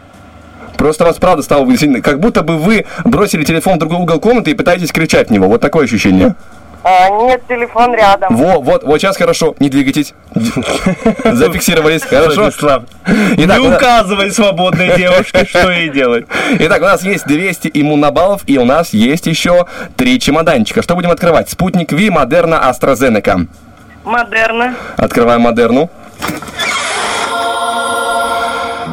Просто 0.75 1.05
вас 1.05 1.17
правда 1.17 1.43
стало 1.43 1.77
сильно- 1.77 2.01
Как 2.01 2.19
будто 2.19 2.41
бы 2.41 2.57
вы 2.57 2.85
бросили 3.05 3.43
телефон 3.43 3.75
в 3.75 3.79
другой 3.79 3.97
угол 3.99 4.19
комнаты 4.19 4.51
и 4.51 4.53
пытаетесь 4.55 4.91
кричать 4.91 5.29
в 5.29 5.31
него. 5.31 5.47
Вот 5.47 5.61
такое 5.61 5.85
ощущение. 5.85 6.35
А, 6.89 7.09
нет, 7.09 7.41
телефон 7.49 7.93
рядом. 7.93 8.37
Во, 8.37 8.61
вот, 8.61 8.83
вот 8.83 9.01
сейчас 9.01 9.17
хорошо. 9.17 9.55
Не 9.59 9.67
двигайтесь. 9.67 10.13
Зафиксировались. 10.33 12.03
Хорошо. 12.03 12.43
Владислав, 12.43 12.83
Итак, 13.05 13.59
не 13.59 13.67
указывай 13.67 14.31
свободной 14.31 14.95
девушке, 14.95 15.45
что 15.49 15.69
ей 15.69 15.89
делать. 15.89 16.27
Итак, 16.59 16.81
у 16.81 16.85
нас 16.85 17.03
есть 17.03 17.27
200 17.27 17.71
иммунобаллов, 17.73 18.43
и 18.45 18.57
у 18.57 18.63
нас 18.63 18.93
есть 18.93 19.27
еще 19.27 19.67
три 19.97 20.17
чемоданчика. 20.17 20.81
Что 20.81 20.95
будем 20.95 21.11
открывать? 21.11 21.49
Спутник 21.49 21.91
Ви, 21.91 22.09
Модерна, 22.09 22.55
AstraZeneca. 22.71 23.47
Модерна. 24.05 24.75
Открываем 24.95 25.41
Модерну. 25.41 25.89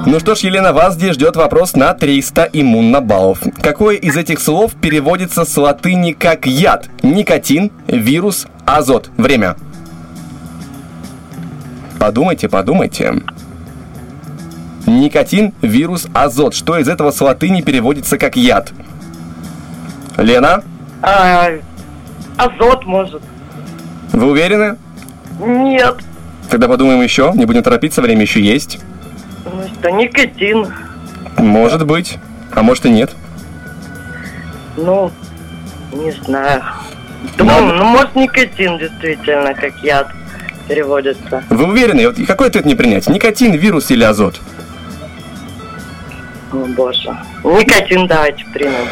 Ну 0.07 0.21
что 0.21 0.35
ж, 0.35 0.41
Елена, 0.41 0.73
вас 0.73 0.95
здесь 0.95 1.15
ждет 1.15 1.35
вопрос 1.37 1.75
на 1.75 1.95
300 1.95 2.51
иммунобаллов. 2.53 3.39
Какое 3.63 3.97
из 3.97 4.17
этих 4.17 4.39
слов 4.39 4.75
переводится 4.75 5.45
с 5.45 5.57
латыни 5.57 6.13
как 6.13 6.47
яд? 6.47 6.89
Никотин, 7.03 7.73
вирус, 7.87 8.47
азот. 8.67 9.11
Время. 9.17 9.57
Подумайте, 11.99 12.51
подумайте. 12.51 13.23
Никотин, 14.87 15.55
вирус, 15.63 16.07
азот. 16.13 16.55
Что 16.55 16.77
из 16.79 16.89
этого 16.89 17.11
с 17.11 17.21
латыни 17.23 17.63
переводится 17.63 18.19
как 18.19 18.37
яд? 18.37 18.73
Лена, 20.19 20.63
А, 21.03 21.49
азот, 22.37 22.85
может. 22.85 23.23
вы 24.13 24.31
уверены? 24.31 24.77
Нет. 25.41 25.97
Тогда 26.51 26.69
подумаем 26.69 27.01
еще. 27.03 27.33
Не 27.35 27.47
будем 27.47 27.63
торопиться, 27.63 28.03
время 28.03 28.21
еще 28.23 28.41
есть. 28.43 28.79
Ну 29.45 29.69
что, 29.79 29.91
никотин. 29.91 30.73
Может 31.39 31.87
быть. 31.87 32.19
А 32.53 32.62
может 32.62 32.87
и 32.87 32.91
нет. 32.91 33.11
Ну, 34.77 35.11
не 35.93 36.11
знаю. 36.12 36.62
Думаю, 37.37 37.75
ну, 37.75 37.85
может, 37.85 38.15
никотин 38.15 38.79
действительно, 38.79 39.55
как 39.55 39.77
яд 39.83 40.11
переводится. 40.69 41.43
Вы 41.51 41.66
уверены? 41.66 42.07
Вот 42.09 42.16
какой 42.27 42.49
ответ 42.49 42.65
не 42.65 42.75
принять? 42.75 43.09
Никотин, 43.09 43.55
вирус 43.55 43.91
или 43.91 44.05
азот? 44.05 44.41
О, 46.53 46.57
боже. 46.77 47.16
Никотин 47.43 48.07
давайте 48.07 48.45
примем. 48.53 48.89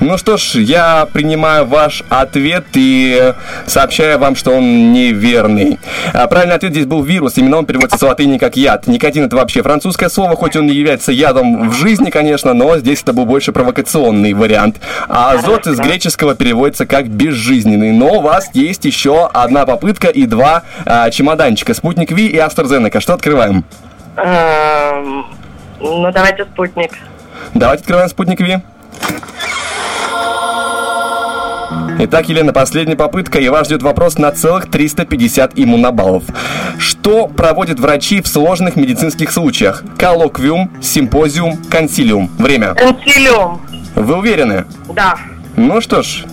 Ну 0.00 0.18
что 0.18 0.36
ж, 0.36 0.54
я 0.56 1.06
принимаю 1.12 1.66
ваш 1.66 2.02
ответ 2.08 2.64
и 2.74 3.34
сообщаю 3.66 4.18
вам, 4.18 4.34
что 4.34 4.50
он 4.50 4.92
неверный. 4.92 5.78
А, 6.12 6.26
Правильный 6.26 6.56
ответ 6.56 6.72
здесь 6.72 6.86
был 6.86 7.02
вирус, 7.02 7.38
именно 7.38 7.58
он 7.58 7.66
переводится 7.66 7.98
с 7.98 8.02
латыни 8.02 8.38
как 8.38 8.56
яд. 8.56 8.86
Никотин 8.86 9.24
это 9.24 9.36
вообще 9.36 9.62
французское 9.62 10.08
слово, 10.08 10.34
хоть 10.34 10.56
он 10.56 10.66
не 10.66 10.74
является 10.74 11.12
ядом 11.12 11.70
в 11.70 11.74
жизни, 11.74 12.10
конечно, 12.10 12.52
но 12.52 12.76
здесь 12.78 13.02
это 13.02 13.12
был 13.12 13.26
больше 13.26 13.52
провокационный 13.52 14.32
вариант. 14.32 14.80
А 15.08 15.32
азот 15.32 15.66
из 15.66 15.78
греческого 15.78 16.34
переводится 16.34 16.84
как 16.86 17.08
безжизненный. 17.08 17.92
Но 17.92 18.18
у 18.18 18.20
вас 18.22 18.50
есть 18.54 18.84
еще 18.84 19.26
одна 19.32 19.66
попытка 19.66 20.08
и 20.08 20.26
два 20.26 20.62
а, 20.84 21.10
чемоданчика. 21.10 21.74
Спутник 21.74 22.10
Ви 22.10 22.26
и 22.26 22.36
AstraZeneca. 22.36 23.00
Что 23.00 23.14
открываем? 23.14 23.64
Эм, 24.16 25.26
ну, 25.80 26.10
давайте 26.12 26.44
спутник. 26.44 26.92
Давайте 27.54 27.82
открываем 27.82 28.08
спутник 28.08 28.40
Ви. 28.40 28.58
Итак, 31.98 32.28
Елена, 32.28 32.52
последняя 32.52 32.96
попытка, 32.96 33.38
и 33.38 33.48
вас 33.48 33.66
ждет 33.66 33.82
вопрос 33.82 34.18
на 34.18 34.30
целых 34.32 34.70
350 34.70 35.52
иммунобаллов. 35.56 36.24
Что 36.78 37.26
проводят 37.26 37.78
врачи 37.78 38.20
в 38.20 38.26
сложных 38.26 38.76
медицинских 38.76 39.30
случаях? 39.30 39.84
Коллоквиум, 39.98 40.70
симпозиум, 40.80 41.58
консилиум. 41.70 42.30
Время. 42.38 42.74
Консилиум. 42.74 43.60
Вы 43.94 44.16
уверены? 44.16 44.64
Да. 44.94 45.16
Ну 45.56 45.80
что 45.80 46.02
ж, 46.02 46.24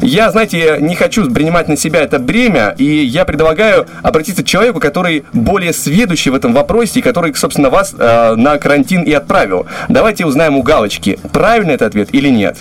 я, 0.00 0.30
знаете, 0.30 0.78
не 0.80 0.94
хочу 0.94 1.30
принимать 1.30 1.68
на 1.68 1.76
себя 1.76 2.00
это 2.00 2.18
бремя, 2.18 2.74
и 2.78 2.84
я 2.84 3.24
предлагаю 3.24 3.86
обратиться 4.02 4.42
к 4.42 4.46
человеку, 4.46 4.80
который 4.80 5.24
более 5.32 5.72
сведущий 5.72 6.30
в 6.30 6.34
этом 6.34 6.54
вопросе, 6.54 7.00
и 7.00 7.02
который, 7.02 7.34
собственно, 7.34 7.68
вас 7.68 7.94
э, 7.98 8.34
на 8.36 8.56
карантин 8.58 9.02
и 9.02 9.12
отправил. 9.12 9.66
Давайте 9.88 10.24
узнаем 10.24 10.56
у 10.56 10.62
Галочки, 10.62 11.18
правильный 11.32 11.74
это 11.74 11.86
ответ 11.86 12.08
или 12.12 12.28
нет. 12.28 12.58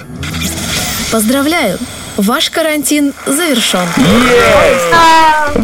Поздравляю! 1.12 1.78
Ваш 2.18 2.50
карантин 2.50 3.14
завершен. 3.28 3.88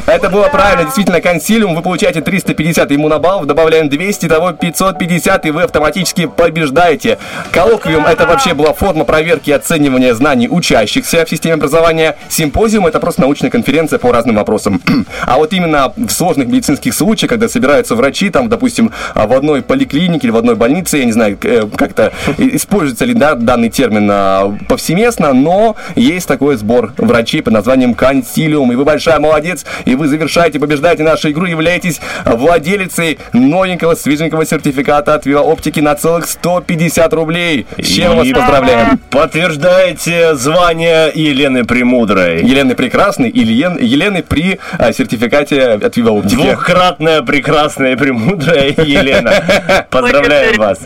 Это 0.05 0.29
было 0.29 0.49
правильно, 0.49 0.83
действительно, 0.83 1.19
консилиум. 1.19 1.73
Вы 1.75 1.81
получаете 1.81 2.21
350 2.21 2.91
иммунобаллов, 2.91 3.47
добавляем 3.47 3.89
200, 3.89 4.27
того 4.27 4.51
550, 4.51 5.47
и 5.47 5.51
вы 5.51 5.63
автоматически 5.63 6.27
побеждаете. 6.27 7.17
Коллоквиум– 7.51 8.05
это 8.07 8.27
вообще 8.27 8.53
была 8.53 8.73
форма 8.73 9.03
проверки 9.03 9.49
и 9.49 9.53
оценивания 9.53 10.13
знаний 10.13 10.47
учащихся 10.47 11.25
в 11.25 11.29
системе 11.29 11.55
образования. 11.55 12.17
Симпозиум– 12.29 12.85
это 12.87 12.99
просто 12.99 13.21
научная 13.21 13.49
конференция 13.49 13.97
по 13.97 14.11
разным 14.11 14.35
вопросам. 14.35 14.81
А 15.25 15.37
вот 15.37 15.53
именно 15.53 15.93
в 15.95 16.09
сложных 16.09 16.47
медицинских 16.47 16.93
случаях, 16.93 17.29
когда 17.29 17.47
собираются 17.47 17.95
врачи, 17.95 18.29
там, 18.29 18.49
допустим, 18.49 18.91
в 19.15 19.33
одной 19.33 19.61
поликлинике 19.61 20.27
или 20.27 20.31
в 20.31 20.37
одной 20.37 20.55
больнице, 20.55 20.97
я 20.97 21.05
не 21.05 21.11
знаю, 21.11 21.37
э, 21.41 21.67
как-то 21.75 22.11
используется 22.37 23.05
ли 23.05 23.13
да, 23.13 23.35
данный 23.35 23.69
термин 23.69 24.09
а, 24.11 24.57
повсеместно, 24.67 25.33
но 25.33 25.75
есть 25.95 26.27
такой 26.27 26.42
сбор 26.51 26.93
врачей 26.97 27.41
под 27.41 27.53
названием 27.53 27.93
консилиум. 27.93 28.71
И 28.71 28.75
вы 28.75 28.83
большая 28.85 29.19
молодец, 29.19 29.65
и 29.85 29.95
вы 29.95 30.07
завершаете, 30.07 30.59
побеждаете 30.59 31.03
нашу 31.03 31.31
игру, 31.31 31.45
являетесь 31.45 31.99
владелицей 32.25 33.19
новенького 33.33 33.95
свеженького 33.95 34.45
сертификата 34.45 35.13
от 35.15 35.25
Вива 35.25 35.39
Оптики 35.41 35.79
на 35.79 35.95
целых 35.95 36.27
150 36.27 37.13
рублей. 37.13 37.65
С 37.77 37.87
чем 37.87 38.17
вас 38.17 38.27
И 38.27 38.33
поздравляем. 38.33 38.99
Подтверждаете 39.09 40.35
звание 40.35 41.11
Елены 41.13 41.63
Премудрой. 41.65 42.43
Елены 42.43 42.75
Прекрасной 42.75 43.29
и 43.29 43.39
Елен- 43.43 43.79
Елены 43.81 44.23
при 44.23 44.59
а, 44.77 44.91
сертификате 44.93 45.61
от 45.73 45.95
Вива 45.97 46.11
Оптики. 46.11 46.35
Двухкратная 46.35 47.21
прекрасная 47.21 47.93
и 47.93 47.95
премудрая 47.95 48.69
Елена. 48.77 49.85
Поздравляем 49.89 50.57
вас. 50.57 50.79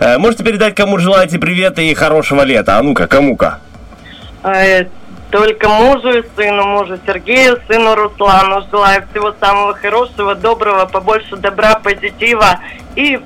Э, 0.00 0.18
Можете 0.18 0.44
передать, 0.44 0.74
кому 0.74 0.98
желаете 0.98 1.38
привет 1.38 1.78
и 1.78 1.92
хорошего 1.94 2.42
лета? 2.42 2.78
А 2.78 2.82
ну-ка, 2.82 3.06
кому-ка? 3.06 3.58
Только 5.30 5.68
мужу 5.68 6.18
и 6.18 6.24
сыну, 6.34 6.64
мужу 6.66 6.98
Сергею, 7.06 7.60
сыну 7.68 7.94
Руслану. 7.94 8.66
Желаю 8.70 9.06
всего 9.10 9.32
самого 9.38 9.74
хорошего, 9.74 10.34
доброго, 10.34 10.86
побольше 10.86 11.36
добра, 11.36 11.76
позитива 11.76 12.58
и 12.96 13.20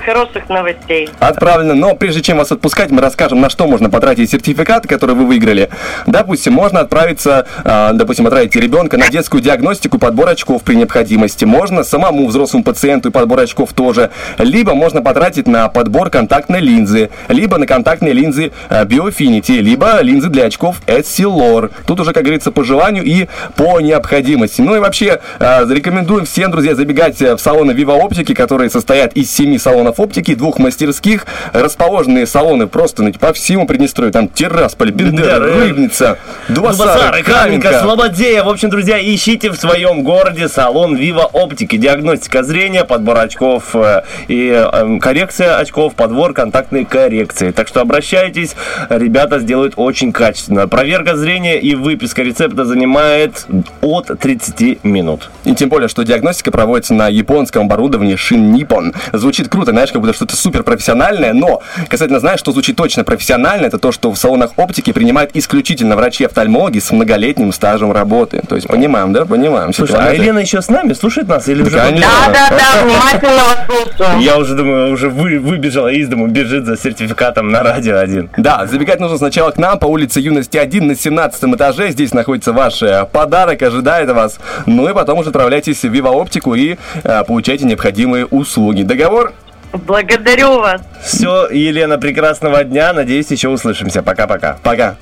хороших 0.00 0.48
новостей. 0.48 1.08
Отправлено. 1.20 1.74
Но 1.74 1.94
прежде 1.94 2.22
чем 2.22 2.38
вас 2.38 2.52
отпускать, 2.52 2.90
мы 2.90 3.00
расскажем, 3.00 3.40
на 3.40 3.50
что 3.50 3.66
можно 3.66 3.90
потратить 3.90 4.30
сертификат, 4.30 4.86
который 4.86 5.14
вы 5.14 5.26
выиграли. 5.26 5.68
Допустим, 6.06 6.52
можно 6.52 6.80
отправиться, 6.80 7.46
а, 7.64 7.92
допустим, 7.92 8.26
отправить 8.26 8.54
ребенка 8.56 8.96
на 8.96 9.08
детскую 9.08 9.42
диагностику, 9.42 9.98
подбор 9.98 10.28
очков 10.28 10.62
при 10.62 10.74
необходимости. 10.74 11.44
Можно 11.44 11.84
самому 11.84 12.26
взрослому 12.26 12.64
пациенту 12.64 13.08
и 13.08 13.12
подбор 13.12 13.40
очков 13.40 13.72
тоже. 13.72 14.10
Либо 14.38 14.74
можно 14.74 15.02
потратить 15.02 15.46
на 15.46 15.68
подбор 15.68 16.10
контактной 16.10 16.60
линзы, 16.60 17.10
либо 17.28 17.58
на 17.58 17.66
контактные 17.66 18.12
линзы 18.12 18.52
а, 18.68 18.84
Biofinity, 18.84 19.58
либо 19.60 20.00
линзы 20.00 20.28
для 20.28 20.44
очков 20.44 20.76
Essilor. 20.86 21.70
Тут 21.86 22.00
уже, 22.00 22.12
как 22.12 22.22
говорится, 22.22 22.52
по 22.52 22.64
желанию 22.64 23.04
и 23.04 23.28
по 23.56 23.80
необходимости. 23.80 24.60
Ну 24.60 24.76
и 24.76 24.78
вообще, 24.78 25.20
а, 25.38 25.64
рекомендуем 25.68 26.24
всем, 26.24 26.50
друзья, 26.50 26.74
забегать 26.74 27.20
э, 27.20 27.36
в 27.36 27.40
салоны 27.40 27.72
Viva 27.72 27.98
Оптики, 27.98 28.34
которые 28.34 28.70
состоят 28.70 29.12
из 29.14 29.30
семи 29.30 29.58
салонов 29.58 29.81
оптики, 29.90 30.34
двух 30.34 30.58
мастерских, 30.58 31.26
расположенные 31.52 32.26
салоны 32.26 32.66
просто 32.66 33.02
ну, 33.02 33.12
по 33.12 33.32
всему 33.32 33.66
Приднестрою. 33.66 34.12
Там 34.12 34.28
Тирасполь, 34.28 34.90
Бендера, 34.90 35.38
Рыбница, 35.38 36.18
Дубасары, 36.48 37.22
Каменка. 37.22 37.80
Слободея. 37.80 38.42
В 38.42 38.48
общем, 38.48 38.70
друзья, 38.70 38.98
ищите 39.00 39.50
в 39.50 39.56
своем 39.56 40.02
городе 40.02 40.48
салон 40.48 40.96
Viva 40.96 41.28
Оптики. 41.32 41.76
Диагностика 41.76 42.42
зрения, 42.42 42.84
подбор 42.84 43.18
очков 43.18 43.74
э, 43.74 44.02
и 44.28 44.50
э, 44.50 44.98
коррекция 45.00 45.58
очков, 45.58 45.94
подбор 45.94 46.32
контактной 46.34 46.84
коррекции. 46.84 47.50
Так 47.52 47.68
что 47.68 47.80
обращайтесь, 47.80 48.56
ребята 48.88 49.38
сделают 49.38 49.74
очень 49.76 50.12
качественно. 50.12 50.66
Проверка 50.66 51.16
зрения 51.16 51.60
и 51.60 51.74
выписка 51.74 52.22
рецепта 52.22 52.64
занимает 52.64 53.46
от 53.80 54.10
30 54.18 54.84
минут. 54.84 55.30
И 55.44 55.54
тем 55.54 55.68
более, 55.68 55.88
что 55.88 56.02
диагностика 56.02 56.50
проводится 56.50 56.94
на 56.94 57.08
японском 57.08 57.66
оборудовании 57.66 58.16
Shin 58.16 58.52
Nippon. 58.52 58.94
Звучит 59.12 59.48
круто, 59.48 59.61
знаешь, 59.70 59.92
как 59.92 60.00
будто 60.00 60.12
что-то 60.12 60.36
супер 60.36 60.62
профессиональное, 60.62 61.32
но 61.32 61.62
касательно, 61.88 62.20
знаешь, 62.20 62.40
что 62.40 62.52
звучит 62.52 62.76
точно 62.76 63.04
профессионально, 63.04 63.66
это 63.66 63.78
то, 63.78 63.92
что 63.92 64.10
в 64.10 64.18
салонах 64.18 64.52
оптики 64.56 64.92
принимают 64.92 65.30
исключительно 65.34 65.96
врачи-офтальмологи 65.96 66.80
с 66.80 66.90
многолетним 66.90 67.52
стажем 67.52 67.92
работы. 67.92 68.42
То 68.48 68.56
есть 68.56 68.68
понимаем, 68.68 69.12
да, 69.12 69.24
понимаем. 69.24 69.72
Слушай, 69.72 69.92
а 69.92 69.98
ситуацию. 69.98 70.22
Елена 70.22 70.38
еще 70.40 70.62
с 70.62 70.68
нами? 70.68 70.92
Слушает 70.92 71.28
нас? 71.28 71.48
Или 71.48 71.62
уже 71.62 71.78
Конечно. 71.78 72.10
Да, 72.26 72.32
да, 72.32 72.56
да, 72.56 72.84
внимательно 72.84 73.42
вас 73.44 73.58
слушаю. 73.66 74.20
Я 74.20 74.38
уже 74.38 74.54
думаю, 74.54 74.92
уже 74.92 75.08
вы, 75.08 75.38
выбежала 75.38 75.88
из 75.88 76.08
дому, 76.08 76.26
бежит 76.26 76.66
за 76.66 76.76
сертификатом 76.76 77.50
на 77.50 77.62
радио 77.62 77.98
один. 77.98 78.30
Да, 78.36 78.66
забегать 78.66 79.00
нужно 79.00 79.18
сначала 79.18 79.50
к 79.50 79.58
нам 79.58 79.78
по 79.78 79.86
улице 79.86 80.20
Юности 80.20 80.56
1 80.56 80.86
на 80.86 80.96
17 80.96 81.44
этаже. 81.44 81.90
Здесь 81.90 82.12
находится 82.12 82.52
ваш 82.52 82.82
э, 82.82 83.06
подарок, 83.10 83.62
ожидает 83.62 84.10
вас. 84.10 84.38
Ну 84.66 84.88
и 84.88 84.94
потом 84.94 85.18
уже 85.18 85.28
отправляйтесь 85.30 85.82
в 85.82 85.84
Viva 85.84 86.10
Оптику 86.10 86.54
и 86.54 86.76
э, 87.04 87.24
получайте 87.26 87.64
необходимые 87.64 88.26
услуги. 88.26 88.82
Договор? 88.82 89.32
Благодарю 89.72 90.58
вас. 90.58 90.80
Все, 91.02 91.48
Елена, 91.50 91.98
прекрасного 91.98 92.62
дня. 92.64 92.92
Надеюсь, 92.92 93.30
еще 93.30 93.48
услышимся. 93.48 94.02
Пока-пока. 94.02 94.58
Пока. 94.62 94.96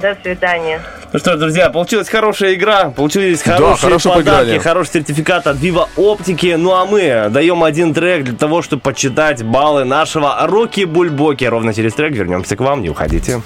До 0.00 0.16
свидания. 0.22 0.80
Ну 1.12 1.18
что 1.20 1.34
ж, 1.34 1.38
друзья, 1.38 1.70
получилась 1.70 2.08
хорошая 2.08 2.54
игра, 2.54 2.90
получились 2.90 3.40
Да, 3.44 3.52
хорошие 3.54 3.76
хорошо 3.80 4.14
подарки, 4.14 4.38
поиграли. 4.40 4.58
хороший 4.58 4.92
сертификат 4.94 5.46
от 5.46 5.56
Viva 5.58 5.86
Оптики. 5.96 6.56
Ну 6.58 6.72
а 6.74 6.84
мы 6.86 7.28
даем 7.30 7.62
один 7.62 7.94
трек 7.94 8.24
для 8.24 8.36
того, 8.36 8.62
чтобы 8.62 8.82
почитать 8.82 9.44
баллы 9.44 9.84
нашего 9.84 10.36
Роки 10.46 10.84
Бульбоки. 10.84 11.44
Ровно 11.44 11.72
через 11.72 11.94
трек 11.94 12.12
вернемся 12.14 12.56
к 12.56 12.60
вам, 12.60 12.82
не 12.82 12.90
уходите. 12.90 13.42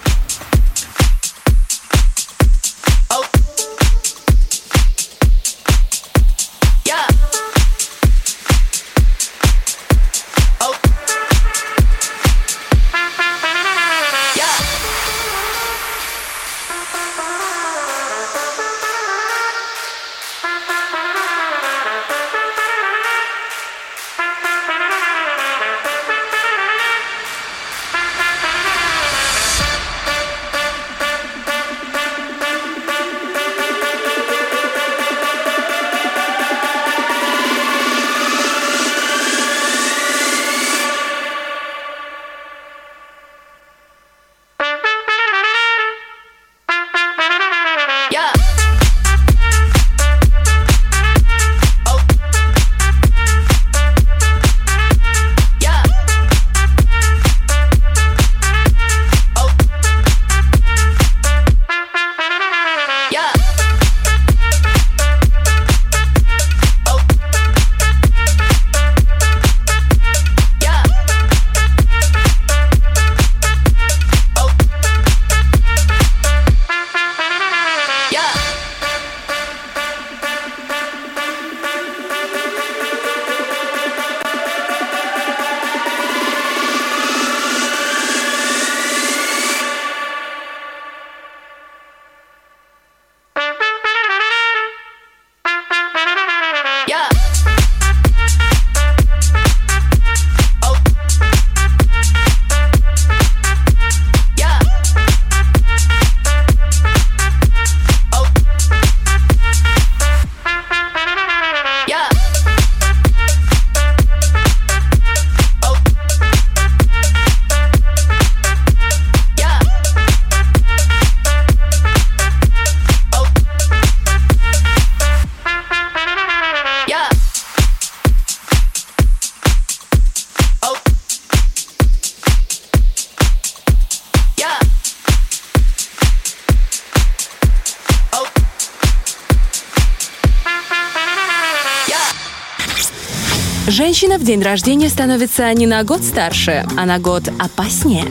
День 144.29 144.43
рождения 144.43 144.91
становится 144.91 145.51
не 145.55 145.67
на 145.67 145.83
год 145.85 146.05
старше, 146.05 146.67
а 146.77 146.85
на 146.85 146.99
год 146.99 147.31
опаснее. 147.39 148.05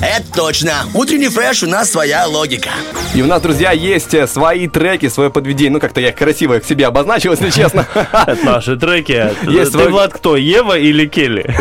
Это 0.00 0.24
точно. 0.32 0.72
Утренний 0.94 1.28
фреш 1.28 1.64
у 1.64 1.66
нас 1.66 1.90
своя 1.90 2.24
логика. 2.26 2.70
И 3.14 3.22
у 3.22 3.26
нас, 3.26 3.42
друзья, 3.42 3.72
есть 3.72 4.14
э, 4.14 4.28
свои 4.28 4.68
треки, 4.68 5.08
свое 5.08 5.28
подведение. 5.28 5.72
Ну, 5.72 5.80
как-то 5.80 6.00
я 6.00 6.12
красиво 6.12 6.54
их 6.58 6.64
себе 6.64 6.86
обозначил, 6.86 7.32
если 7.32 7.50
честно. 7.50 7.84
Это 7.94 8.38
наши 8.44 8.76
треки. 8.76 9.32
Есть 9.50 9.72
Ты, 9.72 9.78
свой- 9.78 9.88
Влад, 9.90 10.12
кто, 10.12 10.36
Ева 10.36 10.78
или 10.78 11.06
Келли? 11.06 11.52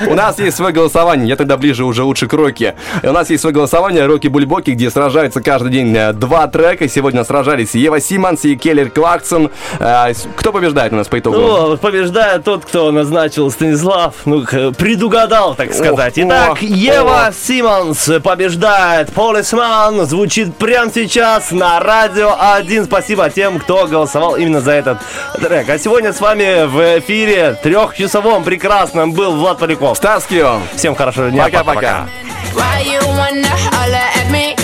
У 0.06 0.14
нас 0.14 0.38
есть 0.38 0.56
свое 0.58 0.72
голосование, 0.74 1.26
я 1.28 1.36
тогда 1.36 1.56
ближе 1.56 1.84
уже 1.84 2.02
лучше 2.02 2.26
к 2.26 2.32
Роки. 2.34 2.74
И 3.02 3.06
У 3.06 3.12
нас 3.12 3.30
есть 3.30 3.40
свое 3.40 3.54
голосование 3.54 4.04
Рокки 4.04 4.28
Бульбоки, 4.28 4.72
где 4.72 4.90
сражаются 4.90 5.40
каждый 5.40 5.72
день 5.72 5.96
э, 5.96 6.12
два 6.12 6.46
трека. 6.46 6.88
Сегодня 6.88 7.24
сражались 7.24 7.74
Ева 7.74 8.00
Симмонс 8.00 8.44
и 8.44 8.54
Келли 8.54 8.90
Кларксон. 8.90 9.50
Э, 9.78 10.12
Кто 10.36 10.52
побеждает 10.52 10.92
у 10.92 10.96
нас 10.96 11.08
по 11.08 11.18
итогу? 11.18 11.38
Ну, 11.38 11.76
побеждает 11.78 12.44
тот, 12.44 12.66
кто 12.66 12.92
назначил 12.92 13.50
Станислав, 13.50 14.14
ну, 14.26 14.42
предугадал, 14.42 15.54
так 15.54 15.72
сказать. 15.72 16.14
Итак, 16.16 16.58
о, 16.60 16.97
Ева 16.98 17.26
о. 17.26 17.32
Симмонс 17.32 18.10
побеждает. 18.24 19.12
Полисман 19.12 20.04
звучит 20.06 20.56
прямо 20.56 20.90
сейчас 20.92 21.52
на 21.52 21.78
Радио 21.78 22.34
1. 22.38 22.86
Спасибо 22.86 23.30
тем, 23.30 23.60
кто 23.60 23.86
голосовал 23.86 24.34
именно 24.34 24.60
за 24.60 24.72
этот 24.72 24.98
трек. 25.40 25.68
А 25.68 25.78
сегодня 25.78 26.12
с 26.12 26.20
вами 26.20 26.66
в 26.66 26.98
эфире 26.98 27.56
трехчасовом 27.62 28.42
прекрасном 28.42 29.12
был 29.12 29.36
Влад 29.36 29.58
Поляков. 29.58 29.96
Стаскио. 29.96 30.58
Всем 30.74 30.96
хорошего 30.96 31.30
дня. 31.30 31.44
Пока-пока. 31.44 32.08
Why 32.54 32.82
you 32.82 33.00
wanna 33.06 33.46
holler 33.70 34.08
at 34.16 34.30
me? 34.32 34.57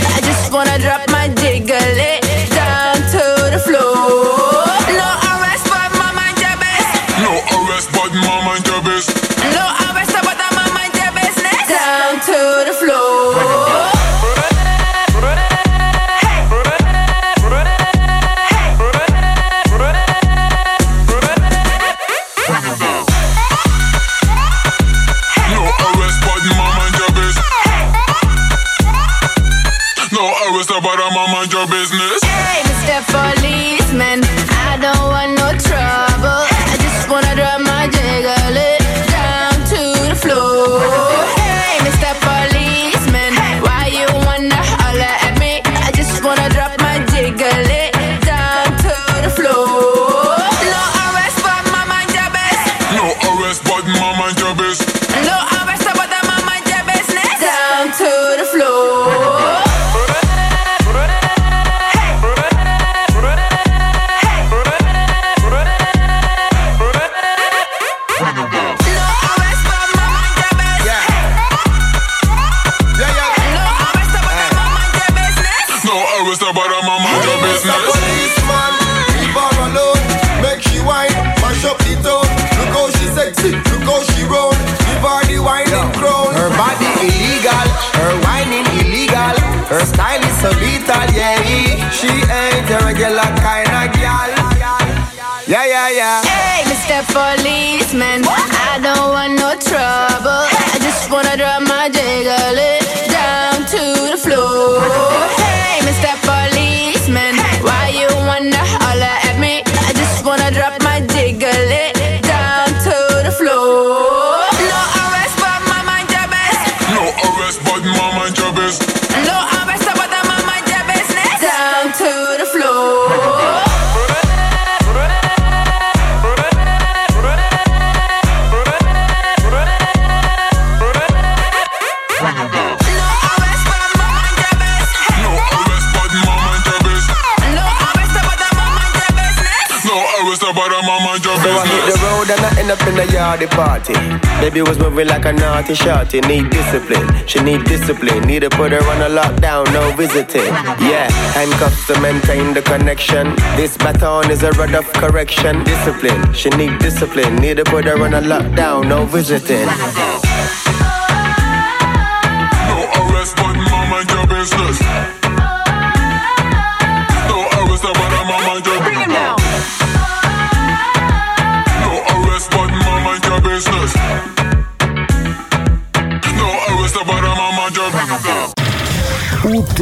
Shorty. 146.14 146.34
Need 146.34 146.50
discipline, 146.50 147.26
she 147.26 147.40
need 147.40 147.64
discipline. 147.64 148.22
Need 148.26 148.40
to 148.40 148.50
put 148.50 148.72
her 148.72 148.82
on 148.82 149.02
a 149.02 149.14
lockdown, 149.14 149.64
no 149.72 149.94
visiting. 149.96 150.52
Yeah, 150.80 151.10
handcuffs 151.32 151.86
to 151.88 152.00
maintain 152.00 152.54
the 152.54 152.62
connection. 152.62 153.34
This 153.56 153.76
baton 153.76 154.30
is 154.30 154.42
a 154.42 154.50
rod 154.52 154.74
of 154.74 154.86
correction. 154.94 155.64
Discipline, 155.64 156.32
she 156.32 156.50
need 156.50 156.78
discipline. 156.78 157.36
Need 157.36 157.58
to 157.58 157.64
put 157.64 157.84
her 157.84 158.02
on 158.02 158.14
a 158.14 158.20
lockdown, 158.20 158.88
no 158.88 159.06
visiting. 159.06 159.68